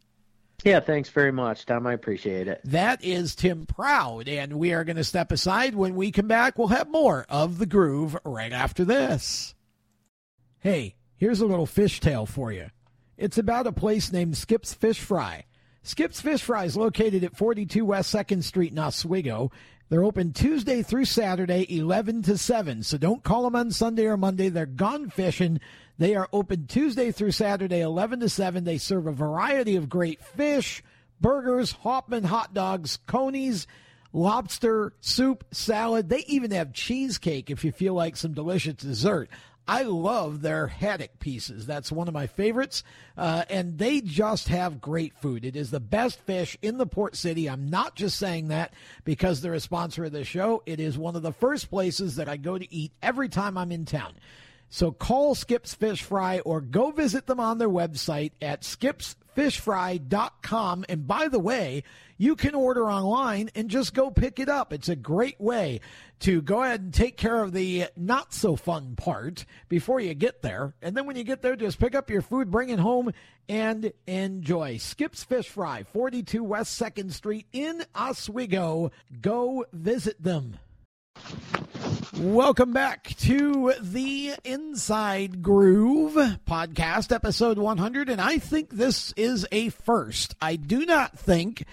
Yeah, 0.64 0.80
thanks 0.80 1.08
very 1.08 1.32
much, 1.32 1.64
Tom. 1.64 1.86
I 1.86 1.94
appreciate 1.94 2.46
it. 2.46 2.60
That 2.64 3.02
is 3.02 3.34
Tim 3.34 3.64
Proud, 3.64 4.28
and 4.28 4.54
we 4.54 4.72
are 4.72 4.84
going 4.84 4.96
to 4.96 5.04
step 5.04 5.32
aside. 5.32 5.74
When 5.74 5.94
we 5.94 6.10
come 6.12 6.28
back, 6.28 6.58
we'll 6.58 6.68
have 6.68 6.88
more 6.88 7.24
of 7.28 7.58
the 7.58 7.66
Groove 7.66 8.16
right 8.24 8.52
after 8.52 8.84
this. 8.84 9.54
Hey. 10.58 10.96
Here's 11.20 11.42
a 11.42 11.46
little 11.46 11.66
fish 11.66 12.00
tale 12.00 12.24
for 12.24 12.50
you. 12.50 12.70
It's 13.18 13.36
about 13.36 13.66
a 13.66 13.72
place 13.72 14.10
named 14.10 14.38
Skip's 14.38 14.72
Fish 14.72 14.98
Fry. 14.98 15.44
Skip's 15.82 16.18
Fish 16.18 16.42
Fry 16.42 16.64
is 16.64 16.78
located 16.78 17.24
at 17.24 17.36
42 17.36 17.84
West 17.84 18.14
2nd 18.14 18.42
Street 18.42 18.72
in 18.72 18.78
Oswego. 18.78 19.52
They're 19.90 20.02
open 20.02 20.32
Tuesday 20.32 20.82
through 20.82 21.04
Saturday, 21.04 21.66
11 21.76 22.22
to 22.22 22.38
7. 22.38 22.82
So 22.84 22.96
don't 22.96 23.22
call 23.22 23.42
them 23.42 23.54
on 23.54 23.70
Sunday 23.70 24.06
or 24.06 24.16
Monday. 24.16 24.48
They're 24.48 24.64
gone 24.64 25.10
fishing. 25.10 25.60
They 25.98 26.14
are 26.14 26.26
open 26.32 26.66
Tuesday 26.66 27.12
through 27.12 27.32
Saturday, 27.32 27.82
11 27.82 28.20
to 28.20 28.30
7. 28.30 28.64
They 28.64 28.78
serve 28.78 29.06
a 29.06 29.12
variety 29.12 29.76
of 29.76 29.90
great 29.90 30.24
fish, 30.24 30.82
burgers, 31.20 31.72
Hofmann 31.72 32.24
hot 32.24 32.54
dogs, 32.54 32.98
conies, 33.06 33.66
lobster, 34.14 34.94
soup, 35.02 35.44
salad. 35.50 36.08
They 36.08 36.24
even 36.28 36.50
have 36.52 36.72
cheesecake 36.72 37.50
if 37.50 37.62
you 37.62 37.72
feel 37.72 37.92
like 37.92 38.16
some 38.16 38.32
delicious 38.32 38.74
dessert. 38.74 39.28
I 39.70 39.84
love 39.84 40.42
their 40.42 40.66
haddock 40.66 41.20
pieces. 41.20 41.64
That's 41.64 41.92
one 41.92 42.08
of 42.08 42.14
my 42.14 42.26
favorites. 42.26 42.82
Uh, 43.16 43.44
and 43.48 43.78
they 43.78 44.00
just 44.00 44.48
have 44.48 44.80
great 44.80 45.14
food. 45.22 45.44
It 45.44 45.54
is 45.54 45.70
the 45.70 45.78
best 45.78 46.18
fish 46.22 46.58
in 46.60 46.76
the 46.76 46.86
port 46.86 47.14
city. 47.14 47.48
I'm 47.48 47.70
not 47.70 47.94
just 47.94 48.18
saying 48.18 48.48
that 48.48 48.74
because 49.04 49.40
they're 49.40 49.54
a 49.54 49.60
sponsor 49.60 50.06
of 50.06 50.10
the 50.10 50.24
show. 50.24 50.64
It 50.66 50.80
is 50.80 50.98
one 50.98 51.14
of 51.14 51.22
the 51.22 51.30
first 51.30 51.70
places 51.70 52.16
that 52.16 52.28
I 52.28 52.36
go 52.36 52.58
to 52.58 52.74
eat 52.74 52.90
every 53.00 53.28
time 53.28 53.56
I'm 53.56 53.70
in 53.70 53.84
town. 53.84 54.14
So 54.70 54.90
call 54.90 55.36
Skips 55.36 55.74
Fish 55.74 56.02
Fry 56.02 56.40
or 56.40 56.60
go 56.60 56.90
visit 56.90 57.28
them 57.28 57.38
on 57.38 57.58
their 57.58 57.68
website 57.68 58.32
at 58.42 58.62
skipsfishfry.com. 58.62 60.84
And 60.88 61.06
by 61.06 61.28
the 61.28 61.38
way, 61.38 61.84
you 62.20 62.36
can 62.36 62.54
order 62.54 62.90
online 62.90 63.48
and 63.54 63.70
just 63.70 63.94
go 63.94 64.10
pick 64.10 64.38
it 64.38 64.50
up. 64.50 64.74
It's 64.74 64.90
a 64.90 64.94
great 64.94 65.40
way 65.40 65.80
to 66.18 66.42
go 66.42 66.62
ahead 66.62 66.82
and 66.82 66.92
take 66.92 67.16
care 67.16 67.42
of 67.42 67.52
the 67.52 67.86
not 67.96 68.34
so 68.34 68.56
fun 68.56 68.94
part 68.94 69.46
before 69.70 70.00
you 70.00 70.12
get 70.12 70.42
there. 70.42 70.74
And 70.82 70.94
then 70.94 71.06
when 71.06 71.16
you 71.16 71.24
get 71.24 71.40
there, 71.40 71.56
just 71.56 71.80
pick 71.80 71.94
up 71.94 72.10
your 72.10 72.20
food, 72.20 72.50
bring 72.50 72.68
it 72.68 72.78
home, 72.78 73.14
and 73.48 73.90
enjoy. 74.06 74.76
Skip's 74.76 75.24
Fish 75.24 75.48
Fry, 75.48 75.82
42 75.94 76.44
West 76.44 76.78
2nd 76.78 77.10
Street 77.10 77.46
in 77.54 77.82
Oswego. 77.94 78.90
Go 79.22 79.64
visit 79.72 80.22
them. 80.22 80.58
Welcome 82.18 82.74
back 82.74 83.16
to 83.20 83.72
the 83.80 84.34
Inside 84.44 85.40
Groove 85.40 86.16
podcast, 86.46 87.14
episode 87.14 87.56
100. 87.56 88.10
And 88.10 88.20
I 88.20 88.36
think 88.36 88.68
this 88.68 89.14
is 89.16 89.46
a 89.50 89.70
first. 89.70 90.34
I 90.38 90.56
do 90.56 90.84
not 90.84 91.18
think 91.18 91.64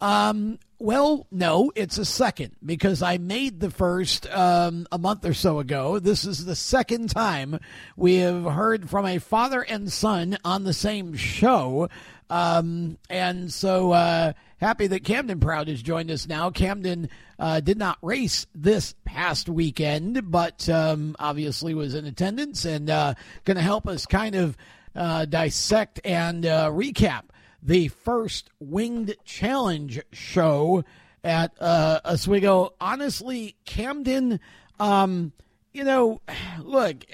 um, 0.00 0.58
Well, 0.78 1.26
no, 1.30 1.72
it's 1.74 1.98
a 1.98 2.04
second 2.04 2.56
because 2.64 3.02
I 3.02 3.18
made 3.18 3.60
the 3.60 3.70
first 3.70 4.28
um, 4.30 4.86
a 4.90 4.98
month 4.98 5.24
or 5.24 5.34
so 5.34 5.58
ago. 5.58 5.98
This 5.98 6.24
is 6.24 6.44
the 6.44 6.56
second 6.56 7.10
time 7.10 7.58
we 7.96 8.16
have 8.16 8.44
heard 8.44 8.88
from 8.88 9.06
a 9.06 9.18
father 9.18 9.62
and 9.62 9.92
son 9.92 10.38
on 10.44 10.64
the 10.64 10.72
same 10.72 11.14
show. 11.14 11.88
Um, 12.30 12.96
and 13.10 13.52
so 13.52 13.90
uh, 13.92 14.32
happy 14.58 14.86
that 14.86 15.04
Camden 15.04 15.40
Proud 15.40 15.68
has 15.68 15.82
joined 15.82 16.10
us 16.10 16.28
now. 16.28 16.50
Camden 16.50 17.10
uh, 17.38 17.60
did 17.60 17.76
not 17.76 17.98
race 18.02 18.46
this 18.54 18.94
past 19.04 19.48
weekend, 19.48 20.30
but 20.30 20.68
um, 20.68 21.16
obviously 21.18 21.74
was 21.74 21.94
in 21.94 22.06
attendance 22.06 22.64
and 22.64 22.88
uh, 22.88 23.14
going 23.44 23.56
to 23.56 23.62
help 23.62 23.88
us 23.88 24.06
kind 24.06 24.36
of 24.36 24.56
uh, 24.94 25.24
dissect 25.24 26.00
and 26.04 26.46
uh, 26.46 26.70
recap 26.70 27.22
the 27.62 27.88
first 27.88 28.50
Winged 28.58 29.14
Challenge 29.24 30.00
show 30.12 30.84
at 31.22 31.52
uh, 31.60 32.00
Oswego. 32.04 32.74
Honestly, 32.80 33.56
Camden, 33.64 34.40
um, 34.78 35.32
you 35.72 35.84
know, 35.84 36.20
look, 36.62 37.04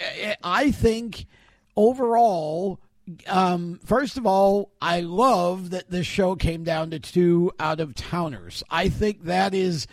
I 0.43 0.71
think 0.71 1.27
overall, 1.77 2.81
um, 3.27 3.81
first 3.85 4.17
of 4.17 4.27
all, 4.27 4.73
I 4.81 5.01
love 5.01 5.71
that 5.71 5.91
this 5.91 6.07
show 6.07 6.37
came 6.37 6.65
down 6.65 6.91
to 6.91 6.99
two 6.99 7.53
out 7.59 7.81
of 7.81 7.95
towners. 7.95 8.63
I 8.71 8.89
think 8.89 9.25
that 9.25 9.55
is, 9.55 9.87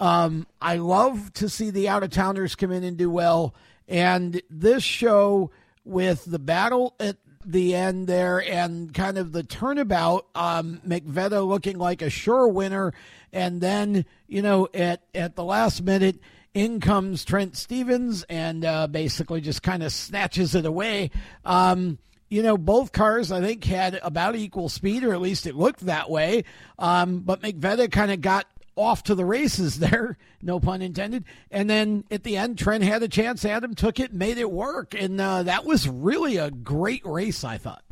um, 0.00 0.46
I 0.60 0.76
love 0.76 1.32
to 1.34 1.48
see 1.48 1.70
the 1.70 1.88
out 1.88 2.02
of 2.02 2.10
towners 2.10 2.54
come 2.54 2.72
in 2.72 2.84
and 2.84 2.96
do 2.96 3.10
well. 3.10 3.54
And 3.86 4.40
this 4.48 4.82
show 4.82 5.50
with 5.84 6.24
the 6.24 6.38
battle 6.38 6.94
at 6.98 7.16
the 7.44 7.74
end 7.74 8.06
there 8.06 8.42
and 8.42 8.92
kind 8.92 9.18
of 9.18 9.32
the 9.32 9.42
turnabout. 9.42 10.26
Um, 10.34 10.80
McVeigh 10.86 11.46
looking 11.46 11.78
like 11.78 12.02
a 12.02 12.10
sure 12.10 12.48
winner, 12.48 12.92
and 13.32 13.60
then 13.60 14.04
you 14.26 14.42
know 14.42 14.68
at 14.74 15.02
at 15.14 15.36
the 15.36 15.44
last 15.44 15.82
minute. 15.82 16.20
In 16.52 16.78
comes 16.78 17.24
Trent 17.24 17.56
Stevens 17.56 18.24
and 18.28 18.64
uh, 18.64 18.86
basically 18.86 19.40
just 19.40 19.64
kind 19.64 19.82
of 19.82 19.90
snatches 19.90 20.54
it 20.54 20.64
away. 20.64 21.10
Um, 21.44 21.98
you 22.28 22.42
know, 22.42 22.56
both 22.56 22.92
cars 22.92 23.32
I 23.32 23.40
think 23.40 23.64
had 23.64 23.98
about 24.02 24.36
equal 24.36 24.68
speed, 24.68 25.04
or 25.04 25.12
at 25.12 25.20
least 25.20 25.46
it 25.46 25.56
looked 25.56 25.86
that 25.86 26.10
way. 26.10 26.44
Um, 26.78 27.20
but 27.20 27.42
McVeigh 27.42 27.90
kind 27.90 28.12
of 28.12 28.20
got 28.20 28.46
off 28.76 29.02
to 29.04 29.14
the 29.14 29.24
races 29.24 29.78
there, 29.78 30.16
no 30.42 30.60
pun 30.60 30.82
intended. 30.82 31.24
And 31.50 31.68
then 31.68 32.04
at 32.10 32.24
the 32.24 32.36
end, 32.36 32.58
Trent 32.58 32.84
had 32.84 33.02
a 33.02 33.08
chance. 33.08 33.44
Adam 33.44 33.74
took 33.74 34.00
it, 34.00 34.12
made 34.12 34.38
it 34.38 34.50
work, 34.50 34.94
and 34.94 35.20
uh, 35.20 35.44
that 35.44 35.64
was 35.64 35.88
really 35.88 36.36
a 36.36 36.50
great 36.50 37.04
race. 37.04 37.44
I 37.44 37.58
thought. 37.58 37.82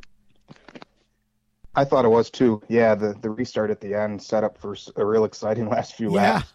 I 1.74 1.84
thought 1.84 2.04
it 2.04 2.08
was 2.08 2.30
too. 2.30 2.62
Yeah, 2.68 2.94
the 2.94 3.14
the 3.20 3.30
restart 3.30 3.70
at 3.70 3.80
the 3.80 3.94
end 3.94 4.22
set 4.22 4.44
up 4.44 4.58
for 4.58 4.76
a 4.96 5.04
real 5.04 5.24
exciting 5.24 5.68
last 5.70 5.94
few 5.94 6.12
yeah. 6.14 6.34
laps. 6.34 6.52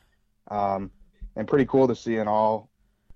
Um, 0.50 0.92
and 1.36 1.48
pretty 1.48 1.66
cool 1.66 1.88
to 1.88 1.96
see 1.96 2.18
in 2.18 2.28
all, 2.28 2.70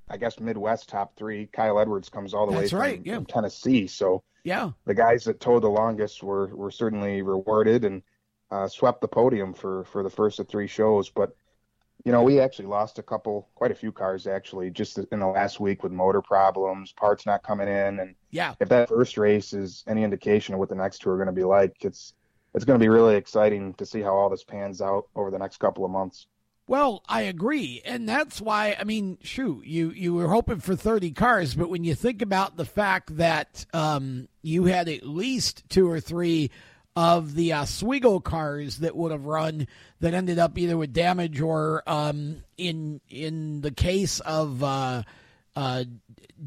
I 0.09 0.17
guess 0.17 0.39
Midwest 0.39 0.89
top 0.89 1.15
three. 1.15 1.47
Kyle 1.47 1.79
Edwards 1.79 2.09
comes 2.09 2.33
all 2.33 2.45
the 2.45 2.55
That's 2.55 2.73
way 2.73 2.79
right, 2.79 2.97
from, 2.97 3.05
yeah. 3.05 3.15
from 3.15 3.25
Tennessee, 3.25 3.87
so 3.87 4.23
yeah, 4.43 4.71
the 4.85 4.93
guys 4.93 5.23
that 5.25 5.39
towed 5.39 5.63
the 5.63 5.69
longest 5.69 6.23
were 6.23 6.47
were 6.55 6.71
certainly 6.71 7.21
rewarded 7.21 7.85
and 7.85 8.01
uh, 8.51 8.67
swept 8.67 9.01
the 9.01 9.07
podium 9.07 9.53
for 9.53 9.85
for 9.85 10.03
the 10.03 10.09
first 10.09 10.39
of 10.39 10.47
three 10.47 10.67
shows. 10.67 11.09
But 11.09 11.35
you 12.05 12.11
know, 12.11 12.23
we 12.23 12.39
actually 12.39 12.65
lost 12.65 12.97
a 12.97 13.03
couple, 13.03 13.47
quite 13.53 13.71
a 13.71 13.75
few 13.75 13.91
cars 13.91 14.25
actually, 14.25 14.71
just 14.71 14.97
in 14.97 15.19
the 15.19 15.27
last 15.27 15.59
week 15.59 15.83
with 15.83 15.91
motor 15.91 16.21
problems, 16.21 16.91
parts 16.93 17.25
not 17.25 17.43
coming 17.43 17.67
in, 17.67 17.99
and 17.99 18.15
yeah, 18.31 18.55
if 18.59 18.69
that 18.69 18.89
first 18.89 19.17
race 19.17 19.53
is 19.53 19.83
any 19.87 20.03
indication 20.03 20.53
of 20.53 20.59
what 20.59 20.69
the 20.69 20.75
next 20.75 20.99
two 20.99 21.09
are 21.09 21.17
going 21.17 21.27
to 21.27 21.33
be 21.33 21.43
like, 21.43 21.75
it's 21.81 22.13
it's 22.53 22.65
going 22.65 22.79
to 22.79 22.83
be 22.83 22.89
really 22.89 23.15
exciting 23.15 23.73
to 23.75 23.85
see 23.85 24.01
how 24.01 24.13
all 24.13 24.29
this 24.29 24.43
pans 24.43 24.81
out 24.81 25.07
over 25.15 25.31
the 25.31 25.39
next 25.39 25.57
couple 25.57 25.85
of 25.85 25.91
months. 25.91 26.27
Well, 26.67 27.03
I 27.07 27.23
agree, 27.23 27.81
and 27.85 28.07
that's 28.07 28.41
why 28.41 28.75
I 28.79 28.83
mean, 28.83 29.17
shoot, 29.21 29.65
you 29.65 29.91
you 29.91 30.13
were 30.13 30.29
hoping 30.29 30.59
for 30.59 30.75
thirty 30.75 31.11
cars, 31.11 31.53
but 31.53 31.69
when 31.69 31.83
you 31.83 31.95
think 31.95 32.21
about 32.21 32.57
the 32.57 32.65
fact 32.65 33.17
that 33.17 33.65
um, 33.73 34.27
you 34.41 34.65
had 34.65 34.89
at 34.89 35.05
least 35.05 35.69
two 35.69 35.89
or 35.89 35.99
three 35.99 36.49
of 36.95 37.35
the 37.35 37.53
Oswego 37.53 38.19
cars 38.19 38.79
that 38.79 38.95
would 38.95 39.11
have 39.11 39.25
run 39.25 39.67
that 40.01 40.13
ended 40.13 40.39
up 40.39 40.57
either 40.57 40.77
with 40.77 40.93
damage 40.93 41.39
or 41.39 41.83
um, 41.87 42.43
in 42.57 42.99
in 43.09 43.61
the 43.61 43.71
case 43.71 44.19
of 44.21 44.63
uh, 44.63 45.03
uh, 45.55 45.83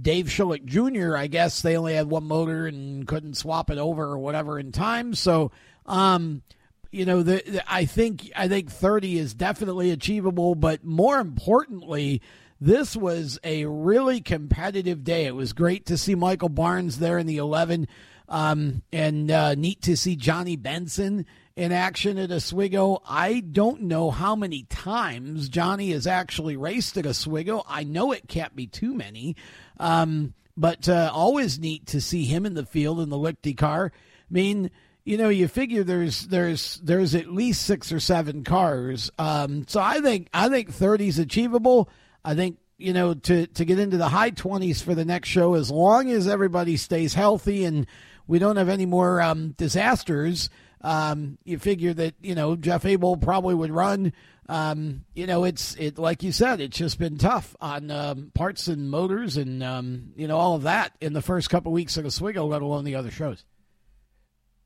Dave 0.01 0.27
Shullick 0.27 0.65
Jr. 0.65 1.17
I 1.17 1.29
guess 1.29 1.63
they 1.63 1.77
only 1.77 1.95
had 1.95 2.09
one 2.09 2.25
motor 2.25 2.67
and 2.67 3.07
couldn't 3.07 3.37
swap 3.37 3.71
it 3.71 3.79
over 3.79 4.05
or 4.05 4.19
whatever 4.19 4.59
in 4.59 4.73
time. 4.73 5.15
So, 5.15 5.51
um, 5.87 6.43
you 6.91 7.07
know, 7.07 7.23
the, 7.23 7.43
the, 7.47 7.73
I 7.73 7.87
think 7.87 8.31
I 8.37 8.49
think 8.49 8.71
30 8.71 9.19
is 9.19 9.35
definitely 9.35 9.91
achievable, 9.91 10.55
but 10.55 10.85
more 10.85 11.19
importantly. 11.19 12.21
This 12.61 12.97
was 12.97 13.39
a 13.45 13.67
really 13.67 14.23
competitive 14.23 15.05
day. 15.05 15.27
It 15.27 15.35
was 15.35 15.53
great 15.53 15.85
to 15.87 15.99
see 15.99 16.15
Michael 16.15 16.49
Barnes 16.49 16.99
there 16.99 17.19
in 17.19 17.27
the 17.27 17.37
11. 17.37 17.89
Um, 18.29 18.83
and 18.93 19.31
uh, 19.31 19.55
neat 19.55 19.83
to 19.83 19.97
see 19.97 20.17
Johnny 20.17 20.57
Benson 20.57 21.27
in 21.57 21.73
action 21.73 22.19
at 22.19 22.33
Oswego. 22.33 23.03
I 23.09 23.41
don't 23.41 23.83
know 23.83 24.11
how 24.11 24.35
many 24.35 24.65
times 24.65 25.49
Johnny 25.49 25.91
has 25.93 26.07
actually 26.07 26.57
raced 26.57 26.97
at 26.97 27.07
Oswego. 27.07 27.65
I 27.69 27.85
know 27.85 28.13
it 28.13 28.29
can't 28.29 28.57
be 28.57 28.67
too 28.67 28.95
many, 28.95 29.37
um, 29.79 30.35
but 30.57 30.89
uh, 30.89 31.11
always 31.13 31.59
neat 31.59 31.87
to 31.89 32.01
see 32.01 32.25
him 32.25 32.47
in 32.47 32.55
the 32.55 32.67
field 32.67 33.01
in 33.01 33.09
the 33.09 33.19
Lichty 33.19 33.57
car. 33.57 33.93
I 33.95 34.33
mean, 34.33 34.71
you 35.05 35.19
know, 35.19 35.29
you 35.29 35.49
figure 35.49 35.85
there's 35.85 36.27
there's 36.27 36.81
there's 36.83 37.15
at 37.15 37.29
least 37.29 37.63
six 37.63 37.93
or 37.93 38.01
seven 38.01 38.43
cars. 38.43 39.11
Um, 39.19 39.67
so 39.69 39.81
I 39.81 40.01
think 40.01 40.29
I 40.33 40.49
think 40.49 40.73
30 40.73 41.09
is 41.09 41.19
achievable. 41.19 41.89
I 42.25 42.35
think 42.35 42.59
you 42.79 42.93
know 42.93 43.15
to 43.15 43.47
to 43.47 43.65
get 43.65 43.79
into 43.79 43.99
the 43.99 44.09
high 44.09 44.31
20s 44.31 44.83
for 44.83 44.95
the 44.95 45.05
next 45.05 45.29
show 45.29 45.55
as 45.55 45.71
long 45.71 46.11
as 46.11 46.27
everybody 46.27 46.77
stays 46.77 47.15
healthy 47.15 47.65
and 47.65 47.87
we 48.27 48.39
don't 48.39 48.57
have 48.57 48.69
any 48.69 48.87
more 48.87 49.21
um, 49.21 49.53
disasters. 49.53 50.51
Um, 50.81 51.39
you 51.45 51.59
figure 51.59 51.95
that 51.95 52.15
you 52.21 52.35
know 52.35 52.57
Jeff 52.57 52.85
Abel 52.85 53.17
probably 53.17 53.55
would 53.55 53.71
run. 53.71 54.13
Um, 54.49 55.05
you 55.15 55.27
know, 55.27 55.45
it's 55.45 55.75
it 55.77 55.99
like 55.99 56.23
you 56.23 56.33
said, 56.33 56.61
it's 56.61 56.77
just 56.77 56.99
been 56.99 57.17
tough 57.17 57.57
on 57.61 57.91
um, 57.91 58.31
parts 58.35 58.69
and 58.69 58.91
motors 58.91 59.37
and 59.37 59.63
um, 59.63 60.13
you 60.17 60.29
know 60.29 60.37
all 60.37 60.55
of 60.55 60.63
that 60.63 60.93
in 61.01 61.15
the 61.15 61.23
first 61.23 61.49
couple 61.49 61.73
of 61.73 61.75
weeks 61.75 61.97
of 61.97 62.05
Oswego, 62.05 62.45
let 62.45 62.63
alone 62.63 62.85
the 62.85 62.97
other 62.97 63.11
shows. 63.11 63.45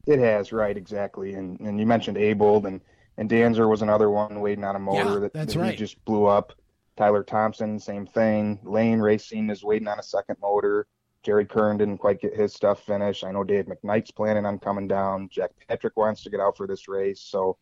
It 0.07 0.19
has, 0.19 0.53
right? 0.53 0.77
Exactly. 0.77 1.35
And 1.35 1.61
and 1.61 1.79
you 1.79 1.87
mentioned 1.87 2.17
Abel 2.17 2.67
and 2.67 2.81
and 3.17 3.29
Danzer 3.29 3.69
was 3.69 3.83
another 3.83 4.11
one 4.11 4.41
waiting 4.41 4.65
on 4.65 4.75
a 4.75 4.79
motor 4.79 5.15
yeah, 5.15 5.19
that, 5.21 5.33
that's 5.33 5.55
that 5.55 5.61
right. 5.61 5.79
just 5.79 6.03
blew 6.05 6.27
up. 6.27 6.55
Tyler 6.97 7.23
Thompson, 7.23 7.79
same 7.79 8.07
thing. 8.07 8.59
Lane 8.65 8.99
Racing 8.99 9.51
is 9.51 9.63
waiting 9.63 9.87
on 9.87 9.99
a 10.01 10.03
second 10.03 10.37
motor. 10.43 10.87
Jerry 11.25 11.47
Kern 11.47 11.79
didn't 11.79 11.99
quite 11.99 12.21
get 12.21 12.35
his 12.35 12.55
stuff 12.55 12.85
finished. 12.85 13.25
I 13.25 13.33
know 13.33 13.45
Dave 13.45 13.67
McKnight's 13.67 14.11
planning 14.11 14.47
on 14.47 14.59
coming 14.59 14.87
down. 14.87 15.29
Jack 15.31 15.51
Patrick 15.69 15.97
wants 15.97 16.23
to 16.23 16.31
get 16.31 16.41
out 16.41 16.57
for 16.57 16.67
this 16.67 16.89
race. 16.89 17.21
So 17.21 17.59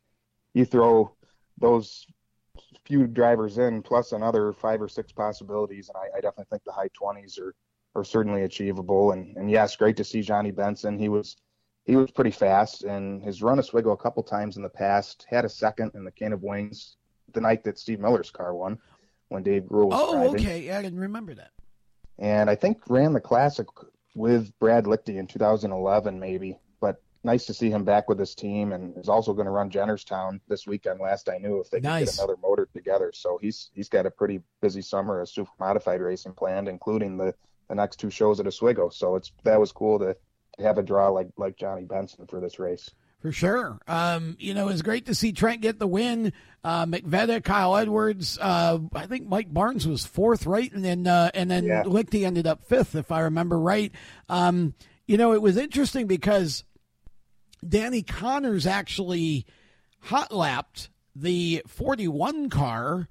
you 0.55 0.65
throw 0.65 1.15
those 1.59 2.07
few 2.85 3.07
drivers 3.07 3.59
in 3.59 3.83
plus 3.83 4.13
another 4.13 4.53
five 4.53 4.81
or 4.81 4.89
six 4.89 5.13
possibilities, 5.13 5.89
and 5.89 5.97
I, 5.97 6.19
I 6.19 6.21
definitely 6.21 6.47
think 6.51 6.65
the 6.65 6.73
high 6.73 6.91
20s 7.01 7.39
are 7.41 7.55
are 7.95 8.05
certainly 8.05 8.43
achievable. 8.43 9.13
And 9.13 9.37
and 9.37 9.51
yes, 9.51 9.75
great 9.75 9.97
to 9.97 10.05
see 10.05 10.21
Johnny 10.21 10.51
Benson. 10.51 10.99
He 10.99 11.09
was 11.09 11.37
he 11.85 11.97
was 11.97 12.11
pretty 12.11 12.31
fast, 12.31 12.85
and 12.85 13.23
his 13.23 13.43
run 13.43 13.59
Oswego 13.59 13.93
a 13.93 13.97
couple 13.97 14.23
times 14.23 14.57
in 14.57 14.63
the 14.63 14.69
past 14.69 15.27
had 15.29 15.45
a 15.45 15.49
second 15.49 15.93
in 15.95 16.05
the 16.05 16.11
Can 16.11 16.33
of 16.33 16.43
Wings 16.43 16.97
the 17.33 17.41
night 17.41 17.65
that 17.65 17.79
Steve 17.79 18.01
Miller's 18.01 18.31
car 18.31 18.55
won 18.55 18.79
when 19.29 19.43
Dave 19.43 19.63
Gruhl 19.63 19.89
was 19.89 19.99
driving. 19.99 20.29
Oh, 20.29 20.31
driving. 20.31 20.47
okay. 20.47 20.67
Yeah, 20.67 20.79
I 20.79 20.83
didn't 20.83 21.01
remember 21.01 21.35
that 21.35 21.51
and 22.19 22.49
I 22.49 22.55
think 22.55 22.79
ran 22.89 23.13
the 23.13 23.21
classic 23.21 23.67
with 24.15 24.57
Brad 24.59 24.85
Lichty 24.85 25.17
in 25.17 25.27
2011, 25.27 26.19
maybe. 26.19 26.59
But 26.81 27.03
nice 27.23 27.47
to 27.47 27.55
see 27.55 27.71
him 27.71 27.85
back 27.85 28.09
with 28.09 28.19
his 28.19 28.35
team, 28.35 28.73
and 28.73 28.97
is 28.97 29.09
also 29.09 29.33
going 29.33 29.47
to 29.47 29.51
run 29.51 29.71
Jennerstown 29.71 30.41
this 30.49 30.67
weekend. 30.67 31.01
Last 31.01 31.29
I 31.29 31.39
knew, 31.39 31.61
if 31.61 31.71
they 31.71 31.81
nice. 31.81 32.17
get 32.17 32.19
another 32.19 32.39
motor 32.43 32.69
together, 32.73 33.13
so 33.15 33.39
he's 33.41 33.71
he's 33.75 33.89
got 33.89 34.07
a 34.07 34.11
pretty 34.11 34.41
busy 34.61 34.83
summer 34.83 35.21
of 35.21 35.29
super 35.29 35.51
modified 35.61 36.01
racing 36.01 36.33
planned, 36.33 36.69
including 36.69 37.17
the 37.17 37.35
the 37.69 37.75
next 37.75 37.97
two 37.97 38.11
shows 38.11 38.41
at 38.41 38.47
Oswego. 38.47 38.89
So 38.89 39.17
it's 39.17 39.33
that 39.45 39.61
was 39.61 39.73
cool 39.73 39.99
to 39.99 40.17
have 40.59 40.79
a 40.79 40.83
draw 40.83 41.09
like 41.09 41.29
like 41.37 41.57
Johnny 41.57 41.85
Benson 41.85 42.27
for 42.27 42.41
this 42.41 42.59
race. 42.59 42.91
For 43.21 43.33
sure. 43.33 43.79
Um, 43.89 44.37
you 44.39 44.55
know, 44.55 44.69
it's 44.69 44.83
great 44.83 45.07
to 45.07 45.15
see 45.15 45.33
Trent 45.33 45.63
get 45.63 45.79
the 45.79 45.87
win. 45.87 46.33
Uh, 46.63 46.85
McVeigh, 46.87 47.43
Kyle 47.43 47.77
Edwards. 47.77 48.39
Uh, 48.41 48.79
I 48.95 49.07
think 49.07 49.27
Mike 49.27 49.53
Barnes 49.53 49.87
was 49.87 50.05
fourth, 50.05 50.47
right? 50.47 50.73
And 50.73 50.85
then 50.85 51.07
uh, 51.07 51.31
and 51.33 51.51
then 51.51 51.65
yeah. 51.65 51.83
Lichty 51.85 52.27
ended 52.27 52.47
up 52.47 52.65
fifth, 52.65 52.95
if 52.95 53.11
I 53.11 53.21
remember 53.21 53.59
right. 53.59 53.93
Um, 54.29 54.75
you 55.07 55.17
know, 55.17 55.33
it 55.33 55.41
was 55.41 55.57
interesting 55.57 56.07
because 56.07 56.65
Danny 57.67 58.03
Connors 58.03 58.67
actually 58.67 59.47
hot 60.01 60.33
lapped 60.33 60.91
the 61.15 61.63
41 61.67 62.51
car. 62.51 63.09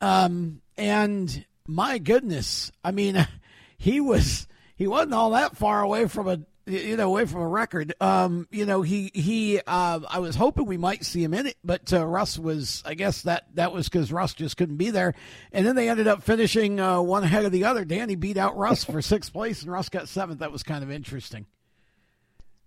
Um, 0.00 0.60
and 0.76 1.44
my 1.66 1.98
goodness, 1.98 2.72
I 2.82 2.90
mean, 2.90 3.26
he 3.78 4.00
was 4.00 4.46
he 4.76 4.86
wasn't 4.86 5.14
all 5.14 5.30
that 5.30 5.56
far 5.56 5.82
away 5.82 6.06
from 6.06 6.28
a 6.28 6.40
you 6.68 6.96
know, 6.96 7.08
away 7.08 7.24
from 7.24 7.40
a 7.40 7.48
record. 7.48 7.94
Um, 8.00 8.46
you 8.50 8.66
know, 8.66 8.82
he 8.82 9.10
he. 9.14 9.60
Uh, 9.66 10.00
I 10.08 10.18
was 10.18 10.36
hoping 10.36 10.66
we 10.66 10.76
might 10.76 11.04
see 11.04 11.22
him 11.22 11.34
in 11.34 11.46
it, 11.46 11.56
but 11.64 11.92
uh, 11.92 12.06
Russ 12.06 12.38
was. 12.38 12.82
I 12.86 12.94
guess 12.94 13.22
that 13.22 13.46
that 13.54 13.72
was 13.72 13.88
because 13.88 14.12
Russ 14.12 14.34
just 14.34 14.56
couldn't 14.56 14.76
be 14.76 14.90
there, 14.90 15.14
and 15.52 15.66
then 15.66 15.76
they 15.76 15.88
ended 15.88 16.06
up 16.06 16.22
finishing 16.22 16.78
uh, 16.80 17.00
one 17.00 17.24
ahead 17.24 17.44
of 17.44 17.52
the 17.52 17.64
other. 17.64 17.84
Danny 17.84 18.14
beat 18.14 18.36
out 18.36 18.56
Russ 18.56 18.84
for 18.84 19.00
sixth 19.02 19.32
place, 19.32 19.62
and 19.62 19.72
Russ 19.72 19.88
got 19.88 20.08
seventh. 20.08 20.40
That 20.40 20.52
was 20.52 20.62
kind 20.62 20.84
of 20.84 20.90
interesting. 20.90 21.46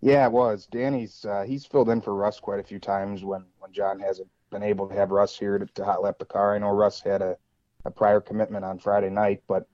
Yeah, 0.02 0.26
it 0.26 0.32
was. 0.32 0.66
Danny's 0.66 1.24
uh, 1.26 1.44
he's 1.48 1.66
filled 1.66 1.90
in 1.90 2.02
for 2.02 2.16
Russ 2.16 2.40
quite 2.40 2.60
a 2.60 2.64
few 2.64 2.80
times 2.80 3.24
when 3.24 3.46
when 3.60 3.72
John 3.72 4.00
hasn't 4.00 4.30
been 4.50 4.64
able 4.64 4.88
to 4.90 4.96
have 4.96 5.12
Russ 5.12 5.38
here 5.38 5.58
to, 5.58 5.66
to 5.66 5.86
hot 5.86 6.02
lap 6.04 6.18
the 6.20 6.26
car. 6.26 6.56
I 6.56 6.58
know 6.58 6.72
Russ 6.72 7.02
had 7.02 7.22
a, 7.22 7.38
a 7.86 7.92
prior 7.92 8.20
commitment 8.20 8.66
on 8.66 8.80
Friday 8.80 9.10
night, 9.10 9.44
but 9.48 9.68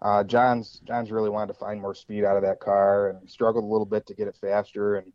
uh, 0.00 0.24
John's 0.24 0.80
John's 0.86 1.10
really 1.10 1.30
wanted 1.30 1.52
to 1.52 1.58
find 1.58 1.80
more 1.80 1.94
speed 1.94 2.24
out 2.24 2.36
of 2.36 2.42
that 2.42 2.60
car 2.60 3.10
and 3.10 3.28
struggled 3.28 3.64
a 3.64 3.66
little 3.66 3.86
bit 3.86 4.06
to 4.06 4.14
get 4.14 4.28
it 4.28 4.36
faster. 4.40 4.96
And 4.96 5.12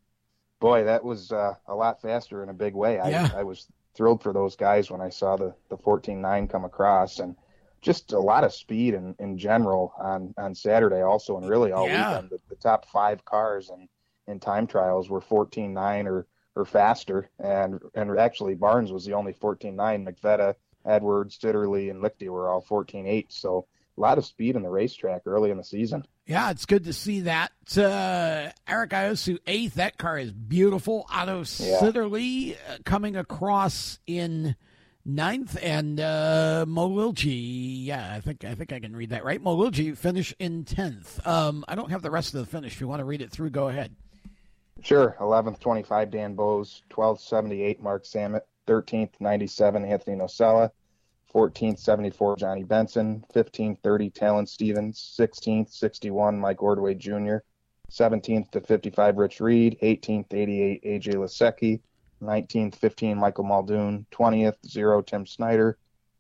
boy, 0.60 0.84
that 0.84 1.04
was 1.04 1.32
uh, 1.32 1.54
a 1.68 1.76
lot 1.76 2.02
faster 2.02 2.44
in 2.44 2.50
a 2.50 2.54
big 2.54 2.74
way. 2.74 3.00
I, 3.00 3.10
yeah. 3.10 3.30
I 3.36 3.44
was 3.44 3.68
thrilled 3.96 4.24
for 4.24 4.34
those 4.34 4.56
guys 4.56 4.92
when 4.92 5.02
I 5.02 5.10
saw 5.10 5.38
the 5.38 5.54
the 5.70 5.78
14.9 5.78 6.50
come 6.50 6.66
across 6.66 7.20
and 7.20 7.36
just 7.84 8.14
a 8.14 8.20
lot 8.20 8.44
of 8.44 8.54
speed 8.54 8.94
in, 8.94 9.14
in 9.20 9.38
general 9.38 9.94
on, 10.00 10.34
on 10.38 10.56
Saturday 10.56 11.02
also 11.02 11.38
and 11.38 11.48
really 11.48 11.72
all 11.74 11.88
yeah. 11.88 12.14
weekend. 12.14 12.30
The, 12.30 12.40
the, 12.50 12.56
top 12.56 12.88
five 12.88 13.24
cars 13.26 13.70
in, 13.70 13.90
in 14.32 14.40
time 14.40 14.66
trials 14.66 15.10
were 15.10 15.20
14.9 15.20 16.06
or, 16.06 16.26
or 16.56 16.66
faster. 16.66 17.30
And 17.40 17.82
and 17.94 18.18
actually 18.18 18.56
Barnes 18.56 18.92
was 18.92 19.06
the 19.06 19.14
only 19.14 19.34
14.9. 19.34 19.76
McVetta, 19.76 20.56
Edwards, 20.86 21.38
Sitterly, 21.38 21.92
and 21.92 22.02
Lichty 22.02 22.30
were 22.30 22.50
all 22.50 22.64
14.8. 22.64 23.26
So 23.30 23.68
a 23.98 24.02
lot 24.02 24.18
of 24.18 24.26
speed 24.26 24.56
in 24.56 24.64
the 24.64 24.70
racetrack 24.70 25.22
early 25.26 25.52
in 25.52 25.58
the 25.58 25.64
season. 25.64 26.06
Yeah, 26.26 26.52
it's 26.52 26.66
good 26.66 26.86
to 26.86 26.94
see 26.94 27.22
that. 27.22 27.52
Uh, 27.78 28.50
Eric 28.68 28.92
Iosu 28.92 29.40
eighth. 29.46 29.76
That 29.76 29.98
car 29.98 30.18
is 30.18 30.32
beautiful. 30.32 31.06
Otto 31.12 31.40
yeah. 31.40 31.80
Sitterly 31.80 32.54
uh, 32.54 32.78
coming 32.86 33.16
across 33.16 34.00
in 34.08 34.56
ninth, 35.06 35.58
and 35.62 36.00
uh, 36.00 36.66
Molilji. 36.68 37.86
Yeah, 37.86 38.14
I 38.16 38.22
think 38.22 38.46
I 38.46 38.56
think 38.56 38.72
I 38.72 38.80
can 38.80 38.96
read 38.96 39.10
that 39.10 39.26
right. 39.26 39.44
Molilji 39.44 39.98
finish 39.98 40.34
in 40.40 40.64
tenth. 40.64 41.26
Um, 41.28 41.66
I 41.68 41.76
don't 41.76 41.92
have 41.92 42.02
the 42.02 42.12
rest 42.12 42.34
of 42.34 42.40
the 42.40 42.46
finish. 42.46 42.74
If 42.74 42.82
you 42.82 42.88
want 42.88 43.00
to 43.00 43.06
read 43.06 43.22
it 43.22 43.30
through, 43.30 43.50
go 43.50 43.68
ahead. 43.68 43.94
Sure. 44.82 45.16
Eleventh, 45.20 45.60
twenty-five. 45.60 46.10
Dan 46.10 46.36
Bowes. 46.36 46.82
Twelfth, 46.90 47.22
seventy-eight. 47.22 47.82
Mark 47.82 48.06
Sammut. 48.06 48.42
Thirteenth, 48.66 49.12
ninety-seven. 49.20 49.84
Anthony 49.84 50.16
Nocella. 50.16 50.72
14th, 51.34 51.80
74, 51.80 52.36
Johnny 52.38 52.64
Benson. 52.64 53.24
15th, 53.34 53.80
30, 53.84 54.10
Talon 54.12 54.46
Stevens. 54.46 55.16
16th, 55.20 55.72
61, 55.72 56.40
Mike 56.40 56.62
Ordway 56.62 56.94
Jr. 56.94 57.38
17th 57.92 58.52
to 58.52 58.62
55, 58.62 59.18
Rich 59.18 59.40
Reed. 59.40 59.78
18th, 59.82 60.34
88, 60.34 60.84
AJ 60.84 61.14
Lasecki. 61.16 61.82
19th, 62.22 62.76
15, 62.76 63.18
Michael 63.18 63.44
Muldoon. 63.44 64.06
20th, 64.12 64.56
0, 64.68 65.02
Tim 65.02 65.26
Snyder. 65.26 65.78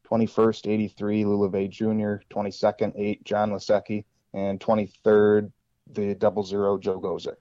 21st, 0.09 0.71
83, 0.71 1.25
Lou 1.25 1.49
LeVea 1.49 1.69
Jr. 1.69 2.23
22nd, 2.33 2.93
8, 2.95 3.23
John 3.23 3.51
Lasecki. 3.51 4.05
And 4.33 4.59
23rd, 4.59 5.51
the 5.91 6.15
double 6.15 6.43
zero, 6.43 6.77
Joe 6.77 6.99
Gosek. 6.99 7.35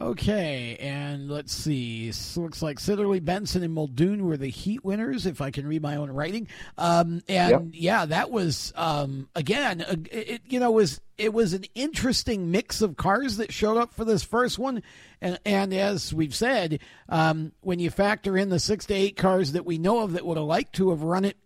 Okay, 0.00 0.76
and 0.80 1.30
let's 1.30 1.54
see. 1.54 2.12
Looks 2.34 2.62
like 2.62 2.78
Sitterly, 2.78 3.24
Benson, 3.24 3.62
and 3.62 3.72
Muldoon 3.72 4.24
were 4.24 4.36
the 4.36 4.48
heat 4.48 4.84
winners, 4.84 5.24
if 5.24 5.40
I 5.40 5.52
can 5.52 5.68
read 5.68 5.82
my 5.82 5.94
own 5.94 6.10
writing. 6.10 6.48
Um, 6.76 7.22
and 7.28 7.50
yep. 7.50 7.62
yeah, 7.72 8.04
that 8.06 8.32
was 8.32 8.72
um, 8.74 9.28
again, 9.36 9.82
uh, 9.82 9.94
it, 10.10 10.42
you 10.48 10.58
know, 10.58 10.72
was 10.72 11.00
it 11.16 11.32
was 11.32 11.52
an 11.52 11.64
interesting 11.76 12.50
mix 12.50 12.82
of 12.82 12.96
cars 12.96 13.36
that 13.36 13.52
showed 13.52 13.76
up 13.76 13.94
for 13.94 14.04
this 14.04 14.24
first 14.24 14.58
one, 14.58 14.82
and 15.20 15.38
and 15.46 15.72
as 15.72 16.12
we've 16.12 16.34
said, 16.34 16.80
um, 17.08 17.52
when 17.60 17.78
you 17.78 17.88
factor 17.88 18.36
in 18.36 18.48
the 18.48 18.58
six 18.58 18.86
to 18.86 18.94
eight 18.94 19.16
cars 19.16 19.52
that 19.52 19.64
we 19.64 19.78
know 19.78 20.00
of 20.00 20.14
that 20.14 20.26
would 20.26 20.36
have 20.36 20.46
liked 20.46 20.74
to 20.74 20.90
have 20.90 21.02
run 21.02 21.24
it, 21.24 21.36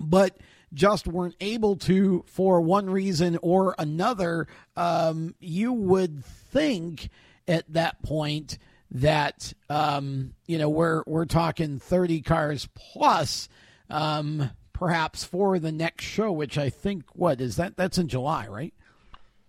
but 0.00 0.36
just 0.74 1.06
weren't 1.06 1.36
able 1.40 1.76
to 1.76 2.24
for 2.26 2.60
one 2.60 2.90
reason 2.90 3.38
or 3.40 3.76
another, 3.78 4.48
um, 4.76 5.36
you 5.38 5.72
would 5.72 6.24
think 6.24 7.08
at 7.48 7.64
that 7.72 8.02
point 8.02 8.58
that 8.90 9.52
um, 9.68 10.34
you 10.46 10.58
know 10.58 10.68
we're 10.68 11.02
we're 11.06 11.24
talking 11.24 11.78
30 11.78 12.22
cars 12.22 12.68
plus 12.74 13.48
um, 13.90 14.50
perhaps 14.72 15.24
for 15.24 15.58
the 15.58 15.72
next 15.72 16.04
show 16.04 16.30
which 16.30 16.56
I 16.56 16.70
think 16.70 17.04
what 17.14 17.40
is 17.40 17.56
that 17.56 17.76
that's 17.76 17.98
in 17.98 18.08
July 18.08 18.46
right? 18.46 18.74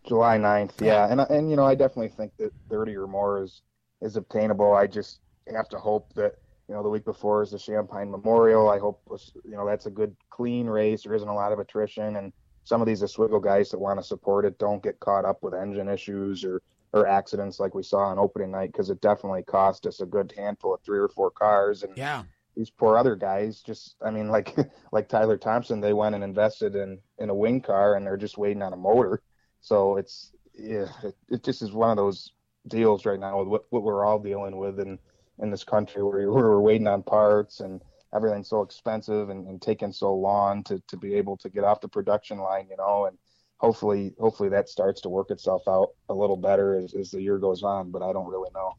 July 0.07 0.37
9th 0.37 0.81
yeah. 0.81 1.07
And 1.09 1.21
and 1.21 1.49
you 1.49 1.55
know 1.55 1.65
I 1.65 1.75
definitely 1.75 2.09
think 2.09 2.35
that 2.37 2.51
30 2.69 2.95
or 2.95 3.07
more 3.07 3.43
is 3.43 3.61
is 4.01 4.15
obtainable. 4.15 4.73
I 4.73 4.87
just 4.87 5.19
have 5.53 5.69
to 5.69 5.77
hope 5.77 6.13
that 6.13 6.35
you 6.67 6.75
know 6.75 6.83
the 6.83 6.89
week 6.89 7.05
before 7.05 7.43
is 7.43 7.51
the 7.51 7.57
Shampine 7.57 8.09
Memorial. 8.09 8.69
I 8.69 8.79
hope 8.79 9.01
you 9.43 9.51
know 9.51 9.65
that's 9.65 9.85
a 9.85 9.91
good 9.91 10.15
clean 10.29 10.67
race. 10.67 11.03
There 11.03 11.13
isn't 11.13 11.27
a 11.27 11.33
lot 11.33 11.51
of 11.51 11.59
attrition 11.59 12.15
and 12.15 12.31
some 12.63 12.81
of 12.81 12.87
these 12.87 13.01
Oswego 13.01 13.39
guys 13.39 13.71
that 13.71 13.79
want 13.79 13.99
to 13.99 14.03
support 14.05 14.45
it 14.45 14.59
don't 14.59 14.83
get 14.83 14.99
caught 14.99 15.25
up 15.25 15.41
with 15.41 15.55
engine 15.55 15.89
issues 15.89 16.45
or 16.45 16.61
or 16.93 17.07
accidents 17.07 17.59
like 17.59 17.75
we 17.75 17.83
saw 17.83 17.99
on 17.99 18.17
opening 18.17 18.51
night 18.51 18.71
because 18.71 18.89
it 18.89 19.01
definitely 19.01 19.43
cost 19.43 19.85
us 19.85 20.01
a 20.01 20.05
good 20.05 20.33
handful 20.35 20.73
of 20.73 20.81
three 20.81 20.99
or 20.99 21.07
four 21.07 21.29
cars. 21.29 21.83
And 21.83 21.95
yeah. 21.95 22.23
these 22.55 22.69
poor 22.69 22.97
other 22.97 23.15
guys 23.15 23.61
just 23.61 23.95
i 24.01 24.09
mean 24.09 24.29
like 24.29 24.55
like 24.91 25.07
tyler 25.07 25.37
thompson 25.37 25.79
they 25.79 25.93
went 25.93 26.15
and 26.15 26.23
invested 26.23 26.75
in 26.75 26.99
in 27.19 27.29
a 27.29 27.35
wing 27.35 27.61
car 27.61 27.95
and 27.95 28.05
they're 28.05 28.17
just 28.17 28.37
waiting 28.37 28.61
on 28.61 28.73
a 28.73 28.77
motor. 28.77 29.21
So 29.61 29.97
it's 29.97 30.31
yeah 30.55 30.87
it, 31.03 31.15
it 31.29 31.43
just 31.43 31.61
is 31.61 31.71
one 31.71 31.91
of 31.91 31.97
those 31.97 32.31
deals 32.67 33.05
right 33.05 33.19
now 33.19 33.39
with 33.39 33.47
what, 33.47 33.65
what 33.69 33.83
we're 33.83 34.05
all 34.05 34.19
dealing 34.19 34.57
with 34.57 34.79
in 34.79 34.97
in 35.41 35.51
this 35.51 35.63
country 35.63 36.03
where 36.03 36.31
we're 36.31 36.59
waiting 36.59 36.87
on 36.87 37.03
parts 37.03 37.61
and 37.61 37.81
everything's 38.13 38.49
so 38.49 38.61
expensive 38.61 39.29
and, 39.29 39.47
and 39.47 39.61
taking 39.61 39.91
so 39.91 40.13
long 40.13 40.63
to, 40.63 40.81
to 40.87 40.97
be 40.97 41.13
able 41.13 41.37
to 41.37 41.49
get 41.49 41.63
off 41.63 41.79
the 41.79 41.87
production 41.87 42.39
line 42.39 42.67
you 42.69 42.75
know 42.77 43.05
and 43.05 43.17
hopefully 43.59 44.13
hopefully 44.19 44.49
that 44.49 44.67
starts 44.67 45.01
to 45.01 45.09
work 45.09 45.31
itself 45.31 45.61
out 45.67 45.91
a 46.09 46.13
little 46.13 46.37
better 46.37 46.75
as, 46.75 46.93
as 46.93 47.11
the 47.11 47.21
year 47.21 47.37
goes 47.37 47.63
on 47.63 47.91
but 47.91 48.01
i 48.01 48.11
don't 48.11 48.29
really 48.29 48.49
know 48.53 48.75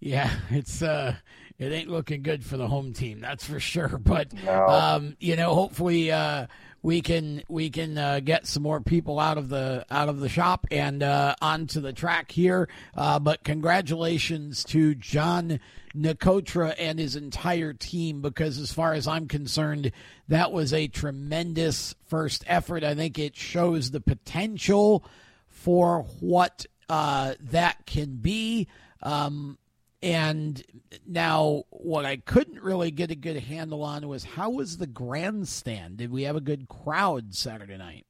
yeah 0.00 0.30
it's 0.50 0.82
uh 0.82 1.14
it 1.58 1.72
ain't 1.72 1.88
looking 1.88 2.22
good 2.22 2.44
for 2.44 2.56
the 2.56 2.68
home 2.68 2.92
team 2.92 3.20
that's 3.20 3.44
for 3.44 3.60
sure 3.60 3.98
but 4.04 4.32
no. 4.44 4.66
um 4.66 5.16
you 5.20 5.36
know 5.36 5.54
hopefully 5.54 6.10
uh 6.10 6.46
we 6.82 7.02
can 7.02 7.42
we 7.48 7.70
can 7.70 7.98
uh, 7.98 8.20
get 8.20 8.46
some 8.46 8.62
more 8.62 8.80
people 8.80 9.20
out 9.20 9.36
of 9.36 9.48
the 9.48 9.84
out 9.90 10.08
of 10.08 10.20
the 10.20 10.28
shop 10.28 10.66
and 10.70 11.02
uh, 11.02 11.34
onto 11.42 11.80
the 11.80 11.92
track 11.92 12.30
here. 12.32 12.68
Uh, 12.96 13.18
but 13.18 13.44
congratulations 13.44 14.64
to 14.64 14.94
John 14.94 15.60
Nicotra 15.94 16.74
and 16.78 16.98
his 16.98 17.16
entire 17.16 17.72
team 17.72 18.20
because, 18.20 18.58
as 18.58 18.72
far 18.72 18.94
as 18.94 19.06
I'm 19.06 19.28
concerned, 19.28 19.92
that 20.28 20.52
was 20.52 20.72
a 20.72 20.88
tremendous 20.88 21.94
first 22.06 22.44
effort. 22.46 22.84
I 22.84 22.94
think 22.94 23.18
it 23.18 23.36
shows 23.36 23.90
the 23.90 24.00
potential 24.00 25.04
for 25.48 26.02
what 26.20 26.66
uh, 26.88 27.34
that 27.40 27.86
can 27.86 28.16
be. 28.16 28.68
Um, 29.02 29.58
and 30.02 30.62
now, 31.06 31.64
what 31.70 32.06
I 32.06 32.16
couldn't 32.16 32.62
really 32.62 32.90
get 32.90 33.10
a 33.10 33.16
good 33.16 33.36
handle 33.36 33.82
on 33.82 34.08
was 34.08 34.24
how 34.24 34.50
was 34.50 34.78
the 34.78 34.86
grandstand? 34.86 35.98
Did 35.98 36.10
we 36.10 36.22
have 36.22 36.36
a 36.36 36.40
good 36.40 36.68
crowd 36.68 37.34
Saturday 37.34 37.76
night? 37.76 38.06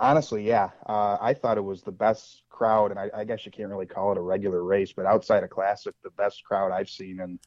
Honestly, 0.00 0.42
yeah. 0.42 0.70
Uh, 0.86 1.18
I 1.20 1.34
thought 1.34 1.58
it 1.58 1.64
was 1.64 1.82
the 1.82 1.92
best 1.92 2.42
crowd, 2.48 2.90
and 2.90 2.98
I, 2.98 3.10
I, 3.14 3.24
guess 3.24 3.44
you 3.44 3.52
can't 3.52 3.68
really 3.68 3.84
call 3.84 4.12
it 4.12 4.18
a 4.18 4.22
regular 4.22 4.64
race, 4.64 4.92
but 4.92 5.04
outside 5.04 5.44
of 5.44 5.50
Classic, 5.50 5.94
the 6.02 6.10
best 6.10 6.42
crowd 6.42 6.72
I've 6.72 6.88
seen 6.88 7.20
in 7.20 7.38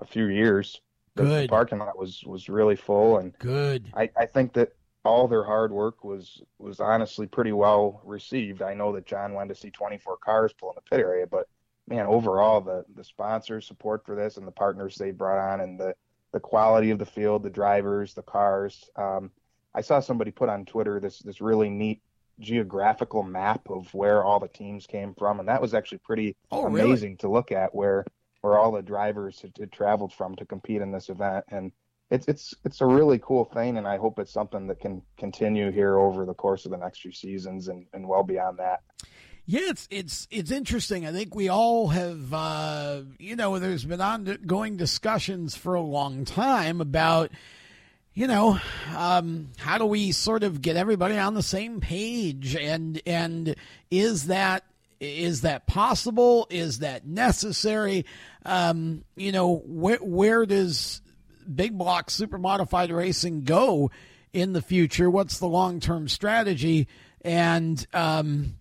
a 0.00 0.04
few 0.04 0.26
years. 0.26 0.80
The, 1.14 1.22
Good. 1.22 1.44
The 1.44 1.48
parking 1.48 1.78
lot 1.78 1.96
was 1.96 2.24
was 2.24 2.48
really 2.48 2.74
full, 2.74 3.18
and 3.18 3.38
good. 3.38 3.88
I, 3.94 4.10
I 4.16 4.26
think 4.26 4.54
that 4.54 4.72
all 5.04 5.28
their 5.28 5.44
hard 5.44 5.70
work 5.70 6.02
was 6.02 6.42
was 6.58 6.80
honestly 6.80 7.26
pretty 7.26 7.52
well 7.52 8.00
received. 8.04 8.62
I 8.62 8.74
know 8.74 8.92
that 8.92 9.06
John 9.06 9.34
wanted 9.34 9.54
to 9.54 9.60
see 9.60 9.70
24 9.70 10.16
cars 10.16 10.52
pull 10.52 10.70
in 10.70 10.76
the 10.76 10.90
pit 10.90 11.04
area, 11.04 11.26
but 11.26 11.48
man, 11.86 12.06
overall 12.06 12.60
the 12.60 12.84
the 12.96 13.04
sponsor 13.04 13.60
support 13.60 14.04
for 14.04 14.16
this 14.16 14.38
and 14.38 14.46
the 14.46 14.52
partners 14.52 14.96
they 14.96 15.12
brought 15.12 15.52
on, 15.52 15.60
and 15.60 15.78
the 15.78 15.94
the 16.32 16.40
quality 16.40 16.90
of 16.90 16.98
the 16.98 17.06
field, 17.06 17.42
the 17.42 17.50
drivers, 17.50 18.14
the 18.14 18.22
cars. 18.22 18.88
Um, 18.96 19.30
I 19.74 19.80
saw 19.80 20.00
somebody 20.00 20.30
put 20.30 20.48
on 20.48 20.64
Twitter 20.64 21.00
this 21.00 21.18
this 21.20 21.40
really 21.40 21.70
neat 21.70 22.02
geographical 22.40 23.22
map 23.22 23.68
of 23.68 23.92
where 23.94 24.24
all 24.24 24.40
the 24.40 24.48
teams 24.48 24.86
came 24.86 25.14
from, 25.14 25.40
and 25.40 25.48
that 25.48 25.62
was 25.62 25.74
actually 25.74 25.98
pretty 25.98 26.36
oh, 26.50 26.66
amazing 26.66 27.10
really? 27.10 27.16
to 27.16 27.28
look 27.28 27.52
at 27.52 27.74
where 27.74 28.04
where 28.40 28.58
all 28.58 28.72
the 28.72 28.82
drivers 28.82 29.40
had, 29.40 29.52
had, 29.58 29.70
traveled 29.70 30.12
from 30.12 30.34
to 30.34 30.44
compete 30.44 30.82
in 30.82 30.90
this 30.90 31.08
event, 31.08 31.44
and 31.48 31.72
it's 32.10 32.26
it's 32.28 32.54
it's 32.64 32.80
a 32.80 32.86
really 32.86 33.18
cool 33.18 33.44
thing, 33.44 33.78
and 33.78 33.86
I 33.86 33.96
hope 33.96 34.18
it's 34.18 34.32
something 34.32 34.66
that 34.66 34.80
can 34.80 35.02
continue 35.16 35.70
here 35.70 35.96
over 35.96 36.26
the 36.26 36.34
course 36.34 36.64
of 36.64 36.70
the 36.70 36.76
next 36.76 37.00
few 37.00 37.12
seasons 37.12 37.68
and, 37.68 37.86
and 37.92 38.06
well 38.06 38.24
beyond 38.24 38.58
that. 38.58 38.80
Yeah, 39.44 39.70
it's 39.70 39.88
it's 39.90 40.28
it's 40.30 40.50
interesting. 40.50 41.06
I 41.06 41.12
think 41.12 41.34
we 41.34 41.48
all 41.48 41.88
have, 41.88 42.32
uh, 42.32 43.02
you 43.18 43.34
know, 43.34 43.58
there's 43.58 43.84
been 43.84 44.00
ongoing 44.00 44.76
discussions 44.76 45.56
for 45.56 45.74
a 45.74 45.80
long 45.80 46.24
time 46.24 46.80
about 46.80 47.30
you 48.14 48.26
know, 48.26 48.58
um, 48.94 49.48
how 49.56 49.78
do 49.78 49.86
we 49.86 50.12
sort 50.12 50.42
of 50.42 50.60
get 50.60 50.76
everybody 50.76 51.16
on 51.16 51.34
the 51.34 51.42
same 51.42 51.80
page? 51.80 52.54
And 52.54 53.00
and 53.06 53.54
is 53.90 54.26
that 54.26 54.64
is 55.00 55.40
that 55.40 55.66
possible? 55.66 56.46
Is 56.50 56.80
that 56.80 57.06
necessary? 57.06 58.04
Um, 58.44 59.04
you 59.16 59.32
know, 59.32 59.62
where 59.66 59.98
where 59.98 60.44
does 60.44 61.00
big 61.52 61.76
block 61.76 62.10
super 62.10 62.38
modified 62.38 62.90
racing 62.90 63.44
go 63.44 63.90
in 64.32 64.52
the 64.52 64.62
future? 64.62 65.10
What's 65.10 65.38
the 65.38 65.48
long 65.48 65.80
term 65.80 66.08
strategy? 66.08 66.88
And 67.22 67.84
um, 67.94 68.56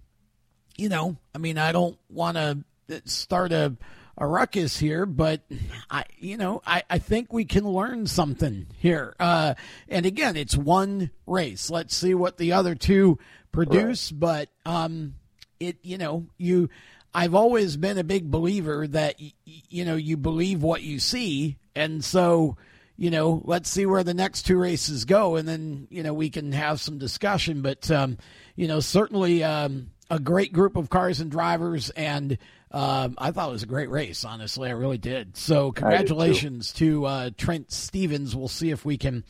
you 0.77 0.87
know, 0.87 1.17
I 1.35 1.39
mean, 1.39 1.57
I 1.57 1.73
don't 1.73 1.97
want 2.09 2.37
to 2.37 2.63
start 3.05 3.51
a 3.51 3.75
a 4.21 4.27
ruckus 4.27 4.77
here, 4.77 5.07
but 5.07 5.41
I, 5.89 6.03
you 6.19 6.37
know, 6.37 6.61
I, 6.63 6.83
I 6.87 6.99
think 6.99 7.33
we 7.33 7.43
can 7.43 7.67
learn 7.67 8.05
something 8.05 8.67
here. 8.77 9.15
Uh, 9.19 9.55
and 9.89 10.05
again, 10.05 10.37
it's 10.37 10.55
one 10.55 11.09
race. 11.25 11.71
Let's 11.71 11.95
see 11.95 12.13
what 12.13 12.37
the 12.37 12.53
other 12.53 12.75
two 12.75 13.17
produce. 13.51 14.11
Right. 14.11 14.19
But 14.19 14.49
um, 14.63 15.15
it, 15.59 15.77
you 15.81 15.97
know, 15.97 16.27
you, 16.37 16.69
I've 17.15 17.33
always 17.33 17.77
been 17.77 17.97
a 17.97 18.03
big 18.03 18.29
believer 18.29 18.85
that 18.89 19.15
y- 19.19 19.33
you 19.43 19.85
know 19.85 19.95
you 19.95 20.17
believe 20.17 20.61
what 20.61 20.83
you 20.83 20.99
see, 20.99 21.57
and 21.75 22.05
so 22.05 22.57
you 22.97 23.09
know, 23.09 23.41
let's 23.45 23.71
see 23.71 23.87
where 23.87 24.03
the 24.03 24.13
next 24.13 24.43
two 24.43 24.57
races 24.57 25.05
go, 25.05 25.35
and 25.35 25.47
then 25.47 25.87
you 25.89 26.03
know 26.03 26.13
we 26.13 26.29
can 26.29 26.51
have 26.51 26.79
some 26.79 26.99
discussion. 26.99 27.63
But 27.63 27.89
um, 27.89 28.19
you 28.55 28.67
know, 28.67 28.81
certainly 28.81 29.43
um, 29.43 29.89
a 30.11 30.19
great 30.19 30.53
group 30.53 30.75
of 30.77 30.91
cars 30.91 31.19
and 31.19 31.31
drivers, 31.31 31.89
and 31.89 32.37
um, 32.71 33.15
I 33.17 33.31
thought 33.31 33.49
it 33.49 33.53
was 33.53 33.63
a 33.63 33.67
great 33.67 33.89
race. 33.89 34.23
Honestly, 34.25 34.69
I 34.69 34.73
really 34.73 34.97
did. 34.97 35.35
So, 35.37 35.71
congratulations 35.71 36.73
to 36.73 37.05
uh, 37.05 37.29
Trent 37.37 37.71
Stevens. 37.71 38.35
We'll 38.35 38.47
see 38.47 38.71
if 38.71 38.85
we 38.85 38.97
can 38.97 39.23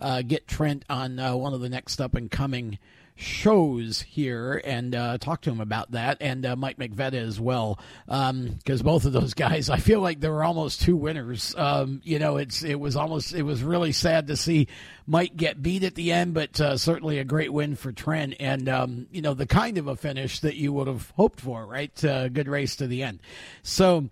uh, 0.00 0.22
get 0.22 0.48
Trent 0.48 0.84
on 0.88 1.18
uh, 1.18 1.36
one 1.36 1.54
of 1.54 1.60
the 1.60 1.68
next 1.68 2.00
up 2.00 2.14
and 2.14 2.30
coming 2.30 2.78
shows 3.16 4.02
here 4.02 4.60
and 4.62 4.94
uh, 4.94 5.16
talk 5.18 5.40
to 5.40 5.50
him 5.50 5.60
about 5.60 5.92
that, 5.92 6.18
and 6.20 6.44
uh, 6.44 6.54
Mike 6.54 6.76
McVetta 6.76 7.14
as 7.14 7.40
well, 7.40 7.78
because 8.06 8.80
um, 8.80 8.84
both 8.84 9.06
of 9.06 9.12
those 9.12 9.34
guys, 9.34 9.70
I 9.70 9.78
feel 9.78 10.00
like 10.00 10.20
there 10.20 10.32
were 10.32 10.44
almost 10.44 10.82
two 10.82 10.96
winners. 10.96 11.54
Um, 11.56 12.00
you 12.04 12.18
know, 12.18 12.36
it's 12.36 12.62
it 12.62 12.78
was 12.78 12.94
almost 12.94 13.34
it 13.34 13.42
was 13.42 13.62
really 13.62 13.92
sad 13.92 14.28
to 14.28 14.36
see 14.36 14.68
Mike 15.06 15.34
get 15.34 15.62
beat 15.62 15.82
at 15.82 15.94
the 15.94 16.12
end, 16.12 16.34
but 16.34 16.60
uh, 16.60 16.76
certainly 16.76 17.18
a 17.18 17.24
great 17.24 17.52
win 17.52 17.74
for 17.74 17.90
Trent, 17.90 18.34
and 18.38 18.68
um, 18.68 19.06
you 19.10 19.22
know 19.22 19.34
the 19.34 19.46
kind 19.46 19.78
of 19.78 19.88
a 19.88 19.96
finish 19.96 20.40
that 20.40 20.56
you 20.56 20.72
would 20.74 20.86
have 20.86 21.10
hoped 21.16 21.40
for, 21.40 21.66
right? 21.66 22.04
Uh, 22.04 22.28
good 22.28 22.48
race 22.48 22.76
to 22.76 22.86
the 22.86 23.02
end. 23.02 23.20
So. 23.62 24.08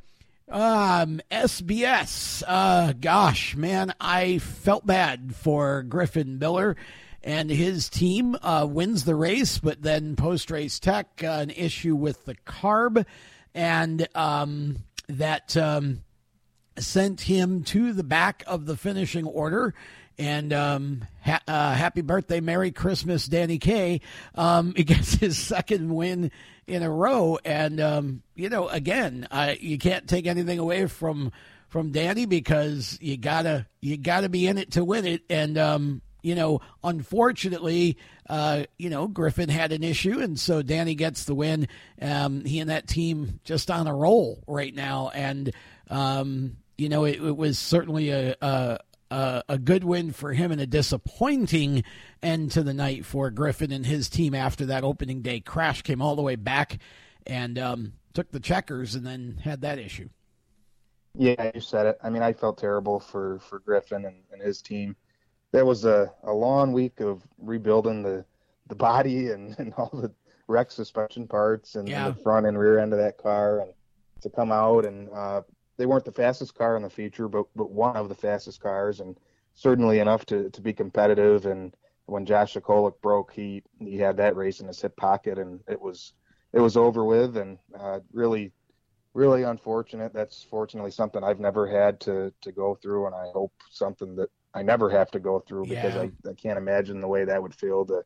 Um, 0.46 1.22
SBS. 1.30 2.42
Uh, 2.46 2.92
gosh, 2.92 3.56
man, 3.56 3.94
I 3.98 4.36
felt 4.38 4.86
bad 4.86 5.34
for 5.34 5.82
Griffin 5.82 6.38
Miller 6.38 6.76
and 7.24 7.48
his 7.48 7.88
team 7.88 8.36
uh, 8.42 8.66
wins 8.68 9.04
the 9.04 9.14
race, 9.14 9.58
but 9.58 9.82
then 9.82 10.14
post 10.14 10.50
race 10.50 10.78
tech, 10.78 11.24
uh, 11.24 11.38
an 11.40 11.50
issue 11.50 11.96
with 11.96 12.26
the 12.26 12.34
carb, 12.46 13.04
and 13.54 14.06
um, 14.14 14.76
that 15.08 15.56
um, 15.56 16.02
sent 16.78 17.22
him 17.22 17.64
to 17.64 17.94
the 17.94 18.04
back 18.04 18.44
of 18.46 18.66
the 18.66 18.76
finishing 18.76 19.24
order. 19.24 19.74
And 20.18 20.52
um, 20.52 21.06
ha- 21.22 21.40
uh, 21.48 21.72
happy 21.72 22.02
birthday, 22.02 22.40
Merry 22.40 22.70
Christmas, 22.70 23.26
Danny 23.26 23.58
K. 23.58 24.02
Um, 24.34 24.70
gets 24.76 25.14
his 25.14 25.38
second 25.38 25.92
win 25.92 26.30
in 26.66 26.82
a 26.82 26.90
row, 26.90 27.38
and 27.44 27.80
um, 27.80 28.22
you 28.34 28.50
know, 28.50 28.68
again, 28.68 29.26
you 29.58 29.78
can't 29.78 30.06
take 30.06 30.26
anything 30.26 30.58
away 30.58 30.86
from 30.86 31.32
from 31.68 31.90
Danny 31.90 32.26
because 32.26 32.98
you 33.00 33.16
gotta 33.16 33.66
you 33.80 33.96
gotta 33.96 34.28
be 34.28 34.46
in 34.46 34.58
it 34.58 34.72
to 34.72 34.84
win 34.84 35.04
it, 35.06 35.22
and 35.28 35.58
um, 35.58 36.02
you 36.24 36.34
know, 36.34 36.62
unfortunately, 36.82 37.98
uh, 38.30 38.64
you 38.78 38.88
know, 38.88 39.06
Griffin 39.06 39.50
had 39.50 39.72
an 39.72 39.84
issue, 39.84 40.20
and 40.20 40.40
so 40.40 40.62
Danny 40.62 40.94
gets 40.94 41.26
the 41.26 41.34
win. 41.34 41.68
Um, 42.00 42.46
he 42.46 42.60
and 42.60 42.70
that 42.70 42.88
team 42.88 43.40
just 43.44 43.70
on 43.70 43.86
a 43.86 43.94
roll 43.94 44.42
right 44.46 44.74
now, 44.74 45.10
and 45.14 45.52
um, 45.90 46.56
you 46.78 46.88
know, 46.88 47.04
it, 47.04 47.16
it, 47.22 47.36
was 47.36 47.58
certainly 47.58 48.08
a, 48.08 48.34
a 48.40 48.78
a 49.10 49.58
good 49.58 49.84
win 49.84 50.12
for 50.12 50.32
him 50.32 50.50
and 50.50 50.62
a 50.62 50.66
disappointing 50.66 51.84
end 52.22 52.50
to 52.52 52.62
the 52.62 52.74
night 52.74 53.04
for 53.04 53.30
Griffin 53.30 53.70
and 53.70 53.84
his 53.84 54.08
team 54.08 54.34
after 54.34 54.66
that 54.66 54.82
opening 54.82 55.20
day 55.20 55.40
crash 55.40 55.82
came 55.82 56.00
all 56.00 56.16
the 56.16 56.22
way 56.22 56.36
back 56.36 56.78
and 57.26 57.58
um, 57.58 57.92
took 58.14 58.32
the 58.32 58.40
checkers 58.40 58.94
and 58.94 59.06
then 59.06 59.38
had 59.44 59.60
that 59.60 59.78
issue. 59.78 60.08
Yeah, 61.16 61.52
you 61.54 61.60
said 61.60 61.86
it. 61.86 61.98
I 62.02 62.10
mean, 62.10 62.22
I 62.22 62.32
felt 62.32 62.58
terrible 62.58 62.98
for, 62.98 63.38
for 63.38 63.60
Griffin 63.60 64.06
and, 64.06 64.16
and 64.32 64.42
his 64.42 64.60
team 64.60 64.96
that 65.54 65.64
was 65.64 65.84
a, 65.84 66.12
a 66.24 66.32
long 66.32 66.72
week 66.72 67.00
of 67.00 67.22
rebuilding 67.38 68.02
the 68.02 68.24
the 68.66 68.74
body 68.74 69.30
and, 69.30 69.54
and 69.58 69.72
all 69.74 69.90
the 69.92 70.10
wreck 70.48 70.70
suspension 70.70 71.26
parts 71.26 71.76
and, 71.76 71.88
yeah. 71.88 72.06
and, 72.06 72.16
the 72.16 72.22
front 72.22 72.46
and 72.46 72.58
rear 72.58 72.78
end 72.78 72.92
of 72.92 72.98
that 72.98 73.16
car 73.16 73.60
and 73.60 73.72
to 74.20 74.28
come 74.28 74.52
out 74.52 74.84
and 74.84 75.08
uh, 75.10 75.42
they 75.76 75.86
weren't 75.86 76.04
the 76.04 76.12
fastest 76.12 76.54
car 76.54 76.76
in 76.76 76.82
the 76.82 76.90
feature 76.90 77.28
but 77.28 77.46
but 77.54 77.70
one 77.70 77.96
of 77.96 78.08
the 78.08 78.14
fastest 78.14 78.60
cars 78.60 79.00
and 79.00 79.16
certainly 79.54 80.00
enough 80.00 80.26
to, 80.26 80.50
to 80.50 80.60
be 80.60 80.72
competitive. 80.72 81.46
And 81.46 81.74
when 82.06 82.26
Josh 82.26 82.54
Sokolik 82.54 83.00
broke 83.00 83.32
he 83.32 83.62
he 83.78 83.96
had 83.96 84.16
that 84.16 84.36
race 84.36 84.60
in 84.60 84.66
his 84.66 84.80
hip 84.80 84.96
pocket 84.96 85.38
and 85.38 85.60
it 85.68 85.80
was 85.80 86.12
it 86.52 86.60
was 86.60 86.76
over 86.76 87.04
with. 87.04 87.36
And 87.36 87.58
uh, 87.78 88.00
really 88.12 88.52
really 89.14 89.44
unfortunate. 89.44 90.12
That's 90.12 90.42
fortunately 90.42 90.90
something 90.90 91.22
I've 91.22 91.40
never 91.40 91.66
had 91.66 92.00
to 92.00 92.32
to 92.42 92.52
go 92.52 92.74
through. 92.74 93.06
And 93.06 93.14
I 93.14 93.28
hope 93.32 93.52
something 93.70 94.16
that 94.16 94.30
I 94.54 94.62
never 94.62 94.88
have 94.90 95.10
to 95.12 95.18
go 95.18 95.40
through 95.40 95.66
because 95.66 95.94
yeah. 95.94 96.02
I, 96.02 96.30
I 96.30 96.34
can't 96.34 96.58
imagine 96.58 97.00
the 97.00 97.08
way 97.08 97.24
that 97.24 97.42
would 97.42 97.54
feel 97.54 97.84
to 97.86 98.04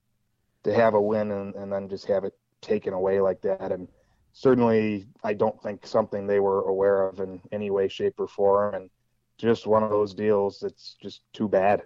to 0.65 0.75
have 0.75 0.95
a 0.95 1.01
win 1.01 1.31
and, 1.31 1.55
and 1.55 1.73
then 1.73 1.89
just 1.89 2.07
have 2.07 2.25
it 2.25 2.37
taken 2.61 2.93
away 2.93 3.21
like 3.21 3.41
that. 3.43 3.71
And 3.71 3.87
certainly, 4.33 5.07
I 5.23 5.35
don't 5.35 5.61
think 5.63 5.87
something 5.87 6.27
they 6.27 6.41
were 6.41 6.63
aware 6.63 7.09
of 7.09 7.21
in 7.21 7.41
any 7.53 7.71
way, 7.71 7.89
shape, 7.89 8.15
or 8.19 8.27
form. 8.27 8.75
And 8.75 8.91
just 9.37 9.67
one 9.67 9.83
of 9.83 9.91
those 9.91 10.15
deals 10.15 10.59
that's 10.61 10.97
just 11.01 11.23
too 11.33 11.49
bad. 11.49 11.83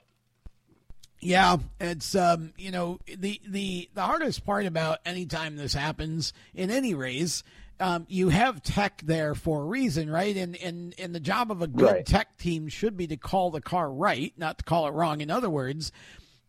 Yeah, 1.20 1.58
it's 1.80 2.16
um, 2.16 2.52
you 2.58 2.72
know 2.72 2.98
the 3.06 3.40
the 3.46 3.88
the 3.94 4.02
hardest 4.02 4.44
part 4.44 4.66
about 4.66 4.98
anytime 5.06 5.56
this 5.56 5.72
happens 5.72 6.32
in 6.52 6.70
any 6.70 6.94
race 6.94 7.44
um, 7.80 8.06
you 8.08 8.28
have 8.28 8.62
tech 8.62 9.02
there 9.04 9.34
for 9.34 9.62
a 9.62 9.64
reason, 9.64 10.10
right? 10.10 10.36
And 10.36 10.56
and 10.56 10.94
and 10.98 11.14
the 11.14 11.20
job 11.20 11.50
of 11.50 11.62
a 11.62 11.66
good 11.66 11.84
right. 11.84 12.06
tech 12.06 12.38
team 12.38 12.68
should 12.68 12.96
be 12.96 13.06
to 13.08 13.16
call 13.16 13.50
the 13.50 13.60
car 13.60 13.90
right, 13.90 14.32
not 14.36 14.58
to 14.58 14.64
call 14.64 14.86
it 14.86 14.92
wrong. 14.92 15.20
In 15.20 15.30
other 15.30 15.50
words, 15.50 15.92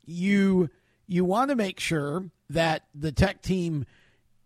you 0.05 0.69
you 1.07 1.25
want 1.25 1.49
to 1.49 1.55
make 1.55 1.79
sure 1.79 2.25
that 2.49 2.83
the 2.93 3.11
tech 3.11 3.41
team 3.41 3.85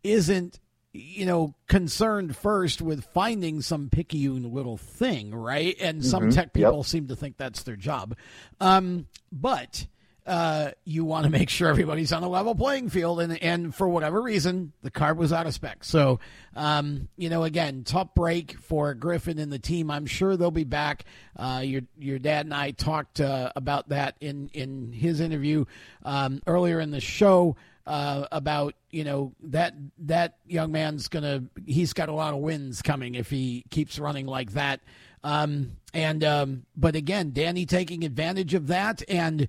isn't 0.04 0.60
you 0.94 1.26
know 1.26 1.54
concerned 1.68 2.36
first 2.36 2.82
with 2.82 3.04
finding 3.14 3.62
some 3.62 3.90
picayune 3.90 4.54
little 4.54 4.78
thing, 4.78 5.34
right? 5.34 5.76
And 5.80 6.04
some 6.06 6.24
mm-hmm. 6.24 6.30
tech 6.32 6.54
people 6.54 6.78
yep. 6.78 6.86
seem 6.86 7.08
to 7.08 7.16
think 7.16 7.38
that's 7.38 7.64
their 7.64 7.76
job. 7.76 8.16
Um, 8.60 9.08
but 9.32 9.88
uh, 10.28 10.72
you 10.84 11.06
want 11.06 11.24
to 11.24 11.30
make 11.30 11.49
sure 11.49 11.70
everybody's 11.70 12.12
on 12.12 12.22
a 12.22 12.28
level 12.28 12.54
playing 12.54 12.90
field, 12.90 13.22
and 13.22 13.41
and 13.41 13.74
for 13.74 13.88
whatever 13.88 14.22
reason, 14.22 14.74
the 14.84 14.91
card 14.91 15.18
was 15.18 15.32
out 15.32 15.48
of 15.48 15.54
spec. 15.54 15.86
So, 15.86 16.20
um, 16.56 17.08
you 17.16 17.30
know, 17.30 17.44
again, 17.44 17.84
tough 17.86 18.14
break 18.14 18.60
for 18.60 18.94
Griffin 18.94 19.40
and 19.40 19.52
the 19.52 19.60
team. 19.60 19.90
I'm 19.90 20.06
sure 20.06 20.36
they'll 20.36 20.52
be 20.52 20.66
back. 20.66 21.06
Uh, 21.38 21.62
your 21.64 21.82
your 21.98 22.20
dad 22.20 22.45
and 22.45 22.54
I 22.54 22.72
talked 22.72 23.22
uh, 23.22 23.54
about 23.56 23.90
that 23.90 24.16
in 24.20 24.49
in 24.54 24.91
his 24.91 25.22
interview 25.22 25.64
um, 26.04 26.41
earlier 26.45 26.80
in 26.82 26.91
the 26.91 27.02
show. 27.02 27.56
Uh, 27.86 28.28
about 28.34 28.76
you 28.91 29.06
know 29.06 29.32
that 29.41 29.74
that 29.98 30.36
young 30.45 30.74
man's 30.74 31.08
gonna 31.08 31.45
he's 31.66 31.94
got 31.94 32.10
a 32.10 32.12
lot 32.12 32.34
of 32.34 32.41
wins 32.41 32.82
coming 32.82 33.16
if 33.16 33.30
he 33.30 33.64
keeps 33.70 33.98
running 33.98 34.26
like 34.26 34.52
that 34.52 34.82
um, 35.24 35.72
and 35.94 36.22
um, 36.22 36.66
but 36.76 36.98
again 36.98 37.32
Danny 37.32 37.66
taking 37.66 38.04
advantage 38.04 38.54
of 38.54 38.68
that 38.68 39.04
and 39.08 39.48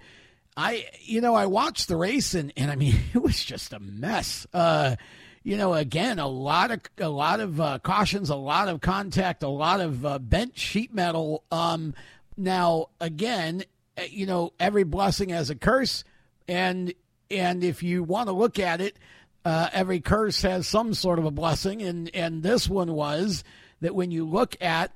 I, 0.58 0.86
you 1.02 1.20
know, 1.20 1.36
I 1.36 1.46
watched 1.46 1.86
the 1.86 1.94
race 1.94 2.34
and, 2.34 2.52
and 2.56 2.68
I 2.68 2.74
mean, 2.74 2.96
it 3.14 3.22
was 3.22 3.42
just 3.44 3.72
a 3.72 3.78
mess. 3.78 4.44
Uh, 4.52 4.96
you 5.44 5.56
know, 5.56 5.72
again, 5.72 6.18
a 6.18 6.26
lot 6.26 6.72
of 6.72 6.80
a 6.98 7.08
lot 7.08 7.38
of 7.38 7.60
uh, 7.60 7.78
cautions, 7.78 8.28
a 8.28 8.36
lot 8.36 8.68
of 8.68 8.80
contact, 8.80 9.44
a 9.44 9.48
lot 9.48 9.80
of 9.80 10.04
uh, 10.04 10.18
bent 10.18 10.58
sheet 10.58 10.92
metal. 10.92 11.44
Um, 11.52 11.94
now, 12.36 12.88
again, 13.00 13.62
uh, 13.96 14.02
you 14.10 14.26
know, 14.26 14.52
every 14.58 14.82
blessing 14.82 15.28
has 15.28 15.48
a 15.48 15.54
curse, 15.54 16.02
and 16.48 16.92
and 17.30 17.62
if 17.62 17.84
you 17.84 18.02
want 18.02 18.26
to 18.28 18.32
look 18.32 18.58
at 18.58 18.80
it, 18.80 18.98
uh, 19.44 19.70
every 19.72 20.00
curse 20.00 20.42
has 20.42 20.66
some 20.66 20.92
sort 20.92 21.20
of 21.20 21.24
a 21.24 21.30
blessing, 21.30 21.82
and 21.82 22.10
and 22.14 22.42
this 22.42 22.68
one 22.68 22.92
was 22.92 23.44
that 23.80 23.94
when 23.94 24.10
you 24.10 24.26
look 24.26 24.56
at 24.60 24.90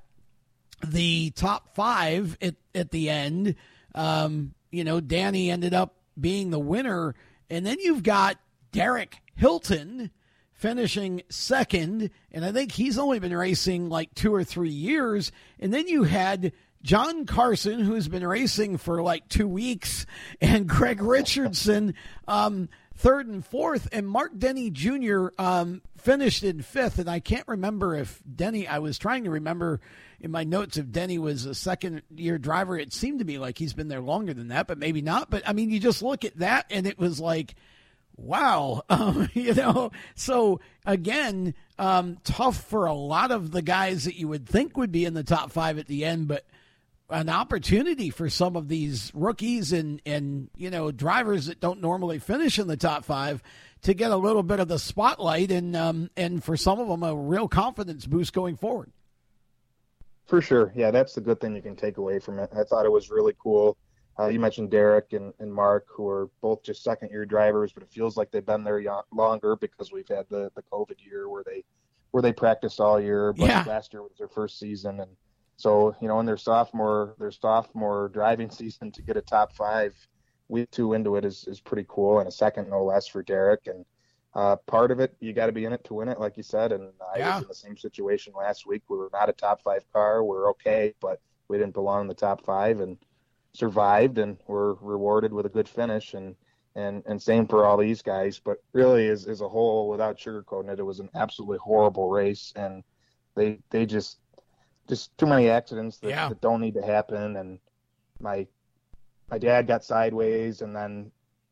the 0.85 1.31
top 1.31 1.77
five 1.77 2.37
at 2.43 2.57
at 2.75 2.91
the 2.91 3.09
end. 3.09 3.55
Um, 3.95 4.55
you 4.73 4.83
know, 4.83 5.01
Danny 5.01 5.51
ended 5.51 5.75
up 5.75 5.95
being 6.19 6.51
the 6.51 6.59
winner. 6.59 7.15
And 7.49 7.65
then 7.65 7.79
you've 7.79 8.03
got 8.03 8.39
Derek 8.73 9.19
Hilton 9.37 10.11
finishing 10.53 11.23
second. 11.29 12.11
And 12.33 12.45
I 12.45 12.53
think 12.53 12.73
he's 12.73 12.99
only 12.99 13.19
been 13.19 13.37
racing 13.37 13.89
like 13.89 14.15
two 14.15 14.35
or 14.35 14.43
three 14.43 14.71
years. 14.71 15.31
And 15.61 15.73
then 15.73 15.87
you 15.87 16.05
had 16.05 16.53
John 16.83 17.27
Carson, 17.27 17.81
who's 17.81 18.09
been 18.09 18.27
racing 18.27 18.79
for 18.79 19.03
like 19.03 19.29
two 19.29 19.47
weeks, 19.47 20.07
and 20.41 20.69
Greg 20.69 21.03
Richardson, 21.03 21.95
um, 22.27 22.69
third 22.97 23.29
and 23.29 23.45
fourth, 23.45 23.89
and 23.93 24.09
Mark 24.09 24.37
Denny 24.37 24.71
Jr. 24.71 25.29
Um, 25.39 25.83
finished 25.97 26.43
in 26.43 26.63
fifth. 26.63 26.99
And 26.99 27.09
I 27.09 27.21
can't 27.21 27.47
remember 27.47 27.95
if 27.95 28.21
Denny. 28.35 28.67
I 28.67 28.79
was 28.79 28.99
trying 28.99 29.25
to 29.25 29.31
remember 29.31 29.81
in 30.23 30.31
my 30.31 30.45
notes 30.45 30.79
if 30.79 30.91
Denny 30.91 31.19
was 31.19 31.45
a 31.45 31.55
second 31.55 32.03
year 32.15 32.39
driver. 32.39 32.79
It 32.79 32.93
seemed 32.93 33.19
to 33.19 33.25
me 33.25 33.39
like 33.39 33.59
he's 33.59 33.75
been 33.75 33.89
there 33.89 34.01
longer 34.01 34.33
than 34.33 34.49
that, 34.49 34.67
but 34.67 34.79
maybe 34.79 35.03
not. 35.03 35.29
But 35.29 35.43
I 35.47 35.53
mean, 35.53 35.71
you 35.71 35.81
just 35.81 36.03
look 36.03 36.25
at 36.25 36.39
that, 36.39 36.67
and 36.71 36.87
it 36.87 36.99
was 36.99 37.21
like 37.21 37.55
wow, 38.17 38.83
um, 38.89 39.29
you 39.35 39.55
know. 39.55 39.91
So 40.15 40.61
again, 40.87 41.55
um, 41.79 42.19
tough 42.25 42.65
for 42.65 42.87
a 42.87 42.95
lot 42.95 43.31
of 43.31 43.51
the 43.51 43.63
guys 43.63 44.05
that 44.05 44.17
you 44.17 44.29
would 44.29 44.47
think 44.47 44.77
would 44.77 44.93
be 44.93 45.05
in 45.05 45.15
the 45.15 45.25
top 45.25 45.51
five 45.51 45.79
at 45.79 45.87
the 45.87 46.05
end, 46.05 46.29
but 46.29 46.47
an 47.11 47.29
opportunity 47.29 48.09
for 48.09 48.31
some 48.31 48.57
of 48.57 48.69
these 48.69 49.11
rookies 49.15 49.73
and 49.73 50.01
and 50.07 50.49
you 50.57 50.71
know 50.71 50.91
drivers 50.91 51.47
that 51.47 51.61
don't 51.61 51.81
normally 51.81 52.19
finish 52.19 52.59
in 52.59 52.67
the 52.69 52.77
top 52.77 53.05
five 53.05 53.43
to 53.83 53.93
get 53.93 54.11
a 54.11 54.17
little 54.17 54.43
bit 54.43 54.61
of 54.61 54.69
the 54.69 54.79
spotlight 54.79 55.51
and 55.51 55.77
um, 55.77 56.11
and 56.17 56.43
for 56.43 56.57
some 56.57 56.81
of 56.81 56.89
them 56.89 57.03
a 57.03 57.15
real 57.15 57.49
confidence 57.49 58.07
boost 58.07 58.33
going 58.33 58.57
forward. 58.57 58.91
For 60.33 60.41
sure, 60.41 60.73
yeah, 60.75 60.91
that's 60.91 61.15
the 61.15 61.21
good 61.21 61.41
thing 61.41 61.55
you 61.55 61.61
can 61.61 61.77
take 61.77 61.99
away 61.99 62.19
from 62.19 62.39
it. 62.39 62.49
I 62.57 62.65
thought 62.65 62.87
it 62.87 62.93
was 62.93 63.11
really 63.11 63.35
cool 63.39 63.77
uh, 64.19 64.27
you 64.27 64.39
mentioned 64.39 64.71
Derek 64.71 65.13
and, 65.13 65.33
and 65.39 65.53
Mark, 65.53 65.87
who 65.89 66.07
are 66.07 66.29
both 66.43 66.63
just 66.63 66.85
second 66.85 67.11
year 67.11 67.25
drivers, 67.25 67.73
but 67.73 67.83
it 67.83 67.91
feels 67.91 68.17
like 68.17 68.31
they've 68.31 68.45
been 68.45 68.63
there 68.63 68.83
longer 69.13 69.57
because 69.57 69.91
we've 69.91 70.09
had 70.09 70.27
the, 70.29 70.51
the 70.55 70.63
COVID 70.71 71.05
year 71.05 71.29
where 71.29 71.43
they 71.45 71.65
where 72.11 72.23
they 72.23 72.33
practiced 72.33 72.79
all 72.79 73.01
year. 73.01 73.33
But 73.33 73.49
yeah. 73.49 73.65
last 73.67 73.93
year 73.93 74.03
was 74.03 74.13
their 74.19 74.29
first 74.29 74.59
season, 74.59 75.01
and 75.01 75.11
so 75.57 75.97
you 76.01 76.09
know 76.09 76.21
in 76.21 76.27
their 76.27 76.37
sophomore 76.37 77.15
their 77.19 77.31
sophomore 77.31 78.11
driving 78.13 78.51
season 78.51 78.93
to 78.93 79.03
get 79.03 79.17
a 79.17 79.23
top 79.23 79.55
five 79.55 79.95
week 80.49 80.71
two 80.71 80.93
into 80.93 81.17
it 81.17 81.25
is 81.25 81.47
is 81.49 81.61
pretty 81.61 81.87
cool, 81.89 82.19
and 82.19 82.29
a 82.29 82.33
second 82.33 82.69
no 82.69 82.85
less 82.85 83.07
for 83.07 83.23
Derek. 83.23 83.67
And 83.67 83.87
uh, 84.35 84.57
part 84.67 84.91
of 84.91 85.01
it 85.01 85.15
you 85.21 85.33
got 85.33 85.47
to 85.47 85.53
be 85.53 85.65
in 85.65 85.73
it 85.73 85.85
to 85.85 85.95
win 85.95 86.09
it, 86.09 86.21
like 86.21 86.37
you 86.37 86.43
said. 86.43 86.73
And 86.73 86.91
I 87.15 87.19
yeah. 87.19 87.35
was 87.35 87.43
in 87.43 87.49
the 87.49 87.55
same 87.55 87.77
situation 87.77 88.33
last 88.37 88.67
week. 88.67 88.83
We 88.89 88.97
were 88.97 89.11
not 89.13 89.29
a 89.29 89.33
top 89.33 89.63
five 89.63 89.85
car. 89.93 90.23
We 90.23 90.31
we're 90.31 90.51
okay, 90.51 90.95
but 91.01 91.21
we 91.49 91.59
didn't 91.59 91.75
belong 91.75 92.03
in 92.03 92.09
the 92.09 92.15
top 92.15 92.45
five, 92.45 92.81
and 92.81 92.97
survived 93.53 94.19
and 94.19 94.39
were 94.47 94.75
rewarded 94.81 95.33
with 95.33 95.47
a 95.47 95.51
good 95.51 95.69
finish 95.69 96.15
and 96.15 96.35
and 96.75 97.03
and 97.07 97.21
same 97.21 97.47
for 97.47 97.67
all 97.67 97.77
these 97.77 98.01
guys 98.01 98.41
but 98.43 98.57
really 98.73 99.09
as, 99.09 99.27
as 99.27 99.43
a 99.43 99.49
whole 99.49 99.89
without 99.91 100.19
sugarcoating 100.19 100.73
it 100.73 100.79
it 100.79 100.85
was 100.85 101.01
an 101.01 101.11
absolutely 101.15 101.59
horrible 101.59 102.09
race 102.09 102.53
and 102.57 102.83
they 103.35 103.59
they 103.71 103.85
just 103.85 104.19
just 104.89 105.17
too 105.19 105.27
many 105.27 105.49
accidents 105.49 105.99
that, 105.99 106.09
yeah. 106.09 106.29
that 106.29 106.41
don't 106.41 106.61
need 106.61 106.75
to 106.75 106.83
happen 106.83 107.37
and 107.37 107.59
my 108.21 108.47
my 109.31 109.39
dad 109.39 109.67
got 109.67 109.85
sideways 109.85 110.63
and 110.63 110.75
then 110.75 111.11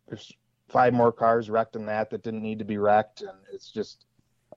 there's 0.08 0.32
five 0.70 0.92
more 0.92 1.12
cars 1.12 1.50
wrecked 1.50 1.76
in 1.76 1.86
that 1.86 2.10
that 2.10 2.22
didn't 2.22 2.42
need 2.42 2.58
to 2.58 2.64
be 2.64 2.78
wrecked 2.78 3.22
and 3.22 3.36
it's 3.52 3.70
just 3.70 4.04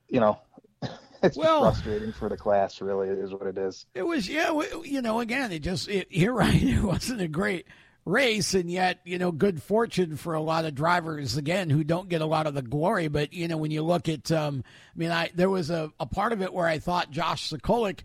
you 0.08 0.20
know 0.20 0.38
it's 1.24 1.38
well, 1.38 1.62
frustrating 1.62 2.12
for 2.12 2.30
the 2.30 2.38
class. 2.38 2.82
Really, 2.82 3.08
is 3.08 3.32
what 3.32 3.48
it 3.48 3.58
is. 3.58 3.86
It 3.94 4.04
was, 4.04 4.28
yeah. 4.28 4.62
You 4.84 5.02
know, 5.02 5.20
again, 5.20 5.52
it 5.52 5.60
just 5.60 5.88
it, 5.88 6.08
you're 6.12 6.34
right. 6.34 6.62
It 6.62 6.82
wasn't 6.82 7.22
a 7.22 7.28
great 7.28 7.66
race, 8.06 8.54
and 8.54 8.70
yet 8.70 9.00
you 9.06 9.18
know, 9.18 9.32
good 9.32 9.62
fortune 9.62 10.18
for 10.18 10.34
a 10.34 10.42
lot 10.42 10.66
of 10.66 10.76
drivers 10.76 11.38
again 11.38 11.70
who 11.70 11.84
don't 11.84 12.10
get 12.10 12.22
a 12.22 12.26
lot 12.26 12.48
of 12.48 12.54
the 12.54 12.62
glory. 12.62 13.08
But 13.08 13.34
you 13.34 13.48
know, 13.48 13.58
when 13.58 13.72
you 13.72 13.82
look 13.82 14.10
at, 14.10 14.32
um, 14.32 14.64
I 14.94 14.98
mean, 14.98 15.12
I 15.12 15.32
there 15.34 15.50
was 15.50 15.70
a, 15.70 15.92
a 16.00 16.06
part 16.06 16.34
of 16.34 16.42
it 16.42 16.54
where 16.54 16.68
I 16.68 16.80
thought 16.80 17.12
Josh 17.12 17.50
Sokolik 17.50 18.02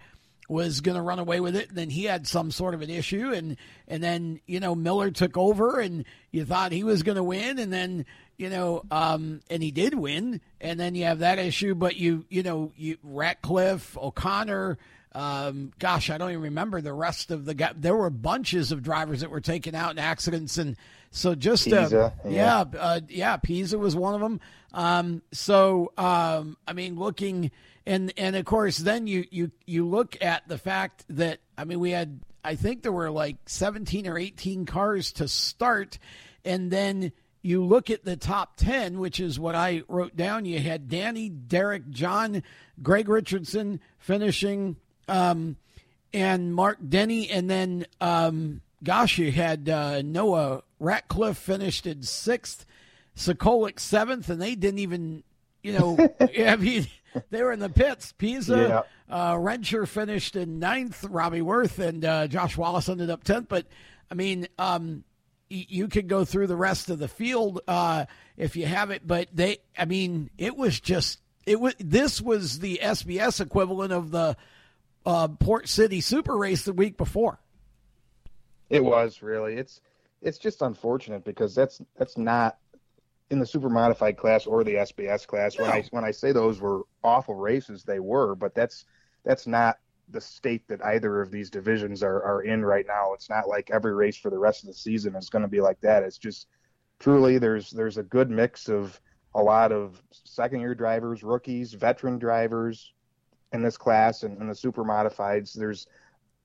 was 0.48 0.80
going 0.80 0.96
to 0.96 1.02
run 1.02 1.18
away 1.18 1.40
with 1.40 1.54
it, 1.54 1.68
and 1.68 1.78
then 1.78 1.90
he 1.90 2.04
had 2.04 2.26
some 2.26 2.50
sort 2.50 2.74
of 2.74 2.82
an 2.82 2.90
issue, 2.90 3.32
and 3.32 3.56
and 3.86 4.02
then 4.02 4.40
you 4.46 4.60
know 4.60 4.74
Miller 4.74 5.10
took 5.10 5.36
over, 5.36 5.78
and 5.78 6.04
you 6.32 6.44
thought 6.44 6.72
he 6.72 6.84
was 6.84 7.02
going 7.02 7.16
to 7.16 7.22
win, 7.22 7.58
and 7.58 7.72
then 7.72 8.06
you 8.38 8.48
know, 8.48 8.84
um, 8.90 9.40
and 9.50 9.62
he 9.62 9.70
did 9.70 9.94
win, 9.94 10.40
and 10.60 10.80
then 10.80 10.94
you 10.94 11.04
have 11.04 11.18
that 11.18 11.38
issue. 11.38 11.74
But 11.74 11.96
you, 11.96 12.24
you 12.30 12.42
know, 12.42 12.72
you 12.76 12.96
Ratcliffe, 13.02 13.98
O'Connor. 13.98 14.78
Um, 15.12 15.72
gosh, 15.78 16.10
I 16.10 16.18
don't 16.18 16.30
even 16.30 16.42
remember 16.42 16.80
the 16.80 16.92
rest 16.92 17.30
of 17.30 17.44
the 17.44 17.54
guy. 17.54 17.72
There 17.74 17.96
were 17.96 18.10
bunches 18.10 18.72
of 18.72 18.82
drivers 18.82 19.20
that 19.20 19.30
were 19.30 19.40
taken 19.40 19.74
out 19.74 19.90
in 19.90 19.98
accidents, 19.98 20.56
and 20.56 20.76
so 21.10 21.34
just 21.34 21.70
uh, 21.72 21.88
yeah, 21.90 22.10
yeah, 22.26 22.64
uh, 22.78 23.00
yeah, 23.08 23.36
Pisa 23.38 23.78
was 23.78 23.96
one 23.96 24.14
of 24.14 24.20
them. 24.20 24.40
Um, 24.72 25.22
so 25.32 25.92
um, 25.98 26.56
I 26.66 26.72
mean, 26.74 26.96
looking 26.96 27.50
and 27.88 28.12
and 28.16 28.36
of 28.36 28.44
course, 28.44 28.78
then 28.78 29.06
you 29.06 29.24
you 29.30 29.50
you 29.66 29.86
look 29.86 30.16
at 30.22 30.46
the 30.46 30.58
fact 30.58 31.04
that 31.08 31.40
I 31.56 31.64
mean, 31.64 31.80
we 31.80 31.90
had 31.90 32.20
I 32.44 32.54
think 32.54 32.82
there 32.82 32.92
were 32.92 33.10
like 33.10 33.36
seventeen 33.46 34.06
or 34.06 34.18
eighteen 34.18 34.66
cars 34.66 35.12
to 35.12 35.26
start, 35.26 35.98
and 36.44 36.70
then 36.70 37.12
you 37.40 37.64
look 37.64 37.88
at 37.88 38.04
the 38.04 38.16
top 38.16 38.56
10, 38.56 38.98
which 38.98 39.20
is 39.20 39.38
what 39.38 39.54
I 39.54 39.82
wrote 39.88 40.16
down. 40.16 40.44
You 40.44 40.58
had 40.58 40.88
Danny, 40.88 41.28
Derek, 41.28 41.88
John, 41.88 42.42
Greg 42.82 43.08
Richardson 43.08 43.80
finishing, 43.98 44.76
um, 45.06 45.56
and 46.12 46.54
Mark 46.54 46.78
Denny. 46.86 47.30
And 47.30 47.48
then, 47.48 47.86
um, 48.00 48.60
gosh, 48.82 49.18
you 49.18 49.30
had 49.30 49.68
uh, 49.68 50.02
Noah 50.02 50.62
Ratcliffe 50.80 51.38
finished 51.38 51.86
in 51.86 52.02
sixth, 52.02 52.66
Sokolik 53.16 53.78
seventh, 53.78 54.28
and 54.28 54.42
they 54.42 54.54
didn't 54.54 54.80
even, 54.80 55.22
you 55.62 55.72
know, 55.78 55.96
I 56.20 56.56
mean, 56.56 56.86
they 57.30 57.42
were 57.42 57.52
in 57.52 57.60
the 57.60 57.68
pits. 57.68 58.12
Pisa, 58.12 58.84
yeah. 59.08 59.14
uh, 59.14 59.34
Rencher 59.34 59.86
finished 59.86 60.36
in 60.36 60.58
ninth, 60.58 61.04
Robbie 61.04 61.42
Worth, 61.42 61.78
and 61.78 62.04
uh, 62.04 62.28
Josh 62.28 62.56
Wallace 62.56 62.88
ended 62.88 63.10
up 63.10 63.24
10th. 63.24 63.48
But, 63.48 63.66
I 64.10 64.14
mean, 64.14 64.48
um, 64.58 65.04
you 65.48 65.88
could 65.88 66.08
go 66.08 66.24
through 66.24 66.46
the 66.46 66.56
rest 66.56 66.90
of 66.90 66.98
the 66.98 67.08
field 67.08 67.60
uh, 67.66 68.04
if 68.36 68.56
you 68.56 68.66
have 68.66 68.90
it, 68.90 69.06
but 69.06 69.28
they, 69.32 69.58
I 69.76 69.84
mean, 69.84 70.30
it 70.36 70.56
was 70.56 70.78
just 70.78 71.20
it 71.48 71.58
was. 71.58 71.74
This 71.78 72.20
was 72.20 72.58
the 72.58 72.80
SBS 72.82 73.40
equivalent 73.40 73.92
of 73.92 74.10
the 74.10 74.36
uh, 75.06 75.28
Port 75.28 75.66
City 75.68 76.02
Super 76.02 76.36
Race 76.36 76.64
the 76.64 76.74
week 76.74 76.98
before. 76.98 77.40
It 78.68 78.84
was 78.84 79.22
really. 79.22 79.54
It's 79.54 79.80
it's 80.20 80.36
just 80.36 80.60
unfortunate 80.60 81.24
because 81.24 81.54
that's 81.54 81.80
that's 81.96 82.18
not 82.18 82.58
in 83.30 83.38
the 83.38 83.46
super 83.46 83.68
modified 83.68 84.16
class 84.16 84.46
or 84.46 84.64
the 84.64 84.74
SBS 84.74 85.26
class. 85.26 85.58
No. 85.58 85.64
When 85.64 85.72
I 85.72 85.84
when 85.90 86.04
I 86.04 86.10
say 86.10 86.32
those 86.32 86.60
were 86.60 86.82
awful 87.02 87.34
races, 87.34 87.84
they 87.84 88.00
were, 88.00 88.34
but 88.34 88.54
that's 88.54 88.84
that's 89.24 89.46
not 89.46 89.78
the 90.10 90.20
state 90.20 90.66
that 90.68 90.82
either 90.84 91.20
of 91.20 91.30
these 91.30 91.50
divisions 91.50 92.02
are, 92.02 92.22
are 92.22 92.42
in 92.42 92.64
right 92.64 92.86
now. 92.86 93.12
It's 93.12 93.28
not 93.28 93.46
like 93.46 93.70
every 93.70 93.94
race 93.94 94.16
for 94.16 94.30
the 94.30 94.38
rest 94.38 94.62
of 94.62 94.68
the 94.68 94.74
season 94.74 95.14
is 95.14 95.28
going 95.28 95.42
to 95.42 95.48
be 95.48 95.60
like 95.60 95.80
that. 95.82 96.02
It's 96.02 96.16
just 96.18 96.46
truly 96.98 97.38
there's 97.38 97.70
there's 97.70 97.98
a 97.98 98.02
good 98.02 98.30
mix 98.30 98.68
of 98.68 99.00
a 99.34 99.42
lot 99.42 99.72
of 99.72 100.02
second 100.10 100.60
year 100.60 100.74
drivers, 100.74 101.22
rookies, 101.22 101.74
veteran 101.74 102.18
drivers 102.18 102.92
in 103.52 103.62
this 103.62 103.76
class 103.76 104.22
and, 104.22 104.38
and 104.38 104.50
the 104.50 104.54
super 104.54 104.84
modifieds. 104.84 105.52
There's 105.52 105.86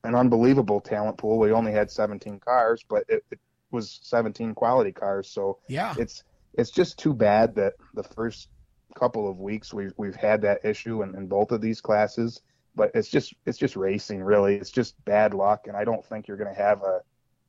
an 0.04 0.16
unbelievable 0.16 0.82
talent 0.82 1.18
pool. 1.18 1.40
We 1.40 1.52
only 1.52 1.72
had 1.72 1.90
17 1.90 2.40
cars, 2.40 2.84
but 2.88 3.06
it, 3.08 3.24
it 3.32 3.40
was 3.72 4.00
17 4.04 4.54
quality 4.54 4.92
cars. 4.92 5.30
So 5.30 5.60
yeah, 5.70 5.96
it's 5.98 6.24
it's 6.54 6.72
just 6.72 6.98
too 7.00 7.14
bad 7.14 7.56
that 7.56 7.74
the 7.94 8.04
first 8.04 8.50
couple 8.96 9.30
of 9.30 9.40
weeks 9.40 9.74
we've 9.74 9.94
we've 9.98 10.16
had 10.16 10.42
that 10.42 10.64
issue 10.64 11.02
in, 11.02 11.16
in 11.16 11.28
both 11.28 11.52
of 11.52 11.62
these 11.62 11.82
classes 11.82 12.42
but 12.76 12.92
it's 12.94 13.10
just 13.10 13.34
it's 13.46 13.58
just 13.58 13.76
racing 13.76 14.22
really. 14.22 14.56
It's 14.56 14.72
just 14.72 14.96
bad 15.06 15.34
luck 15.34 15.68
and 15.68 15.76
i 15.78 15.84
don't 15.84 16.06
think 16.06 16.28
you're 16.28 16.38
going 16.38 16.54
to 16.54 16.62
have 16.62 16.82
a 16.82 17.02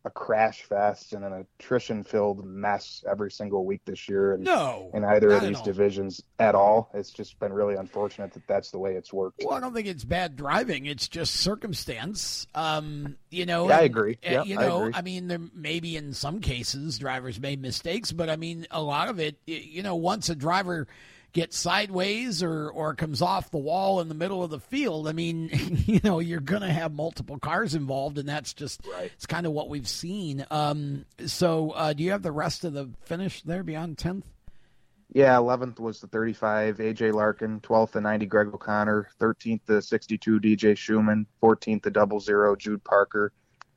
a 0.06 0.10
crash 0.10 0.62
fest 0.62 1.14
and 1.14 1.24
an 1.24 1.46
attrition 1.58 2.04
filled 2.04 2.44
mess 2.44 3.02
every 3.08 3.30
single 3.30 3.64
week 3.64 3.80
this 3.86 4.08
year 4.08 4.34
and 4.34 4.44
no 4.44 4.90
in 4.92 5.04
either 5.04 5.32
of 5.32 5.42
these 5.42 5.60
divisions 5.62 6.22
at 6.38 6.54
all. 6.54 6.90
It's 6.92 7.10
just 7.10 7.38
been 7.38 7.52
really 7.52 7.74
unfortunate 7.74 8.32
that 8.34 8.46
that's 8.46 8.70
the 8.70 8.78
way 8.78 8.94
it's 8.94 9.12
worked. 9.12 9.42
Well 9.44 9.54
i 9.54 9.60
don't 9.60 9.72
think 9.72 9.86
it's 9.86 10.04
bad 10.04 10.36
driving. 10.36 10.86
It's 10.86 11.08
just 11.08 11.34
circumstance. 11.36 12.46
Um 12.54 13.16
you 13.30 13.46
know 13.46 13.68
yeah, 13.68 13.78
i 13.78 13.80
agree. 13.82 14.18
uh, 14.24 14.30
yeah, 14.30 14.42
you 14.44 14.56
know 14.56 14.78
I, 14.78 14.80
agree. 14.80 14.92
I 14.94 15.02
mean 15.02 15.28
there 15.28 15.40
maybe 15.54 15.96
in 15.96 16.12
some 16.12 16.40
cases 16.40 16.98
drivers 16.98 17.40
made 17.40 17.60
mistakes 17.60 18.12
but 18.12 18.30
i 18.30 18.36
mean 18.36 18.66
a 18.70 18.82
lot 18.82 19.08
of 19.08 19.18
it 19.18 19.36
you 19.46 19.82
know 19.82 19.96
once 19.96 20.28
a 20.28 20.34
driver 20.34 20.86
gets 21.34 21.58
sideways 21.58 22.42
or 22.42 22.70
or 22.70 22.94
comes 22.94 23.20
off 23.20 23.50
the 23.50 23.58
wall 23.58 24.00
in 24.00 24.08
the 24.08 24.14
middle 24.14 24.42
of 24.42 24.50
the 24.50 24.60
field, 24.60 25.06
I 25.06 25.12
mean, 25.12 25.50
you 25.86 26.00
know, 26.02 26.20
you're 26.20 26.40
going 26.40 26.62
to 26.62 26.72
have 26.72 26.94
multiple 26.94 27.38
cars 27.38 27.74
involved, 27.74 28.16
and 28.16 28.26
that's 28.26 28.54
just 28.54 28.80
right. 28.86 29.10
it's 29.14 29.26
kind 29.26 29.44
of 29.44 29.52
what 29.52 29.68
we've 29.68 29.88
seen. 29.88 30.46
Um, 30.50 31.04
so, 31.26 31.72
uh, 31.72 31.92
do 31.92 32.02
you 32.02 32.12
have 32.12 32.22
the 32.22 32.32
rest 32.32 32.64
of 32.64 32.72
the 32.72 32.88
finish 33.02 33.42
there 33.42 33.62
beyond 33.62 33.98
tenth? 33.98 34.26
Yeah, 35.12 35.36
11th 35.36 35.78
was 35.78 36.00
the 36.00 36.08
35, 36.08 36.78
AJ 36.78 37.12
Larkin. 37.12 37.60
12th, 37.60 37.92
the 37.92 38.00
90, 38.00 38.26
Greg 38.26 38.48
O'Connor. 38.48 39.10
13th, 39.20 39.60
the 39.66 39.80
62, 39.80 40.40
DJ 40.40 40.76
Schumann. 40.76 41.26
14th, 41.40 41.82
the 41.82 41.90
double 41.90 42.18
zero, 42.18 42.56
Jude 42.56 42.82
Parker. 42.82 43.32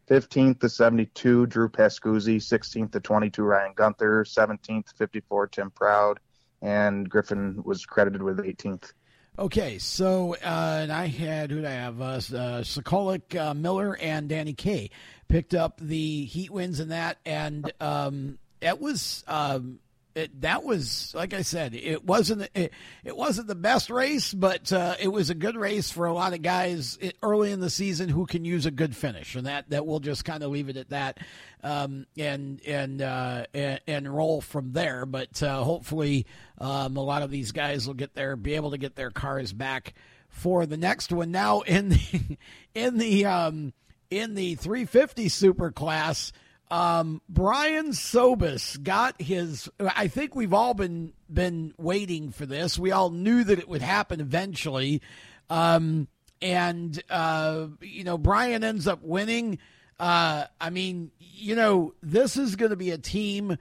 15th, 0.10 0.60
the 0.60 0.70
72, 0.70 1.46
Drew 1.46 1.70
Pascuzzi. 1.70 2.38
16th, 2.38 2.92
the 2.92 3.00
22, 3.00 3.44
Ryan 3.44 3.74
Gunther. 3.76 4.24
17th, 4.24 4.98
54, 4.98 5.48
Tim 5.48 5.70
Proud 5.70 6.20
and 6.62 7.10
Griffin 7.10 7.62
was 7.64 7.86
credited 7.86 8.22
with 8.22 8.38
18th. 8.40 8.94
Okay, 9.40 9.78
so 9.78 10.36
uh, 10.44 10.80
and 10.82 10.92
I 10.92 11.06
had 11.06 11.52
who 11.52 11.58
did 11.58 11.66
I 11.66 11.72
have? 11.72 12.02
Uh, 12.02 12.06
uh, 12.06 12.20
Sokolik, 12.64 13.36
uh, 13.40 13.54
Miller, 13.54 13.96
and 14.02 14.28
Danny 14.28 14.54
Kay 14.54 14.90
picked 15.28 15.54
up 15.54 15.80
the 15.80 16.26
heat 16.26 16.50
wins 16.50 16.80
in 16.80 16.90
that, 16.90 17.20
and 17.24 17.72
um, 17.80 18.40
it 18.62 18.82
was 18.82 19.24
um, 19.28 19.78
it, 20.18 20.42
that 20.42 20.64
was 20.64 21.14
like 21.16 21.34
I 21.34 21.44
said, 21.44 21.76
it 21.76 22.04
wasn't 22.04 22.50
it, 22.56 22.74
it 23.04 23.16
wasn't 23.16 23.48
the 23.48 23.56
best 23.56 23.90
race, 23.90 24.34
but 24.34 24.74
uh, 24.74 24.96
it 25.00 25.10
was 25.10 25.30
a 25.30 25.36
good 25.36 25.56
race 25.56 25.92
for 25.92 26.08
a 26.08 26.14
lot 26.14 26.34
of 26.34 26.42
guys 26.42 26.98
early 27.22 27.52
in 27.52 27.60
the 27.60 27.70
season 27.70 28.10
who 28.10 28.26
can 28.26 28.44
use 28.44 28.66
a 28.66 28.72
good 28.72 28.96
finish, 28.96 29.36
and 29.36 29.46
that 29.46 29.70
that 29.70 29.86
we'll 29.86 30.00
just 30.00 30.26
kind 30.26 30.44
of 30.44 30.50
leave 30.50 30.70
it 30.70 30.78
at 30.78 30.90
that, 30.90 31.20
um, 31.64 32.08
and 32.18 32.62
and, 32.66 33.02
uh, 33.02 33.46
and, 33.54 33.80
and 33.86 34.16
roll 34.16 34.42
from 34.42 34.74
there. 34.74 35.06
But 35.06 35.42
uh, 35.44 35.64
hopefully, 35.64 36.26
um, 36.58 36.98
a 36.98 37.04
lot 37.04 37.22
of 37.22 37.30
these 37.30 37.52
guys 37.52 37.86
will 37.86 37.94
get 37.94 38.16
there, 38.16 38.36
be 38.36 38.56
able 38.56 38.72
to 38.72 38.80
get 38.80 38.96
their 38.96 39.12
cars 39.12 39.54
back 39.54 39.94
for 40.30 40.66
the 40.66 40.78
next 40.78 41.12
one. 41.12 41.32
Now 41.32 41.62
in 41.62 41.90
the 41.90 42.38
in 42.74 42.98
the 42.98 43.26
um, 43.26 43.74
in 44.10 44.34
the 44.34 44.56
350 44.56 45.30
Super 45.30 45.72
Class. 45.72 46.32
Um, 46.70 47.22
Brian 47.30 47.88
Sobis 47.90 48.82
got 48.82 49.22
his. 49.22 49.70
I 49.80 50.08
think 50.08 50.36
we've 50.36 50.54
all 50.54 50.74
been 50.74 51.14
been 51.32 51.74
waiting 51.78 52.32
for 52.32 52.46
this. 52.46 52.78
We 52.78 52.92
all 52.92 53.10
knew 53.10 53.44
that 53.44 53.60
it 53.60 53.70
would 53.70 53.82
happen 53.82 54.20
eventually, 54.20 55.02
um, 55.50 56.08
and 56.42 57.02
uh, 57.10 57.68
you 57.82 58.04
know 58.04 58.18
Brian 58.18 58.64
ends 58.64 58.88
up 58.88 59.02
winning. 59.02 59.60
Uh, 60.00 60.46
I 60.60 60.70
mean, 60.70 61.12
you 61.20 61.56
know, 61.56 61.94
this 62.04 62.38
is 62.38 62.56
going 62.56 62.72
to 62.72 62.76
be 62.76 62.92
a 62.92 62.98
team 62.98 63.58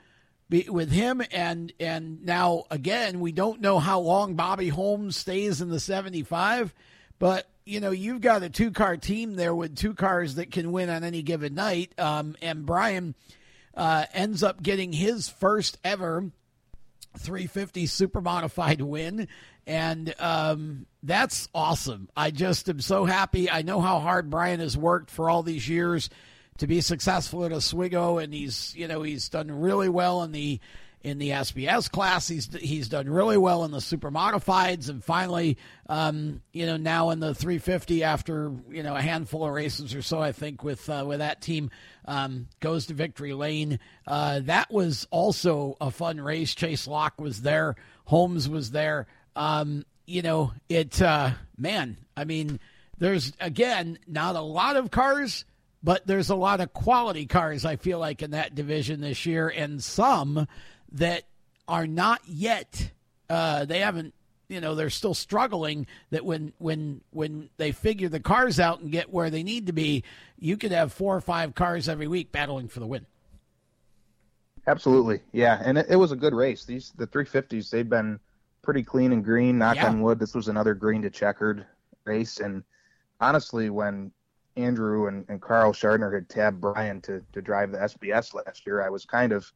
be, 0.49 0.67
with 0.69 0.91
him, 0.91 1.23
and 1.31 1.73
and 1.79 2.25
now 2.25 2.65
again, 2.71 3.21
we 3.21 3.31
don't 3.31 3.61
know 3.61 3.79
how 3.79 4.01
long 4.01 4.35
Bobby 4.35 4.69
Holmes 4.69 5.17
stays 5.17 5.61
in 5.61 5.71
the 5.71 5.81
seventy 5.81 6.25
five, 6.25 6.75
but 7.21 7.47
you 7.67 7.81
know, 7.81 7.91
you've 7.91 8.21
got 8.21 8.45
a 8.45 8.49
two 8.49 8.71
car 8.71 8.97
team 8.97 9.35
there 9.35 9.55
with 9.55 9.77
two 9.77 9.93
cars 9.93 10.37
that 10.37 10.53
can 10.53 10.73
win 10.73 10.89
on 10.89 11.05
any 11.05 11.23
given 11.23 11.55
night. 11.55 11.93
Um, 11.99 12.37
and 12.41 12.65
Brian 12.65 13.15
uh, 13.75 14.07
ends 14.15 14.43
up 14.43 14.63
getting 14.63 14.93
his 14.93 15.29
first 15.29 15.77
ever 15.85 16.31
350 17.19 17.87
super 17.87 18.21
modified 18.21 18.81
win. 18.81 19.27
And 19.67 20.15
um, 20.21 20.87
that's 21.03 21.49
awesome. 21.53 22.09
I 22.17 22.31
just 22.31 22.69
am 22.69 22.81
so 22.81 23.05
happy. 23.05 23.51
I 23.51 23.63
know 23.63 23.81
how 23.81 23.99
hard 23.99 24.31
Brian 24.31 24.61
has 24.61 24.77
worked 24.77 25.11
for 25.11 25.29
all 25.29 25.43
these 25.43 25.69
years 25.69 26.09
to 26.59 26.69
be 26.69 26.81
successful 26.81 27.45
at 27.45 27.53
Oswego, 27.53 28.19
and 28.19 28.33
he's 28.33 28.75
you 28.75 28.89
know 28.89 29.03
he's 29.03 29.29
done 29.29 29.51
really 29.51 29.89
well 29.89 30.23
in 30.23 30.33
the 30.33 30.61
in 31.07 31.19
the 31.19 31.31
SBS 31.31 31.89
class. 31.89 32.27
He's 32.27 32.53
he's 32.53 32.89
done 32.89 33.09
really 33.09 33.37
well 33.37 33.65
in 33.65 33.71
the 33.71 33.81
super 33.81 34.11
modifieds, 34.11 34.89
and 34.89 35.05
finally, 35.05 35.57
um, 35.89 36.43
you 36.53 36.67
know, 36.67 36.77
now 36.77 37.11
in 37.11 37.21
the 37.21 37.33
350 37.33 38.03
after 38.03 38.53
you 38.69 38.83
know 38.83 38.97
a 38.97 39.01
handful 39.01 39.47
of 39.47 39.53
races 39.53 39.95
or 39.95 40.03
so, 40.03 40.19
I 40.19 40.33
think 40.33 40.65
with 40.65 40.91
uh, 40.91 41.05
with 41.07 41.21
that 41.21 41.41
team 41.41 41.71
um, 42.07 42.49
goes 42.59 42.87
to 42.87 42.95
victory 42.95 43.35
lane. 43.35 43.79
Uh, 44.05 44.41
that 44.43 44.69
was 44.73 45.07
also 45.13 45.77
a 45.81 45.93
fun 45.93 46.21
race. 46.21 46.57
Chase 46.57 46.89
Locke 46.89 47.21
was 47.21 47.43
there. 47.43 47.77
Holmes 48.07 48.49
was 48.49 48.73
there. 48.73 49.07
Um, 49.37 49.87
you 50.07 50.23
know, 50.23 50.55
it 50.69 51.01
uh, 51.01 51.31
man. 51.57 51.99
I 52.17 52.25
mean, 52.25 52.59
there's 52.99 53.33
again 53.39 54.01
not 54.09 54.35
a 54.35 54.41
lot 54.41 54.77
of 54.77 54.91
cars 54.91 55.45
but 55.85 56.05
there's 56.05 56.31
a 56.31 56.35
lot 56.35 56.61
of 56.61 56.73
quality 56.73 57.27
cars 57.27 57.65
I 57.65 57.77
feel 57.77 58.01
like 58.01 58.21
in 58.21 58.33
that 58.33 58.57
division 58.57 59.01
this 59.01 59.25
year, 59.25 59.47
and 59.49 59.81
some 59.81 60.49
that 60.93 61.25
are 61.69 61.87
not 61.87 62.21
yet 62.27 62.91
uh, 63.29 63.65
they 63.65 63.81
haven't 63.81 64.15
you 64.49 64.61
know 64.61 64.75
they're 64.75 64.91
still 64.91 65.15
struggling 65.15 65.87
that 66.11 66.25
when 66.25 66.53
when 66.59 67.01
when 67.11 67.49
they 67.57 67.73
figure 67.73 68.09
the 68.09 68.21
cars 68.21 68.61
out 68.61 68.81
and 68.81 68.93
get 68.93 69.13
where 69.13 69.31
they 69.31 69.43
need 69.43 69.67
to 69.67 69.73
be 69.73 70.05
you 70.39 70.57
could 70.57 70.73
have 70.73 70.93
four 70.93 71.17
or 71.17 71.21
five 71.21 71.55
cars 71.55 71.89
every 71.89 72.07
week 72.07 72.31
battling 72.31 72.69
for 72.69 72.81
the 72.81 72.87
win. 72.87 73.07
Absolutely. 74.69 75.21
Yeah. 75.33 75.63
And 75.65 75.79
it, 75.79 75.87
it 75.91 75.97
was 75.97 76.13
a 76.13 76.17
good 76.17 76.35
race. 76.35 76.65
These 76.65 76.93
the 76.97 77.07
350s 77.07 77.71
they've 77.71 77.89
been 77.89 78.21
pretty 78.63 78.83
clean 78.83 79.13
and 79.13 79.25
green. 79.25 79.59
Knock 79.59 79.77
yeah. 79.77 79.89
on 79.89 80.03
wood 80.03 80.19
this 80.19 80.35
was 80.35 80.49
another 80.49 80.75
green 80.75 81.03
to 81.03 81.11
checkered 81.11 81.67
race. 82.05 82.39
And 82.39 82.63
honestly 83.21 83.71
when 83.71 84.13
andrew 84.57 85.07
and, 85.07 85.25
and 85.29 85.41
carl 85.41 85.73
Chardonnay 85.73 86.15
had 86.15 86.29
tabbed 86.29 86.61
brian 86.61 87.01
to, 87.03 87.23
to 87.33 87.43
drive 87.43 87.73
the 87.73 87.79
sbs 87.79 88.33
last 88.35 88.67
year 88.67 88.83
i 88.83 88.89
was 88.89 89.05
kind 89.05 89.33
of 89.33 89.53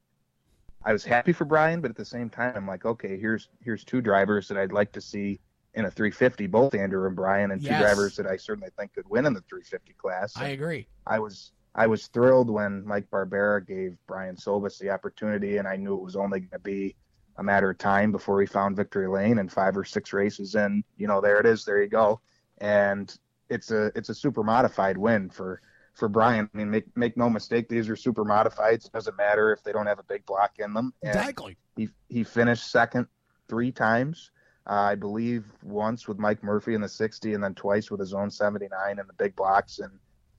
I 0.84 0.92
was 0.92 1.04
happy 1.04 1.32
for 1.32 1.44
Brian, 1.44 1.80
but 1.80 1.90
at 1.90 1.96
the 1.96 2.04
same 2.04 2.30
time, 2.30 2.54
I'm 2.56 2.66
like, 2.66 2.84
okay, 2.84 3.18
here's 3.18 3.48
here's 3.62 3.84
two 3.84 4.00
drivers 4.00 4.48
that 4.48 4.56
I'd 4.56 4.72
like 4.72 4.92
to 4.92 5.00
see 5.00 5.40
in 5.74 5.84
a 5.84 5.90
350, 5.90 6.46
both 6.48 6.74
Andrew 6.74 7.06
and 7.06 7.14
Brian, 7.14 7.50
and 7.52 7.62
yes. 7.62 7.72
two 7.72 7.84
drivers 7.84 8.16
that 8.16 8.26
I 8.26 8.36
certainly 8.36 8.70
think 8.78 8.94
could 8.94 9.08
win 9.08 9.26
in 9.26 9.34
the 9.34 9.42
350 9.42 9.92
class. 9.94 10.36
I 10.36 10.48
agree. 10.48 10.86
I 11.06 11.18
was 11.18 11.52
I 11.74 11.86
was 11.86 12.08
thrilled 12.08 12.50
when 12.50 12.84
Mike 12.84 13.08
Barbera 13.10 13.66
gave 13.66 13.96
Brian 14.06 14.36
Sobis 14.36 14.78
the 14.78 14.90
opportunity, 14.90 15.58
and 15.58 15.68
I 15.68 15.76
knew 15.76 15.94
it 15.94 16.02
was 16.02 16.16
only 16.16 16.40
going 16.40 16.50
to 16.50 16.58
be 16.58 16.96
a 17.36 17.42
matter 17.42 17.70
of 17.70 17.78
time 17.78 18.10
before 18.10 18.40
he 18.40 18.46
found 18.46 18.76
victory 18.76 19.06
lane. 19.06 19.38
And 19.38 19.50
five 19.50 19.76
or 19.76 19.84
six 19.84 20.12
races 20.12 20.54
in, 20.54 20.82
you 20.96 21.06
know, 21.06 21.20
there 21.20 21.38
it 21.38 21.46
is. 21.46 21.64
There 21.64 21.80
you 21.80 21.88
go. 21.88 22.20
And 22.58 23.16
it's 23.48 23.70
a 23.70 23.92
it's 23.94 24.08
a 24.08 24.14
super 24.14 24.42
modified 24.42 24.96
win 24.96 25.30
for 25.30 25.60
for 26.00 26.08
Brian. 26.08 26.50
I 26.52 26.56
mean, 26.56 26.70
make 26.70 26.96
make 26.96 27.16
no 27.16 27.30
mistake, 27.30 27.68
these 27.68 27.88
are 27.88 27.94
super 27.94 28.24
modifieds. 28.24 28.86
It 28.86 28.92
doesn't 28.92 29.16
matter 29.16 29.52
if 29.52 29.62
they 29.62 29.70
don't 29.70 29.86
have 29.86 30.00
a 30.00 30.02
big 30.02 30.26
block 30.26 30.54
in 30.58 30.74
them. 30.74 30.92
And 31.02 31.14
exactly. 31.14 31.56
He 31.76 31.90
he 32.08 32.24
finished 32.24 32.68
second 32.72 33.06
three 33.48 33.70
times. 33.70 34.32
Uh, 34.68 34.72
I 34.72 34.94
believe 34.94 35.44
once 35.62 36.08
with 36.08 36.18
Mike 36.18 36.42
Murphy 36.42 36.74
in 36.74 36.80
the 36.80 36.88
60, 36.88 37.34
and 37.34 37.42
then 37.42 37.54
twice 37.54 37.90
with 37.90 37.98
his 38.00 38.12
own 38.12 38.30
79 38.30 38.98
in 38.98 39.06
the 39.06 39.12
big 39.14 39.34
blocks, 39.36 39.78
and 39.78 39.90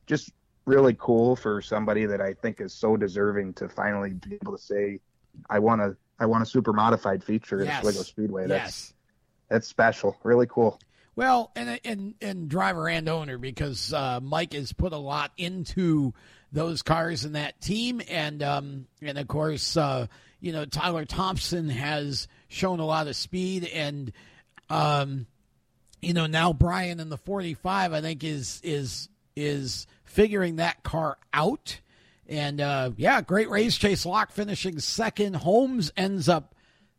just 0.06 0.32
really 0.66 0.96
cool 1.00 1.36
for 1.36 1.62
somebody 1.62 2.06
that 2.06 2.22
I 2.22 2.34
think 2.34 2.62
is 2.62 2.74
so 2.74 2.96
deserving 2.98 3.54
to 3.56 3.68
finally 3.68 4.12
be 4.12 4.36
able 4.36 4.56
to 4.56 4.62
say, 4.62 5.00
I 5.50 5.60
want 5.60 5.82
to 5.82 5.96
I 6.20 6.26
want 6.26 6.44
a 6.44 6.46
super 6.46 6.74
modified 6.74 7.24
feature 7.24 7.64
yes. 7.64 7.74
at 7.74 7.80
Oswego 7.80 8.04
Speedway. 8.04 8.48
That's 8.48 8.64
yes. 8.64 8.94
that's 9.50 9.68
special. 9.68 10.18
Really 10.24 10.48
cool. 10.48 10.80
Well, 11.16 11.52
and 11.56 11.80
and 11.84 12.16
and 12.22 12.50
driver 12.50 12.88
and 12.88 13.10
owner 13.10 13.38
because 13.38 13.92
uh, 13.92 14.20
Mike 14.22 14.54
has 14.54 14.72
put 14.72 14.94
a 14.94 14.98
lot 14.98 15.32
into 15.38 16.14
those 16.52 16.82
cars 16.82 17.26
and 17.26 17.36
that 17.36 17.60
team, 17.62 18.02
and 18.10 18.42
um, 18.42 18.88
and 19.02 19.18
of 19.18 19.28
course, 19.28 19.76
uh, 19.76 20.08
you 20.40 20.54
know 20.54 20.66
Tyler 20.66 21.06
Thompson 21.06 21.70
has 21.70 22.28
shown 22.48 22.80
a 22.80 22.86
lot 22.86 23.08
of 23.08 23.16
speed, 23.16 23.66
and 23.66 24.14
um, 24.70 25.28
you 26.02 26.14
know 26.14 26.28
now 26.28 26.54
Brian 26.54 27.00
in 27.02 27.10
the 27.10 27.18
45, 27.18 27.92
I 27.92 28.02
think 28.02 28.24
is 28.24 28.62
is 28.64 29.10
is 29.36 29.88
figuring 30.06 30.58
that 30.58 30.82
car 30.82 31.18
out, 31.34 31.82
and 32.28 32.62
uh, 32.62 32.92
yeah, 32.96 33.22
great 33.22 33.50
race. 33.50 33.78
Chase 33.78 34.06
Locke 34.06 34.32
finishing 34.32 34.80
second. 34.80 35.36
Holmes 35.36 35.92
ends 35.98 36.30
up 36.30 36.56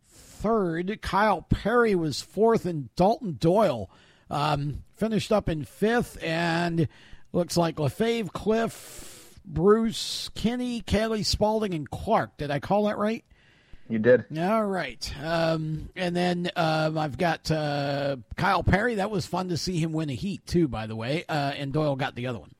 third. 0.08 1.00
Kyle 1.00 1.40
Perry 1.40 1.94
was 1.94 2.20
fourth, 2.20 2.66
and 2.66 2.94
Dalton 2.94 3.38
Doyle 3.40 3.88
um, 4.32 4.82
finished 4.96 5.30
up 5.30 5.48
in 5.48 5.64
fifth, 5.64 6.22
and 6.22 6.88
looks 7.32 7.56
like 7.56 7.78
Lefebvre, 7.78 8.30
Cliff, 8.32 9.38
Bruce, 9.44 10.30
Kenny, 10.34 10.80
Kelly, 10.80 11.22
Spalding, 11.22 11.74
and 11.74 11.88
Clark. 11.90 12.36
Did 12.38 12.50
I 12.50 12.58
call 12.58 12.84
that 12.84 12.98
right? 12.98 13.24
You 13.88 13.98
did. 13.98 14.24
All 14.38 14.64
right. 14.64 15.12
Um, 15.22 15.90
and 15.94 16.16
then 16.16 16.50
um, 16.56 16.96
I've 16.96 17.18
got 17.18 17.50
uh, 17.50 18.16
Kyle 18.36 18.62
Perry. 18.62 18.94
That 18.94 19.10
was 19.10 19.26
fun 19.26 19.50
to 19.50 19.56
see 19.56 19.78
him 19.78 19.92
win 19.92 20.08
a 20.08 20.14
heat 20.14 20.46
too, 20.46 20.66
by 20.66 20.86
the 20.86 20.96
way. 20.96 21.24
Uh, 21.28 21.52
and 21.56 21.72
Doyle 21.72 21.96
got 21.96 22.14
the 22.14 22.26
other 22.28 22.38
one. 22.38 22.52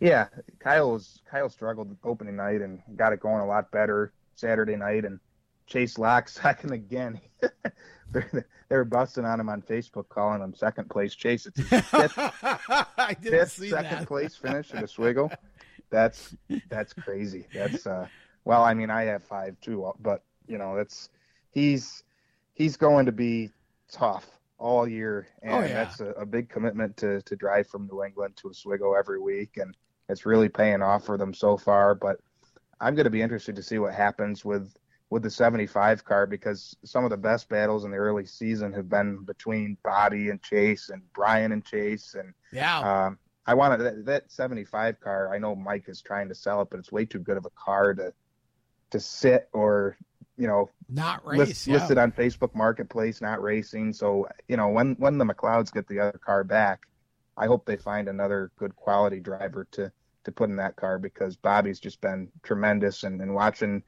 Yeah, 0.00 0.28
Kyle 0.58 0.92
was 0.92 1.20
Kyle 1.30 1.48
struggled 1.48 1.94
opening 2.02 2.36
night 2.36 2.60
and 2.60 2.80
got 2.96 3.12
it 3.12 3.20
going 3.20 3.40
a 3.40 3.46
lot 3.46 3.70
better 3.70 4.12
Saturday 4.34 4.76
night, 4.76 5.04
and 5.04 5.20
Chase 5.66 5.98
Locke 5.98 6.28
second 6.30 6.72
again. 6.72 7.20
they're, 8.32 8.46
they're 8.68 8.84
busting 8.84 9.24
on 9.24 9.40
him 9.40 9.48
on 9.48 9.62
Facebook, 9.62 10.08
calling 10.08 10.42
him 10.42 10.54
second 10.54 10.90
place 10.90 11.14
Chase. 11.14 11.46
It's 11.46 11.60
fifth, 11.68 12.18
I 12.18 13.16
didn't 13.20 13.38
fifth 13.38 13.52
see 13.52 13.70
second 13.70 14.00
that. 14.00 14.08
place 14.08 14.36
finish 14.36 14.72
at 14.74 14.84
Oswego. 14.84 15.30
That's 15.90 16.34
that's 16.70 16.94
crazy. 16.94 17.46
That's 17.52 17.86
uh, 17.86 18.06
well, 18.46 18.64
I 18.64 18.72
mean, 18.72 18.88
I 18.88 19.02
have 19.02 19.22
five 19.22 19.60
too, 19.60 19.92
but 20.00 20.24
you 20.46 20.56
know, 20.56 20.74
that's 20.74 21.10
he's 21.50 22.02
he's 22.54 22.78
going 22.78 23.04
to 23.04 23.12
be 23.12 23.50
tough 23.90 24.26
all 24.56 24.88
year, 24.88 25.28
and 25.42 25.52
oh, 25.52 25.60
yeah. 25.60 25.74
that's 25.74 26.00
a, 26.00 26.12
a, 26.12 26.24
big 26.24 26.48
commitment 26.48 26.96
to 26.96 27.20
to 27.20 27.36
drive 27.36 27.66
from 27.66 27.88
New 27.92 28.02
England 28.02 28.36
to 28.36 28.48
Oswego 28.48 28.94
every 28.94 29.20
week, 29.20 29.58
and 29.58 29.76
it's 30.08 30.24
really 30.24 30.48
paying 30.48 30.80
off 30.80 31.04
for 31.04 31.18
them 31.18 31.34
so 31.34 31.58
far. 31.58 31.94
But 31.94 32.20
I'm 32.80 32.94
going 32.94 33.04
to 33.04 33.10
be 33.10 33.20
interested 33.20 33.54
to 33.56 33.62
see 33.62 33.78
what 33.78 33.92
happens 33.92 34.46
with 34.46 34.74
with 35.12 35.22
the 35.22 35.30
75 35.30 36.06
car 36.06 36.26
because 36.26 36.74
some 36.84 37.04
of 37.04 37.10
the 37.10 37.18
best 37.18 37.50
battles 37.50 37.84
in 37.84 37.90
the 37.90 37.98
early 37.98 38.24
season 38.24 38.72
have 38.72 38.88
been 38.88 39.18
between 39.24 39.76
Bobby 39.84 40.30
and 40.30 40.42
Chase 40.42 40.88
and 40.88 41.02
Brian 41.12 41.52
and 41.52 41.62
Chase 41.62 42.16
and 42.18 42.32
yeah. 42.50 42.78
Um, 42.78 43.18
I 43.44 43.52
wanted 43.52 43.80
that, 43.80 44.06
that 44.06 44.32
75 44.32 45.00
car. 45.00 45.34
I 45.34 45.38
know 45.38 45.54
Mike 45.54 45.84
is 45.88 46.00
trying 46.00 46.30
to 46.30 46.34
sell 46.34 46.62
it, 46.62 46.68
but 46.70 46.78
it's 46.78 46.90
way 46.90 47.04
too 47.04 47.18
good 47.18 47.36
of 47.36 47.44
a 47.44 47.50
car 47.50 47.92
to 47.92 48.14
to 48.90 49.00
sit 49.00 49.50
or 49.52 49.98
you 50.38 50.46
know 50.46 50.70
not 50.88 51.26
race 51.26 51.38
list, 51.38 51.66
yeah. 51.66 51.74
listed 51.74 51.98
on 51.98 52.12
Facebook 52.12 52.54
Marketplace, 52.54 53.20
not 53.20 53.42
racing. 53.42 53.92
So 53.92 54.26
you 54.48 54.56
know 54.56 54.68
when 54.68 54.94
when 54.94 55.18
the 55.18 55.26
McLeods 55.26 55.74
get 55.74 55.86
the 55.88 56.00
other 56.00 56.18
car 56.24 56.42
back, 56.42 56.86
I 57.36 57.46
hope 57.48 57.66
they 57.66 57.76
find 57.76 58.08
another 58.08 58.50
good 58.56 58.74
quality 58.76 59.20
driver 59.20 59.66
to 59.72 59.92
to 60.24 60.32
put 60.32 60.48
in 60.48 60.56
that 60.56 60.76
car 60.76 60.98
because 60.98 61.36
Bobby's 61.36 61.80
just 61.80 62.00
been 62.00 62.28
tremendous 62.42 63.02
and, 63.02 63.20
and 63.20 63.34
watching 63.34 63.82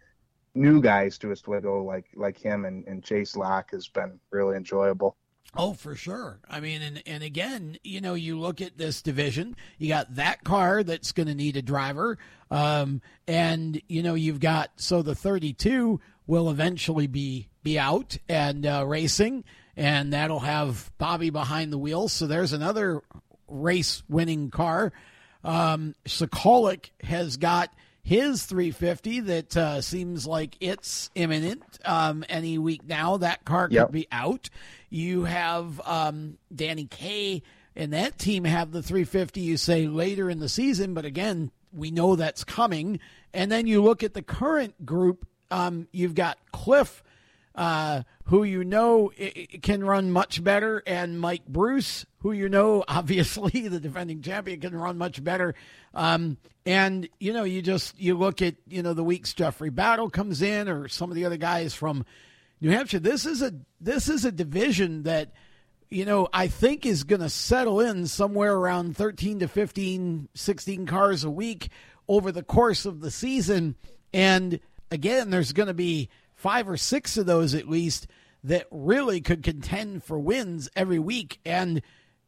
new 0.55 0.81
guys 0.81 1.19
to 1.19 1.33
Oswego 1.33 1.83
like 1.83 2.07
like 2.15 2.39
him 2.39 2.65
and, 2.65 2.87
and 2.87 3.03
Chase 3.03 3.37
Locke 3.37 3.71
has 3.73 3.89
been 3.89 4.19
really 4.31 4.57
enjoyable. 4.57 5.17
Oh, 5.57 5.73
for 5.73 5.95
sure. 5.95 6.41
I 6.49 6.59
mean, 6.59 6.83
and, 6.83 7.03
and 7.07 7.23
again, 7.23 7.79
you 7.85 8.01
know, 8.01 8.15
you 8.15 8.39
look 8.39 8.61
at 8.61 8.77
this 8.77 9.03
division, 9.03 9.55
you 9.79 9.89
got 9.89 10.17
that 10.17 10.43
car 10.43 10.83
that's 10.83 11.13
going 11.13 11.29
to 11.29 11.35
need 11.35 11.57
a 11.57 11.63
driver. 11.63 12.19
Um, 12.51 13.01
and, 13.29 13.81
you 13.87 14.03
know, 14.03 14.15
you've 14.15 14.41
got, 14.41 14.73
so 14.77 15.03
the 15.03 15.15
32 15.15 16.01
will 16.27 16.51
eventually 16.51 17.07
be, 17.07 17.51
be 17.63 17.79
out 17.79 18.17
and 18.29 18.67
uh, 18.67 18.85
racing, 18.85 19.45
and 19.77 20.13
that'll 20.13 20.41
have 20.41 20.91
Bobby 20.99 21.31
behind 21.31 21.73
the 21.73 21.79
wheel. 21.79 22.09
So 22.09 22.27
there's 22.27 22.53
another 22.53 23.03
race 23.47 24.03
winning 24.09 24.51
car. 24.51 24.93
Um, 25.45 25.95
Sokolik 26.05 26.91
has 27.03 27.37
got 27.37 27.71
his 28.05 28.45
350 28.45 29.21
that 29.21 29.57
uh, 29.57 29.81
seems 29.81 30.27
like 30.27 30.57
it's 30.61 31.11
imminent 31.15 31.65
um, 31.85 32.25
any 32.29 32.59
week 32.59 32.87
now. 32.87 33.17
That 33.17 33.45
car 33.45 33.69
could 33.69 33.75
yep. 33.75 33.91
be 33.91 34.07
out. 34.13 34.51
You 34.91 35.25
have 35.25 35.81
um, 35.85 36.37
Danny 36.55 36.85
Kay 36.85 37.43
and 37.75 37.93
that 37.93 38.19
team 38.19 38.45
have 38.45 38.71
the 38.71 38.83
350, 38.83 39.41
you 39.41 39.57
say, 39.57 39.89
later 39.89 40.31
in 40.31 40.39
the 40.39 40.49
season, 40.49 40.95
but 40.95 41.05
again, 41.05 41.51
we 41.73 41.91
know 41.91 42.15
that's 42.15 42.45
coming. 42.45 43.01
And 43.33 43.51
then 43.51 43.67
you 43.67 43.83
look 43.83 44.03
at 44.03 44.15
the 44.15 44.23
current 44.23 44.87
group, 44.87 45.27
um, 45.51 45.89
you've 45.91 46.15
got 46.15 46.39
Cliff 46.53 47.03
uh, 47.55 48.03
who 48.25 48.43
you 48.43 48.65
know 48.65 49.13
can 49.63 49.85
run 49.85 50.11
much 50.11 50.43
better, 50.43 50.83
and 50.87 51.21
Mike 51.21 51.47
Bruce, 51.47 52.05
who 52.25 52.33
you 52.33 52.49
know, 52.49 52.83
obviously 52.89 53.69
the 53.69 53.79
defending 53.79 54.23
champion, 54.23 54.59
can 54.59 54.75
run 54.75 54.99
much 54.99 55.23
better. 55.23 55.55
Um, 55.93 56.39
and 56.67 57.09
you 57.21 57.33
know, 57.33 57.45
you 57.45 57.63
just 57.63 58.01
you 58.01 58.17
look 58.17 58.43
at 58.43 58.57
you 58.67 58.83
know 58.83 58.95
the 58.95 59.05
weeks 59.05 59.33
Jeffrey 59.35 59.71
Battle 59.71 60.11
comes 60.11 60.43
in, 60.43 60.69
or 60.69 60.89
some 60.89 61.11
of 61.11 61.15
the 61.15 61.27
other 61.27 61.37
guys 61.37 61.75
from 61.75 62.05
New 62.61 62.71
Hampshire. 62.71 62.99
This 62.99 63.27
is 63.27 63.43
a 63.43 63.53
this 63.81 64.09
is 64.09 64.25
a 64.25 64.33
division 64.33 65.05
that 65.05 65.33
you 65.91 66.07
know 66.07 66.27
I 66.33 66.49
think 66.49 66.87
is 66.87 67.05
going 67.05 67.21
to 67.21 67.29
settle 67.29 67.79
in 67.79 68.07
somewhere 68.07 68.55
around 68.55 68.97
13 68.97 69.41
to 69.41 69.49
15, 69.49 70.31
16 70.35 70.87
cars 70.87 71.23
a 71.23 71.31
week 71.31 71.69
over 72.09 72.33
the 72.33 72.43
course 72.43 72.87
of 72.87 73.01
the 73.01 73.11
season. 73.11 73.77
And 74.15 74.61
again, 74.91 75.29
there's 75.29 75.53
going 75.53 75.67
to 75.67 75.75
be 75.75 76.09
five 76.35 76.69
or 76.69 76.79
six 76.79 77.19
of 77.19 77.27
those 77.27 77.55
at 77.55 77.69
least 77.69 78.07
that 78.45 78.67
really 78.71 79.21
could 79.21 79.43
contend 79.43 80.05
for 80.05 80.19
wins 80.19 80.71
every 80.75 80.99
week. 80.99 81.41
And 81.45 81.83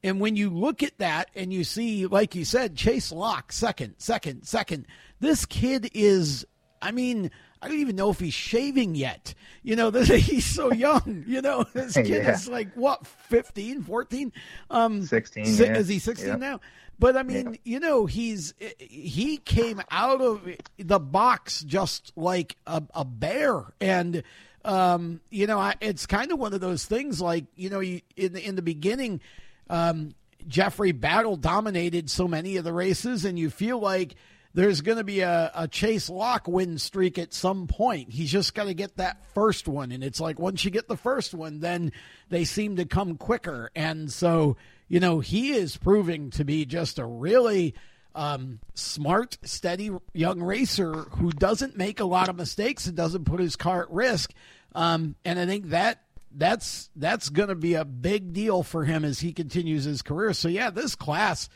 and 0.07 0.21
when 0.21 0.37
you 0.37 0.51
look 0.51 0.85
at 0.85 0.97
that 0.99 1.31
and 1.35 1.53
you 1.53 1.65
see, 1.65 2.07
like 2.07 2.37
you 2.37 2.45
said, 2.45 2.77
Chase 2.77 3.11
Locke, 3.11 3.51
second, 3.51 3.97
second, 3.99 4.45
second, 4.45 4.87
this 5.19 5.45
kid 5.45 5.91
is, 5.95 6.47
I 6.81 6.93
mean, 6.93 7.33
I 7.61 7.67
don't 7.67 7.79
even 7.79 7.97
know 7.97 8.11
if 8.11 8.21
he's 8.21 8.33
shaving 8.33 8.95
yet. 8.95 9.35
You 9.65 9.75
know, 9.75 9.91
this, 9.91 10.07
he's 10.09 10.45
so 10.45 10.73
young. 10.73 11.25
You 11.27 11.43
know, 11.43 11.65
this 11.73 11.95
kid 11.95 12.07
yeah. 12.07 12.33
is 12.33 12.49
like, 12.49 12.73
what, 12.75 13.05
15, 13.05 13.83
14? 13.83 14.33
Um, 14.71 15.03
16. 15.03 15.45
yeah. 15.45 15.77
Is 15.77 15.89
he 15.89 15.99
16 15.99 16.29
yep. 16.29 16.39
now? 16.39 16.61
But 16.99 17.17
I 17.17 17.25
mean, 17.25 17.59
you 17.65 17.79
know, 17.79 18.07
he's 18.07 18.55
he 18.79 19.37
came 19.37 19.83
out 19.91 20.23
of 20.23 20.49
the 20.79 20.99
box 20.99 21.61
just 21.61 22.11
like 22.17 22.57
a, 22.67 22.83
a 22.95 23.05
bear, 23.05 23.65
and 23.83 24.23
um, 24.65 25.21
you 25.29 25.47
know, 25.47 25.59
I, 25.59 25.75
it's 25.83 26.07
kind 26.07 26.33
of 26.33 26.39
one 26.39 26.55
of 26.55 26.63
those 26.63 26.87
things. 26.87 27.21
Like 27.21 27.45
you 27.55 27.69
know, 27.69 27.81
you, 27.81 28.01
in 28.17 28.33
the, 28.33 28.43
in 28.43 28.57
the 28.57 28.63
beginning, 28.63 29.21
um, 29.69 30.15
Jeffrey 30.47 30.93
Battle 30.93 31.37
dominated 31.37 32.11
so 32.11 32.29
many 32.29 32.57
of 32.57 32.65
the 32.65 32.73
races, 32.73 33.25
and 33.25 33.39
you 33.39 33.51
feel 33.51 33.79
like 33.79 34.15
there's 34.55 34.81
going 34.81 34.99
to 34.99 35.05
be 35.05 35.21
a, 35.21 35.51
a 35.55 35.69
Chase 35.69 36.09
Locke 36.09 36.49
win 36.49 36.79
streak 36.79 37.19
at 37.19 37.35
some 37.35 37.67
point. 37.67 38.11
He's 38.11 38.31
just 38.31 38.55
got 38.55 38.65
to 38.65 38.75
get 38.75 38.97
that 38.97 39.25
first 39.35 39.69
one, 39.69 39.93
and 39.93 40.03
it's 40.03 40.21
like 40.21 40.39
once 40.39 40.65
you 40.65 40.71
get 40.71 40.89
the 40.89 40.97
first 40.97 41.35
one, 41.35 41.61
then 41.61 41.93
they 42.29 42.45
seem 42.45 42.77
to 42.77 42.85
come 42.85 43.17
quicker, 43.17 43.71
and 43.75 44.11
so 44.11 44.57
you 44.89 45.01
know, 45.01 45.21
he 45.21 45.53
is 45.53 45.77
proving 45.77 46.31
to 46.31 46.45
be 46.45 46.65
just 46.65 46.99
a 46.99 47.05
really 47.05 47.75
um, 48.15 48.61
smart, 48.75 49.37
steady 49.43 49.91
young 50.15 50.43
racer 50.43 50.93
who 50.93 51.31
doesn't 51.31 51.77
make 51.77 52.01
a 52.01 52.05
lot 52.05 52.29
of 52.29 52.37
mistakes 52.37 52.87
and 52.87 52.97
doesn't 52.97 53.25
put 53.25 53.41
his 53.41 53.57
car 53.57 53.83
at 53.83 53.91
risk. 53.91 54.33
Um, 54.75 55.17
and 55.25 55.39
I 55.39 55.47
think 55.47 55.71
that 55.71 56.03
that's 56.37 56.91
that's 56.97 57.29
going 57.29 57.49
to 57.49 57.55
be 57.55 57.75
a 57.75 57.85
big 57.85 58.33
deal 58.33 58.63
for 58.63 58.85
him 58.85 59.05
as 59.05 59.21
he 59.21 59.33
continues 59.33 59.85
his 59.85 60.03
career. 60.03 60.33
So 60.33 60.49
yeah, 60.49 60.71
this 60.71 60.95
class 60.95 61.49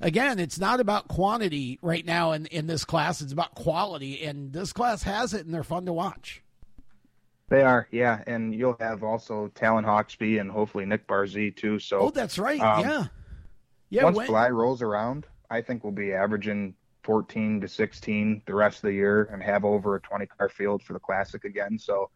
again, 0.00 0.38
it's 0.38 0.58
not 0.58 0.80
about 0.80 1.08
quantity 1.08 1.78
right 1.82 2.04
now 2.04 2.32
in 2.32 2.46
in 2.46 2.66
this 2.66 2.84
class. 2.84 3.20
It's 3.20 3.32
about 3.32 3.54
quality, 3.54 4.22
and 4.24 4.52
this 4.52 4.72
class 4.72 5.02
has 5.02 5.34
it, 5.34 5.46
and 5.46 5.54
they're 5.54 5.64
fun 5.64 5.86
to 5.86 5.92
watch. 5.92 6.42
They 7.48 7.62
are, 7.62 7.86
yeah, 7.92 8.24
and 8.26 8.52
you'll 8.52 8.76
have 8.80 9.04
also 9.04 9.48
Talon 9.54 9.84
Hawksby 9.84 10.40
and 10.40 10.50
hopefully 10.50 10.84
Nick 10.84 11.06
Barzee 11.06 11.54
too. 11.54 11.78
So, 11.78 12.00
oh, 12.00 12.10
that's 12.10 12.38
right, 12.38 12.60
um, 12.60 12.80
yeah, 12.80 13.04
yeah. 13.88 14.04
Once 14.04 14.16
when... 14.16 14.26
Fly 14.26 14.48
rolls 14.50 14.82
around, 14.82 15.26
I 15.48 15.60
think 15.60 15.84
we'll 15.84 15.92
be 15.92 16.12
averaging 16.12 16.74
14 17.04 17.60
to 17.60 17.68
16 17.68 18.42
the 18.46 18.54
rest 18.54 18.78
of 18.78 18.82
the 18.82 18.94
year 18.94 19.28
and 19.32 19.40
have 19.44 19.64
over 19.64 19.94
a 19.94 20.00
20 20.00 20.26
car 20.26 20.48
field 20.48 20.82
for 20.82 20.92
the 20.92 20.98
Classic 20.98 21.44
again. 21.44 21.78
So 21.78 22.10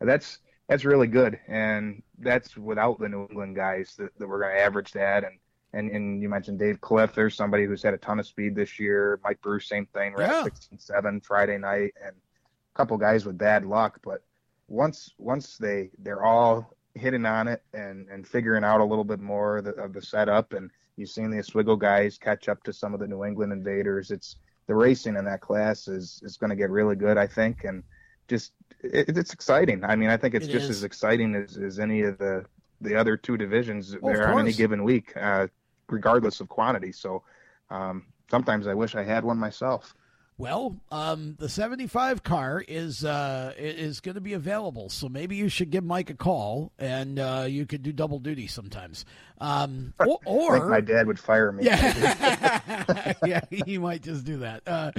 that's 0.00 0.40
that's 0.68 0.84
really 0.84 1.06
good, 1.06 1.38
and 1.46 2.02
that's 2.18 2.56
without 2.56 2.98
the 2.98 3.08
New 3.08 3.26
England 3.30 3.56
guys 3.56 3.94
that, 3.98 4.16
that 4.18 4.26
we're 4.26 4.40
going 4.40 4.54
to 4.54 4.62
average 4.62 4.92
that. 4.92 5.24
And, 5.24 5.38
and 5.72 5.90
and 5.90 6.22
you 6.22 6.28
mentioned 6.28 6.58
Dave 6.58 6.80
Cliff. 6.80 7.14
There's 7.14 7.34
somebody 7.34 7.66
who's 7.66 7.82
had 7.82 7.94
a 7.94 7.98
ton 7.98 8.20
of 8.20 8.26
speed 8.26 8.54
this 8.54 8.78
year. 8.78 9.20
Mike 9.24 9.40
Bruce, 9.42 9.68
same 9.68 9.86
thing. 9.86 10.14
We're 10.16 10.22
yeah. 10.22 10.44
16-7 10.44 11.24
Friday 11.24 11.58
night, 11.58 11.94
and 12.02 12.14
a 12.14 12.76
couple 12.76 12.96
guys 12.96 13.26
with 13.26 13.36
bad 13.36 13.66
luck, 13.66 13.98
but 14.04 14.22
once 14.68 15.12
once 15.18 15.58
they 15.58 15.90
they're 15.98 16.24
all 16.24 16.74
hitting 16.94 17.26
on 17.26 17.48
it 17.48 17.62
and 17.72 18.08
and 18.08 18.26
figuring 18.26 18.64
out 18.64 18.80
a 18.80 18.84
little 18.84 19.04
bit 19.04 19.20
more 19.20 19.58
of 19.58 19.64
the, 19.64 19.72
of 19.72 19.92
the 19.92 20.00
setup 20.00 20.52
and 20.52 20.70
you've 20.96 21.10
seen 21.10 21.30
the 21.30 21.38
Oswego 21.38 21.76
guys 21.76 22.16
catch 22.16 22.48
up 22.48 22.62
to 22.62 22.72
some 22.72 22.94
of 22.94 23.00
the 23.00 23.06
New 23.06 23.24
England 23.24 23.52
invaders 23.52 24.10
it's 24.10 24.36
the 24.66 24.74
racing 24.74 25.16
in 25.16 25.24
that 25.24 25.40
class 25.40 25.88
is 25.88 26.20
is 26.24 26.36
going 26.36 26.50
to 26.50 26.56
get 26.56 26.70
really 26.70 26.96
good 26.96 27.18
I 27.18 27.26
think 27.26 27.64
and 27.64 27.82
just 28.28 28.52
it, 28.84 29.16
it's 29.16 29.32
exciting 29.32 29.84
I 29.84 29.96
mean 29.96 30.10
I 30.10 30.16
think 30.16 30.34
it's 30.34 30.46
it 30.46 30.52
just 30.52 30.64
is. 30.64 30.78
as 30.78 30.84
exciting 30.84 31.34
as, 31.34 31.56
as 31.56 31.78
any 31.78 32.02
of 32.02 32.18
the 32.18 32.44
the 32.80 32.94
other 32.94 33.16
two 33.16 33.36
divisions 33.36 33.96
well, 34.00 34.14
there 34.14 34.28
on 34.28 34.40
any 34.40 34.52
given 34.52 34.84
week 34.84 35.12
uh, 35.16 35.46
regardless 35.88 36.40
of 36.40 36.48
quantity 36.48 36.92
so 36.92 37.22
um, 37.70 38.06
sometimes 38.30 38.66
I 38.66 38.74
wish 38.74 38.94
I 38.94 39.02
had 39.02 39.24
one 39.24 39.38
myself 39.38 39.94
well, 40.36 40.76
um, 40.90 41.36
the 41.38 41.48
75 41.48 42.24
car 42.24 42.64
is 42.66 43.04
uh, 43.04 43.52
is 43.56 44.00
going 44.00 44.16
to 44.16 44.20
be 44.20 44.32
available, 44.32 44.88
so 44.88 45.08
maybe 45.08 45.36
you 45.36 45.48
should 45.48 45.70
give 45.70 45.84
Mike 45.84 46.10
a 46.10 46.14
call, 46.14 46.72
and 46.76 47.20
uh, 47.20 47.46
you 47.48 47.66
could 47.66 47.84
do 47.84 47.92
double 47.92 48.18
duty 48.18 48.48
sometimes. 48.48 49.04
Um, 49.40 49.92
or, 49.98 50.18
or 50.24 50.68
my 50.68 50.80
dad 50.80 51.06
would 51.06 51.18
fire 51.18 51.50
me. 51.50 51.64
Yeah, 51.64 53.14
yeah, 53.24 53.40
he 53.50 53.78
might 53.78 54.02
just 54.02 54.24
do 54.24 54.38
that. 54.38 54.62
Uh, 54.66 54.92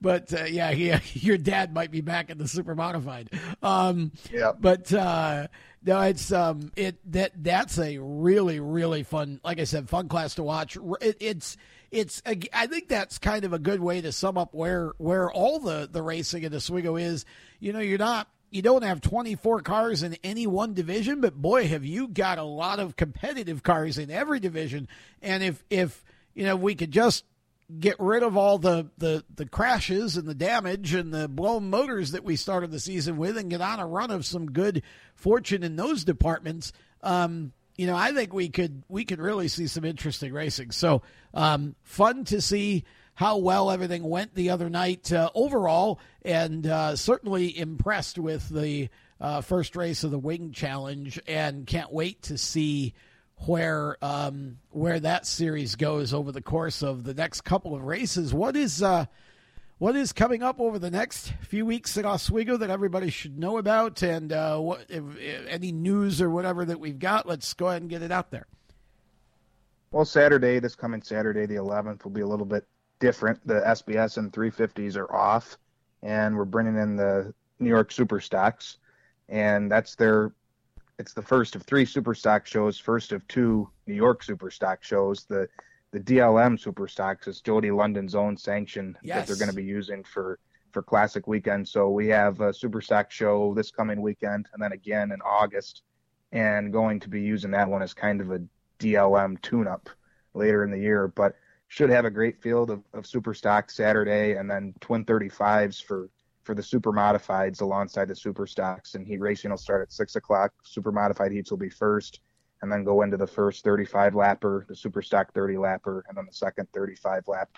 but 0.00 0.32
uh, 0.32 0.44
yeah, 0.44 0.72
he, 0.72 0.94
your 1.26 1.36
dad 1.36 1.74
might 1.74 1.90
be 1.90 2.00
back 2.00 2.30
in 2.30 2.38
the 2.38 2.48
super 2.48 2.74
modified. 2.74 3.30
Um, 3.62 4.12
yeah, 4.32 4.52
but 4.58 4.92
uh, 4.92 5.48
no, 5.84 6.00
it's 6.00 6.32
um, 6.32 6.72
it 6.74 6.98
that 7.12 7.32
that's 7.36 7.78
a 7.78 7.98
really 7.98 8.60
really 8.60 9.02
fun, 9.02 9.40
like 9.44 9.60
I 9.60 9.64
said, 9.64 9.88
fun 9.88 10.08
class 10.08 10.36
to 10.36 10.42
watch. 10.42 10.76
It, 11.00 11.18
it's 11.20 11.56
it's 11.90 12.22
I 12.26 12.66
think 12.66 12.88
that's 12.88 13.18
kind 13.18 13.44
of 13.44 13.52
a 13.52 13.58
good 13.58 13.80
way 13.80 14.00
to 14.00 14.10
sum 14.10 14.38
up 14.38 14.54
where 14.54 14.92
where 14.96 15.30
all 15.30 15.58
the 15.58 15.88
the 15.90 16.02
racing 16.02 16.44
in 16.44 16.54
Oswego 16.54 16.96
is. 16.96 17.26
You 17.60 17.72
know, 17.72 17.80
you're 17.80 17.98
not 17.98 18.26
you 18.52 18.62
don't 18.62 18.84
have 18.84 19.00
24 19.00 19.62
cars 19.62 20.02
in 20.02 20.16
any 20.22 20.46
one 20.46 20.74
division, 20.74 21.20
but 21.20 21.34
boy, 21.34 21.66
have 21.68 21.84
you 21.84 22.06
got 22.06 22.38
a 22.38 22.42
lot 22.42 22.78
of 22.78 22.96
competitive 22.96 23.62
cars 23.62 23.98
in 23.98 24.10
every 24.10 24.40
division. 24.40 24.88
And 25.22 25.42
if 25.42 25.64
if 25.70 26.04
you 26.34 26.44
know 26.44 26.56
we 26.56 26.74
could 26.74 26.90
just 26.90 27.24
get 27.78 27.96
rid 27.98 28.22
of 28.22 28.36
all 28.36 28.58
the, 28.58 28.90
the, 28.98 29.24
the 29.34 29.46
crashes 29.46 30.16
and 30.16 30.28
the 30.28 30.34
damage 30.34 30.92
and 30.92 31.12
the 31.12 31.28
blown 31.28 31.70
motors 31.70 32.12
that 32.12 32.24
we 32.24 32.36
started 32.36 32.70
the 32.70 32.80
season 32.80 33.16
with 33.16 33.38
and 33.38 33.48
get 33.48 33.62
on 33.62 33.80
a 33.80 33.86
run 33.86 34.10
of 34.10 34.26
some 34.26 34.50
good 34.50 34.82
fortune 35.14 35.62
in 35.62 35.76
those 35.76 36.04
departments, 36.04 36.72
um, 37.02 37.52
you 37.76 37.86
know, 37.86 37.96
I 37.96 38.12
think 38.12 38.34
we 38.34 38.50
could 38.50 38.82
we 38.88 39.04
could 39.04 39.20
really 39.20 39.48
see 39.48 39.66
some 39.66 39.84
interesting 39.84 40.32
racing. 40.32 40.72
So 40.72 41.02
um, 41.32 41.74
fun 41.82 42.24
to 42.26 42.42
see 42.42 42.84
how 43.14 43.36
well 43.36 43.70
everything 43.70 44.02
went 44.02 44.34
the 44.34 44.50
other 44.50 44.70
night 44.70 45.12
uh, 45.12 45.30
overall, 45.34 45.98
and 46.22 46.66
uh, 46.66 46.96
certainly 46.96 47.56
impressed 47.56 48.18
with 48.18 48.48
the 48.48 48.88
uh, 49.20 49.40
first 49.40 49.76
race 49.76 50.04
of 50.04 50.10
the 50.10 50.18
Wing 50.18 50.52
Challenge, 50.52 51.20
and 51.26 51.66
can't 51.66 51.92
wait 51.92 52.22
to 52.22 52.38
see 52.38 52.94
where 53.46 53.96
um, 54.02 54.58
where 54.70 55.00
that 55.00 55.26
series 55.26 55.74
goes 55.74 56.14
over 56.14 56.32
the 56.32 56.42
course 56.42 56.82
of 56.82 57.04
the 57.04 57.14
next 57.14 57.42
couple 57.42 57.74
of 57.74 57.82
races. 57.82 58.32
What 58.32 58.56
is 58.56 58.82
uh, 58.82 59.06
what 59.78 59.96
is 59.96 60.12
coming 60.12 60.42
up 60.42 60.60
over 60.60 60.78
the 60.78 60.90
next 60.90 61.32
few 61.42 61.66
weeks 61.66 61.96
at 61.98 62.04
Oswego 62.04 62.56
that 62.56 62.70
everybody 62.70 63.10
should 63.10 63.38
know 63.38 63.58
about, 63.58 64.02
and 64.02 64.32
uh, 64.32 64.58
what 64.58 64.86
if, 64.88 65.02
if 65.18 65.46
any 65.48 65.72
news 65.72 66.22
or 66.22 66.30
whatever 66.30 66.64
that 66.64 66.80
we've 66.80 66.98
got? 66.98 67.26
Let's 67.26 67.52
go 67.54 67.68
ahead 67.68 67.82
and 67.82 67.90
get 67.90 68.02
it 68.02 68.12
out 68.12 68.30
there. 68.30 68.46
Well, 69.90 70.06
Saturday, 70.06 70.58
this 70.58 70.74
coming 70.74 71.02
Saturday, 71.02 71.44
the 71.44 71.56
11th, 71.56 72.04
will 72.04 72.12
be 72.12 72.22
a 72.22 72.26
little 72.26 72.46
bit 72.46 72.64
different. 73.02 73.44
The 73.46 73.60
SBS 73.60 74.16
and 74.16 74.32
350s 74.32 74.96
are 74.96 75.12
off, 75.12 75.58
and 76.04 76.36
we're 76.36 76.44
bringing 76.44 76.76
in 76.76 76.96
the 76.96 77.34
New 77.58 77.68
York 77.68 77.90
Super 77.90 78.20
Stocks, 78.20 78.78
and 79.28 79.70
that's 79.70 79.96
their. 79.96 80.32
It's 80.98 81.12
the 81.12 81.22
first 81.22 81.56
of 81.56 81.62
three 81.62 81.84
Super 81.84 82.14
Stock 82.14 82.46
shows, 82.46 82.78
first 82.78 83.10
of 83.10 83.26
two 83.26 83.68
New 83.88 83.94
York 83.94 84.22
Super 84.22 84.50
Stock 84.50 84.84
shows. 84.84 85.24
The 85.24 85.48
the 85.90 85.98
DLM 85.98 86.58
Super 86.58 86.86
Stocks 86.86 87.26
is 87.26 87.40
Jody 87.40 87.72
London's 87.72 88.14
own 88.14 88.36
sanction 88.36 88.96
yes. 89.02 89.16
that 89.16 89.26
they're 89.26 89.44
going 89.44 89.54
to 89.54 89.62
be 89.62 89.68
using 89.68 90.04
for 90.04 90.38
for 90.70 90.80
Classic 90.80 91.26
Weekend. 91.26 91.68
So 91.68 91.90
we 91.90 92.06
have 92.08 92.40
a 92.40 92.54
Super 92.54 92.80
Stock 92.80 93.10
show 93.10 93.52
this 93.54 93.72
coming 93.72 94.00
weekend, 94.00 94.48
and 94.54 94.62
then 94.62 94.72
again 94.72 95.10
in 95.10 95.20
August, 95.22 95.82
and 96.30 96.72
going 96.72 97.00
to 97.00 97.08
be 97.08 97.20
using 97.20 97.50
that 97.50 97.68
one 97.68 97.82
as 97.82 97.94
kind 97.94 98.20
of 98.20 98.30
a 98.30 98.40
DLM 98.78 99.42
tune-up 99.42 99.90
later 100.34 100.62
in 100.62 100.70
the 100.70 100.78
year. 100.78 101.08
But 101.08 101.34
should 101.72 101.88
have 101.88 102.04
a 102.04 102.10
great 102.10 102.38
field 102.38 102.68
of, 102.68 102.82
of 102.92 103.06
Super 103.06 103.32
Stock 103.32 103.70
Saturday, 103.70 104.34
and 104.34 104.50
then 104.50 104.74
Twin 104.80 105.06
35s 105.06 105.82
for 105.82 106.10
for 106.42 106.54
the 106.54 106.62
super 106.62 106.92
modifieds 106.92 107.62
alongside 107.62 108.08
the 108.08 108.16
super 108.16 108.46
stocks. 108.46 108.94
And 108.94 109.06
heat 109.06 109.20
racing 109.20 109.50
will 109.50 109.56
start 109.56 109.80
at 109.80 109.90
six 109.90 110.16
o'clock. 110.16 110.52
Super 110.64 110.92
modified 110.92 111.32
heats 111.32 111.50
will 111.50 111.58
be 111.58 111.70
first 111.70 112.20
and 112.60 112.70
then 112.70 112.84
go 112.84 113.00
into 113.02 113.16
the 113.16 113.26
first 113.26 113.64
35 113.64 114.12
lapper, 114.12 114.66
the 114.66 114.76
super 114.76 115.00
stock 115.00 115.32
30 115.32 115.54
lapper, 115.54 116.02
and 116.08 116.18
then 116.18 116.26
the 116.26 116.34
second 116.34 116.68
35 116.74 117.26
lap 117.26 117.48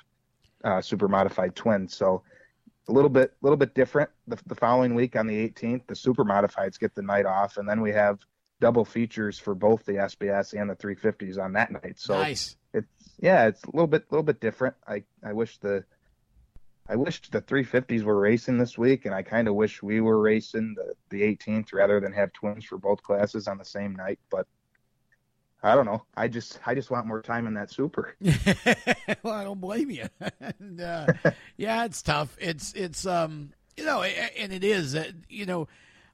uh, 0.62 0.80
super 0.80 1.08
modified 1.08 1.56
twin. 1.56 1.88
So 1.88 2.22
a 2.88 2.92
little 2.92 3.10
bit, 3.10 3.32
little 3.42 3.56
bit 3.56 3.74
different. 3.74 4.10
The, 4.28 4.38
the 4.46 4.54
following 4.54 4.94
week 4.94 5.16
on 5.16 5.26
the 5.26 5.48
18th, 5.48 5.88
the 5.88 5.96
super 5.96 6.24
modifieds 6.24 6.78
get 6.78 6.94
the 6.94 7.02
night 7.02 7.26
off, 7.26 7.56
and 7.56 7.68
then 7.68 7.80
we 7.80 7.90
have 7.90 8.20
double 8.60 8.84
features 8.84 9.38
for 9.38 9.54
both 9.54 9.84
the 9.84 9.92
SBS 9.92 10.58
and 10.58 10.70
the 10.70 10.76
350s 10.76 11.38
on 11.38 11.52
that 11.54 11.70
night. 11.70 11.98
So 11.98 12.14
nice. 12.14 12.56
It's 12.72 12.88
yeah, 13.20 13.46
it's 13.46 13.62
a 13.64 13.70
little 13.70 13.86
bit, 13.86 14.02
a 14.10 14.14
little 14.14 14.24
bit 14.24 14.40
different. 14.40 14.74
I 14.86 15.04
I 15.22 15.32
wish 15.32 15.58
the 15.58 15.84
I 16.88 16.96
wish 16.96 17.22
the 17.30 17.40
350s 17.40 18.02
were 18.02 18.18
racing 18.18 18.58
this 18.58 18.76
week, 18.76 19.06
and 19.06 19.14
I 19.14 19.22
kind 19.22 19.48
of 19.48 19.54
wish 19.54 19.82
we 19.82 20.00
were 20.02 20.20
racing 20.20 20.74
the, 20.76 20.94
the 21.08 21.22
18th 21.22 21.72
rather 21.72 21.98
than 21.98 22.12
have 22.12 22.32
twins 22.34 22.64
for 22.66 22.76
both 22.76 23.02
classes 23.02 23.48
on 23.48 23.56
the 23.56 23.64
same 23.64 23.96
night. 23.96 24.18
But 24.30 24.46
I 25.62 25.74
don't 25.74 25.86
know. 25.86 26.04
I 26.14 26.28
just 26.28 26.58
I 26.66 26.74
just 26.74 26.90
want 26.90 27.06
more 27.06 27.22
time 27.22 27.46
in 27.46 27.54
that 27.54 27.70
super. 27.70 28.14
well, 29.22 29.34
I 29.34 29.44
don't 29.44 29.60
blame 29.60 29.90
you. 29.90 30.08
and, 30.60 30.80
uh, 30.80 31.06
yeah, 31.56 31.86
it's 31.86 32.02
tough. 32.02 32.36
It's 32.38 32.74
it's 32.74 33.06
um 33.06 33.52
you 33.76 33.84
know, 33.84 34.02
and 34.02 34.52
it 34.52 34.62
is. 34.62 34.94
Uh, 34.94 35.12
you 35.28 35.46
know, 35.46 35.68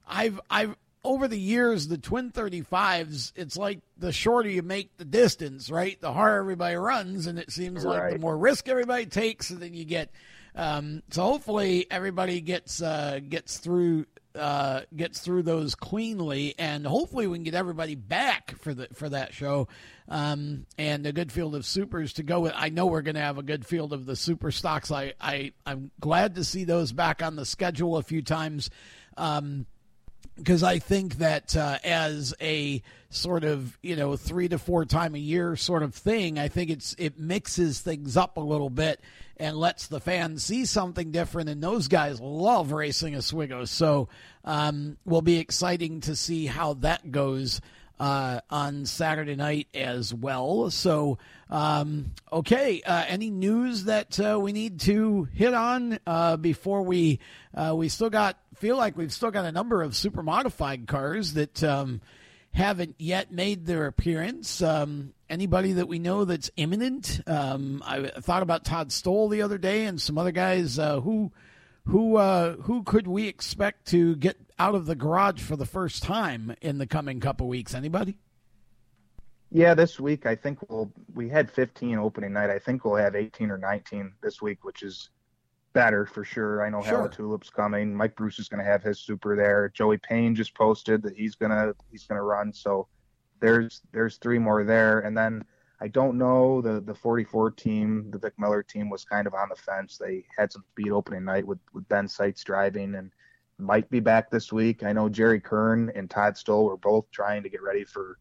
I've 0.07 0.39
I've 0.49 0.75
over 1.03 1.27
the 1.27 1.39
years 1.39 1.87
the 1.87 1.97
twin 1.97 2.31
35s 2.31 3.31
it's 3.35 3.57
like 3.57 3.79
the 3.97 4.11
shorter 4.11 4.49
you 4.49 4.61
make 4.61 4.95
the 4.97 5.05
distance 5.05 5.71
right 5.71 5.99
the 5.99 6.13
harder 6.13 6.37
everybody 6.37 6.75
runs 6.75 7.27
and 7.27 7.39
it 7.39 7.51
seems 7.51 7.83
right. 7.83 8.03
like 8.03 8.13
the 8.13 8.19
more 8.19 8.37
risk 8.37 8.69
everybody 8.69 9.05
takes 9.05 9.49
and 9.49 9.59
then 9.59 9.73
you 9.73 9.83
get 9.83 10.11
um, 10.55 11.01
so 11.09 11.23
hopefully 11.23 11.87
everybody 11.89 12.41
gets 12.41 12.81
uh, 12.81 13.19
gets 13.27 13.57
through 13.57 14.05
uh, 14.35 14.81
gets 14.95 15.19
through 15.19 15.43
those 15.43 15.75
cleanly, 15.75 16.55
and 16.57 16.85
hopefully 16.85 17.27
we 17.27 17.37
can 17.37 17.43
get 17.43 17.53
everybody 17.53 17.95
back 17.95 18.55
for 18.59 18.73
the 18.73 18.87
for 18.93 19.09
that 19.09 19.33
show, 19.33 19.67
um, 20.09 20.65
and 20.77 21.05
a 21.05 21.13
good 21.13 21.31
field 21.31 21.55
of 21.55 21.65
supers 21.65 22.13
to 22.13 22.23
go 22.23 22.41
with. 22.41 22.53
I 22.55 22.69
know 22.69 22.85
we're 22.85 23.01
going 23.01 23.15
to 23.15 23.21
have 23.21 23.37
a 23.37 23.43
good 23.43 23.65
field 23.65 23.93
of 23.93 24.05
the 24.05 24.15
super 24.15 24.51
stocks. 24.51 24.91
I, 24.91 25.13
I 25.19 25.53
I'm 25.65 25.91
glad 25.99 26.35
to 26.35 26.43
see 26.43 26.63
those 26.63 26.91
back 26.91 27.23
on 27.23 27.35
the 27.35 27.45
schedule 27.45 27.97
a 27.97 28.03
few 28.03 28.21
times. 28.21 28.69
Um, 29.17 29.65
because 30.37 30.63
I 30.63 30.79
think 30.79 31.17
that 31.17 31.55
uh, 31.55 31.77
as 31.83 32.33
a 32.41 32.81
sort 33.09 33.43
of 33.43 33.77
you 33.81 33.95
know 33.95 34.15
three 34.15 34.47
to 34.47 34.57
four 34.57 34.85
time 34.85 35.15
a 35.15 35.19
year 35.19 35.55
sort 35.55 35.83
of 35.83 35.93
thing, 35.93 36.39
I 36.39 36.47
think 36.47 36.69
it's 36.69 36.95
it 36.97 37.19
mixes 37.19 37.79
things 37.79 38.17
up 38.17 38.37
a 38.37 38.41
little 38.41 38.69
bit 38.69 39.01
and 39.37 39.57
lets 39.57 39.87
the 39.87 39.99
fans 39.99 40.43
see 40.43 40.65
something 40.65 41.11
different. 41.11 41.49
And 41.49 41.61
those 41.61 41.87
guys 41.87 42.19
love 42.19 42.71
racing 42.71 43.15
Oswego, 43.15 43.65
so 43.65 44.09
um, 44.45 44.97
will 45.05 45.21
be 45.21 45.37
exciting 45.37 46.01
to 46.01 46.15
see 46.15 46.45
how 46.45 46.73
that 46.75 47.11
goes. 47.11 47.61
Uh, 47.99 48.41
on 48.49 48.83
Saturday 48.87 49.35
night 49.35 49.67
as 49.75 50.11
well. 50.11 50.71
So, 50.71 51.19
um, 51.51 52.13
okay, 52.33 52.81
uh, 52.81 53.05
any 53.07 53.29
news 53.29 53.83
that 53.83 54.19
uh, 54.19 54.39
we 54.41 54.53
need 54.53 54.79
to 54.79 55.25
hit 55.35 55.53
on 55.53 55.99
uh, 56.07 56.37
before 56.37 56.81
we 56.81 57.19
uh, 57.53 57.75
we 57.75 57.89
still 57.89 58.09
got 58.09 58.39
feel 58.61 58.77
like 58.77 58.95
we've 58.95 59.11
still 59.11 59.31
got 59.31 59.43
a 59.43 59.51
number 59.51 59.81
of 59.81 59.95
super 59.95 60.21
modified 60.21 60.85
cars 60.85 61.33
that 61.33 61.63
um, 61.63 61.99
haven't 62.51 62.93
yet 62.99 63.31
made 63.31 63.65
their 63.65 63.87
appearance. 63.87 64.61
Um, 64.61 65.15
anybody 65.27 65.73
that 65.73 65.87
we 65.87 65.97
know 65.97 66.25
that's 66.25 66.51
imminent? 66.57 67.21
Um, 67.25 67.81
I 67.83 68.05
thought 68.07 68.43
about 68.43 68.63
Todd 68.63 68.91
Stoll 68.91 69.29
the 69.29 69.41
other 69.41 69.57
day 69.57 69.85
and 69.85 69.99
some 69.99 70.19
other 70.19 70.31
guys 70.31 70.77
uh, 70.77 70.99
who 71.01 71.31
who 71.87 72.17
uh, 72.17 72.57
who 72.57 72.83
could 72.83 73.07
we 73.07 73.27
expect 73.27 73.87
to 73.87 74.15
get 74.17 74.37
out 74.59 74.75
of 74.75 74.85
the 74.85 74.93
garage 74.93 75.41
for 75.41 75.55
the 75.55 75.65
first 75.65 76.03
time 76.03 76.55
in 76.61 76.77
the 76.77 76.85
coming 76.85 77.19
couple 77.19 77.47
weeks? 77.47 77.73
Anybody? 77.73 78.19
Yeah, 79.49 79.73
this 79.73 79.99
week 79.99 80.27
I 80.27 80.35
think 80.35 80.69
we'll 80.69 80.91
we 81.15 81.29
had 81.29 81.49
15 81.49 81.97
opening 81.97 82.33
night. 82.33 82.51
I 82.51 82.59
think 82.59 82.85
we'll 82.85 82.97
have 82.97 83.15
18 83.15 83.49
or 83.49 83.57
19 83.57 84.13
this 84.21 84.39
week, 84.39 84.63
which 84.63 84.83
is 84.83 85.09
better 85.73 86.05
for 86.05 86.23
sure. 86.23 86.63
I 86.65 86.69
know 86.69 86.81
sure. 86.83 87.07
Tulip's 87.07 87.49
coming. 87.49 87.95
Mike 87.95 88.15
Bruce 88.15 88.39
is 88.39 88.47
going 88.47 88.63
to 88.63 88.69
have 88.69 88.83
his 88.83 88.99
super 88.99 89.35
there. 89.35 89.71
Joey 89.73 89.97
Payne 89.97 90.35
just 90.35 90.53
posted 90.55 91.01
that 91.03 91.15
he's 91.15 91.35
gonna 91.35 91.73
he's 91.91 92.05
gonna 92.05 92.23
run. 92.23 92.53
So 92.53 92.87
there's 93.39 93.81
there's 93.91 94.17
three 94.17 94.39
more 94.39 94.63
there, 94.63 94.99
and 94.99 95.17
then 95.17 95.43
I 95.79 95.87
don't 95.87 96.17
know 96.17 96.61
the 96.61 96.81
the 96.81 96.93
44 96.93 97.51
team, 97.51 98.09
the 98.11 98.19
Vic 98.19 98.33
Miller 98.37 98.63
team 98.63 98.89
was 98.89 99.03
kind 99.03 99.27
of 99.27 99.33
on 99.33 99.49
the 99.49 99.55
fence. 99.55 99.97
They 99.97 100.25
had 100.37 100.51
some 100.51 100.63
speed 100.71 100.91
opening 100.91 101.25
night 101.25 101.45
with 101.45 101.59
with 101.73 101.87
Ben 101.89 102.07
Seitz 102.07 102.43
driving 102.43 102.95
and 102.95 103.11
might 103.57 103.89
be 103.89 103.99
back 103.99 104.29
this 104.29 104.51
week. 104.51 104.83
I 104.83 104.93
know 104.93 105.09
Jerry 105.09 105.39
Kern 105.39 105.91
and 105.95 106.09
Todd 106.09 106.37
Stoll 106.37 106.65
were 106.65 106.77
both 106.77 107.05
trying 107.11 107.43
to 107.43 107.49
get 107.49 107.61
ready 107.61 107.83
for 107.83 108.17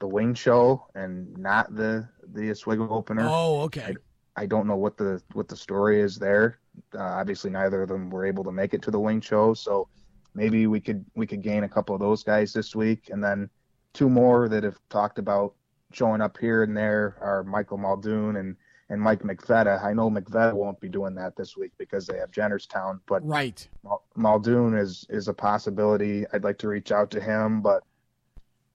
the 0.00 0.08
wing 0.08 0.34
show 0.34 0.86
and 0.94 1.36
not 1.36 1.74
the 1.74 2.08
the 2.32 2.50
Oswego 2.50 2.88
opener. 2.88 3.26
Oh, 3.28 3.62
okay. 3.62 3.94
I, 4.36 4.42
I 4.42 4.46
don't 4.46 4.66
know 4.66 4.76
what 4.76 4.96
the 4.96 5.22
what 5.32 5.48
the 5.48 5.56
story 5.56 6.00
is 6.00 6.16
there. 6.16 6.58
Uh, 6.94 7.02
obviously, 7.02 7.50
neither 7.50 7.82
of 7.82 7.88
them 7.88 8.10
were 8.10 8.24
able 8.24 8.44
to 8.44 8.52
make 8.52 8.74
it 8.74 8.82
to 8.82 8.90
the 8.90 9.00
wing 9.00 9.20
show, 9.20 9.54
so 9.54 9.88
maybe 10.34 10.66
we 10.66 10.80
could 10.80 11.04
we 11.14 11.26
could 11.26 11.42
gain 11.42 11.64
a 11.64 11.68
couple 11.68 11.94
of 11.94 12.00
those 12.00 12.22
guys 12.22 12.52
this 12.52 12.74
week, 12.74 13.10
and 13.10 13.22
then 13.22 13.48
two 13.92 14.08
more 14.08 14.48
that 14.48 14.64
have 14.64 14.78
talked 14.90 15.18
about 15.18 15.54
showing 15.92 16.20
up 16.20 16.36
here 16.38 16.64
and 16.64 16.76
there 16.76 17.16
are 17.20 17.44
Michael 17.44 17.78
Muldoon 17.78 18.36
and 18.36 18.56
and 18.90 19.00
Mike 19.00 19.22
McVetta. 19.22 19.82
I 19.82 19.94
know 19.94 20.10
McVetta 20.10 20.52
won't 20.52 20.78
be 20.78 20.90
doing 20.90 21.14
that 21.14 21.36
this 21.36 21.56
week 21.56 21.72
because 21.78 22.06
they 22.06 22.18
have 22.18 22.30
Jennerstown, 22.30 23.00
but 23.06 23.26
right 23.26 23.66
Muldoon 24.14 24.76
is 24.76 25.06
is 25.08 25.28
a 25.28 25.34
possibility. 25.34 26.26
I'd 26.32 26.44
like 26.44 26.58
to 26.58 26.68
reach 26.68 26.92
out 26.92 27.10
to 27.12 27.20
him, 27.20 27.62
but 27.62 27.82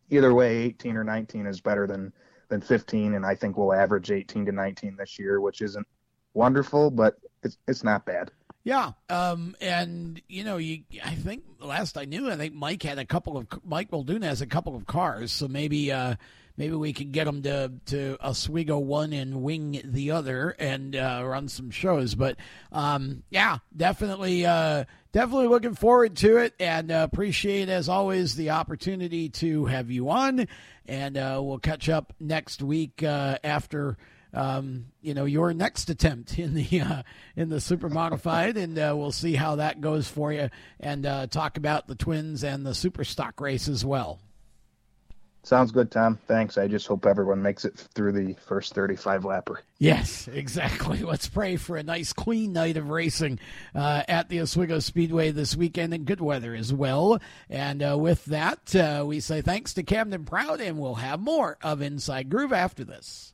either 0.10 0.34
way, 0.34 0.58
18 0.58 0.98
or 0.98 1.04
19 1.04 1.46
is 1.46 1.62
better 1.62 1.86
than 1.86 2.12
than 2.48 2.62
15, 2.62 3.14
and 3.14 3.26
I 3.26 3.36
think 3.36 3.58
we'll 3.58 3.74
average 3.74 4.10
18 4.10 4.48
to 4.48 4.52
19 4.52 4.96
this 4.98 5.20
year, 5.20 5.40
which 5.40 5.62
isn't 5.62 5.88
wonderful, 6.34 6.90
but 6.90 7.16
it's 7.44 7.58
it's 7.68 7.84
not 7.84 8.06
bad. 8.06 8.32
Yeah, 8.64 8.92
um, 9.10 9.56
and 9.62 10.22
you 10.28 10.44
know, 10.44 10.58
you 10.58 10.84
I 11.04 11.16
think 11.16 11.44
last 11.60 11.98
I 11.98 12.06
knew, 12.06 12.30
I 12.30 12.36
think 12.36 12.54
Mike 12.54 12.84
had 12.84 13.00
a 13.00 13.06
couple 13.06 13.38
of 13.38 13.48
Mike 13.66 13.92
Muldoon 13.92 14.22
has 14.24 14.42
a 14.42 14.48
couple 14.48 14.76
of 14.76 14.86
cars, 14.86 15.32
so 15.32 15.48
maybe 15.48 15.92
uh, 15.92 16.16
maybe 16.58 16.76
we 16.76 16.92
could 16.92 17.14
get 17.14 17.26
him 17.26 17.42
to 17.44 17.72
to 17.88 18.18
Oswego 18.22 18.78
one 18.78 19.14
and 19.14 19.42
wing 19.42 19.82
the 19.84 20.12
other 20.12 20.50
and 20.60 20.96
uh, 20.96 21.24
run 21.26 21.48
some 21.48 21.72
shows. 21.72 22.16
But 22.16 22.36
um, 22.72 23.24
yeah, 23.30 23.60
definitely, 23.76 24.46
uh, 24.46 24.84
definitely 25.14 25.48
looking 25.48 25.74
forward 25.74 26.18
to 26.18 26.38
it, 26.38 26.54
and 26.60 26.92
uh, 26.92 27.08
appreciate 27.10 27.70
as 27.70 27.88
always 27.88 28.36
the 28.36 28.52
opportunity 28.52 29.30
to 29.30 29.66
have 29.66 29.90
you 29.90 30.10
on, 30.10 30.48
and 30.86 31.18
uh, 31.18 31.40
we'll 31.42 31.60
catch 31.60 31.88
up 31.88 32.14
next 32.20 32.62
week 32.62 33.02
uh, 33.04 33.38
after 33.42 33.98
um, 34.34 34.86
you 35.02 35.14
know 35.14 35.26
your 35.26 35.54
next 35.54 35.90
attempt 35.90 36.38
in 36.38 36.54
the 36.54 36.82
uh, 36.82 37.04
in 37.36 37.50
the 37.50 37.62
super 37.62 37.90
modified, 37.90 38.58
and 38.58 38.78
uh, 38.78 38.94
we'll 38.96 39.12
see 39.12 39.36
how 39.36 39.56
that 39.56 39.82
goes 39.82 40.08
for 40.08 40.32
you, 40.32 40.50
and 40.80 41.06
uh, 41.06 41.28
talk 41.28 41.58
about 41.58 41.88
the 41.88 41.96
twins 41.96 42.44
and 42.44 42.66
the 42.66 42.76
super 42.76 43.04
stock 43.04 43.40
race 43.42 43.68
as 43.68 43.84
well. 43.84 44.20
Sounds 45.44 45.72
good, 45.72 45.90
Tom. 45.90 46.20
Thanks. 46.28 46.58
I 46.58 46.68
just 46.68 46.86
hope 46.86 47.06
everyone 47.06 47.42
makes 47.42 47.64
it 47.64 47.76
through 47.96 48.12
the 48.12 48.34
first 48.46 48.76
35 48.76 49.24
lapper. 49.24 49.56
Yes, 49.78 50.28
exactly. 50.34 51.00
Let's 51.00 51.30
pray 51.30 51.56
for 51.56 51.78
a 51.78 51.84
nice, 51.84 52.12
clean 52.12 52.54
night 52.54 52.78
of 52.78 52.90
racing 52.90 53.40
uh, 53.74 54.04
at 54.08 54.30
the 54.30 54.42
Oswego 54.42 54.80
Speedway 54.80 55.32
this 55.32 55.56
weekend 55.56 55.94
and 55.94 56.06
good 56.06 56.22
weather 56.22 56.54
as 56.54 56.74
well. 56.74 57.20
And 57.50 57.82
uh, 57.82 57.98
with 57.98 58.26
that, 58.26 58.76
uh, 58.76 59.06
we 59.08 59.22
say 59.22 59.42
thanks 59.42 59.74
to 59.76 59.84
Camden 59.84 60.26
Proud, 60.26 60.60
and 60.60 60.78
we'll 60.78 60.96
have 60.96 61.20
more 61.22 61.58
of 61.64 61.82
Inside 61.82 62.30
Groove 62.30 62.54
after 62.54 62.84
this. 62.84 63.34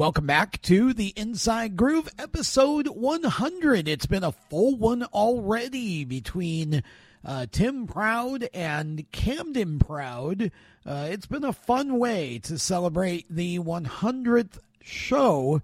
Welcome 0.00 0.24
back 0.24 0.62
to 0.62 0.94
the 0.94 1.12
Inside 1.14 1.76
Groove 1.76 2.08
episode 2.18 2.88
100. 2.88 3.86
It's 3.86 4.06
been 4.06 4.24
a 4.24 4.32
full 4.32 4.74
one 4.74 5.02
already 5.02 6.06
between 6.06 6.82
uh, 7.22 7.44
Tim 7.52 7.86
Proud 7.86 8.48
and 8.54 9.04
Camden 9.12 9.78
Proud. 9.78 10.52
Uh, 10.86 11.08
it's 11.10 11.26
been 11.26 11.44
a 11.44 11.52
fun 11.52 11.98
way 11.98 12.38
to 12.44 12.58
celebrate 12.58 13.26
the 13.28 13.58
100th 13.58 14.56
show 14.82 15.60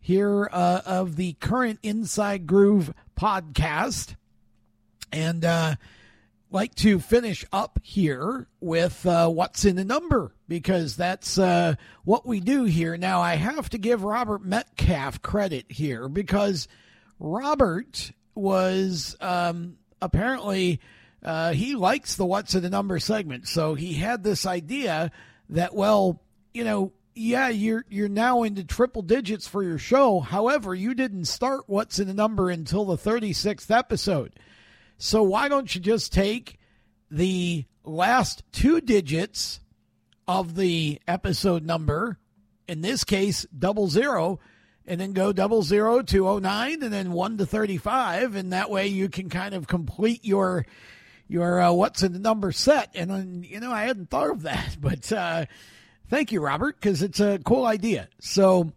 here 0.00 0.48
uh, 0.50 0.80
of 0.86 1.16
the 1.16 1.34
current 1.34 1.78
Inside 1.82 2.46
Groove 2.46 2.94
podcast. 3.20 4.14
And 5.12 5.44
uh, 5.44 5.74
like 6.54 6.74
to 6.76 7.00
finish 7.00 7.44
up 7.52 7.80
here 7.82 8.46
with 8.60 9.04
uh, 9.04 9.28
what's 9.28 9.64
in 9.64 9.74
the 9.74 9.84
number 9.84 10.32
because 10.46 10.96
that's 10.96 11.36
uh, 11.36 11.74
what 12.04 12.24
we 12.24 12.38
do 12.38 12.62
here. 12.62 12.96
Now, 12.96 13.20
I 13.20 13.34
have 13.34 13.68
to 13.70 13.78
give 13.78 14.04
Robert 14.04 14.44
Metcalf 14.44 15.20
credit 15.20 15.66
here 15.68 16.08
because 16.08 16.68
Robert 17.18 18.12
was 18.36 19.16
um, 19.20 19.78
apparently 20.00 20.80
uh, 21.24 21.52
he 21.52 21.74
likes 21.74 22.14
the 22.14 22.24
what's 22.24 22.54
in 22.54 22.62
the 22.62 22.70
number 22.70 23.00
segment. 23.00 23.48
So 23.48 23.74
he 23.74 23.94
had 23.94 24.22
this 24.22 24.46
idea 24.46 25.10
that, 25.50 25.74
well, 25.74 26.22
you 26.52 26.62
know, 26.62 26.92
yeah, 27.16 27.48
you're 27.48 27.84
you're 27.88 28.08
now 28.08 28.44
into 28.44 28.62
triple 28.62 29.02
digits 29.02 29.48
for 29.48 29.62
your 29.62 29.78
show. 29.78 30.20
However, 30.20 30.72
you 30.72 30.94
didn't 30.94 31.26
start 31.26 31.64
what's 31.66 31.98
in 31.98 32.06
the 32.06 32.14
number 32.14 32.48
until 32.48 32.84
the 32.84 32.96
36th 32.96 33.76
episode. 33.76 34.34
So 34.98 35.22
why 35.22 35.48
don't 35.48 35.74
you 35.74 35.80
just 35.80 36.12
take 36.12 36.58
the 37.10 37.64
last 37.84 38.42
two 38.52 38.80
digits 38.80 39.60
of 40.26 40.54
the 40.54 41.00
episode 41.06 41.64
number, 41.64 42.18
in 42.66 42.80
this 42.80 43.04
case, 43.04 43.46
double 43.56 43.88
zero, 43.88 44.40
and 44.86 45.00
then 45.00 45.12
go 45.12 45.32
double 45.32 45.62
zero 45.62 46.02
to 46.02 46.40
09 46.40 46.82
and 46.82 46.92
then 46.92 47.12
1 47.12 47.38
to 47.38 47.46
35 47.46 48.34
and 48.34 48.52
that 48.52 48.70
way 48.70 48.86
you 48.86 49.08
can 49.08 49.28
kind 49.28 49.54
of 49.54 49.66
complete 49.66 50.24
your 50.24 50.66
your 51.26 51.60
uh, 51.60 51.72
what's 51.72 52.02
in 52.02 52.12
the 52.12 52.18
number 52.18 52.52
set. 52.52 52.90
And, 52.94 53.10
uh, 53.10 53.48
you 53.48 53.60
know, 53.60 53.72
I 53.72 53.84
hadn't 53.84 54.10
thought 54.10 54.30
of 54.30 54.42
that, 54.42 54.76
but 54.80 55.10
uh, 55.12 55.46
thank 56.08 56.32
you, 56.32 56.40
Robert, 56.40 56.80
because 56.80 57.02
it's 57.02 57.20
a 57.20 57.38
cool 57.44 57.66
idea. 57.66 58.08
So 58.20 58.72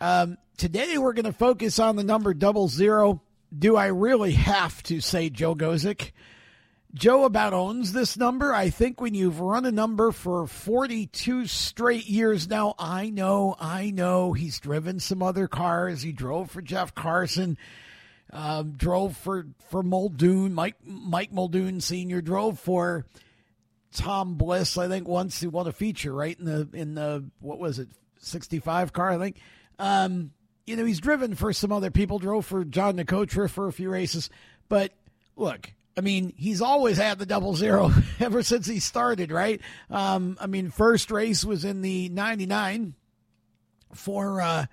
um, 0.00 0.36
today 0.56 0.98
we're 0.98 1.12
going 1.12 1.26
to 1.26 1.32
focus 1.32 1.78
on 1.78 1.96
the 1.96 2.04
number 2.04 2.34
double 2.34 2.68
zero. 2.68 3.22
Do 3.56 3.76
I 3.76 3.86
really 3.86 4.32
have 4.32 4.82
to 4.84 5.00
say 5.00 5.28
Joe 5.28 5.54
Gosek? 5.54 6.12
Joe 6.94 7.24
about 7.24 7.54
owns 7.54 7.92
this 7.92 8.18
number. 8.18 8.54
I 8.54 8.68
think 8.68 9.00
when 9.00 9.14
you've 9.14 9.40
run 9.40 9.64
a 9.64 9.72
number 9.72 10.12
for 10.12 10.46
42 10.46 11.46
straight 11.46 12.06
years 12.06 12.48
now, 12.48 12.74
I 12.78 13.08
know, 13.08 13.56
I 13.58 13.90
know 13.90 14.34
he's 14.34 14.60
driven 14.60 15.00
some 15.00 15.22
other 15.22 15.48
cars. 15.48 16.02
He 16.02 16.12
drove 16.12 16.50
for 16.50 16.60
Jeff 16.60 16.94
Carson. 16.94 17.56
Um, 18.34 18.72
drove 18.72 19.16
for 19.18 19.46
for 19.68 19.82
Muldoon, 19.82 20.54
Mike 20.54 20.76
Mike 20.86 21.32
Muldoon 21.32 21.82
Senior 21.82 22.22
drove 22.22 22.58
for 22.58 23.04
Tom 23.92 24.36
Bliss. 24.36 24.78
I 24.78 24.88
think 24.88 25.06
once 25.06 25.38
he 25.40 25.46
won 25.48 25.66
a 25.66 25.72
feature 25.72 26.14
right 26.14 26.38
in 26.38 26.46
the 26.46 26.68
in 26.72 26.94
the 26.94 27.24
what 27.40 27.58
was 27.58 27.78
it 27.78 27.88
sixty 28.20 28.58
five 28.58 28.94
car 28.94 29.10
I 29.10 29.18
think. 29.18 29.38
Um, 29.78 30.30
you 30.66 30.76
know 30.76 30.84
he's 30.84 31.00
driven 31.00 31.34
for 31.34 31.52
some 31.52 31.72
other 31.72 31.90
people. 31.90 32.18
Drove 32.18 32.46
for 32.46 32.64
John 32.64 32.96
Nicotra 32.96 33.50
for 33.50 33.66
a 33.68 33.72
few 33.72 33.90
races, 33.90 34.30
but 34.68 34.92
look, 35.36 35.72
I 35.96 36.00
mean, 36.00 36.32
he's 36.36 36.62
always 36.62 36.96
had 36.96 37.18
the 37.18 37.26
double 37.26 37.54
zero 37.54 37.90
ever 38.20 38.42
since 38.42 38.66
he 38.66 38.80
started, 38.80 39.30
right? 39.30 39.60
Um, 39.90 40.36
I 40.40 40.46
mean, 40.46 40.70
first 40.70 41.10
race 41.10 41.44
was 41.44 41.64
in 41.64 41.82
the 41.82 42.08
99 42.08 42.94
for 43.94 44.40
uh, 44.40 44.66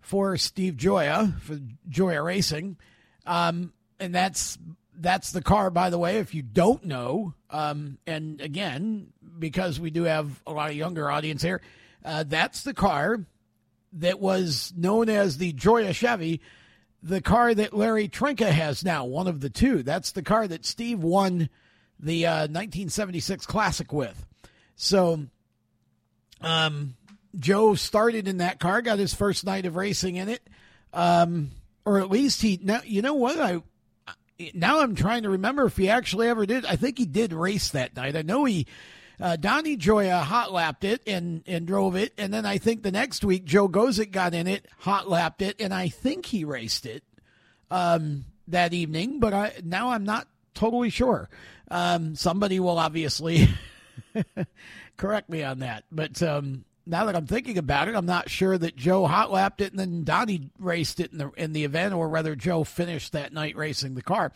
for 0.00 0.36
Steve 0.36 0.74
Gioia, 0.74 1.38
for 1.40 1.58
Gioia 1.88 2.24
Racing, 2.24 2.76
um, 3.26 3.72
and 3.98 4.14
that's 4.14 4.58
that's 4.96 5.32
the 5.32 5.42
car. 5.42 5.70
By 5.70 5.90
the 5.90 5.98
way, 5.98 6.18
if 6.18 6.34
you 6.34 6.42
don't 6.42 6.84
know, 6.84 7.34
um, 7.50 7.98
and 8.06 8.40
again, 8.40 9.12
because 9.38 9.80
we 9.80 9.90
do 9.90 10.04
have 10.04 10.42
a 10.46 10.52
lot 10.52 10.70
of 10.70 10.76
younger 10.76 11.10
audience 11.10 11.42
here, 11.42 11.60
uh, 12.04 12.24
that's 12.26 12.62
the 12.62 12.74
car 12.74 13.26
that 13.94 14.20
was 14.20 14.72
known 14.76 15.08
as 15.08 15.38
the 15.38 15.52
Gioia 15.52 15.94
Chevy, 15.94 16.40
the 17.02 17.20
car 17.20 17.54
that 17.54 17.72
Larry 17.72 18.08
Trinka 18.08 18.50
has 18.50 18.84
now, 18.84 19.04
one 19.04 19.28
of 19.28 19.40
the 19.40 19.50
two. 19.50 19.82
That's 19.82 20.12
the 20.12 20.22
car 20.22 20.48
that 20.48 20.64
Steve 20.64 21.00
won 21.00 21.48
the 22.00 22.26
uh, 22.26 22.38
1976 22.48 23.46
Classic 23.46 23.92
with. 23.92 24.26
So, 24.76 25.26
um, 26.40 26.96
Joe 27.38 27.74
started 27.74 28.28
in 28.28 28.38
that 28.38 28.60
car, 28.60 28.82
got 28.82 28.98
his 28.98 29.14
first 29.14 29.44
night 29.44 29.66
of 29.66 29.76
racing 29.76 30.16
in 30.16 30.28
it, 30.28 30.48
um, 30.92 31.50
or 31.84 32.00
at 32.00 32.10
least 32.10 32.42
he. 32.42 32.58
Now 32.62 32.80
you 32.84 33.02
know 33.02 33.14
what 33.14 33.40
I. 33.40 33.62
Now 34.52 34.80
I'm 34.80 34.94
trying 34.94 35.22
to 35.24 35.30
remember 35.30 35.64
if 35.64 35.76
he 35.76 35.88
actually 35.88 36.28
ever 36.28 36.46
did. 36.46 36.64
I 36.66 36.76
think 36.76 36.98
he 36.98 37.06
did 37.06 37.32
race 37.32 37.70
that 37.70 37.96
night. 37.96 38.16
I 38.16 38.22
know 38.22 38.44
he. 38.44 38.66
Uh, 39.24 39.36
Donnie 39.36 39.78
Gioia 39.78 40.20
hot 40.20 40.52
lapped 40.52 40.84
it 40.84 41.00
and, 41.06 41.42
and 41.46 41.66
drove 41.66 41.96
it. 41.96 42.12
And 42.18 42.32
then 42.32 42.44
I 42.44 42.58
think 42.58 42.82
the 42.82 42.92
next 42.92 43.24
week, 43.24 43.46
Joe 43.46 43.70
Gosek 43.70 44.10
got 44.10 44.34
in 44.34 44.46
it, 44.46 44.66
hot 44.80 45.08
lapped 45.08 45.40
it, 45.40 45.62
and 45.62 45.72
I 45.72 45.88
think 45.88 46.26
he 46.26 46.44
raced 46.44 46.84
it 46.84 47.02
um, 47.70 48.26
that 48.48 48.74
evening. 48.74 49.20
But 49.20 49.32
I, 49.32 49.52
now 49.64 49.88
I'm 49.92 50.04
not 50.04 50.28
totally 50.52 50.90
sure. 50.90 51.30
Um, 51.70 52.14
somebody 52.16 52.60
will 52.60 52.78
obviously 52.78 53.48
correct 54.98 55.30
me 55.30 55.42
on 55.42 55.60
that. 55.60 55.84
But 55.90 56.22
um, 56.22 56.66
now 56.84 57.06
that 57.06 57.16
I'm 57.16 57.26
thinking 57.26 57.56
about 57.56 57.88
it, 57.88 57.94
I'm 57.94 58.04
not 58.04 58.28
sure 58.28 58.58
that 58.58 58.76
Joe 58.76 59.06
hot 59.06 59.32
lapped 59.32 59.62
it 59.62 59.72
and 59.72 59.80
then 59.80 60.04
Donnie 60.04 60.50
raced 60.58 61.00
it 61.00 61.12
in 61.12 61.16
the 61.16 61.30
in 61.38 61.54
the 61.54 61.64
event, 61.64 61.94
or 61.94 62.10
whether 62.10 62.36
Joe 62.36 62.62
finished 62.62 63.12
that 63.12 63.32
night 63.32 63.56
racing 63.56 63.94
the 63.94 64.02
car. 64.02 64.32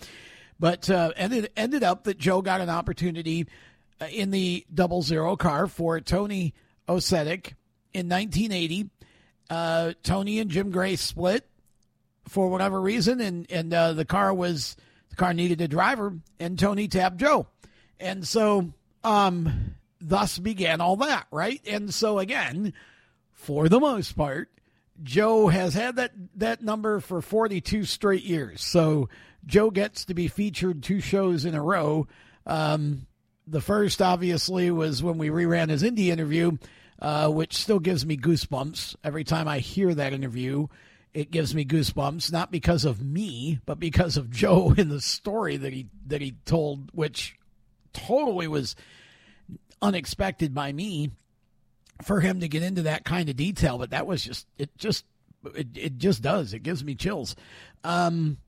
But 0.58 0.88
uh, 0.88 1.12
ended 1.14 1.50
ended 1.58 1.84
up 1.84 2.04
that 2.04 2.16
Joe 2.16 2.40
got 2.40 2.62
an 2.62 2.70
opportunity 2.70 3.48
in 4.10 4.30
the 4.30 4.64
double 4.72 5.02
zero 5.02 5.36
car 5.36 5.66
for 5.66 6.00
Tony 6.00 6.54
Osetic 6.88 7.54
in 7.92 8.08
1980. 8.08 8.90
Uh, 9.50 9.92
Tony 10.02 10.38
and 10.38 10.50
Jim 10.50 10.70
Gray 10.70 10.96
split 10.96 11.46
for 12.28 12.48
whatever 12.48 12.80
reason, 12.80 13.20
and 13.20 13.50
and 13.50 13.72
uh, 13.72 13.92
the 13.94 14.04
car 14.04 14.32
was 14.32 14.76
the 15.10 15.16
car 15.16 15.32
needed 15.32 15.60
a 15.60 15.68
driver, 15.68 16.14
and 16.38 16.58
Tony 16.58 16.86
tapped 16.86 17.16
Joe, 17.16 17.46
and 17.98 18.26
so 18.26 18.72
um, 19.02 19.74
thus 20.00 20.38
began 20.38 20.80
all 20.80 20.96
that, 20.96 21.26
right? 21.30 21.60
And 21.66 21.92
so 21.92 22.18
again, 22.18 22.74
for 23.32 23.68
the 23.68 23.80
most 23.80 24.12
part, 24.12 24.50
Joe 25.02 25.48
has 25.48 25.74
had 25.74 25.96
that 25.96 26.12
that 26.36 26.62
number 26.62 27.00
for 27.00 27.22
42 27.22 27.84
straight 27.84 28.24
years. 28.24 28.62
So 28.62 29.08
Joe 29.46 29.70
gets 29.70 30.04
to 30.06 30.14
be 30.14 30.28
featured 30.28 30.82
two 30.82 31.00
shows 31.00 31.44
in 31.44 31.54
a 31.54 31.62
row. 31.62 32.06
Um, 32.46 33.06
the 33.50 33.60
first, 33.60 34.02
obviously, 34.02 34.70
was 34.70 35.02
when 35.02 35.18
we 35.18 35.28
reran 35.28 35.70
his 35.70 35.82
indie 35.82 36.08
interview, 36.08 36.56
uh, 37.00 37.28
which 37.28 37.54
still 37.54 37.78
gives 37.78 38.04
me 38.04 38.16
goosebumps 38.16 38.96
every 39.02 39.24
time 39.24 39.48
I 39.48 39.58
hear 39.58 39.94
that 39.94 40.12
interview. 40.12 40.66
It 41.14 41.30
gives 41.30 41.54
me 41.54 41.64
goosebumps, 41.64 42.30
not 42.32 42.50
because 42.52 42.84
of 42.84 43.02
me, 43.02 43.60
but 43.66 43.80
because 43.80 44.16
of 44.16 44.30
Joe 44.30 44.74
in 44.76 44.88
the 44.88 45.00
story 45.00 45.56
that 45.56 45.72
he 45.72 45.88
that 46.06 46.20
he 46.20 46.36
told, 46.44 46.90
which 46.92 47.36
totally 47.92 48.48
was 48.48 48.76
unexpected 49.80 50.54
by 50.54 50.72
me 50.72 51.10
for 52.02 52.20
him 52.20 52.40
to 52.40 52.48
get 52.48 52.62
into 52.62 52.82
that 52.82 53.04
kind 53.04 53.28
of 53.28 53.36
detail, 53.36 53.78
but 53.78 53.90
that 53.90 54.06
was 54.06 54.22
just 54.22 54.46
it 54.58 54.76
just 54.76 55.04
it, 55.54 55.68
it 55.74 55.98
just 55.98 56.22
does. 56.22 56.52
It 56.52 56.62
gives 56.62 56.84
me 56.84 56.94
chills. 56.94 57.36
Um, 57.84 58.38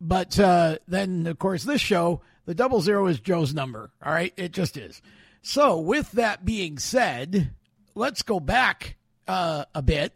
but 0.00 0.38
uh, 0.38 0.78
then 0.88 1.26
of 1.26 1.38
course 1.38 1.64
this 1.64 1.80
show, 1.80 2.22
the 2.46 2.54
double 2.54 2.80
zero 2.80 3.06
is 3.06 3.20
Joe's 3.20 3.52
number. 3.52 3.90
All 4.02 4.12
right, 4.12 4.32
it 4.36 4.52
just 4.52 4.76
is. 4.76 5.02
So 5.42 5.78
with 5.78 6.12
that 6.12 6.44
being 6.44 6.78
said, 6.78 7.52
let's 7.94 8.22
go 8.22 8.40
back 8.40 8.96
uh, 9.28 9.64
a 9.74 9.82
bit. 9.82 10.12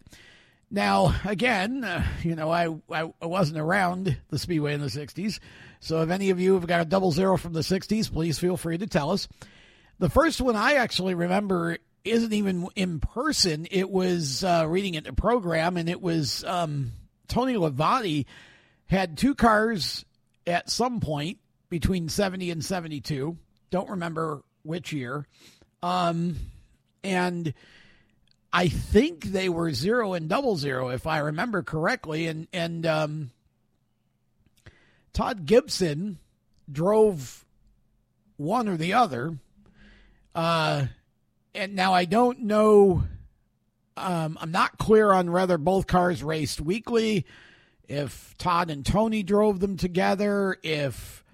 Now, 0.71 1.15
again, 1.25 1.83
uh, 1.83 2.07
you 2.23 2.37
know, 2.37 2.51
I, 2.51 2.69
I, 2.91 3.13
I 3.21 3.27
wasn't 3.27 3.59
around 3.59 4.17
the 4.29 4.39
Speedway 4.39 4.75
in 4.75 4.81
the 4.81 4.87
60s. 4.87 5.41
So 5.81 6.03
if 6.03 6.11
any 6.11 6.31
of 6.31 6.39
you 6.39 6.55
have 6.55 6.67
got 6.67 6.81
a 6.81 6.85
double 6.85 7.11
zero 7.11 7.37
from 7.37 7.53
the 7.53 7.61
60s, 7.61 8.13
please 8.13 8.39
feel 8.39 8.57
free 8.57 8.79
to 8.79 8.87
tell 8.87 9.11
us. 9.11 9.27
The 9.99 10.09
first 10.11 10.41
one 10.41 10.55
I 10.55 10.75
actually 10.75 11.15
remember 11.15 11.79
isn't 12.05 12.33
even 12.33 12.69
in 12.77 13.01
person. 13.01 13.67
It 13.71 13.91
was 13.91 14.45
uh, 14.45 14.65
reading 14.69 14.95
it 14.95 15.07
in 15.07 15.13
a 15.13 15.15
program, 15.15 15.77
and 15.77 15.89
it 15.89 16.01
was 16.01 16.45
um, 16.45 16.93
Tony 17.29 17.55
Lavati 17.55 18.27
had 18.87 19.19
two 19.19 19.35
cars 19.35 20.05
at 20.47 20.71
some 20.71 21.01
point 21.01 21.39
between 21.71 22.09
70 22.09 22.51
and 22.51 22.65
72. 22.65 23.37
Don't 23.71 23.89
remember 23.89 24.43
which 24.63 24.93
year. 24.93 25.27
Um, 25.83 26.37
and 27.03 27.55
I 28.53 28.69
think 28.69 29.25
they 29.25 29.49
were 29.49 29.73
zero 29.73 30.13
and 30.13 30.29
double 30.29 30.57
zero, 30.57 30.89
if 30.91 31.07
I 31.07 31.19
remember 31.19 31.63
correctly. 31.63 32.27
And 32.27 32.49
and 32.53 32.85
um, 32.85 33.31
Todd 35.13 35.47
Gibson 35.47 36.19
drove 36.71 37.45
one 38.37 38.69
or 38.69 38.77
the 38.77 38.95
other. 38.95 39.39
Uh, 40.35 40.87
and 41.55 41.75
now 41.75 41.93
I 41.93 42.05
don't 42.05 42.41
know. 42.41 43.05
Um, 43.97 44.39
I'm 44.41 44.53
not 44.53 44.79
clear 44.79 45.13
on 45.13 45.31
whether 45.31 45.59
both 45.59 45.87
cars 45.87 46.23
raced 46.23 46.61
weekly, 46.61 47.27
if 47.89 48.35
Todd 48.39 48.71
and 48.71 48.87
Tony 48.87 49.23
drove 49.23 49.61
them 49.61 49.77
together, 49.77 50.57
if 50.63 51.25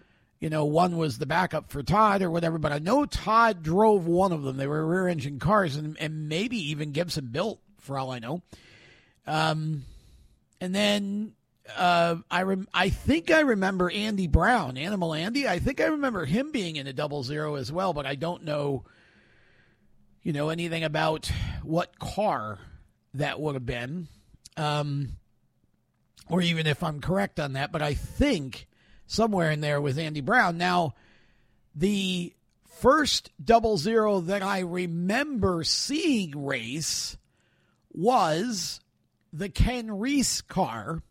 you 0.40 0.50
know 0.50 0.64
one 0.64 0.96
was 0.96 1.18
the 1.18 1.26
backup 1.26 1.70
for 1.70 1.82
Todd 1.82 2.22
or 2.22 2.30
whatever. 2.30 2.58
But 2.58 2.72
I 2.72 2.78
know 2.78 3.04
Todd 3.06 3.62
drove 3.62 4.06
one 4.06 4.32
of 4.32 4.42
them. 4.42 4.56
They 4.56 4.66
were 4.66 4.86
rear 4.86 5.08
engine 5.08 5.38
cars, 5.38 5.76
and, 5.76 5.96
and 5.98 6.28
maybe 6.28 6.56
even 6.70 6.92
Gibson 6.92 7.26
built, 7.26 7.60
for 7.80 7.98
all 7.98 8.10
I 8.10 8.18
know. 8.18 8.42
Um, 9.26 9.84
and 10.60 10.74
then 10.74 11.32
uh, 11.74 12.16
I 12.30 12.42
rem- 12.42 12.68
I 12.72 12.90
think 12.90 13.30
I 13.30 13.40
remember 13.40 13.90
Andy 13.90 14.26
Brown, 14.26 14.76
Animal 14.76 15.14
Andy. 15.14 15.48
I 15.48 15.58
think 15.58 15.80
I 15.80 15.86
remember 15.86 16.24
him 16.24 16.52
being 16.52 16.76
in 16.76 16.86
a 16.86 16.92
double 16.92 17.22
zero 17.22 17.56
as 17.56 17.72
well, 17.72 17.92
but 17.92 18.06
I 18.06 18.14
don't 18.14 18.44
know, 18.44 18.84
you 20.22 20.32
know, 20.32 20.50
anything 20.50 20.84
about 20.84 21.30
what 21.62 21.98
car 21.98 22.58
that 23.14 23.40
would 23.40 23.54
have 23.54 23.66
been, 23.66 24.08
um, 24.56 25.10
or 26.28 26.40
even 26.40 26.66
if 26.66 26.82
I'm 26.82 27.00
correct 27.00 27.40
on 27.40 27.54
that. 27.54 27.72
But 27.72 27.82
I 27.82 27.94
think 27.94 28.66
somewhere 29.06 29.50
in 29.50 29.60
there 29.60 29.80
with 29.80 29.98
Andy 29.98 30.20
Brown. 30.20 30.58
Now, 30.58 30.94
the 31.74 32.34
first 32.78 33.30
double 33.42 33.76
zero 33.76 34.20
that 34.20 34.42
I 34.42 34.60
remember 34.60 35.64
seeing 35.64 36.44
race 36.44 37.16
was 37.92 38.80
the 39.32 39.48
Ken 39.48 39.98
Reese 39.98 40.42
car 40.42 41.02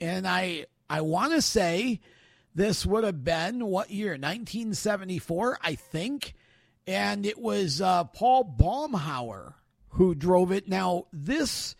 and 0.00 0.26
I 0.26 0.66
I 0.88 1.00
want 1.00 1.32
to 1.32 1.42
say 1.42 2.00
this 2.54 2.86
would 2.86 3.04
have 3.04 3.24
been 3.24 3.66
what 3.66 3.90
year? 3.90 4.10
1974, 4.12 5.58
I 5.62 5.74
think. 5.74 6.34
And 6.86 7.24
it 7.24 7.38
was 7.38 7.80
uh, 7.80 8.04
Paul 8.04 8.44
Baumhauer 8.44 9.54
who 9.90 10.14
drove 10.14 10.52
it. 10.52 10.68
Now, 10.68 11.06
this 11.12 11.74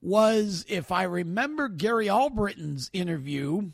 was, 0.00 0.64
if 0.68 0.92
I 0.92 1.04
remember 1.04 1.68
Gary 1.68 2.08
Albritton's 2.08 2.88
interview, 2.92 3.72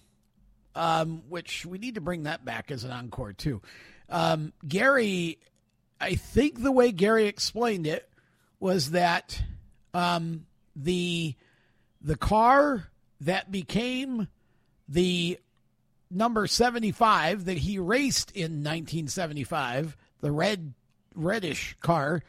um, 0.74 1.22
which 1.28 1.66
we 1.66 1.78
need 1.78 1.94
to 1.96 2.00
bring 2.00 2.24
that 2.24 2.44
back 2.44 2.70
as 2.70 2.84
an 2.84 2.90
encore 2.90 3.32
too. 3.32 3.60
Um, 4.08 4.52
Gary, 4.66 5.38
I 6.00 6.14
think 6.14 6.62
the 6.62 6.72
way 6.72 6.92
Gary 6.92 7.26
explained 7.26 7.86
it 7.86 8.08
was 8.60 8.90
that 8.90 9.42
um, 9.94 10.46
the 10.76 11.34
the 12.00 12.16
car 12.16 12.88
that 13.20 13.50
became 13.50 14.28
the 14.88 15.38
number 16.10 16.46
75 16.46 17.44
that 17.46 17.58
he 17.58 17.78
raced 17.78 18.30
in 18.32 18.62
1975, 18.62 19.96
the 20.20 20.32
red 20.32 20.74
reddish 21.14 21.76
car 21.80 22.22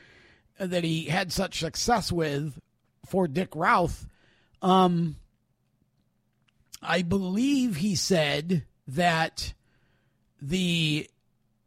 that 0.57 0.83
he 0.83 1.05
had 1.05 1.31
such 1.31 1.59
success 1.59 2.11
with 2.11 2.59
for 3.05 3.27
Dick 3.27 3.55
Routh. 3.55 4.07
Um, 4.61 5.17
I 6.85 7.01
believe 7.01 7.77
he 7.77 7.95
said 7.95 8.65
that 8.87 9.53
the 10.41 11.09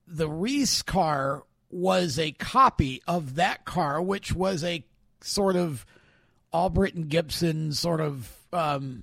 the 0.06 0.28
Reese 0.28 0.82
car 0.82 1.44
was 1.70 2.18
a 2.18 2.32
copy 2.32 3.02
of 3.06 3.36
that 3.36 3.64
car, 3.64 4.00
which 4.00 4.32
was 4.32 4.62
a 4.62 4.84
sort 5.20 5.56
of 5.56 5.84
Albritton 6.52 7.08
Gibson 7.08 7.72
sort 7.72 8.00
of 8.00 8.30
um, 8.52 9.02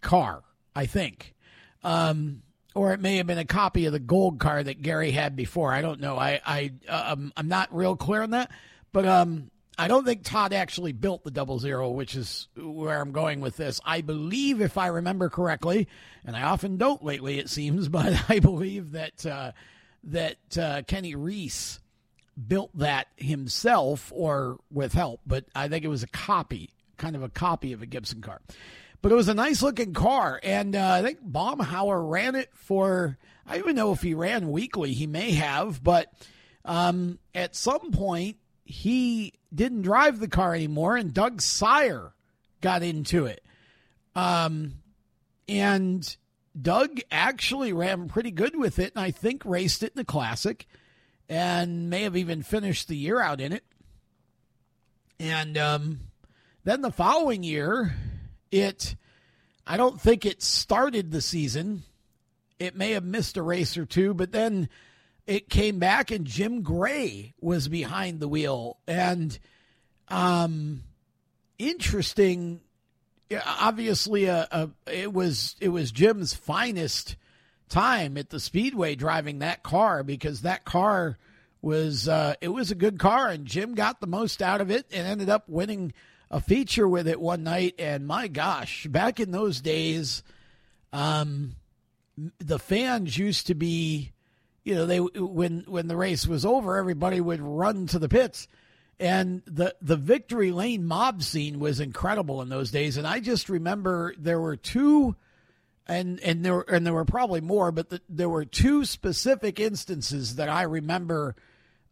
car, 0.00 0.42
I 0.74 0.86
think. 0.86 1.34
Um, 1.82 2.42
or 2.74 2.92
it 2.92 3.00
may 3.00 3.16
have 3.16 3.26
been 3.26 3.38
a 3.38 3.44
copy 3.44 3.86
of 3.86 3.92
the 3.92 3.98
gold 3.98 4.38
car 4.38 4.62
that 4.62 4.82
Gary 4.82 5.10
had 5.10 5.34
before. 5.34 5.72
I 5.72 5.80
don't 5.80 6.00
know. 6.00 6.16
I, 6.16 6.40
I, 6.44 6.72
um, 6.88 7.32
I'm 7.36 7.48
not 7.48 7.74
real 7.74 7.96
clear 7.96 8.22
on 8.22 8.30
that, 8.30 8.50
but 8.92 9.06
um, 9.06 9.50
I 9.80 9.88
don't 9.88 10.04
think 10.04 10.24
Todd 10.24 10.52
actually 10.52 10.92
built 10.92 11.24
the 11.24 11.30
double 11.30 11.58
zero, 11.58 11.88
which 11.88 12.14
is 12.14 12.48
where 12.54 13.00
I'm 13.00 13.12
going 13.12 13.40
with 13.40 13.56
this. 13.56 13.80
I 13.82 14.02
believe, 14.02 14.60
if 14.60 14.76
I 14.76 14.88
remember 14.88 15.30
correctly, 15.30 15.88
and 16.22 16.36
I 16.36 16.42
often 16.42 16.76
don't 16.76 17.02
lately, 17.02 17.38
it 17.38 17.48
seems, 17.48 17.88
but 17.88 18.12
I 18.28 18.40
believe 18.40 18.92
that 18.92 19.24
uh, 19.24 19.52
that 20.04 20.58
uh, 20.58 20.82
Kenny 20.86 21.14
Reese 21.14 21.80
built 22.46 22.76
that 22.76 23.06
himself 23.16 24.12
or 24.14 24.58
with 24.70 24.92
help, 24.92 25.20
but 25.26 25.46
I 25.54 25.68
think 25.68 25.86
it 25.86 25.88
was 25.88 26.02
a 26.02 26.08
copy, 26.08 26.74
kind 26.98 27.16
of 27.16 27.22
a 27.22 27.30
copy 27.30 27.72
of 27.72 27.80
a 27.80 27.86
Gibson 27.86 28.20
car. 28.20 28.42
But 29.00 29.12
it 29.12 29.14
was 29.14 29.28
a 29.28 29.34
nice 29.34 29.62
looking 29.62 29.94
car, 29.94 30.38
and 30.42 30.76
uh, 30.76 30.90
I 30.92 31.02
think 31.02 31.26
Baumhauer 31.26 32.06
ran 32.06 32.34
it 32.34 32.50
for. 32.52 33.16
I 33.46 33.52
don't 33.52 33.60
even 33.60 33.76
know 33.76 33.92
if 33.92 34.02
he 34.02 34.12
ran 34.12 34.50
weekly. 34.50 34.92
He 34.92 35.06
may 35.06 35.32
have, 35.32 35.82
but 35.82 36.12
um, 36.66 37.18
at 37.34 37.56
some 37.56 37.92
point 37.92 38.36
he 38.62 39.32
didn't 39.54 39.82
drive 39.82 40.20
the 40.20 40.28
car 40.28 40.54
anymore, 40.54 40.96
and 40.96 41.12
Doug 41.12 41.40
Sire 41.40 42.12
got 42.60 42.82
into 42.82 43.26
it. 43.26 43.44
Um, 44.14 44.74
and 45.48 46.16
Doug 46.60 47.00
actually 47.10 47.72
ran 47.72 48.08
pretty 48.08 48.30
good 48.30 48.56
with 48.56 48.78
it, 48.78 48.92
and 48.94 49.04
I 49.04 49.10
think 49.10 49.44
raced 49.44 49.82
it 49.82 49.92
in 49.92 49.98
the 49.98 50.04
classic, 50.04 50.66
and 51.28 51.90
may 51.90 52.02
have 52.02 52.16
even 52.16 52.42
finished 52.42 52.88
the 52.88 52.96
year 52.96 53.20
out 53.20 53.40
in 53.40 53.52
it. 53.52 53.64
And 55.18 55.58
um, 55.58 56.00
then 56.64 56.80
the 56.80 56.90
following 56.90 57.42
year, 57.42 57.94
it, 58.50 58.96
I 59.66 59.76
don't 59.76 60.00
think 60.00 60.24
it 60.24 60.42
started 60.42 61.10
the 61.10 61.20
season. 61.20 61.82
It 62.58 62.76
may 62.76 62.92
have 62.92 63.04
missed 63.04 63.36
a 63.36 63.42
race 63.42 63.76
or 63.76 63.86
two, 63.86 64.14
but 64.14 64.32
then 64.32 64.68
it 65.26 65.48
came 65.48 65.78
back 65.78 66.10
and 66.10 66.24
Jim 66.24 66.62
Gray 66.62 67.34
was 67.40 67.68
behind 67.68 68.20
the 68.20 68.28
wheel. 68.28 68.78
And 68.86 69.38
um, 70.08 70.82
interesting. 71.58 72.60
Obviously, 73.46 74.24
a, 74.24 74.48
a, 74.50 74.70
it 74.92 75.12
was 75.12 75.54
it 75.60 75.68
was 75.68 75.92
Jim's 75.92 76.34
finest 76.34 77.16
time 77.68 78.18
at 78.18 78.30
the 78.30 78.40
speedway 78.40 78.96
driving 78.96 79.38
that 79.38 79.62
car 79.62 80.02
because 80.02 80.42
that 80.42 80.64
car 80.64 81.16
was 81.62 82.08
uh, 82.08 82.34
it 82.40 82.48
was 82.48 82.70
a 82.70 82.74
good 82.74 82.98
car 82.98 83.28
and 83.28 83.46
Jim 83.46 83.74
got 83.74 84.00
the 84.00 84.08
most 84.08 84.42
out 84.42 84.60
of 84.60 84.70
it 84.70 84.86
and 84.90 85.06
ended 85.06 85.28
up 85.28 85.48
winning 85.48 85.92
a 86.30 86.40
feature 86.40 86.88
with 86.88 87.08
it 87.08 87.20
one 87.20 87.42
night, 87.42 87.74
and 87.78 88.06
my 88.06 88.28
gosh, 88.28 88.86
back 88.86 89.18
in 89.18 89.32
those 89.32 89.60
days, 89.60 90.22
um, 90.92 91.56
the 92.38 92.58
fans 92.58 93.18
used 93.18 93.48
to 93.48 93.54
be, 93.54 94.12
you 94.70 94.76
know, 94.76 94.86
they 94.86 95.00
when 95.00 95.64
when 95.66 95.88
the 95.88 95.96
race 95.96 96.28
was 96.28 96.46
over, 96.46 96.76
everybody 96.76 97.20
would 97.20 97.40
run 97.40 97.88
to 97.88 97.98
the 97.98 98.08
pits, 98.08 98.46
and 99.00 99.42
the 99.46 99.74
the 99.82 99.96
victory 99.96 100.52
lane 100.52 100.86
mob 100.86 101.24
scene 101.24 101.58
was 101.58 101.80
incredible 101.80 102.40
in 102.40 102.50
those 102.50 102.70
days. 102.70 102.96
And 102.96 103.04
I 103.04 103.18
just 103.18 103.48
remember 103.48 104.14
there 104.16 104.40
were 104.40 104.56
two. 104.56 105.16
And 105.88 106.20
and 106.20 106.44
there 106.44 106.60
and 106.68 106.86
there 106.86 106.94
were 106.94 107.04
probably 107.04 107.40
more, 107.40 107.72
but 107.72 107.90
the, 107.90 108.00
there 108.08 108.28
were 108.28 108.44
two 108.44 108.84
specific 108.84 109.58
instances 109.58 110.36
that 110.36 110.48
I 110.48 110.62
remember 110.62 111.34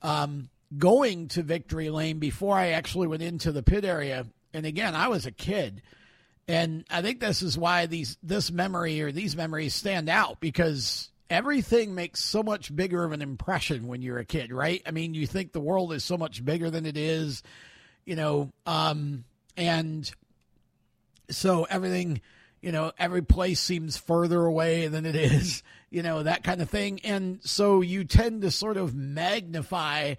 um, 0.03 0.51
going 0.77 1.27
to 1.29 1.43
Victory 1.43 1.91
Lane 1.91 2.21
before 2.21 2.57
I 2.57 2.69
actually 2.69 3.09
went 3.09 3.23
into 3.23 3.51
the 3.51 3.65
pit 3.65 3.85
area. 3.85 4.25
And 4.55 4.67
again, 4.67 4.95
I 4.95 5.09
was 5.09 5.27
a 5.27 5.33
kid. 5.33 5.83
And 6.47 6.85
I 6.89 7.03
think 7.03 7.19
this 7.19 7.43
is 7.43 7.59
why 7.59 7.87
these 7.87 8.19
this 8.23 8.53
memory 8.53 9.03
or 9.03 9.11
these 9.11 9.35
memories 9.35 9.75
stand 9.75 10.09
out 10.09 10.39
because 10.39 11.11
everything 11.31 11.95
makes 11.95 12.25
so 12.25 12.43
much 12.43 12.75
bigger 12.75 13.05
of 13.05 13.13
an 13.13 13.23
impression 13.23 13.87
when 13.87 14.03
you're 14.03 14.19
a 14.19 14.25
kid, 14.25 14.53
right? 14.53 14.83
I 14.87 14.91
mean, 14.91 15.15
you 15.15 15.27
think 15.27 15.53
the 15.53 15.61
world 15.61 15.93
is 15.93 16.05
so 16.05 16.17
much 16.17 16.45
bigger 16.45 16.71
than 16.71 16.87
it 16.87 16.97
is, 16.97 17.43
you 18.05 18.17
know, 18.17 18.51
um, 18.67 19.25
and 19.57 20.11
so 21.31 21.65
everything, 21.65 22.21
you 22.63 22.73
know, 22.73 22.93
every 22.99 23.23
place 23.23 23.61
seems 23.61 23.97
further 23.97 24.45
away 24.45 24.89
than 24.89 25.05
it 25.05 25.17
is, 25.17 25.63
you 25.91 26.03
know, 26.03 26.23
that 26.23 26.45
kind 26.45 26.63
of 26.63 26.71
thing. 26.71 27.01
And 27.05 27.41
so 27.43 27.83
you 27.83 28.05
tend 28.05 28.43
to 28.43 28.51
sort 28.51 28.77
of 28.77 28.95
magnify 28.95 30.15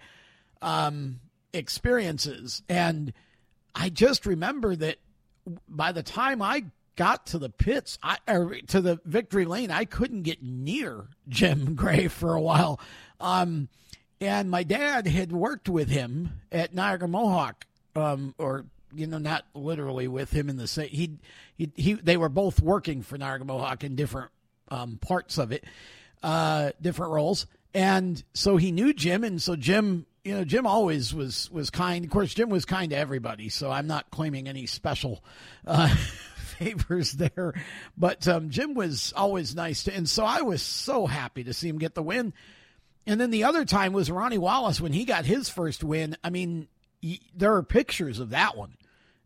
um, 0.62 1.20
experiences. 1.52 2.62
And 2.68 3.12
I 3.74 3.88
just 3.88 4.26
remember 4.26 4.76
that 4.76 4.96
by 5.68 5.92
the 5.92 6.02
time 6.02 6.42
I 6.42 6.64
got 7.00 7.24
to 7.24 7.38
the 7.38 7.48
pits, 7.48 7.98
I 8.02 8.18
to 8.66 8.82
the 8.82 9.00
victory 9.06 9.46
lane, 9.46 9.70
I 9.70 9.86
couldn't 9.86 10.20
get 10.20 10.42
near 10.42 11.06
Jim 11.30 11.74
Gray 11.74 12.08
for 12.08 12.34
a 12.34 12.40
while. 12.42 12.78
Um, 13.18 13.70
and 14.20 14.50
my 14.50 14.64
dad 14.64 15.06
had 15.06 15.32
worked 15.32 15.66
with 15.66 15.88
him 15.88 16.42
at 16.52 16.74
Niagara 16.74 17.08
Mohawk, 17.08 17.64
um, 17.96 18.34
or 18.36 18.66
you 18.94 19.06
know, 19.06 19.16
not 19.16 19.46
literally 19.54 20.08
with 20.08 20.30
him 20.30 20.50
in 20.50 20.58
the 20.58 20.66
same. 20.66 20.90
He, 20.90 21.12
he, 21.56 21.72
he. 21.74 21.94
They 21.94 22.18
were 22.18 22.28
both 22.28 22.60
working 22.60 23.00
for 23.00 23.16
Niagara 23.16 23.46
Mohawk 23.46 23.82
in 23.82 23.96
different 23.96 24.30
um, 24.68 24.98
parts 24.98 25.38
of 25.38 25.52
it, 25.52 25.64
uh, 26.22 26.72
different 26.82 27.12
roles. 27.12 27.46
And 27.72 28.22
so 28.34 28.58
he 28.58 28.72
knew 28.72 28.92
Jim, 28.92 29.24
and 29.24 29.40
so 29.40 29.56
Jim 29.56 30.04
you 30.24 30.34
know, 30.34 30.44
Jim 30.44 30.66
always 30.66 31.14
was 31.14 31.50
was 31.50 31.70
kind. 31.70 32.04
Of 32.04 32.10
course, 32.10 32.34
Jim 32.34 32.50
was 32.50 32.64
kind 32.64 32.90
to 32.90 32.96
everybody, 32.96 33.48
so 33.48 33.70
I'm 33.70 33.86
not 33.86 34.10
claiming 34.10 34.48
any 34.48 34.66
special 34.66 35.24
uh, 35.66 35.94
there. 37.14 37.54
But 37.96 38.28
um, 38.28 38.50
Jim 38.50 38.74
was 38.74 39.12
always 39.16 39.54
nice 39.54 39.84
to, 39.84 39.94
and 39.94 40.08
so 40.08 40.24
I 40.24 40.42
was 40.42 40.62
so 40.62 41.06
happy 41.06 41.44
to 41.44 41.54
see 41.54 41.68
him 41.68 41.78
get 41.78 41.94
the 41.94 42.02
win. 42.02 42.32
And 43.06 43.20
then 43.20 43.30
the 43.30 43.44
other 43.44 43.64
time 43.64 43.92
was 43.92 44.10
Ronnie 44.10 44.38
Wallace 44.38 44.80
when 44.80 44.92
he 44.92 45.04
got 45.04 45.24
his 45.24 45.48
first 45.48 45.82
win. 45.82 46.16
I 46.22 46.30
mean, 46.30 46.68
there 47.34 47.54
are 47.54 47.62
pictures 47.62 48.18
of 48.20 48.30
that 48.30 48.56
one, 48.56 48.76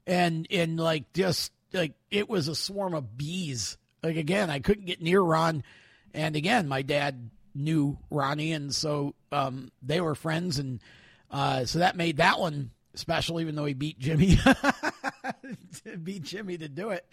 and 0.07 0.47
and 0.51 0.79
like 0.79 1.13
just 1.13 1.53
like 1.73 1.95
it 2.11 2.29
was 2.29 2.49
a 2.49 2.55
swarm 2.55 2.95
of 2.95 3.17
bees. 3.17 3.77
Like 4.03 4.17
again, 4.17 4.49
I 4.49 4.61
couldn't 4.61 4.87
get 4.87 5.03
near 5.03 5.21
Ron, 5.21 5.65
and 6.13 6.37
again, 6.37 6.69
my 6.69 6.83
dad 6.83 7.31
knew 7.55 7.99
Ronnie, 8.11 8.53
and 8.53 8.75
so 8.75 9.15
um, 9.33 9.71
they 9.83 10.01
were 10.01 10.15
friends, 10.15 10.59
and 10.59 10.81
uh, 11.31 11.65
so 11.65 11.81
that 11.81 11.97
made 11.97 12.19
that 12.19 12.39
one 12.39 12.71
special. 12.95 13.41
Even 13.41 13.57
though 13.57 13.65
he 13.65 13.75
beat 13.75 13.99
Jimmy, 13.99 14.39
beat 16.03 16.23
Jimmy 16.23 16.59
to 16.59 16.69
do 16.69 16.91
it. 16.91 17.07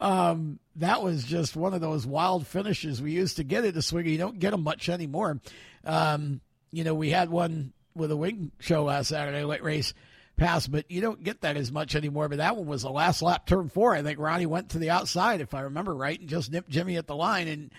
Um, 0.00 0.58
that 0.76 1.02
was 1.02 1.24
just 1.24 1.56
one 1.56 1.74
of 1.74 1.80
those 1.80 2.06
wild 2.06 2.46
finishes 2.46 3.00
we 3.00 3.12
used 3.12 3.36
to 3.36 3.44
get 3.44 3.64
at 3.64 3.74
the 3.74 3.80
Swiggy. 3.80 4.12
You 4.12 4.18
don't 4.18 4.38
get 4.38 4.50
them 4.50 4.62
much 4.62 4.88
anymore. 4.88 5.40
Um, 5.84 6.40
you 6.72 6.84
know, 6.84 6.94
we 6.94 7.10
had 7.10 7.30
one 7.30 7.72
with 7.94 8.10
a 8.10 8.16
wing 8.16 8.50
show 8.58 8.84
last 8.84 9.08
Saturday, 9.08 9.44
late 9.44 9.62
race 9.62 9.94
pass, 10.36 10.66
but 10.66 10.90
you 10.90 11.00
don't 11.00 11.22
get 11.22 11.42
that 11.42 11.56
as 11.56 11.70
much 11.70 11.94
anymore. 11.94 12.28
But 12.28 12.38
that 12.38 12.56
one 12.56 12.66
was 12.66 12.82
the 12.82 12.90
last 12.90 13.22
lap, 13.22 13.46
turn 13.46 13.68
four. 13.68 13.94
I 13.94 14.02
think 14.02 14.18
Ronnie 14.18 14.46
went 14.46 14.70
to 14.70 14.78
the 14.78 14.90
outside, 14.90 15.40
if 15.40 15.54
I 15.54 15.62
remember 15.62 15.94
right, 15.94 16.18
and 16.18 16.28
just 16.28 16.50
nipped 16.50 16.68
Jimmy 16.70 16.96
at 16.96 17.06
the 17.06 17.16
line. 17.16 17.48
And 17.48 17.72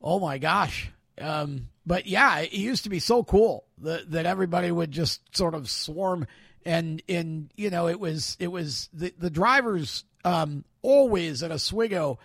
oh 0.00 0.18
my 0.18 0.38
gosh. 0.38 0.90
Um, 1.20 1.68
but 1.86 2.06
yeah, 2.06 2.40
it 2.40 2.52
used 2.52 2.84
to 2.84 2.90
be 2.90 2.98
so 2.98 3.22
cool 3.22 3.64
that, 3.82 4.10
that 4.12 4.26
everybody 4.26 4.70
would 4.70 4.90
just 4.90 5.20
sort 5.36 5.54
of 5.54 5.68
swarm 5.68 6.26
and, 6.64 7.02
and, 7.08 7.50
you 7.56 7.70
know, 7.70 7.88
it 7.88 8.00
was, 8.00 8.36
it 8.40 8.48
was 8.48 8.88
the, 8.92 9.12
the 9.18 9.30
drivers, 9.30 10.04
um, 10.24 10.64
always 10.82 11.42
at 11.42 11.52
Oswego. 11.52 12.18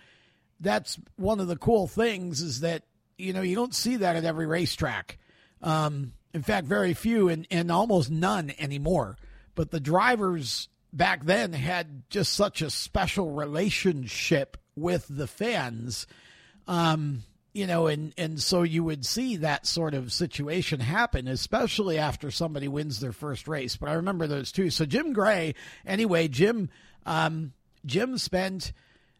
That's 0.60 0.98
one 1.16 1.40
of 1.40 1.48
the 1.48 1.56
cool 1.56 1.86
things 1.86 2.40
is 2.40 2.60
that, 2.60 2.84
you 3.18 3.32
know, 3.32 3.42
you 3.42 3.54
don't 3.54 3.74
see 3.74 3.96
that 3.96 4.16
at 4.16 4.24
every 4.24 4.46
racetrack. 4.46 5.18
Um, 5.62 6.12
in 6.32 6.42
fact, 6.42 6.66
very 6.66 6.94
few 6.94 7.28
and, 7.28 7.46
and 7.50 7.70
almost 7.70 8.10
none 8.10 8.52
anymore. 8.58 9.16
But 9.54 9.70
the 9.70 9.80
drivers 9.80 10.68
back 10.92 11.24
then 11.24 11.52
had 11.52 12.08
just 12.08 12.32
such 12.32 12.62
a 12.62 12.70
special 12.70 13.32
relationship 13.32 14.56
with 14.76 15.06
the 15.08 15.26
fans. 15.26 16.06
Um, 16.66 17.24
you 17.52 17.66
know, 17.66 17.88
and, 17.88 18.14
and 18.16 18.40
so 18.40 18.62
you 18.62 18.84
would 18.84 19.04
see 19.04 19.36
that 19.36 19.66
sort 19.66 19.94
of 19.94 20.12
situation 20.12 20.80
happen, 20.80 21.26
especially 21.26 21.98
after 21.98 22.30
somebody 22.30 22.68
wins 22.68 23.00
their 23.00 23.12
first 23.12 23.48
race. 23.48 23.76
But 23.76 23.88
I 23.88 23.94
remember 23.94 24.26
those 24.26 24.52
two. 24.52 24.70
So 24.70 24.84
Jim 24.84 25.12
Gray, 25.12 25.54
anyway, 25.84 26.28
Jim, 26.28 26.70
um, 27.06 27.52
Jim 27.84 28.18
spent 28.18 28.72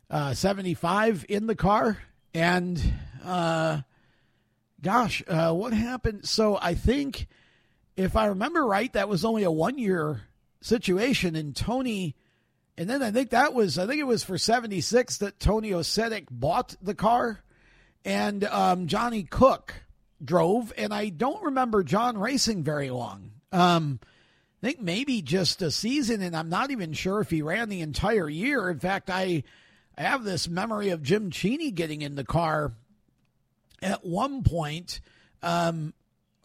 uh, 0.09 0.35
75 0.35 1.27
in 1.28 1.47
the 1.47 1.57
car 1.57 1.98
and, 2.32 2.81
uh, 3.24 3.81
gosh, 4.81 5.23
uh, 5.27 5.52
what 5.52 5.73
happened? 5.73 6.28
So 6.28 6.57
I 6.61 6.74
think, 6.74 7.27
if 7.97 8.15
I 8.16 8.27
remember 8.27 8.65
right, 8.65 8.93
that 8.93 9.09
was 9.09 9.24
only 9.24 9.43
a 9.43 9.51
one 9.51 9.77
year 9.77 10.23
situation. 10.61 11.35
And 11.35 11.57
Tony, 11.57 12.15
and 12.78 12.89
then 12.89 13.02
I 13.02 13.11
think 13.11 13.31
that 13.31 13.55
was, 13.55 13.77
I 13.77 13.89
think 13.89 14.01
it 14.01 14.07
was 14.07 14.23
for 14.23 14.39
76 14.39 15.19
that 15.19 15.40
Tony 15.40 15.70
Osetic 15.70 16.27
bought 16.31 16.77
the 16.81 16.94
car 16.94 17.43
and 18.05 18.44
um, 18.44 18.86
Johnny 18.86 19.22
Cook 19.22 19.74
drove. 20.22 20.72
And 20.77 20.93
I 20.93 21.09
don't 21.09 21.43
remember 21.44 21.82
John 21.82 22.18
racing 22.18 22.62
very 22.62 22.90
long. 22.90 23.32
Um, 23.52 24.01
I 24.62 24.66
think 24.66 24.81
maybe 24.81 25.22
just 25.22 25.62
a 25.62 25.70
season, 25.70 26.20
and 26.20 26.36
I'm 26.36 26.51
not 26.51 26.70
even 26.70 26.93
sure 26.93 27.20
if 27.20 27.31
he 27.31 27.40
ran 27.40 27.68
the 27.70 27.81
entire 27.81 28.28
year. 28.28 28.68
In 28.68 28.78
fact, 28.78 29.09
I, 29.09 29.43
I 29.97 30.02
have 30.02 30.22
this 30.22 30.48
memory 30.48 30.90
of 30.90 31.02
Jim 31.02 31.31
Cheney 31.31 31.70
getting 31.70 32.02
in 32.02 32.14
the 32.14 32.24
car 32.24 32.72
at 33.81 34.05
one 34.05 34.43
point, 34.43 35.01
um, 35.43 35.94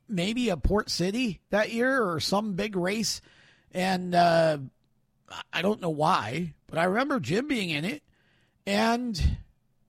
maybe 0.07 0.47
a 0.49 0.55
Port 0.55 0.89
City 0.89 1.41
that 1.49 1.73
year 1.73 2.01
or 2.01 2.21
some 2.21 2.53
big 2.53 2.77
race. 2.77 3.19
And 3.73 4.15
uh, 4.15 4.59
I 5.51 5.61
don't 5.61 5.81
know 5.81 5.89
why, 5.89 6.53
but 6.67 6.79
I 6.79 6.85
remember 6.85 7.19
Jim 7.19 7.49
being 7.49 7.69
in 7.69 7.83
it. 7.83 8.01
And 8.65 9.37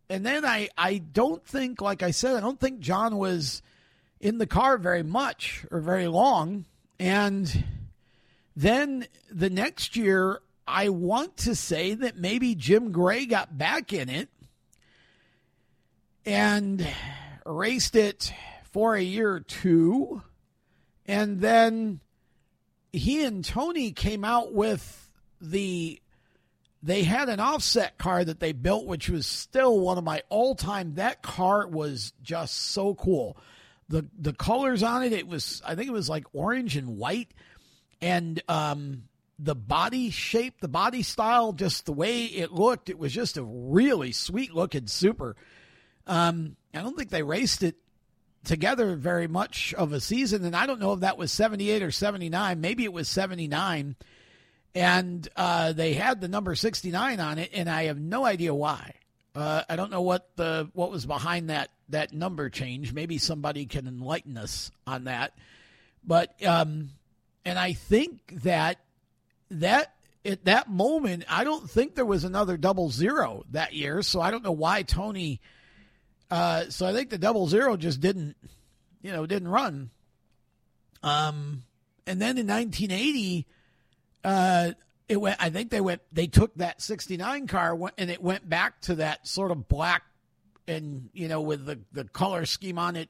and 0.08 0.24
then 0.24 0.44
I, 0.44 0.68
I 0.78 0.98
don't 0.98 1.44
think, 1.44 1.80
like 1.80 2.02
I 2.02 2.12
said, 2.12 2.36
I 2.36 2.40
don't 2.40 2.60
think 2.60 2.80
John 2.80 3.16
was 3.16 3.62
in 4.20 4.38
the 4.38 4.46
car 4.46 4.78
very 4.78 5.02
much 5.02 5.66
or 5.70 5.80
very 5.80 6.06
long. 6.06 6.64
And 6.98 7.64
then 8.54 9.06
the 9.30 9.50
next 9.50 9.96
year, 9.96 10.40
I 10.66 10.88
want 10.88 11.36
to 11.38 11.54
say 11.54 11.94
that 11.94 12.16
maybe 12.16 12.54
Jim 12.54 12.92
Gray 12.92 13.26
got 13.26 13.56
back 13.56 13.92
in 13.92 14.08
it 14.08 14.28
and 16.24 16.86
raced 17.44 17.96
it 17.96 18.32
for 18.72 18.94
a 18.94 19.02
year 19.02 19.30
or 19.30 19.40
two. 19.40 20.22
And 21.04 21.40
then 21.40 22.00
he 22.92 23.24
and 23.24 23.44
Tony 23.44 23.92
came 23.92 24.24
out 24.24 24.52
with 24.52 25.10
the 25.40 26.00
they 26.82 27.02
had 27.02 27.28
an 27.28 27.40
offset 27.40 27.98
car 27.98 28.24
that 28.24 28.40
they 28.40 28.52
built, 28.52 28.86
which 28.86 29.08
was 29.08 29.26
still 29.26 29.80
one 29.80 29.98
of 29.98 30.04
my 30.04 30.22
all 30.28 30.54
time. 30.54 30.94
That 30.94 31.22
car 31.22 31.66
was 31.66 32.12
just 32.22 32.56
so 32.56 32.94
cool. 32.94 33.36
The 33.88 34.06
the 34.18 34.32
colors 34.32 34.82
on 34.82 35.02
it, 35.02 35.12
it 35.12 35.26
was 35.26 35.62
I 35.66 35.74
think 35.74 35.88
it 35.88 35.92
was 35.92 36.08
like 36.08 36.26
orange 36.32 36.76
and 36.76 36.96
white, 36.98 37.32
and 38.00 38.42
um, 38.48 39.04
the 39.38 39.54
body 39.54 40.10
shape, 40.10 40.60
the 40.60 40.68
body 40.68 41.02
style, 41.02 41.52
just 41.52 41.86
the 41.86 41.92
way 41.92 42.24
it 42.24 42.52
looked, 42.52 42.88
it 42.88 42.98
was 42.98 43.12
just 43.12 43.36
a 43.36 43.44
really 43.44 44.12
sweet 44.12 44.54
looking 44.54 44.86
super. 44.86 45.36
Um, 46.06 46.56
I 46.74 46.82
don't 46.82 46.96
think 46.96 47.10
they 47.10 47.22
raced 47.22 47.62
it 47.62 47.76
together 48.44 48.96
very 48.96 49.26
much 49.26 49.74
of 49.74 49.92
a 49.92 50.00
season, 50.00 50.44
and 50.44 50.54
I 50.54 50.66
don't 50.66 50.80
know 50.80 50.92
if 50.92 51.00
that 51.00 51.18
was 51.18 51.32
seventy 51.32 51.70
eight 51.70 51.82
or 51.82 51.90
seventy 51.90 52.28
nine. 52.28 52.60
Maybe 52.60 52.84
it 52.84 52.92
was 52.92 53.08
seventy 53.08 53.48
nine 53.48 53.96
and 54.76 55.26
uh, 55.36 55.72
they 55.72 55.94
had 55.94 56.20
the 56.20 56.28
number 56.28 56.54
69 56.54 57.18
on 57.18 57.38
it, 57.38 57.50
and 57.54 57.68
I 57.68 57.84
have 57.84 57.98
no 57.98 58.26
idea 58.26 58.54
why. 58.54 58.92
Uh, 59.34 59.62
I 59.70 59.74
don't 59.74 59.90
know 59.90 60.02
what 60.02 60.36
the 60.36 60.68
what 60.74 60.90
was 60.90 61.06
behind 61.06 61.48
that 61.48 61.70
that 61.88 62.12
number 62.12 62.50
change. 62.50 62.92
Maybe 62.92 63.16
somebody 63.16 63.64
can 63.64 63.88
enlighten 63.88 64.36
us 64.36 64.70
on 64.86 65.04
that. 65.04 65.32
But 66.04 66.44
um, 66.44 66.90
and 67.44 67.58
I 67.58 67.72
think 67.72 68.42
that 68.42 68.78
that 69.50 69.94
at 70.26 70.44
that 70.44 70.68
moment, 70.68 71.24
I 71.28 71.44
don't 71.44 71.68
think 71.70 71.94
there 71.94 72.04
was 72.04 72.24
another 72.24 72.58
double 72.58 72.90
zero 72.90 73.44
that 73.52 73.72
year. 73.72 74.02
So 74.02 74.20
I 74.20 74.30
don't 74.30 74.44
know 74.44 74.52
why 74.52 74.82
Tony. 74.82 75.40
Uh, 76.30 76.64
so 76.68 76.86
I 76.86 76.92
think 76.92 77.08
the 77.08 77.18
double 77.18 77.48
zero 77.48 77.78
just 77.78 78.00
didn't, 78.00 78.36
you 79.00 79.10
know, 79.10 79.24
didn't 79.24 79.48
run. 79.48 79.90
Um, 81.02 81.62
and 82.06 82.20
then 82.20 82.36
in 82.36 82.46
1980, 82.46 83.46
uh, 84.26 84.72
it 85.08 85.20
went. 85.20 85.36
I 85.40 85.50
think 85.50 85.70
they 85.70 85.80
went. 85.80 86.02
They 86.12 86.26
took 86.26 86.54
that 86.56 86.82
'69 86.82 87.46
car 87.46 87.78
and 87.96 88.10
it 88.10 88.20
went 88.20 88.48
back 88.48 88.80
to 88.82 88.96
that 88.96 89.26
sort 89.26 89.52
of 89.52 89.68
black 89.68 90.02
and 90.66 91.10
you 91.12 91.28
know 91.28 91.40
with 91.40 91.64
the 91.64 91.78
the 91.92 92.04
color 92.04 92.44
scheme 92.44 92.78
on 92.78 92.96
it, 92.96 93.08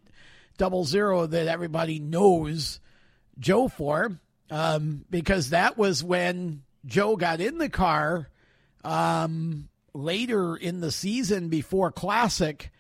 double 0.59 0.85
zero 0.85 1.27
that 1.27 1.49
everybody 1.49 1.99
knows 1.99 2.81
Joe 3.39 3.69
for, 3.69 4.21
um, 4.51 5.07
because 5.09 5.51
that 5.51 5.79
was 5.79 6.05
when 6.05 6.65
Joe 6.85 7.17
got 7.17 7.41
in 7.41 7.57
the 7.57 7.71
car 7.71 8.29
um, 8.85 9.71
later 9.95 10.55
in 10.55 10.81
the 10.81 10.93
season 10.93 11.49
before 11.49 11.91
Classic. 11.91 12.71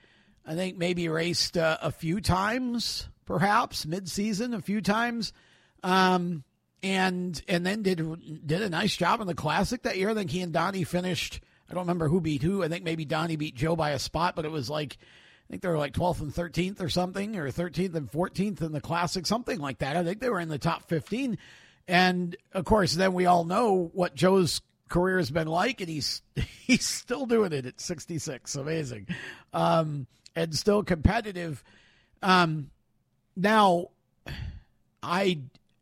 I 0.44 0.54
think 0.54 0.76
maybe 0.76 1.08
raced 1.08 1.56
uh, 1.56 1.78
a 1.80 1.90
few 1.90 2.20
times, 2.20 3.08
perhaps 3.24 3.86
mid 3.86 4.10
season, 4.10 4.52
a 4.52 4.60
few 4.60 4.82
times. 4.82 5.32
Um, 5.82 6.44
and 6.82 7.40
and 7.48 7.64
then 7.64 7.82
did 7.82 8.46
did 8.46 8.62
a 8.62 8.68
nice 8.68 8.96
job 8.96 9.20
in 9.20 9.26
the 9.26 9.34
classic 9.34 9.82
that 9.82 9.96
year. 9.96 10.10
I 10.10 10.14
think 10.14 10.30
he 10.30 10.40
and 10.40 10.52
Donnie 10.52 10.84
finished. 10.84 11.40
I 11.68 11.74
don't 11.74 11.82
remember 11.82 12.08
who 12.08 12.20
beat 12.20 12.42
who. 12.42 12.62
I 12.62 12.68
think 12.68 12.84
maybe 12.84 13.04
Donnie 13.04 13.36
beat 13.36 13.54
Joe 13.54 13.74
by 13.74 13.90
a 13.90 13.98
spot, 13.98 14.36
but 14.36 14.44
it 14.44 14.52
was 14.52 14.70
like 14.70 14.98
I 15.00 15.52
think 15.52 15.62
they 15.62 15.68
were 15.68 15.78
like 15.78 15.92
12th 15.92 16.20
and 16.20 16.34
13th 16.34 16.80
or 16.80 16.88
something, 16.88 17.36
or 17.36 17.50
13th 17.50 17.94
and 17.94 18.10
14th 18.10 18.62
in 18.62 18.72
the 18.72 18.80
classic, 18.80 19.26
something 19.26 19.60
like 19.60 19.78
that. 19.78 19.96
I 19.96 20.02
think 20.02 20.20
they 20.20 20.28
were 20.28 20.40
in 20.40 20.48
the 20.48 20.58
top 20.58 20.88
15. 20.88 21.38
And 21.86 22.36
of 22.52 22.64
course, 22.64 22.94
then 22.94 23.12
we 23.12 23.26
all 23.26 23.44
know 23.44 23.90
what 23.94 24.16
Joe's 24.16 24.60
career 24.88 25.18
has 25.18 25.30
been 25.30 25.46
like, 25.46 25.80
and 25.80 25.88
he's 25.88 26.22
he's 26.66 26.86
still 26.86 27.26
doing 27.26 27.52
it 27.52 27.66
at 27.66 27.80
66. 27.80 28.56
Amazing, 28.56 29.06
um, 29.52 30.06
and 30.34 30.54
still 30.54 30.82
competitive. 30.82 31.62
Um, 32.22 32.70
now, 33.36 33.90
I 35.02 35.40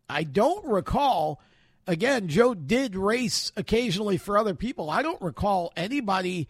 I 0.09 0.25
don't 0.25 0.65
recall. 0.65 1.41
Again, 1.87 2.29
Joe 2.29 2.55
did 2.55 2.97
race 2.97 3.53
occasionally 3.57 4.17
for 4.17 4.39
other 4.39 4.55
people. 4.55 4.91
I 4.91 5.03
don't 5.03 5.21
recall 5.21 5.73
anybody 5.77 6.49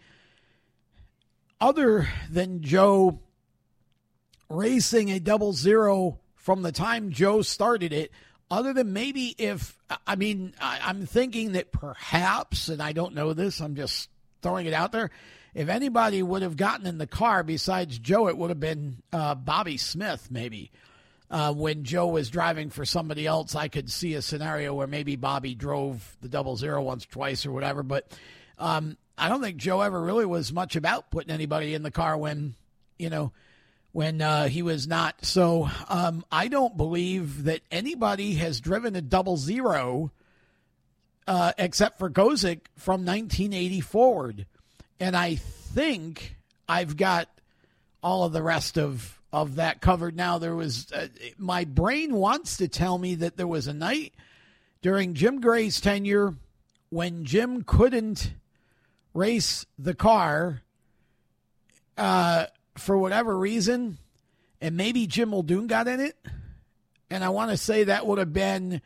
other 1.59 2.07
than 2.29 2.61
Joe 2.61 3.19
racing 4.49 5.11
a 5.11 5.19
double 5.19 5.53
zero 5.53 6.19
from 6.35 6.61
the 6.61 6.71
time 6.71 7.11
Joe 7.11 7.41
started 7.41 7.91
it 7.91 8.11
other 8.51 8.73
than 8.73 8.93
maybe 8.93 9.33
if 9.37 9.77
I 10.05 10.15
mean 10.15 10.53
I, 10.61 10.79
I'm 10.83 11.05
thinking 11.05 11.53
that 11.53 11.71
perhaps, 11.71 12.69
and 12.69 12.81
I 12.81 12.91
don't 12.91 13.15
know 13.15 13.33
this, 13.33 13.59
I'm 13.59 13.75
just 13.75 14.09
throwing 14.41 14.67
it 14.67 14.73
out 14.73 14.91
there. 14.91 15.09
If 15.53 15.69
anybody 15.69 16.21
would 16.21 16.41
have 16.41 16.57
gotten 16.57 16.85
in 16.85 16.97
the 16.97 17.07
car 17.07 17.41
besides 17.41 17.97
Joe, 17.97 18.27
it 18.27 18.37
would 18.37 18.49
have 18.49 18.59
been 18.59 19.01
uh, 19.11 19.35
Bobby 19.35 19.77
Smith, 19.77 20.27
maybe. 20.29 20.69
Uh, 21.29 21.53
when 21.53 21.83
Joe 21.83 22.07
was 22.07 22.29
driving 22.29 22.69
for 22.69 22.85
somebody 22.85 23.25
else, 23.25 23.55
I 23.55 23.67
could 23.67 23.91
see 23.91 24.13
a 24.13 24.21
scenario 24.21 24.73
where 24.73 24.87
maybe 24.87 25.15
Bobby 25.15 25.55
drove 25.55 26.15
the 26.21 26.29
double 26.29 26.55
zero 26.55 26.81
once, 26.83 27.05
twice, 27.05 27.45
or 27.45 27.51
whatever. 27.51 27.81
But 27.81 28.11
um, 28.59 28.97
I 29.17 29.29
don't 29.29 29.41
think 29.41 29.57
Joe 29.57 29.81
ever 29.81 29.99
really 29.99 30.25
was 30.25 30.53
much 30.53 30.75
about 30.75 31.09
putting 31.09 31.31
anybody 31.31 31.73
in 31.73 31.83
the 31.83 31.91
car 31.91 32.15
when, 32.15 32.55
you 32.99 33.09
know, 33.09 33.31
when 33.91 34.21
uh, 34.21 34.47
he 34.47 34.61
was 34.61 34.87
not. 34.87 35.23
So 35.25 35.69
um, 35.87 36.25
I 36.31 36.47
don't 36.47 36.75
believe 36.75 37.45
that 37.45 37.61
anybody 37.71 38.35
has 38.35 38.59
driven 38.59 38.95
a 38.95 39.01
double 39.01 39.37
zero 39.37 40.11
uh, 41.27 41.53
except 41.57 41.97
for 41.97 42.09
Gosek 42.09 42.61
from 42.77 43.05
1980 43.05 43.81
forward. 43.81 44.45
And 44.99 45.15
I 45.15 45.35
think 45.35 46.35
I've 46.67 46.97
got 46.97 47.29
all 48.03 48.23
of 48.23 48.33
the 48.33 48.43
rest 48.43 48.77
of, 48.77 49.14
of 49.35 49.55
that 49.55 49.81
covered 49.81 50.15
now. 50.15 50.37
There 50.37 50.55
was, 50.55 50.89
uh, 50.93 51.07
my 51.37 51.65
brain 51.65 52.15
wants 52.15 52.57
to 52.57 52.69
tell 52.69 52.97
me 52.97 53.15
that 53.15 53.35
there 53.35 53.47
was 53.47 53.67
a 53.67 53.73
night 53.73 54.13
during 54.81 55.13
Jim 55.13 55.41
Gray's 55.41 55.81
tenure 55.81 56.35
when 56.89 57.25
Jim 57.25 57.63
couldn't 57.63 58.33
race 59.13 59.65
the 59.77 59.93
car. 59.93 60.61
Uh, 61.97 62.45
for 62.77 62.97
whatever 62.97 63.37
reason, 63.37 63.97
and 64.59 64.75
maybe 64.75 65.07
Jim 65.07 65.29
Muldoon 65.29 65.67
got 65.67 65.87
in 65.87 65.99
it. 65.99 66.17
And 67.09 67.23
I 67.23 67.29
want 67.29 67.51
to 67.51 67.57
say 67.57 67.85
that 67.85 68.05
would 68.05 68.17
have 68.17 68.33
been 68.33 68.81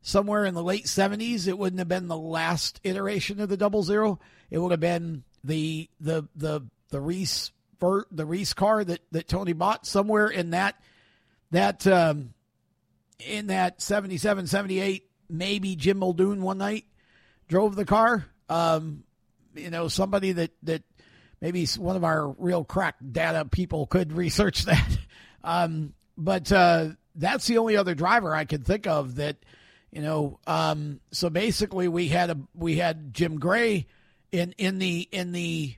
somewhere 0.00 0.44
in 0.44 0.54
the 0.54 0.62
late 0.62 0.86
70s. 0.86 1.46
It 1.46 1.58
wouldn't 1.58 1.78
have 1.78 1.88
been 1.88 2.08
the 2.08 2.16
last 2.16 2.80
iteration 2.84 3.40
of 3.40 3.48
the 3.48 3.56
double 3.56 3.82
zero. 3.82 4.18
It 4.50 4.58
would 4.58 4.70
have 4.70 4.80
been 4.80 5.24
the 5.42 5.90
the 6.00 6.26
the 6.34 6.62
the 6.88 7.00
Reese 7.00 7.52
the 7.80 8.26
Reese 8.26 8.54
car 8.54 8.84
that 8.84 9.00
that 9.12 9.28
Tony 9.28 9.52
bought 9.52 9.86
somewhere 9.86 10.28
in 10.28 10.50
that 10.50 10.76
that 11.50 11.86
um, 11.86 12.34
in 13.18 13.48
that 13.48 13.80
77 13.80 14.46
78 14.46 15.08
maybe 15.28 15.76
Jim 15.76 15.98
Muldoon 15.98 16.42
one 16.42 16.58
night 16.58 16.84
drove 17.48 17.76
the 17.76 17.84
car 17.84 18.26
um, 18.48 19.04
you 19.54 19.70
know 19.70 19.88
somebody 19.88 20.32
that 20.32 20.50
that 20.62 20.82
maybe 21.40 21.66
one 21.78 21.94
of 21.94 22.04
our 22.04 22.28
real 22.38 22.64
crack 22.64 22.96
data 23.12 23.44
people 23.44 23.86
could 23.86 24.12
research 24.12 24.64
that. 24.64 24.98
Um, 25.42 25.92
but 26.16 26.50
uh, 26.50 26.88
that's 27.14 27.46
the 27.46 27.58
only 27.58 27.76
other 27.76 27.94
driver 27.94 28.34
I 28.34 28.46
could 28.46 28.64
think 28.64 28.86
of 28.86 29.16
that, 29.16 29.36
you 29.90 30.00
know. 30.00 30.38
Um, 30.46 31.00
so 31.10 31.28
basically, 31.28 31.86
we 31.88 32.08
had 32.08 32.30
a 32.30 32.38
we 32.54 32.76
had 32.76 33.12
Jim 33.12 33.38
Gray 33.38 33.86
in 34.32 34.52
in 34.58 34.78
the 34.78 35.08
in 35.12 35.32
the 35.32 35.76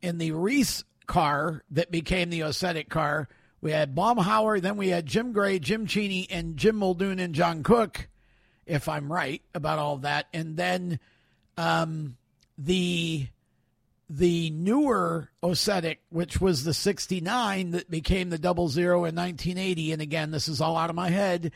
in 0.00 0.18
the 0.18 0.32
Reese 0.32 0.84
car 1.06 1.62
that 1.70 1.90
became 1.90 2.30
the 2.30 2.40
Osetic 2.40 2.88
car. 2.88 3.28
We 3.60 3.70
had 3.70 3.94
Baumhauer, 3.94 4.60
then 4.60 4.76
we 4.76 4.88
had 4.88 5.06
Jim 5.06 5.32
Gray, 5.32 5.58
Jim 5.58 5.86
Cheney, 5.86 6.26
and 6.30 6.56
Jim 6.56 6.76
Muldoon 6.76 7.20
and 7.20 7.34
John 7.34 7.62
Cook, 7.62 8.08
if 8.66 8.88
I'm 8.88 9.12
right 9.12 9.40
about 9.54 9.78
all 9.78 9.98
that. 9.98 10.26
And 10.32 10.56
then 10.56 10.98
um, 11.56 12.16
the 12.58 13.28
the 14.10 14.50
newer 14.50 15.30
Osetic, 15.42 15.98
which 16.10 16.38
was 16.38 16.64
the 16.64 16.74
69 16.74 17.70
that 17.70 17.90
became 17.90 18.28
the 18.28 18.38
double 18.38 18.68
zero 18.68 19.04
in 19.04 19.14
1980, 19.14 19.92
and 19.92 20.02
again, 20.02 20.30
this 20.30 20.48
is 20.48 20.60
all 20.60 20.76
out 20.76 20.90
of 20.90 20.96
my 20.96 21.08
head. 21.08 21.52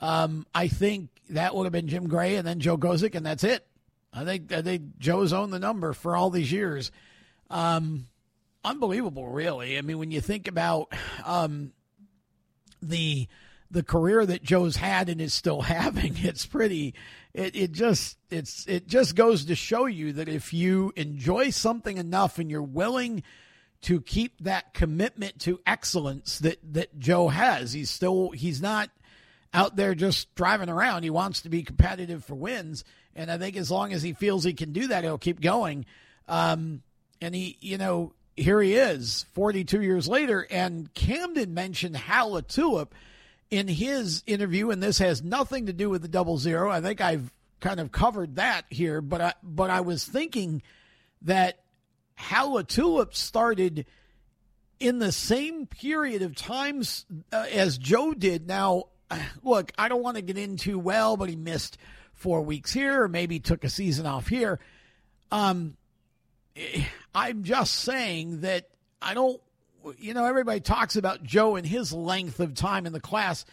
Um, 0.00 0.46
I 0.52 0.66
think 0.66 1.10
that 1.30 1.54
would 1.54 1.64
have 1.64 1.72
been 1.72 1.86
Jim 1.86 2.08
Gray 2.08 2.36
and 2.36 2.46
then 2.46 2.58
Joe 2.58 2.76
Gosek, 2.76 3.14
and 3.14 3.24
that's 3.24 3.44
it. 3.44 3.64
I 4.12 4.24
think 4.24 4.52
I 4.52 4.62
think 4.62 4.98
Joe's 4.98 5.32
owned 5.32 5.52
the 5.52 5.58
number 5.58 5.92
for 5.92 6.16
all 6.16 6.30
these 6.30 6.50
years. 6.50 6.90
Um, 7.50 8.08
unbelievable, 8.64 9.28
really. 9.28 9.78
I 9.78 9.82
mean, 9.82 9.98
when 9.98 10.10
you 10.10 10.20
think 10.20 10.48
about 10.48 10.92
um, 11.24 11.72
the 12.80 13.28
the 13.70 13.82
career 13.82 14.26
that 14.26 14.42
Joe's 14.42 14.76
had 14.76 15.08
and 15.08 15.20
is 15.20 15.32
still 15.32 15.60
having, 15.62 16.14
it's 16.18 16.46
pretty 16.46 16.94
it, 17.34 17.56
it 17.56 17.72
just 17.72 18.18
it's 18.30 18.66
it 18.66 18.86
just 18.86 19.16
goes 19.16 19.46
to 19.46 19.54
show 19.54 19.86
you 19.86 20.12
that 20.14 20.28
if 20.28 20.52
you 20.52 20.92
enjoy 20.96 21.50
something 21.50 21.96
enough 21.96 22.38
and 22.38 22.50
you're 22.50 22.62
willing 22.62 23.22
to 23.82 24.00
keep 24.00 24.42
that 24.44 24.74
commitment 24.74 25.40
to 25.40 25.60
excellence 25.66 26.38
that 26.40 26.58
that 26.74 26.98
Joe 26.98 27.28
has, 27.28 27.72
he's 27.72 27.90
still 27.90 28.30
he's 28.30 28.60
not 28.60 28.90
out 29.54 29.76
there 29.76 29.94
just 29.94 30.34
driving 30.34 30.68
around. 30.68 31.02
He 31.02 31.10
wants 31.10 31.42
to 31.42 31.48
be 31.48 31.62
competitive 31.62 32.24
for 32.24 32.34
wins, 32.34 32.84
and 33.14 33.30
I 33.30 33.38
think 33.38 33.56
as 33.56 33.70
long 33.70 33.92
as 33.92 34.02
he 34.02 34.12
feels 34.12 34.44
he 34.44 34.52
can 34.52 34.72
do 34.72 34.88
that, 34.88 35.04
he'll 35.04 35.18
keep 35.18 35.40
going. 35.40 35.86
Um, 36.28 36.82
and 37.20 37.34
he, 37.34 37.56
you 37.60 37.78
know, 37.78 38.12
here 38.36 38.60
he 38.60 38.74
is, 38.74 39.26
42 39.34 39.82
years 39.82 40.08
later, 40.08 40.46
and 40.50 40.92
Camden 40.94 41.54
mentioned 41.54 41.96
Hal 41.96 42.40
Tulip 42.42 42.94
in 43.50 43.68
his 43.68 44.22
interview, 44.26 44.70
and 44.70 44.82
this 44.82 44.98
has 44.98 45.22
nothing 45.22 45.66
to 45.66 45.72
do 45.72 45.90
with 45.90 46.02
the 46.02 46.08
double 46.08 46.38
zero. 46.38 46.70
I 46.70 46.80
think 46.80 47.00
I've 47.00 47.30
kind 47.60 47.80
of 47.80 47.92
covered 47.92 48.36
that 48.36 48.64
here, 48.70 49.00
but 49.00 49.20
I, 49.20 49.34
but 49.42 49.70
I 49.70 49.82
was 49.82 50.04
thinking 50.04 50.62
that 51.22 51.58
Hal 52.14 52.62
Tulip 52.64 53.14
started 53.14 53.86
in 54.80 54.98
the 54.98 55.12
same 55.12 55.66
period 55.66 56.22
of 56.22 56.34
times 56.34 57.06
uh, 57.32 57.46
as 57.52 57.78
Joe 57.78 58.14
did. 58.14 58.48
Now, 58.48 58.84
look, 59.42 59.72
I 59.78 59.88
don't 59.88 60.02
want 60.02 60.16
to 60.16 60.22
get 60.22 60.38
into 60.38 60.78
well, 60.78 61.16
but 61.16 61.28
he 61.28 61.36
missed 61.36 61.78
four 62.14 62.42
weeks 62.42 62.72
here, 62.72 63.02
or 63.02 63.08
maybe 63.08 63.40
took 63.40 63.64
a 63.64 63.68
season 63.68 64.06
off 64.06 64.28
here. 64.28 64.58
Um, 65.30 65.76
eh, 66.56 66.84
I'm 67.14 67.44
just 67.44 67.74
saying 67.74 68.40
that 68.40 68.68
I 69.00 69.14
don't 69.14 69.40
you 69.98 70.14
know, 70.14 70.24
everybody 70.24 70.60
talks 70.60 70.96
about 70.96 71.22
Joe 71.22 71.56
and 71.56 71.66
his 71.66 71.92
length 71.92 72.40
of 72.40 72.54
time 72.54 72.86
in 72.86 72.92
the 72.92 73.00
class. 73.00 73.44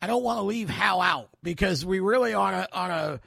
I 0.00 0.06
don't 0.06 0.22
want 0.22 0.38
to 0.38 0.42
leave 0.42 0.68
Hal 0.68 1.00
out 1.00 1.30
because 1.42 1.84
we 1.84 2.00
really 2.00 2.34
on 2.34 2.54
a 2.54 2.68
on 2.72 2.90
a 2.90 3.20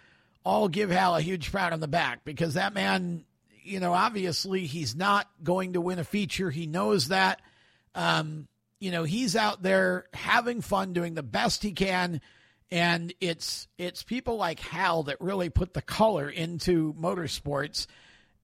all 0.43 0.67
give 0.67 0.89
Hal 0.89 1.15
a 1.15 1.21
huge 1.21 1.51
pat 1.51 1.73
on 1.73 1.79
the 1.79 1.87
back 1.87 2.23
because 2.23 2.55
that 2.55 2.73
man, 2.73 3.25
you 3.63 3.79
know, 3.79 3.93
obviously 3.93 4.65
he's 4.65 4.95
not 4.95 5.27
going 5.43 5.73
to 5.73 5.81
win 5.81 5.99
a 5.99 6.03
feature. 6.03 6.51
He 6.51 6.67
knows 6.67 7.09
that. 7.09 7.41
Um, 7.93 8.47
you 8.79 8.91
know, 8.91 9.03
he's 9.03 9.35
out 9.35 9.63
there 9.63 10.05
having 10.13 10.61
fun, 10.61 10.93
doing 10.93 11.13
the 11.13 11.23
best 11.23 11.63
he 11.63 11.71
can, 11.71 12.21
and 12.69 13.13
it's 13.21 13.67
it's 13.77 14.03
people 14.03 14.35
like 14.35 14.59
Hal 14.59 15.03
that 15.03 15.21
really 15.21 15.49
put 15.49 15.73
the 15.73 15.81
color 15.81 16.29
into 16.29 16.93
motorsports. 16.93 17.87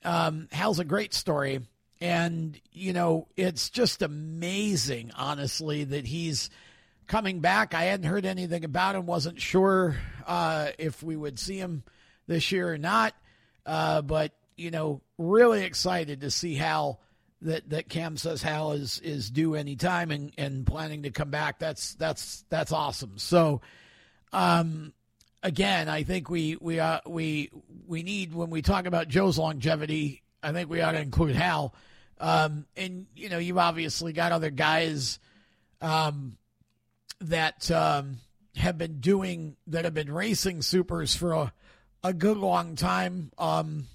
Um, 0.03 0.47
Hal's 0.51 0.79
a 0.79 0.85
great 0.85 1.13
story 1.13 1.61
and, 2.01 2.59
you 2.71 2.93
know, 2.93 3.27
it's 3.37 3.69
just 3.69 4.01
amazing, 4.01 5.11
honestly, 5.15 5.83
that 5.83 6.07
he's 6.07 6.49
coming 7.05 7.41
back. 7.41 7.75
I 7.75 7.83
hadn't 7.83 8.07
heard 8.07 8.25
anything 8.25 8.65
about 8.65 8.95
him, 8.95 9.05
wasn't 9.05 9.39
sure 9.39 9.95
uh, 10.25 10.69
if 10.79 11.03
we 11.03 11.15
would 11.15 11.37
see 11.37 11.57
him 11.57 11.83
this 12.25 12.51
year 12.51 12.73
or 12.73 12.79
not. 12.79 13.13
Uh, 13.67 14.01
but, 14.01 14.31
you 14.57 14.71
know, 14.71 15.01
really 15.19 15.63
excited 15.63 16.21
to 16.21 16.31
see 16.31 16.55
Hal 16.55 16.99
that, 17.43 17.69
that 17.69 17.87
Cam 17.87 18.17
says 18.17 18.41
Hal 18.41 18.71
is, 18.71 18.97
is 18.99 19.29
due 19.29 19.53
anytime 19.53 20.09
and, 20.09 20.31
and 20.39 20.65
planning 20.65 21.03
to 21.03 21.11
come 21.11 21.29
back. 21.29 21.59
That's, 21.59 21.93
that's, 21.95 22.43
that's 22.49 22.71
awesome. 22.71 23.19
So, 23.19 23.61
um, 24.33 24.93
again, 25.43 25.89
I 25.89 26.03
think 26.03 26.29
we, 26.29 26.57
we, 26.59 26.79
uh, 26.79 26.99
we, 27.05 27.51
we 27.87 28.03
need, 28.03 28.33
when 28.33 28.49
we 28.49 28.61
talk 28.61 28.85
about 28.85 29.07
Joe's 29.07 29.37
longevity, 29.37 30.21
I 30.43 30.51
think 30.51 30.69
we 30.69 30.81
ought 30.81 30.93
to 30.93 31.01
include 31.01 31.35
Hal 31.35 31.73
um, 32.21 32.67
and 32.77 33.07
you 33.15 33.29
know, 33.29 33.39
you've 33.39 33.57
obviously 33.57 34.13
got 34.13 34.31
other 34.31 34.51
guys 34.51 35.19
um, 35.81 36.37
that 37.19 37.69
um, 37.71 38.17
have 38.55 38.77
been 38.77 38.99
doing 38.99 39.57
that 39.67 39.85
have 39.85 39.95
been 39.95 40.13
racing 40.13 40.61
supers 40.61 41.15
for 41.15 41.33
a, 41.33 41.53
a 42.03 42.13
good 42.13 42.37
long 42.37 42.75
time. 42.75 43.31
Um, 43.39 43.87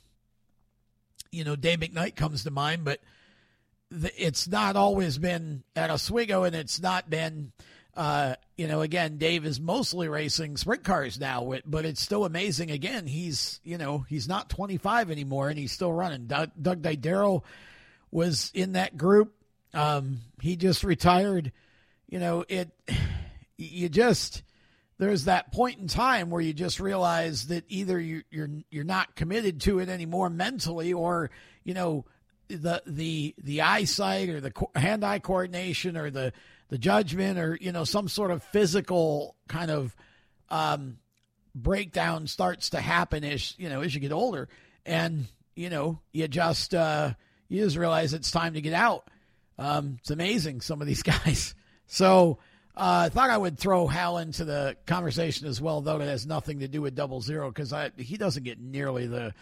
you 1.30 1.44
know, 1.44 1.54
Dave 1.54 1.78
McKnight 1.80 2.16
comes 2.16 2.42
to 2.44 2.50
mind, 2.50 2.84
but 2.84 3.00
the, 3.92 4.10
it's 4.20 4.48
not 4.48 4.74
always 4.74 5.18
been 5.18 5.62
at 5.76 5.90
Oswego, 5.90 6.42
and 6.42 6.54
it's 6.54 6.82
not 6.82 7.08
been. 7.08 7.52
Uh, 7.96 8.34
you 8.58 8.68
know, 8.68 8.82
again, 8.82 9.16
Dave 9.16 9.46
is 9.46 9.58
mostly 9.58 10.06
racing 10.08 10.58
sprint 10.58 10.84
cars 10.84 11.18
now, 11.18 11.54
but 11.64 11.86
it's 11.86 12.02
still 12.02 12.26
amazing. 12.26 12.70
Again, 12.70 13.06
he's 13.06 13.58
you 13.64 13.78
know 13.78 14.04
he's 14.08 14.28
not 14.28 14.50
25 14.50 15.10
anymore, 15.10 15.48
and 15.48 15.58
he's 15.58 15.72
still 15.72 15.92
running. 15.92 16.26
Doug, 16.26 16.50
Doug 16.60 16.82
Didero 16.82 17.42
was 18.10 18.50
in 18.54 18.72
that 18.72 18.96
group. 18.96 19.32
Um, 19.72 20.18
he 20.42 20.56
just 20.56 20.84
retired. 20.84 21.52
You 22.08 22.20
know, 22.20 22.44
it. 22.48 22.70
You 23.58 23.88
just 23.88 24.42
there's 24.98 25.24
that 25.24 25.50
point 25.50 25.78
in 25.78 25.88
time 25.88 26.28
where 26.28 26.42
you 26.42 26.52
just 26.52 26.80
realize 26.80 27.46
that 27.46 27.64
either 27.68 27.98
you, 27.98 28.22
you're 28.30 28.50
you're 28.70 28.84
not 28.84 29.14
committed 29.16 29.62
to 29.62 29.78
it 29.78 29.88
anymore 29.88 30.28
mentally, 30.28 30.92
or 30.92 31.30
you 31.64 31.72
know 31.72 32.04
the 32.48 32.82
the 32.86 33.34
the 33.42 33.62
eyesight 33.62 34.28
or 34.28 34.40
the 34.40 34.52
hand 34.74 35.04
eye 35.04 35.18
coordination 35.18 35.96
or 35.96 36.10
the 36.10 36.32
the 36.68 36.78
judgment 36.78 37.38
or 37.38 37.56
you 37.60 37.72
know 37.72 37.84
some 37.84 38.08
sort 38.08 38.30
of 38.30 38.42
physical 38.42 39.36
kind 39.48 39.70
of 39.70 39.94
um, 40.48 40.98
breakdown 41.54 42.26
starts 42.26 42.70
to 42.70 42.80
happen 42.80 43.24
as 43.24 43.58
you 43.58 43.68
know 43.68 43.80
as 43.82 43.94
you 43.94 44.00
get 44.00 44.12
older, 44.12 44.48
and 44.84 45.26
you 45.54 45.70
know 45.70 46.00
you 46.12 46.28
just 46.28 46.74
uh, 46.74 47.12
you 47.48 47.64
just 47.64 47.76
realize 47.76 48.14
it's 48.14 48.30
time 48.30 48.54
to 48.54 48.60
get 48.60 48.74
out. 48.74 49.08
Um, 49.58 49.96
it's 50.00 50.10
amazing 50.10 50.60
some 50.60 50.80
of 50.80 50.86
these 50.86 51.02
guys. 51.04 51.54
So 51.86 52.38
uh, 52.76 53.04
I 53.06 53.08
thought 53.08 53.30
I 53.30 53.38
would 53.38 53.58
throw 53.58 53.86
Hal 53.86 54.18
into 54.18 54.44
the 54.44 54.76
conversation 54.86 55.46
as 55.46 55.60
well, 55.60 55.80
though 55.80 56.00
it 56.00 56.06
has 56.06 56.26
nothing 56.26 56.60
to 56.60 56.68
do 56.68 56.82
with 56.82 56.94
Double 56.94 57.20
Zero 57.20 57.50
because 57.50 57.72
he 57.96 58.16
doesn't 58.16 58.42
get 58.42 58.60
nearly 58.60 59.06
the 59.06 59.32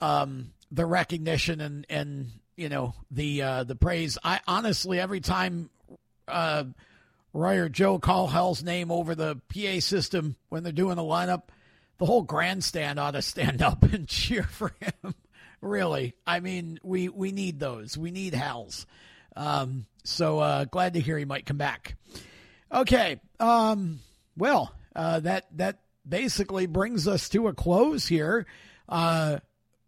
um, 0.00 0.52
the 0.70 0.86
recognition 0.86 1.60
and 1.60 1.86
and 1.88 2.26
you 2.56 2.68
know 2.68 2.94
the 3.10 3.42
uh, 3.42 3.64
the 3.64 3.76
praise. 3.76 4.18
I 4.24 4.40
honestly 4.46 4.98
every 4.98 5.20
time 5.20 5.70
uh, 6.28 6.64
Roy 7.32 7.58
or 7.58 7.68
Joe 7.68 7.98
call 7.98 8.26
Hal's 8.26 8.62
name 8.62 8.90
over 8.90 9.14
the 9.14 9.40
PA 9.52 9.80
system 9.80 10.36
when 10.48 10.62
they're 10.62 10.72
doing 10.72 10.96
the 10.96 11.02
lineup, 11.02 11.44
the 11.98 12.06
whole 12.06 12.22
grandstand 12.22 12.98
ought 12.98 13.12
to 13.12 13.22
stand 13.22 13.62
up 13.62 13.82
and 13.82 14.08
cheer 14.08 14.42
for 14.42 14.72
him. 14.80 15.14
really, 15.60 16.14
I 16.26 16.40
mean, 16.40 16.78
we 16.82 17.08
we 17.08 17.32
need 17.32 17.60
those. 17.60 17.96
We 17.96 18.10
need 18.10 18.34
Hal's. 18.34 18.86
Um, 19.36 19.86
so 20.04 20.38
uh, 20.38 20.64
glad 20.64 20.94
to 20.94 21.00
hear 21.00 21.18
he 21.18 21.24
might 21.24 21.46
come 21.46 21.58
back. 21.58 21.96
Okay. 22.72 23.20
Um, 23.38 24.00
well, 24.36 24.74
uh, 24.94 25.20
that 25.20 25.46
that 25.56 25.80
basically 26.08 26.66
brings 26.66 27.06
us 27.06 27.28
to 27.30 27.48
a 27.48 27.54
close 27.54 28.06
here. 28.06 28.46
Uh, 28.88 29.38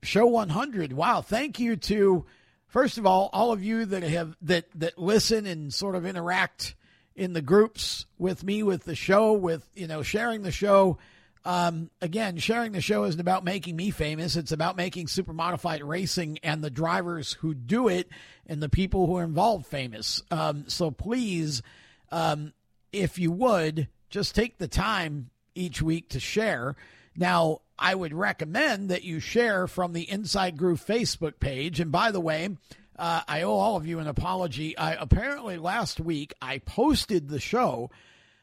show 0.02 0.26
100. 0.26 0.92
Wow. 0.92 1.22
Thank 1.22 1.58
you 1.58 1.76
to 1.76 2.26
first 2.70 2.96
of 2.96 3.04
all 3.06 3.28
all 3.32 3.52
of 3.52 3.62
you 3.62 3.84
that 3.84 4.02
have 4.02 4.36
that 4.42 4.66
that 4.76 4.98
listen 4.98 5.46
and 5.46 5.72
sort 5.72 5.94
of 5.94 6.06
interact 6.06 6.74
in 7.14 7.34
the 7.34 7.42
groups 7.42 8.06
with 8.18 8.42
me 8.42 8.62
with 8.62 8.84
the 8.84 8.94
show 8.94 9.32
with 9.32 9.68
you 9.74 9.86
know 9.86 10.02
sharing 10.02 10.42
the 10.42 10.52
show. 10.52 10.98
Um, 11.42 11.90
again, 12.02 12.36
sharing 12.36 12.72
the 12.72 12.82
show 12.82 13.04
isn't 13.04 13.20
about 13.20 13.44
making 13.44 13.74
me 13.74 13.90
famous. 13.90 14.36
It's 14.36 14.52
about 14.52 14.76
making 14.76 15.06
super 15.08 15.32
modified 15.32 15.82
racing 15.82 16.38
and 16.42 16.62
the 16.62 16.68
drivers 16.68 17.32
who 17.32 17.54
do 17.54 17.88
it 17.88 18.10
and 18.46 18.62
the 18.62 18.68
people 18.68 19.06
who 19.06 19.16
are 19.16 19.24
involved 19.24 19.64
famous. 19.64 20.22
Um, 20.30 20.68
so 20.68 20.90
please, 20.90 21.62
um, 22.12 22.52
if 22.92 23.18
you 23.18 23.32
would, 23.32 23.88
just 24.10 24.34
take 24.34 24.58
the 24.58 24.68
time 24.68 25.30
each 25.54 25.80
week 25.80 26.10
to 26.10 26.20
share. 26.20 26.76
Now, 27.16 27.62
I 27.80 27.94
would 27.94 28.12
recommend 28.12 28.90
that 28.90 29.04
you 29.04 29.18
share 29.20 29.66
from 29.66 29.94
the 29.94 30.08
Inside 30.08 30.58
Groove 30.58 30.84
Facebook 30.84 31.40
page. 31.40 31.80
And 31.80 31.90
by 31.90 32.10
the 32.10 32.20
way, 32.20 32.50
uh, 32.98 33.22
I 33.26 33.42
owe 33.42 33.54
all 33.54 33.76
of 33.76 33.86
you 33.86 33.98
an 33.98 34.06
apology. 34.06 34.76
I 34.76 34.92
apparently 34.92 35.56
last 35.56 35.98
week 35.98 36.34
I 36.42 36.58
posted 36.58 37.28
the 37.28 37.40
show, 37.40 37.90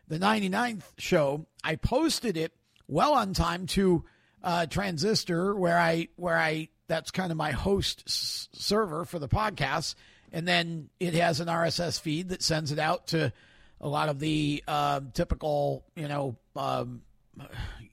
the 0.07 0.17
99th 0.17 0.83
show. 0.97 1.45
I 1.63 1.75
posted 1.75 2.35
it 2.35 2.51
well 2.87 3.13
on 3.13 3.33
time 3.33 3.67
to 3.67 4.03
uh, 4.43 4.65
Transistor, 4.65 5.55
where 5.55 5.77
I 5.77 6.07
where 6.15 6.37
I 6.37 6.69
that's 6.87 7.11
kind 7.11 7.31
of 7.31 7.37
my 7.37 7.51
host 7.51 8.03
s- 8.07 8.49
server 8.53 9.05
for 9.05 9.19
the 9.19 9.27
podcast, 9.27 9.93
and 10.31 10.47
then 10.47 10.89
it 10.99 11.13
has 11.13 11.39
an 11.39 11.47
RSS 11.47 11.99
feed 11.99 12.29
that 12.29 12.41
sends 12.41 12.71
it 12.71 12.79
out 12.79 13.07
to 13.07 13.31
a 13.79 13.87
lot 13.87 14.09
of 14.09 14.19
the 14.19 14.63
uh, 14.67 15.01
typical, 15.13 15.85
you 15.95 16.07
know, 16.07 16.37
um, 16.55 17.01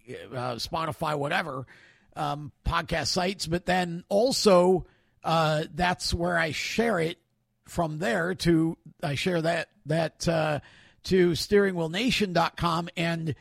uh, 0.09 0.56
Spotify, 0.56 1.18
whatever 1.18 1.66
um, 2.16 2.52
podcast 2.66 3.09
sites. 3.09 3.47
But 3.47 3.66
then 3.66 4.05
also, 4.09 4.86
uh, 5.22 5.64
that's 5.74 6.12
where 6.12 6.39
I 6.39 6.52
share 6.52 6.98
it 7.01 7.18
from 7.66 7.98
there 7.98 8.35
to 8.35 8.76
I 9.02 9.14
share 9.14 9.43
that 9.43 9.68
that 9.86 10.28
uh, 10.28 10.60
to 11.05 11.31
steeringwheelnation.com 11.31 12.89
and 12.97 13.35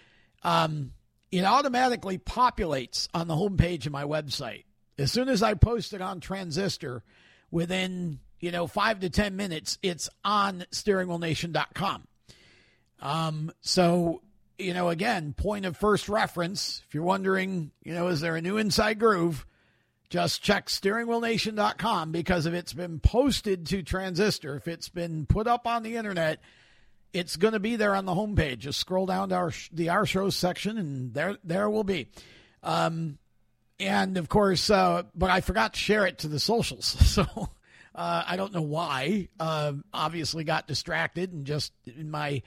um, 0.44 0.92
it 1.32 1.44
automatically 1.44 2.18
populates 2.18 3.08
on 3.14 3.28
the 3.28 3.36
homepage 3.36 3.86
of 3.86 3.92
my 3.92 4.04
website 4.04 4.64
as 4.98 5.12
soon 5.12 5.30
as 5.30 5.42
I 5.44 5.54
post 5.56 5.94
it 5.94 6.02
on 6.02 6.20
Transistor. 6.20 7.04
Within 7.52 8.20
you 8.40 8.52
know 8.52 8.66
five 8.66 9.02
to 9.02 9.10
ten 9.10 9.36
minutes, 9.36 9.78
it's 9.84 10.10
on 10.26 10.66
steeringwheelnation.com. 10.72 12.08
Um, 13.00 13.52
so, 13.62 14.22
you 14.58 14.74
know, 14.74 14.90
again, 14.90 15.34
point 15.34 15.66
of 15.66 15.78
first 15.78 16.10
reference. 16.10 16.82
If 16.88 16.94
you're 16.94 17.04
wondering, 17.04 17.72
you 17.84 17.94
know, 17.94 18.08
is 18.08 18.22
there 18.22 18.36
a 18.36 18.42
new 18.42 18.58
Inside 18.58 19.00
Groove? 19.00 19.46
Just 20.10 20.44
check 20.44 20.68
steeringwheelnation.com 20.68 22.12
because 22.12 22.46
if 22.46 22.54
it's 22.54 22.74
been 22.74 23.00
posted 23.00 23.66
to 23.68 23.82
Transistor, 23.82 24.56
if 24.56 24.68
it's 24.68 24.90
been 24.90 25.26
put 25.26 25.48
up 25.48 25.66
on 25.66 25.82
the 25.82 25.96
internet, 25.96 26.40
it's 27.14 27.36
going 27.36 27.54
to 27.54 27.60
be 27.60 27.78
there 27.78 27.96
on 27.96 28.06
the 28.06 28.14
homepage. 28.14 28.60
Just 28.60 28.80
scroll 28.80 29.06
down 29.06 29.30
to 29.30 29.36
our 29.36 29.52
the 29.72 29.90
our 29.90 30.06
shows 30.06 30.36
section, 30.36 30.78
and 30.78 31.14
there 31.14 31.38
there 31.44 31.70
will 31.70 31.84
be. 31.84 32.10
Um, 32.62 33.18
and 33.80 34.18
of 34.18 34.30
course, 34.30 34.70
uh, 34.70 35.04
but 35.16 35.32
I 35.32 35.42
forgot 35.42 35.74
to 35.74 35.80
share 35.80 36.06
it 36.06 36.20
to 36.20 36.28
the 36.28 36.40
socials, 36.40 36.86
so 36.86 37.24
uh, 37.96 38.24
I 38.28 38.36
don't 38.36 38.54
know 38.54 38.62
why. 38.62 39.30
Uh, 39.40 39.74
obviously, 39.94 40.44
got 40.44 40.68
distracted 40.68 41.32
and 41.34 41.46
just 41.46 41.74
in 41.86 42.12
my 42.12 42.44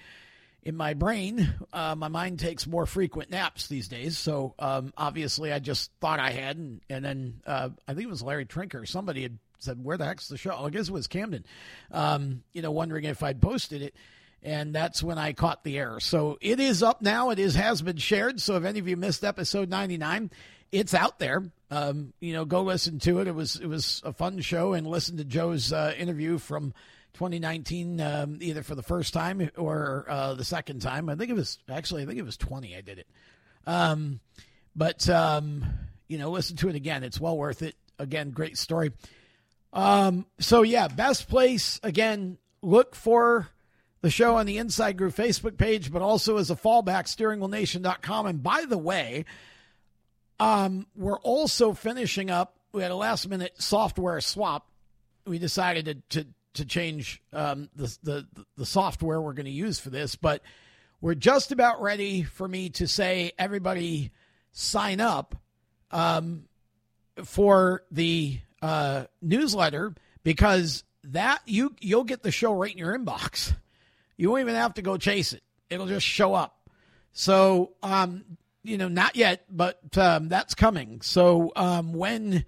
in 0.67 0.77
my 0.77 0.95
brain, 0.95 1.55
uh, 1.73 1.95
my 1.95 2.09
mind 2.09 2.41
takes 2.41 2.67
more 2.67 2.87
frequent 2.87 3.31
naps 3.31 3.69
these 3.69 3.87
days. 3.87 4.19
So 4.19 4.53
um, 4.59 4.93
obviously, 4.97 5.53
I 5.53 5.61
just 5.61 5.93
thought 6.01 6.19
I 6.19 6.33
had, 6.33 6.57
and, 6.57 6.81
and 6.91 7.05
then 7.05 7.41
uh, 7.47 7.69
I 7.87 7.95
think 7.95 8.03
it 8.03 8.11
was 8.11 8.21
Larry 8.21 8.47
Trinker. 8.47 8.85
Somebody 8.87 9.23
had 9.23 9.39
said, 9.61 9.83
"Where 9.85 9.97
the 9.97 10.05
heck's 10.07 10.27
the 10.27 10.37
show?" 10.37 10.57
I 10.57 10.71
guess 10.71 10.89
it 10.89 10.93
was 10.93 11.07
Camden. 11.07 11.45
Um, 11.93 12.43
you 12.53 12.63
know, 12.63 12.73
wondering 12.73 13.05
if 13.05 13.23
I'd 13.23 13.41
posted 13.41 13.81
it, 13.81 13.95
and 14.43 14.75
that's 14.75 15.05
when 15.05 15.19
I 15.19 15.35
caught 15.35 15.63
the 15.63 15.79
error. 15.79 16.01
So 16.01 16.37
it 16.41 16.59
is 16.59 16.83
up 16.83 17.01
now. 17.01 17.31
It 17.31 17.39
is 17.39 17.55
has 17.55 17.81
been 17.81 17.99
shared. 17.99 18.41
So 18.41 18.57
if 18.57 18.65
any 18.65 18.81
of 18.81 18.89
you 18.89 18.97
missed 18.97 19.23
episode 19.23 19.71
ninety 19.71 19.99
nine, 19.99 20.33
it's 20.73 20.95
out 20.95 21.21
there. 21.21 21.45
Um, 21.71 22.13
you 22.19 22.33
know, 22.33 22.45
go 22.45 22.63
listen 22.63 22.99
to 23.01 23.21
it. 23.21 23.29
It 23.29 23.37
was 23.37 23.55
it 23.55 23.69
was 23.69 24.03
a 24.05 24.13
fun 24.13 24.41
show, 24.41 24.73
and 24.73 24.85
listen 24.85 25.19
to 25.19 25.25
Joe's 25.25 25.73
uh, 25.73 25.95
interview 25.97 26.39
from 26.39 26.75
2019, 27.17 28.01
um, 28.01 28.39
either 28.41 28.63
for 28.63 28.75
the 28.75 28.83
first 28.83 29.15
time 29.15 29.51
or 29.57 30.07
uh, 30.09 30.35
the 30.35 30.45
second 30.45 30.81
time. 30.81 31.09
I 31.09 31.15
think 31.15 31.31
it 31.31 31.35
was 31.35 31.59
actually, 31.69 32.03
I 32.03 32.07
think 32.07 32.19
it 32.19 32.25
was 32.25 32.37
20. 32.37 32.77
I 32.77 32.83
did 32.83 32.99
it. 32.99 33.09
Um, 33.67 34.21
but 34.77 35.09
um, 35.09 35.65
you 36.09 36.19
know, 36.19 36.31
listen 36.31 36.57
to 36.59 36.69
it 36.69 36.77
again. 36.77 37.03
It's 37.03 37.21
well 37.21 37.37
worth 37.37 37.63
it. 37.63 37.75
Again, 37.99 38.31
great 38.31 38.59
story. 38.59 38.93
Um, 39.73 40.27
so 40.39 40.63
yeah, 40.63 40.89
best 40.89 41.29
place 41.29 41.81
again. 41.83 42.39
Look 42.63 42.95
for 42.95 43.49
the 44.03 44.11
show 44.11 44.37
on 44.37 44.47
the 44.47 44.59
Inside 44.59 44.99
Groove 44.99 45.17
Facebook 45.17 45.57
page, 45.57 45.91
but 45.91 46.03
also 46.03 46.37
as 46.37 46.51
a 46.51 46.57
fallback, 46.57 47.05
steeringwheelnation.com. 47.05 48.27
And 48.27 48.43
by 48.43 48.65
the 48.69 48.79
way, 48.79 49.25
um, 50.39 50.87
we're 50.95 51.19
also 51.21 51.73
finishing 51.73 52.31
up. 52.31 52.57
We 52.73 52.83
had 52.83 52.91
a 52.91 52.97
last 52.97 53.29
minute 53.29 53.55
software 53.61 54.21
swap. 54.21 54.69
We 55.27 55.39
decided 55.39 55.87
to, 56.11 56.23
to 56.23 56.29
to 56.57 56.65
change 56.65 57.23
um, 57.33 57.69
the, 57.75 57.97
the 58.03 58.27
the 58.57 58.67
software 58.67 59.21
we're 59.21 59.33
going 59.33 59.47
to 59.47 59.53
use 59.53 59.79
for 59.79 59.91
this, 59.91 60.17
but 60.17 60.43
we're 61.01 61.15
just 61.15 61.53
about 61.53 61.81
ready 61.81 62.23
for 62.23 62.49
me 62.49 62.71
to 62.71 62.89
say 62.89 63.33
everybody 63.39 64.11
sign 64.53 65.01
up 65.01 65.37
um, 65.91 66.45
for 67.25 67.83
the 67.91 68.41
uh, 68.63 69.05
newsletter 69.23 69.95
because 70.25 70.85
that 71.05 71.41
you 71.47 71.75
you'll 71.81 72.05
get 72.05 72.23
the 72.23 72.33
show 72.33 72.53
right 72.55 72.73
in 72.73 72.79
your 72.79 72.99
inbox. 72.99 73.55
You 74.17 74.31
won't 74.31 74.41
even 74.41 74.55
have 74.55 74.75
to 74.75 74.83
go 74.83 74.97
chase 74.97 75.33
it; 75.33 75.43
it'll 75.71 75.87
just 75.87 76.07
show 76.07 76.35
up. 76.35 76.71
So, 77.13 77.73
um, 77.83 78.25
you 78.63 78.77
know, 78.77 78.89
not 78.89 79.17
yet, 79.17 79.45
but 79.51 79.97
um, 79.97 80.29
that's 80.29 80.55
coming. 80.55 81.01
So 81.01 81.53
um, 81.57 81.93
when 81.93 82.45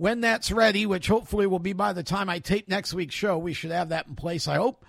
when 0.00 0.22
that's 0.22 0.50
ready, 0.50 0.86
which 0.86 1.08
hopefully 1.08 1.46
will 1.46 1.58
be 1.58 1.74
by 1.74 1.92
the 1.92 2.02
time 2.02 2.30
I 2.30 2.38
tape 2.38 2.70
next 2.70 2.94
week's 2.94 3.14
show, 3.14 3.36
we 3.36 3.52
should 3.52 3.70
have 3.70 3.90
that 3.90 4.06
in 4.06 4.14
place, 4.14 4.48
I 4.48 4.54
hope. 4.54 4.86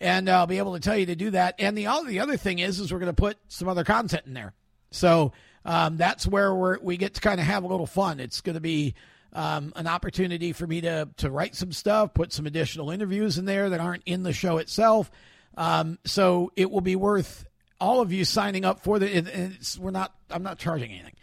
And 0.00 0.28
I'll 0.28 0.46
be 0.46 0.58
able 0.58 0.74
to 0.74 0.80
tell 0.80 0.96
you 0.96 1.06
to 1.06 1.16
do 1.16 1.30
that. 1.30 1.56
And 1.58 1.76
the 1.76 1.88
the 2.06 2.20
other 2.20 2.36
thing 2.36 2.60
is, 2.60 2.78
is 2.78 2.92
we're 2.92 3.00
going 3.00 3.12
to 3.12 3.20
put 3.20 3.38
some 3.48 3.66
other 3.66 3.82
content 3.82 4.22
in 4.24 4.34
there. 4.34 4.54
So 4.92 5.32
um, 5.64 5.96
that's 5.96 6.28
where 6.28 6.54
we're, 6.54 6.78
we 6.78 6.96
get 6.96 7.14
to 7.14 7.20
kind 7.20 7.40
of 7.40 7.46
have 7.46 7.64
a 7.64 7.66
little 7.66 7.88
fun. 7.88 8.20
It's 8.20 8.40
going 8.40 8.54
to 8.54 8.60
be 8.60 8.94
um, 9.32 9.72
an 9.74 9.88
opportunity 9.88 10.52
for 10.52 10.68
me 10.68 10.80
to, 10.82 11.08
to 11.16 11.28
write 11.28 11.56
some 11.56 11.72
stuff, 11.72 12.14
put 12.14 12.32
some 12.32 12.46
additional 12.46 12.92
interviews 12.92 13.38
in 13.38 13.46
there 13.46 13.68
that 13.70 13.80
aren't 13.80 14.04
in 14.06 14.22
the 14.22 14.32
show 14.32 14.58
itself. 14.58 15.10
Um, 15.56 15.98
so 16.04 16.52
it 16.54 16.70
will 16.70 16.82
be 16.82 16.94
worth 16.94 17.48
all 17.80 18.00
of 18.00 18.12
you 18.12 18.24
signing 18.24 18.64
up 18.64 18.78
for 18.78 19.00
the. 19.00 19.58
we're 19.80 19.90
not. 19.90 20.14
I'm 20.30 20.44
not 20.44 20.58
charging 20.58 20.92
anything. 20.92 21.14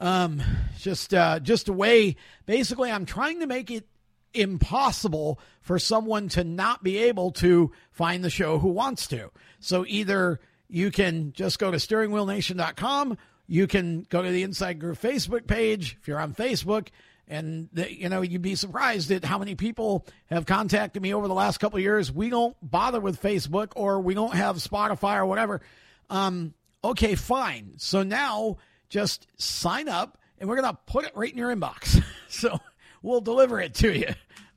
Um, 0.00 0.42
just 0.78 1.14
uh, 1.14 1.40
just 1.40 1.68
a 1.68 1.72
way. 1.72 2.16
Basically, 2.44 2.90
I'm 2.90 3.06
trying 3.06 3.40
to 3.40 3.46
make 3.46 3.70
it 3.70 3.86
impossible 4.34 5.40
for 5.62 5.78
someone 5.78 6.28
to 6.28 6.44
not 6.44 6.82
be 6.82 6.98
able 6.98 7.30
to 7.32 7.72
find 7.90 8.22
the 8.22 8.30
show 8.30 8.58
who 8.58 8.68
wants 8.68 9.06
to. 9.08 9.30
So 9.58 9.84
either 9.88 10.40
you 10.68 10.90
can 10.90 11.32
just 11.32 11.58
go 11.58 11.70
to 11.70 11.78
steeringwheelnation.com, 11.78 13.16
you 13.46 13.66
can 13.66 14.02
go 14.10 14.22
to 14.22 14.30
the 14.30 14.42
Inside 14.42 14.78
Groove 14.78 15.00
Facebook 15.00 15.46
page 15.46 15.96
if 16.00 16.06
you're 16.06 16.20
on 16.20 16.34
Facebook, 16.34 16.88
and 17.26 17.70
you 17.74 18.10
know 18.10 18.20
you'd 18.20 18.42
be 18.42 18.54
surprised 18.54 19.10
at 19.10 19.24
how 19.24 19.38
many 19.38 19.54
people 19.54 20.06
have 20.26 20.44
contacted 20.44 21.02
me 21.02 21.14
over 21.14 21.26
the 21.26 21.34
last 21.34 21.58
couple 21.58 21.78
years. 21.78 22.12
We 22.12 22.28
don't 22.28 22.56
bother 22.60 23.00
with 23.00 23.22
Facebook 23.22 23.72
or 23.76 24.00
we 24.00 24.12
don't 24.12 24.34
have 24.34 24.56
Spotify 24.56 25.16
or 25.16 25.26
whatever. 25.26 25.62
Um, 26.10 26.52
Okay, 26.86 27.16
fine. 27.16 27.72
So 27.78 28.04
now 28.04 28.58
just 28.88 29.26
sign 29.36 29.88
up 29.88 30.18
and 30.38 30.48
we're 30.48 30.60
going 30.60 30.72
to 30.72 30.78
put 30.86 31.04
it 31.04 31.12
right 31.14 31.30
in 31.30 31.38
your 31.38 31.54
inbox. 31.54 32.02
so 32.28 32.58
we'll 33.02 33.20
deliver 33.20 33.60
it 33.60 33.74
to 33.74 33.96
you. 33.96 34.08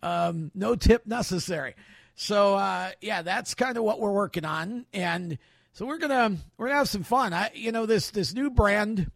Um, 0.01 0.51
no 0.55 0.75
tip 0.75 1.05
necessary. 1.05 1.75
So 2.15 2.55
uh, 2.55 2.91
yeah, 2.99 3.21
that's 3.21 3.55
kind 3.55 3.77
of 3.77 3.83
what 3.85 4.01
we're 4.01 4.11
working 4.11 4.43
on, 4.43 4.85
and 4.91 5.37
so 5.71 5.85
we're 5.85 5.99
gonna 5.99 6.35
we're 6.57 6.67
gonna 6.67 6.79
have 6.79 6.89
some 6.89 7.03
fun. 7.03 7.31
I 7.31 7.49
you 7.53 7.71
know 7.71 7.85
this 7.85 8.11
this 8.11 8.33
new 8.33 8.49
brand 8.49 9.09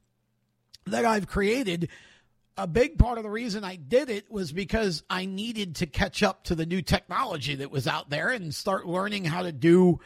that 0.86 1.04
I've 1.04 1.28
created. 1.28 1.90
A 2.56 2.66
big 2.66 2.98
part 2.98 3.18
of 3.18 3.26
the 3.26 3.30
reason 3.30 3.66
I 3.66 3.76
did 3.76 4.10
it 4.10 4.32
was 4.32 4.54
because 4.54 5.04
I 5.10 5.26
needed 5.26 5.76
to 5.78 5.86
catch 5.86 6.24
up 6.24 6.46
to 6.46 6.56
the 6.56 6.66
new 6.66 6.82
technology 6.82 7.56
that 7.56 7.72
was 7.72 7.88
out 7.88 8.10
there 8.10 8.30
and 8.30 8.56
start 8.56 8.86
learning 8.86 9.26
how 9.26 9.42
to 9.42 9.52
do 9.52 10.00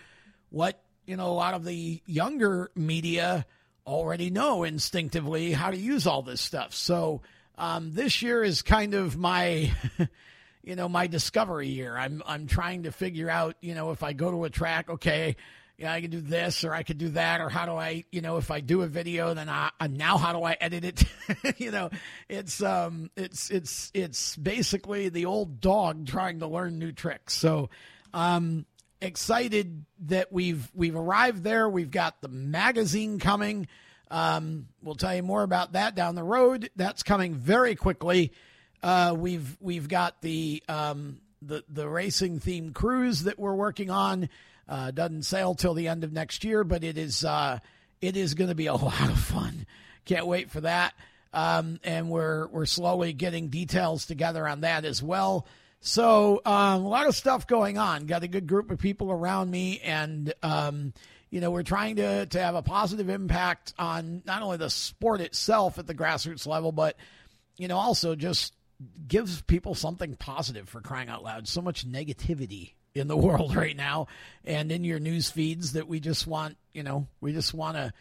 what 0.50 0.82
you 1.06 1.18
know 1.18 1.28
a 1.28 1.34
lot 1.34 1.54
of 1.54 1.66
the 1.66 2.02
younger 2.08 2.72
media 2.74 3.46
already 3.88 4.30
know 4.30 4.64
instinctively 4.64 5.54
how 5.54 5.72
to 5.72 5.78
use 5.78 6.06
all 6.06 6.22
this 6.22 6.42
stuff. 6.42 6.74
So 6.74 7.22
um, 7.58 7.94
this 7.94 8.22
year 8.22 8.44
is 8.44 8.62
kind 8.62 8.94
of 8.94 9.18
my, 9.18 9.72
you 10.64 10.76
know, 10.76 10.90
my 10.90 11.08
discovery 11.08 11.70
year. 11.70 11.98
I'm 11.98 12.22
I'm 12.26 12.46
trying 12.46 12.84
to 12.84 12.92
figure 12.92 13.30
out, 13.30 13.56
you 13.62 13.74
know, 13.74 13.92
if 13.92 14.04
I 14.04 14.14
go 14.14 14.30
to 14.30 14.44
a 14.44 14.50
track, 14.50 14.90
okay, 14.90 15.38
yeah, 15.78 15.94
I 15.94 16.02
can 16.02 16.10
do 16.10 16.22
this 16.22 16.64
or 16.64 16.74
I 16.74 16.84
could 16.84 16.98
do 16.98 17.10
that, 17.10 17.40
or 17.40 17.50
how 17.50 17.66
do 17.66 17.74
I, 17.74 18.04
you 18.12 18.22
know, 18.22 18.38
if 18.38 18.52
I 18.52 18.60
do 18.62 18.82
a 18.82 18.88
video, 18.88 19.34
then 19.34 19.48
I 19.48 19.72
now 19.90 20.18
how 20.18 20.34
do 20.34 20.44
I 20.44 20.58
edit 20.60 20.84
it? 20.84 21.58
you 21.60 21.72
know, 21.72 21.90
it's 22.28 22.62
um, 22.62 23.10
it's 23.16 23.50
it's 23.50 23.92
it's 23.94 24.36
basically 24.36 25.10
the 25.10 25.26
old 25.26 25.62
dog 25.62 26.08
trying 26.08 26.40
to 26.40 26.48
learn 26.48 26.80
new 26.80 26.92
tricks. 26.92 27.34
So, 27.34 27.70
um, 28.14 28.66
excited 29.02 29.86
that 30.06 30.32
we've 30.32 30.70
we've 30.74 30.96
arrived 30.96 31.44
there. 31.44 31.70
We've 31.70 31.92
got 31.92 32.22
the 32.22 32.28
magazine 32.28 33.20
coming. 33.20 33.68
Um, 34.10 34.68
we'll 34.82 34.96
tell 34.96 35.16
you 35.16 35.24
more 35.24 35.44
about 35.44 35.74
that 35.74 35.96
down 35.96 36.16
the 36.16 36.24
road. 36.24 36.70
That's 36.76 37.04
coming 37.04 37.36
very 37.36 37.76
quickly. 37.76 38.32
Uh, 38.82 39.16
we've 39.18 39.58
we've 39.60 39.88
got 39.88 40.22
the 40.22 40.64
um, 40.70 41.20
the 41.42 41.64
the 41.70 41.88
racing 41.88 42.40
themed 42.40 42.74
cruise 42.74 43.24
that 43.24 43.40
we're 43.40 43.56
working 43.56 43.90
on. 43.90 44.30
Uh, 44.68 44.92
doesn't 44.92 45.24
sail 45.24 45.56
till 45.56 45.74
the 45.74 45.88
end 45.88 46.04
of 46.04 46.12
next 46.12 46.44
year, 46.44 46.64
but 46.64 46.84
it 46.84 46.98
is 46.98 47.24
uh, 47.24 47.60
it 48.02 48.18
is 48.18 48.34
going 48.34 48.50
to 48.50 48.56
be 48.56 48.68
a 48.68 48.74
lot 48.76 49.10
of 49.10 49.20
fun. 49.20 49.66
Can't 50.06 50.28
wait 50.28 50.50
for 50.50 50.62
that. 50.62 50.94
Um, 51.34 51.80
and 51.84 52.10
we're 52.10 52.48
we're 52.48 52.66
slowly 52.66 53.14
getting 53.14 53.50
details 53.50 54.06
together 54.06 54.48
on 54.48 54.62
that 54.62 54.86
as 54.86 55.04
well. 55.04 55.48
So 55.80 56.42
um, 56.46 56.84
a 56.84 56.88
lot 56.88 57.08
of 57.08 57.16
stuff 57.16 57.48
going 57.48 57.78
on. 57.78 58.06
Got 58.06 58.24
a 58.24 58.28
good 58.28 58.48
group 58.48 58.72
of 58.72 58.80
people 58.80 59.12
around 59.12 59.52
me, 59.52 59.80
and 59.80 60.34
um, 60.44 60.94
you 61.30 61.42
know, 61.42 61.52
we're 61.52 61.64
trying 61.64 61.98
to, 61.98 62.26
to 62.28 62.40
have 62.40 62.56
a 62.56 62.62
positive 62.62 63.10
impact 63.10 63.74
on 63.78 64.22
not 64.26 64.42
only 64.42 64.58
the 64.58 64.70
sport 64.70 65.22
itself 65.22 65.78
at 65.78 65.88
the 65.88 65.96
grassroots 65.96 66.48
level, 66.48 66.72
but, 66.72 66.96
you 67.58 67.68
know, 67.68 67.78
also 67.78 68.16
just 68.16 68.54
gives 69.08 69.42
people 69.42 69.76
something 69.76 70.16
positive 70.16 70.70
for 70.70 70.80
crying 70.80 71.10
out 71.10 71.24
loud. 71.24 71.48
So 71.48 71.62
much 71.62 71.90
negativity 71.90 72.74
in 72.96 73.08
the 73.08 73.18
world 73.18 73.56
right 73.56 73.76
now 73.76 74.08
and 74.46 74.72
in 74.72 74.84
your 74.84 75.00
news 75.00 75.30
feeds 75.30 75.74
that 75.74 75.88
we 75.88 76.00
just 76.00 76.28
want, 76.28 76.58
you 76.74 76.84
know, 76.84 77.08
we 77.20 77.34
just 77.34 77.54
want 77.54 77.76
to 77.76 77.94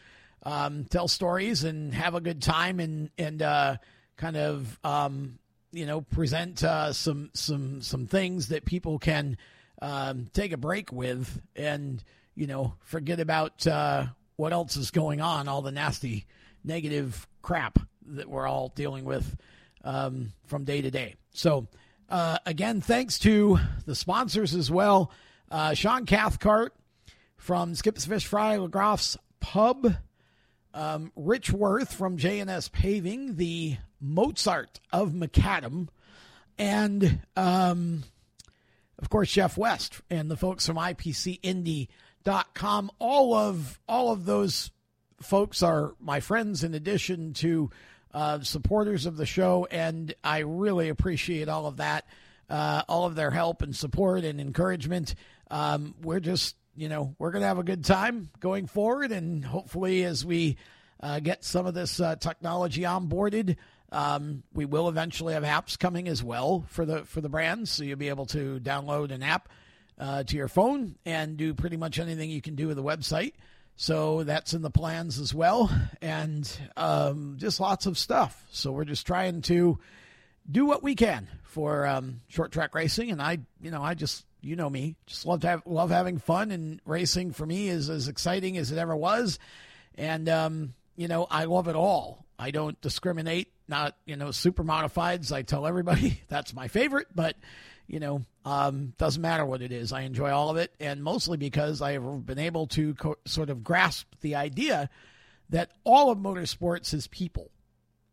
um, 0.44 0.85
tell 0.85 1.09
stories 1.09 1.65
and 1.65 1.93
have 1.94 2.15
a 2.15 2.20
good 2.20 2.40
time 2.40 2.78
and, 2.78 3.11
and 3.19 3.43
uh, 3.43 3.77
kind 4.16 4.36
of, 4.36 4.78
um, 4.85 5.39
you 5.72 5.86
know, 5.86 6.01
present 6.01 6.62
uh, 6.64 6.93
some, 6.93 7.30
some, 7.34 7.82
some 7.82 8.06
things 8.06 8.48
that 8.48 8.64
people 8.64 8.98
can 8.98 9.36
um, 9.82 10.28
take 10.32 10.52
a 10.52 10.56
break 10.56 10.93
with 10.93 11.40
and, 11.55 12.02
you 12.34 12.47
know, 12.47 12.74
forget 12.80 13.20
about 13.20 13.66
uh, 13.66 14.06
what 14.36 14.52
else 14.52 14.76
is 14.76 14.90
going 14.90 15.20
on, 15.20 15.48
all 15.48 15.62
the 15.62 15.72
nasty, 15.72 16.26
negative 16.64 17.26
crap 17.43 17.78
that 18.06 18.28
we're 18.28 18.47
all 18.47 18.72
dealing 18.74 19.05
with 19.05 19.36
um, 19.84 20.32
from 20.47 20.64
day 20.64 20.80
to 20.80 20.90
day. 20.90 21.14
So, 21.32 21.66
uh, 22.09 22.38
again, 22.47 22.80
thanks 22.80 23.18
to 23.20 23.59
the 23.84 23.94
sponsors 23.94 24.55
as 24.55 24.70
well. 24.70 25.10
Uh, 25.51 25.74
Sean 25.74 26.06
Cathcart 26.06 26.74
from 27.36 27.74
Skip's 27.74 28.06
Fish 28.06 28.26
Fry 28.26 28.56
LaGroff's 28.56 29.16
Pub. 29.40 29.94
Um, 30.74 31.10
Rich 31.16 31.52
Worth 31.52 31.94
from 31.94 32.18
JNS 32.18 32.70
Paving, 32.70 33.36
the 33.36 33.78
Mozart 34.01 34.81
of 34.93 35.12
Macadam, 35.12 35.89
and 36.59 37.20
um, 37.36 38.05
of 38.98 39.10
course 39.10 39.31
Jeff 39.31 39.56
West 39.56 40.01
and 40.10 40.31
the 40.31 40.36
folks 40.36 40.66
from 40.66 40.77
IPC 40.77 41.40
Indy 41.43 41.89
com. 42.55 42.90
All 42.98 43.35
of 43.35 43.78
all 43.89 44.12
of 44.12 44.24
those 44.24 44.70
folks 45.20 45.62
are 45.62 45.94
my 46.01 46.20
friends 46.20 46.64
in 46.64 46.74
addition 46.74 47.32
to 47.35 47.70
uh, 48.12 48.40
supporters 48.40 49.06
of 49.06 49.16
the 49.16 49.27
show, 49.27 49.66
and 49.70 50.14
I 50.24 50.39
really 50.39 50.89
appreciate 50.89 51.48
all 51.48 51.66
of 51.66 51.77
that, 51.78 52.06
uh, 52.48 52.82
all 52.89 53.06
of 53.06 53.14
their 53.14 53.31
help 53.31 53.62
and 53.62 53.74
support 53.74 54.24
and 54.24 54.40
encouragement. 54.40 55.14
Um, 55.51 55.94
we're 56.02 56.20
just, 56.20 56.56
you 56.77 56.89
know, 56.89 57.14
we're 57.18 57.31
going 57.31 57.43
to 57.43 57.48
have 57.48 57.59
a 57.59 57.64
good 57.64 57.85
time 57.85 58.31
going 58.40 58.66
forward, 58.66 59.12
and 59.12 59.44
hopefully, 59.44 60.05
as 60.05 60.24
we 60.24 60.56
uh, 61.01 61.20
get 61.20 61.44
some 61.44 61.66
of 61.66 61.74
this 61.74 62.01
uh, 62.01 62.16
technology 62.16 62.82
onboarded, 62.82 63.56
um, 63.92 64.42
we 64.52 64.64
will 64.64 64.88
eventually 64.88 65.34
have 65.34 65.44
apps 65.44 65.78
coming 65.78 66.08
as 66.08 66.22
well 66.22 66.64
for 66.68 66.84
the 66.84 67.04
for 67.04 67.20
the 67.20 67.28
brands, 67.28 67.70
so 67.70 67.84
you'll 67.84 67.96
be 67.96 68.08
able 68.08 68.26
to 68.26 68.60
download 68.60 69.10
an 69.10 69.22
app 69.22 69.48
uh, 69.98 70.22
to 70.24 70.36
your 70.36 70.48
phone 70.48 70.96
and 71.04 71.36
do 71.36 71.54
pretty 71.54 71.76
much 71.76 71.98
anything 71.98 72.30
you 72.30 72.42
can 72.42 72.54
do 72.54 72.66
with 72.66 72.76
the 72.76 72.82
website. 72.82 73.32
So 73.76 74.24
that's 74.24 74.54
in 74.54 74.62
the 74.62 74.70
plans 74.70 75.18
as 75.18 75.34
well, 75.34 75.70
and 76.00 76.50
um, 76.76 77.36
just 77.38 77.60
lots 77.60 77.84
of 77.84 77.98
stuff. 77.98 78.42
So 78.50 78.72
we're 78.72 78.86
just 78.86 79.06
trying 79.06 79.42
to 79.42 79.78
do 80.50 80.64
what 80.64 80.82
we 80.82 80.94
can 80.94 81.28
for 81.42 81.86
um, 81.86 82.22
short 82.28 82.52
track 82.52 82.74
racing, 82.74 83.10
and 83.10 83.20
I, 83.20 83.38
you 83.60 83.70
know, 83.70 83.82
I 83.82 83.92
just, 83.92 84.24
you 84.40 84.56
know 84.56 84.70
me, 84.70 84.96
just 85.06 85.26
love 85.26 85.42
to 85.42 85.48
have 85.48 85.62
love 85.66 85.90
having 85.90 86.18
fun, 86.18 86.50
and 86.52 86.80
racing 86.86 87.32
for 87.32 87.44
me 87.44 87.68
is 87.68 87.90
as 87.90 88.08
exciting 88.08 88.56
as 88.56 88.72
it 88.72 88.78
ever 88.78 88.96
was, 88.96 89.38
and 89.94 90.26
um, 90.28 90.74
you 90.96 91.06
know, 91.06 91.26
I 91.30 91.44
love 91.44 91.68
it 91.68 91.76
all. 91.76 92.24
I 92.38 92.52
don't 92.52 92.80
discriminate. 92.80 93.52
Not 93.68 93.97
you 94.05 94.16
know, 94.16 94.30
super 94.30 94.64
modifieds. 94.64 95.32
I 95.32 95.43
tell 95.43 95.66
everybody 95.66 96.20
that's 96.28 96.55
my 96.55 96.68
favorite, 96.68 97.09
but 97.14 97.36
you 97.86 98.01
know, 98.01 98.22
um, 98.44 98.94
doesn't 98.98 99.22
matter 99.22 99.44
what 99.44 99.62
it 99.62 99.72
is. 99.72 99.93
I 99.93 100.02
enjoy 100.02 100.30
all 100.30 100.51
of 100.51 100.56
it, 100.56 100.74
and 100.80 101.02
mostly 101.02 101.36
because 101.36 101.80
I 101.80 101.93
have 101.93 102.26
been 102.26 102.38
able 102.38 102.66
to 102.68 102.94
co- 102.94 103.18
sort 103.24 103.51
of 103.51 103.62
grasp 103.62 104.06
the 104.20 104.34
idea 104.36 104.90
that 105.51 105.70
all 105.84 106.10
of 106.10 106.18
motorsports 106.18 106.93
is 106.94 107.06
people, 107.06 107.51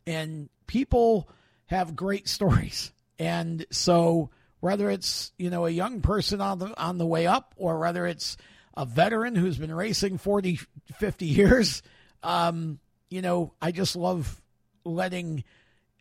and 0.06 0.48
people 0.66 1.28
have 1.66 1.96
great 1.96 2.28
stories. 2.28 2.92
And 3.18 3.64
so, 3.70 4.30
whether 4.60 4.90
it's 4.90 5.32
you 5.38 5.50
know 5.50 5.66
a 5.66 5.70
young 5.70 6.00
person 6.00 6.40
on 6.40 6.58
the 6.58 6.80
on 6.80 6.98
the 6.98 7.06
way 7.06 7.26
up, 7.26 7.54
or 7.56 7.78
whether 7.78 8.06
it's 8.06 8.36
a 8.76 8.84
veteran 8.84 9.34
who's 9.36 9.58
been 9.58 9.74
racing 9.74 10.18
40, 10.18 10.58
50 10.98 11.26
years, 11.26 11.82
um, 12.24 12.80
you 13.08 13.22
know, 13.22 13.52
I 13.62 13.70
just 13.70 13.94
love 13.94 14.40
letting 14.84 15.44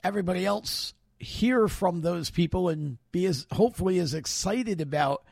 everybody 0.04 0.46
else 0.46 0.94
hear 1.20 1.68
from 1.68 2.02
those 2.02 2.30
people 2.30 2.70
and 2.70 2.98
be 3.12 3.26
as 3.26 3.48
hopefully 3.52 4.00
as 4.00 4.14
excited 4.14 4.82
about 4.82 5.24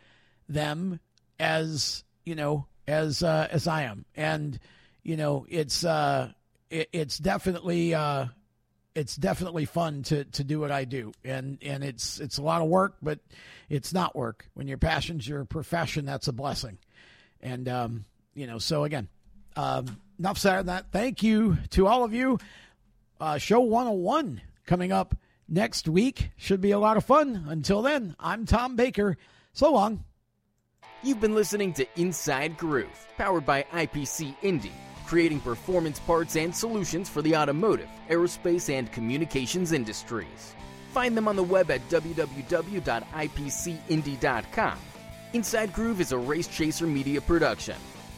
them 0.48 0.99
as 1.40 2.03
you 2.23 2.36
know 2.36 2.65
as 2.88 3.23
uh, 3.23 3.48
as 3.52 3.68
I 3.68 3.84
am. 3.84 4.06
And 4.15 4.60
you 5.03 5.18
know, 5.18 5.45
it's 5.49 5.84
uh, 5.84 6.32
it, 6.69 6.90
it's 6.91 7.18
definitely 7.18 7.94
uh, 7.94 8.26
it's 8.95 9.15
definitely 9.15 9.65
fun 9.65 10.03
to 10.03 10.26
to 10.26 10.44
do 10.44 10.60
what 10.60 10.72
I 10.72 10.86
do, 10.86 11.11
and 11.23 11.57
and 11.61 11.84
it's 11.84 12.19
it's 12.19 12.38
a 12.38 12.44
lot 12.44 12.61
of 12.61 12.68
work, 12.68 12.98
but 13.02 13.19
it's 13.69 13.94
not 13.94 14.15
work. 14.15 14.48
When 14.53 14.68
your 14.68 14.78
passion's 14.78 15.28
your 15.28 15.45
profession, 15.45 16.06
that's 16.06 16.28
a 16.28 16.34
blessing. 16.34 16.78
And 17.41 17.68
um, 17.68 18.06
you 18.36 18.48
know, 18.48 18.60
so 18.60 18.84
again, 18.84 19.07
um, 19.56 19.98
enough 20.19 20.38
said 20.38 20.60
on 20.60 20.65
that. 20.68 20.91
Thank 20.91 21.23
you 21.23 21.57
to 21.72 21.88
all 21.88 22.03
of 22.03 22.14
you. 22.14 22.40
Uh, 23.22 23.38
show 23.38 23.60
101 23.60 24.41
coming 24.65 24.91
up 24.91 25.15
next 25.48 25.88
week. 25.88 26.31
Should 26.38 26.60
be 26.60 26.72
a 26.72 26.80
lot 26.80 26.98
of 26.98 27.06
fun. 27.06 27.45
Until 27.48 27.84
then, 27.84 28.15
I'm 28.19 28.48
Tom 28.48 28.76
Baker. 28.76 29.15
So 29.53 29.72
long. 29.72 30.03
You've 31.03 31.22
been 31.22 31.35
listening 31.35 31.73
to 31.73 31.85
Inside 31.95 32.57
Groove, 32.57 33.07
powered 33.18 33.45
by 33.45 33.61
IPC 33.72 34.35
Indy, 34.41 34.72
creating 35.06 35.41
performance 35.41 35.99
parts 35.99 36.35
and 36.35 36.56
solutions 36.56 37.10
for 37.10 37.22
the 37.22 37.35
automotive, 37.35 37.89
aerospace, 38.10 38.73
and 38.73 38.91
communications 38.91 39.72
industries. 39.72 40.56
Find 40.91 41.15
them 41.15 41.27
on 41.27 41.35
the 41.35 41.43
web 41.43 41.69
at 41.69 41.88
www.ipcindy.com. 41.89 44.80
Inside 45.34 45.73
Groove 45.73 46.02
is 46.02 46.11
a 46.11 46.18
Race 46.18 46.48
Chaser 46.48 46.88
media 46.88 47.22
production. 47.22 47.76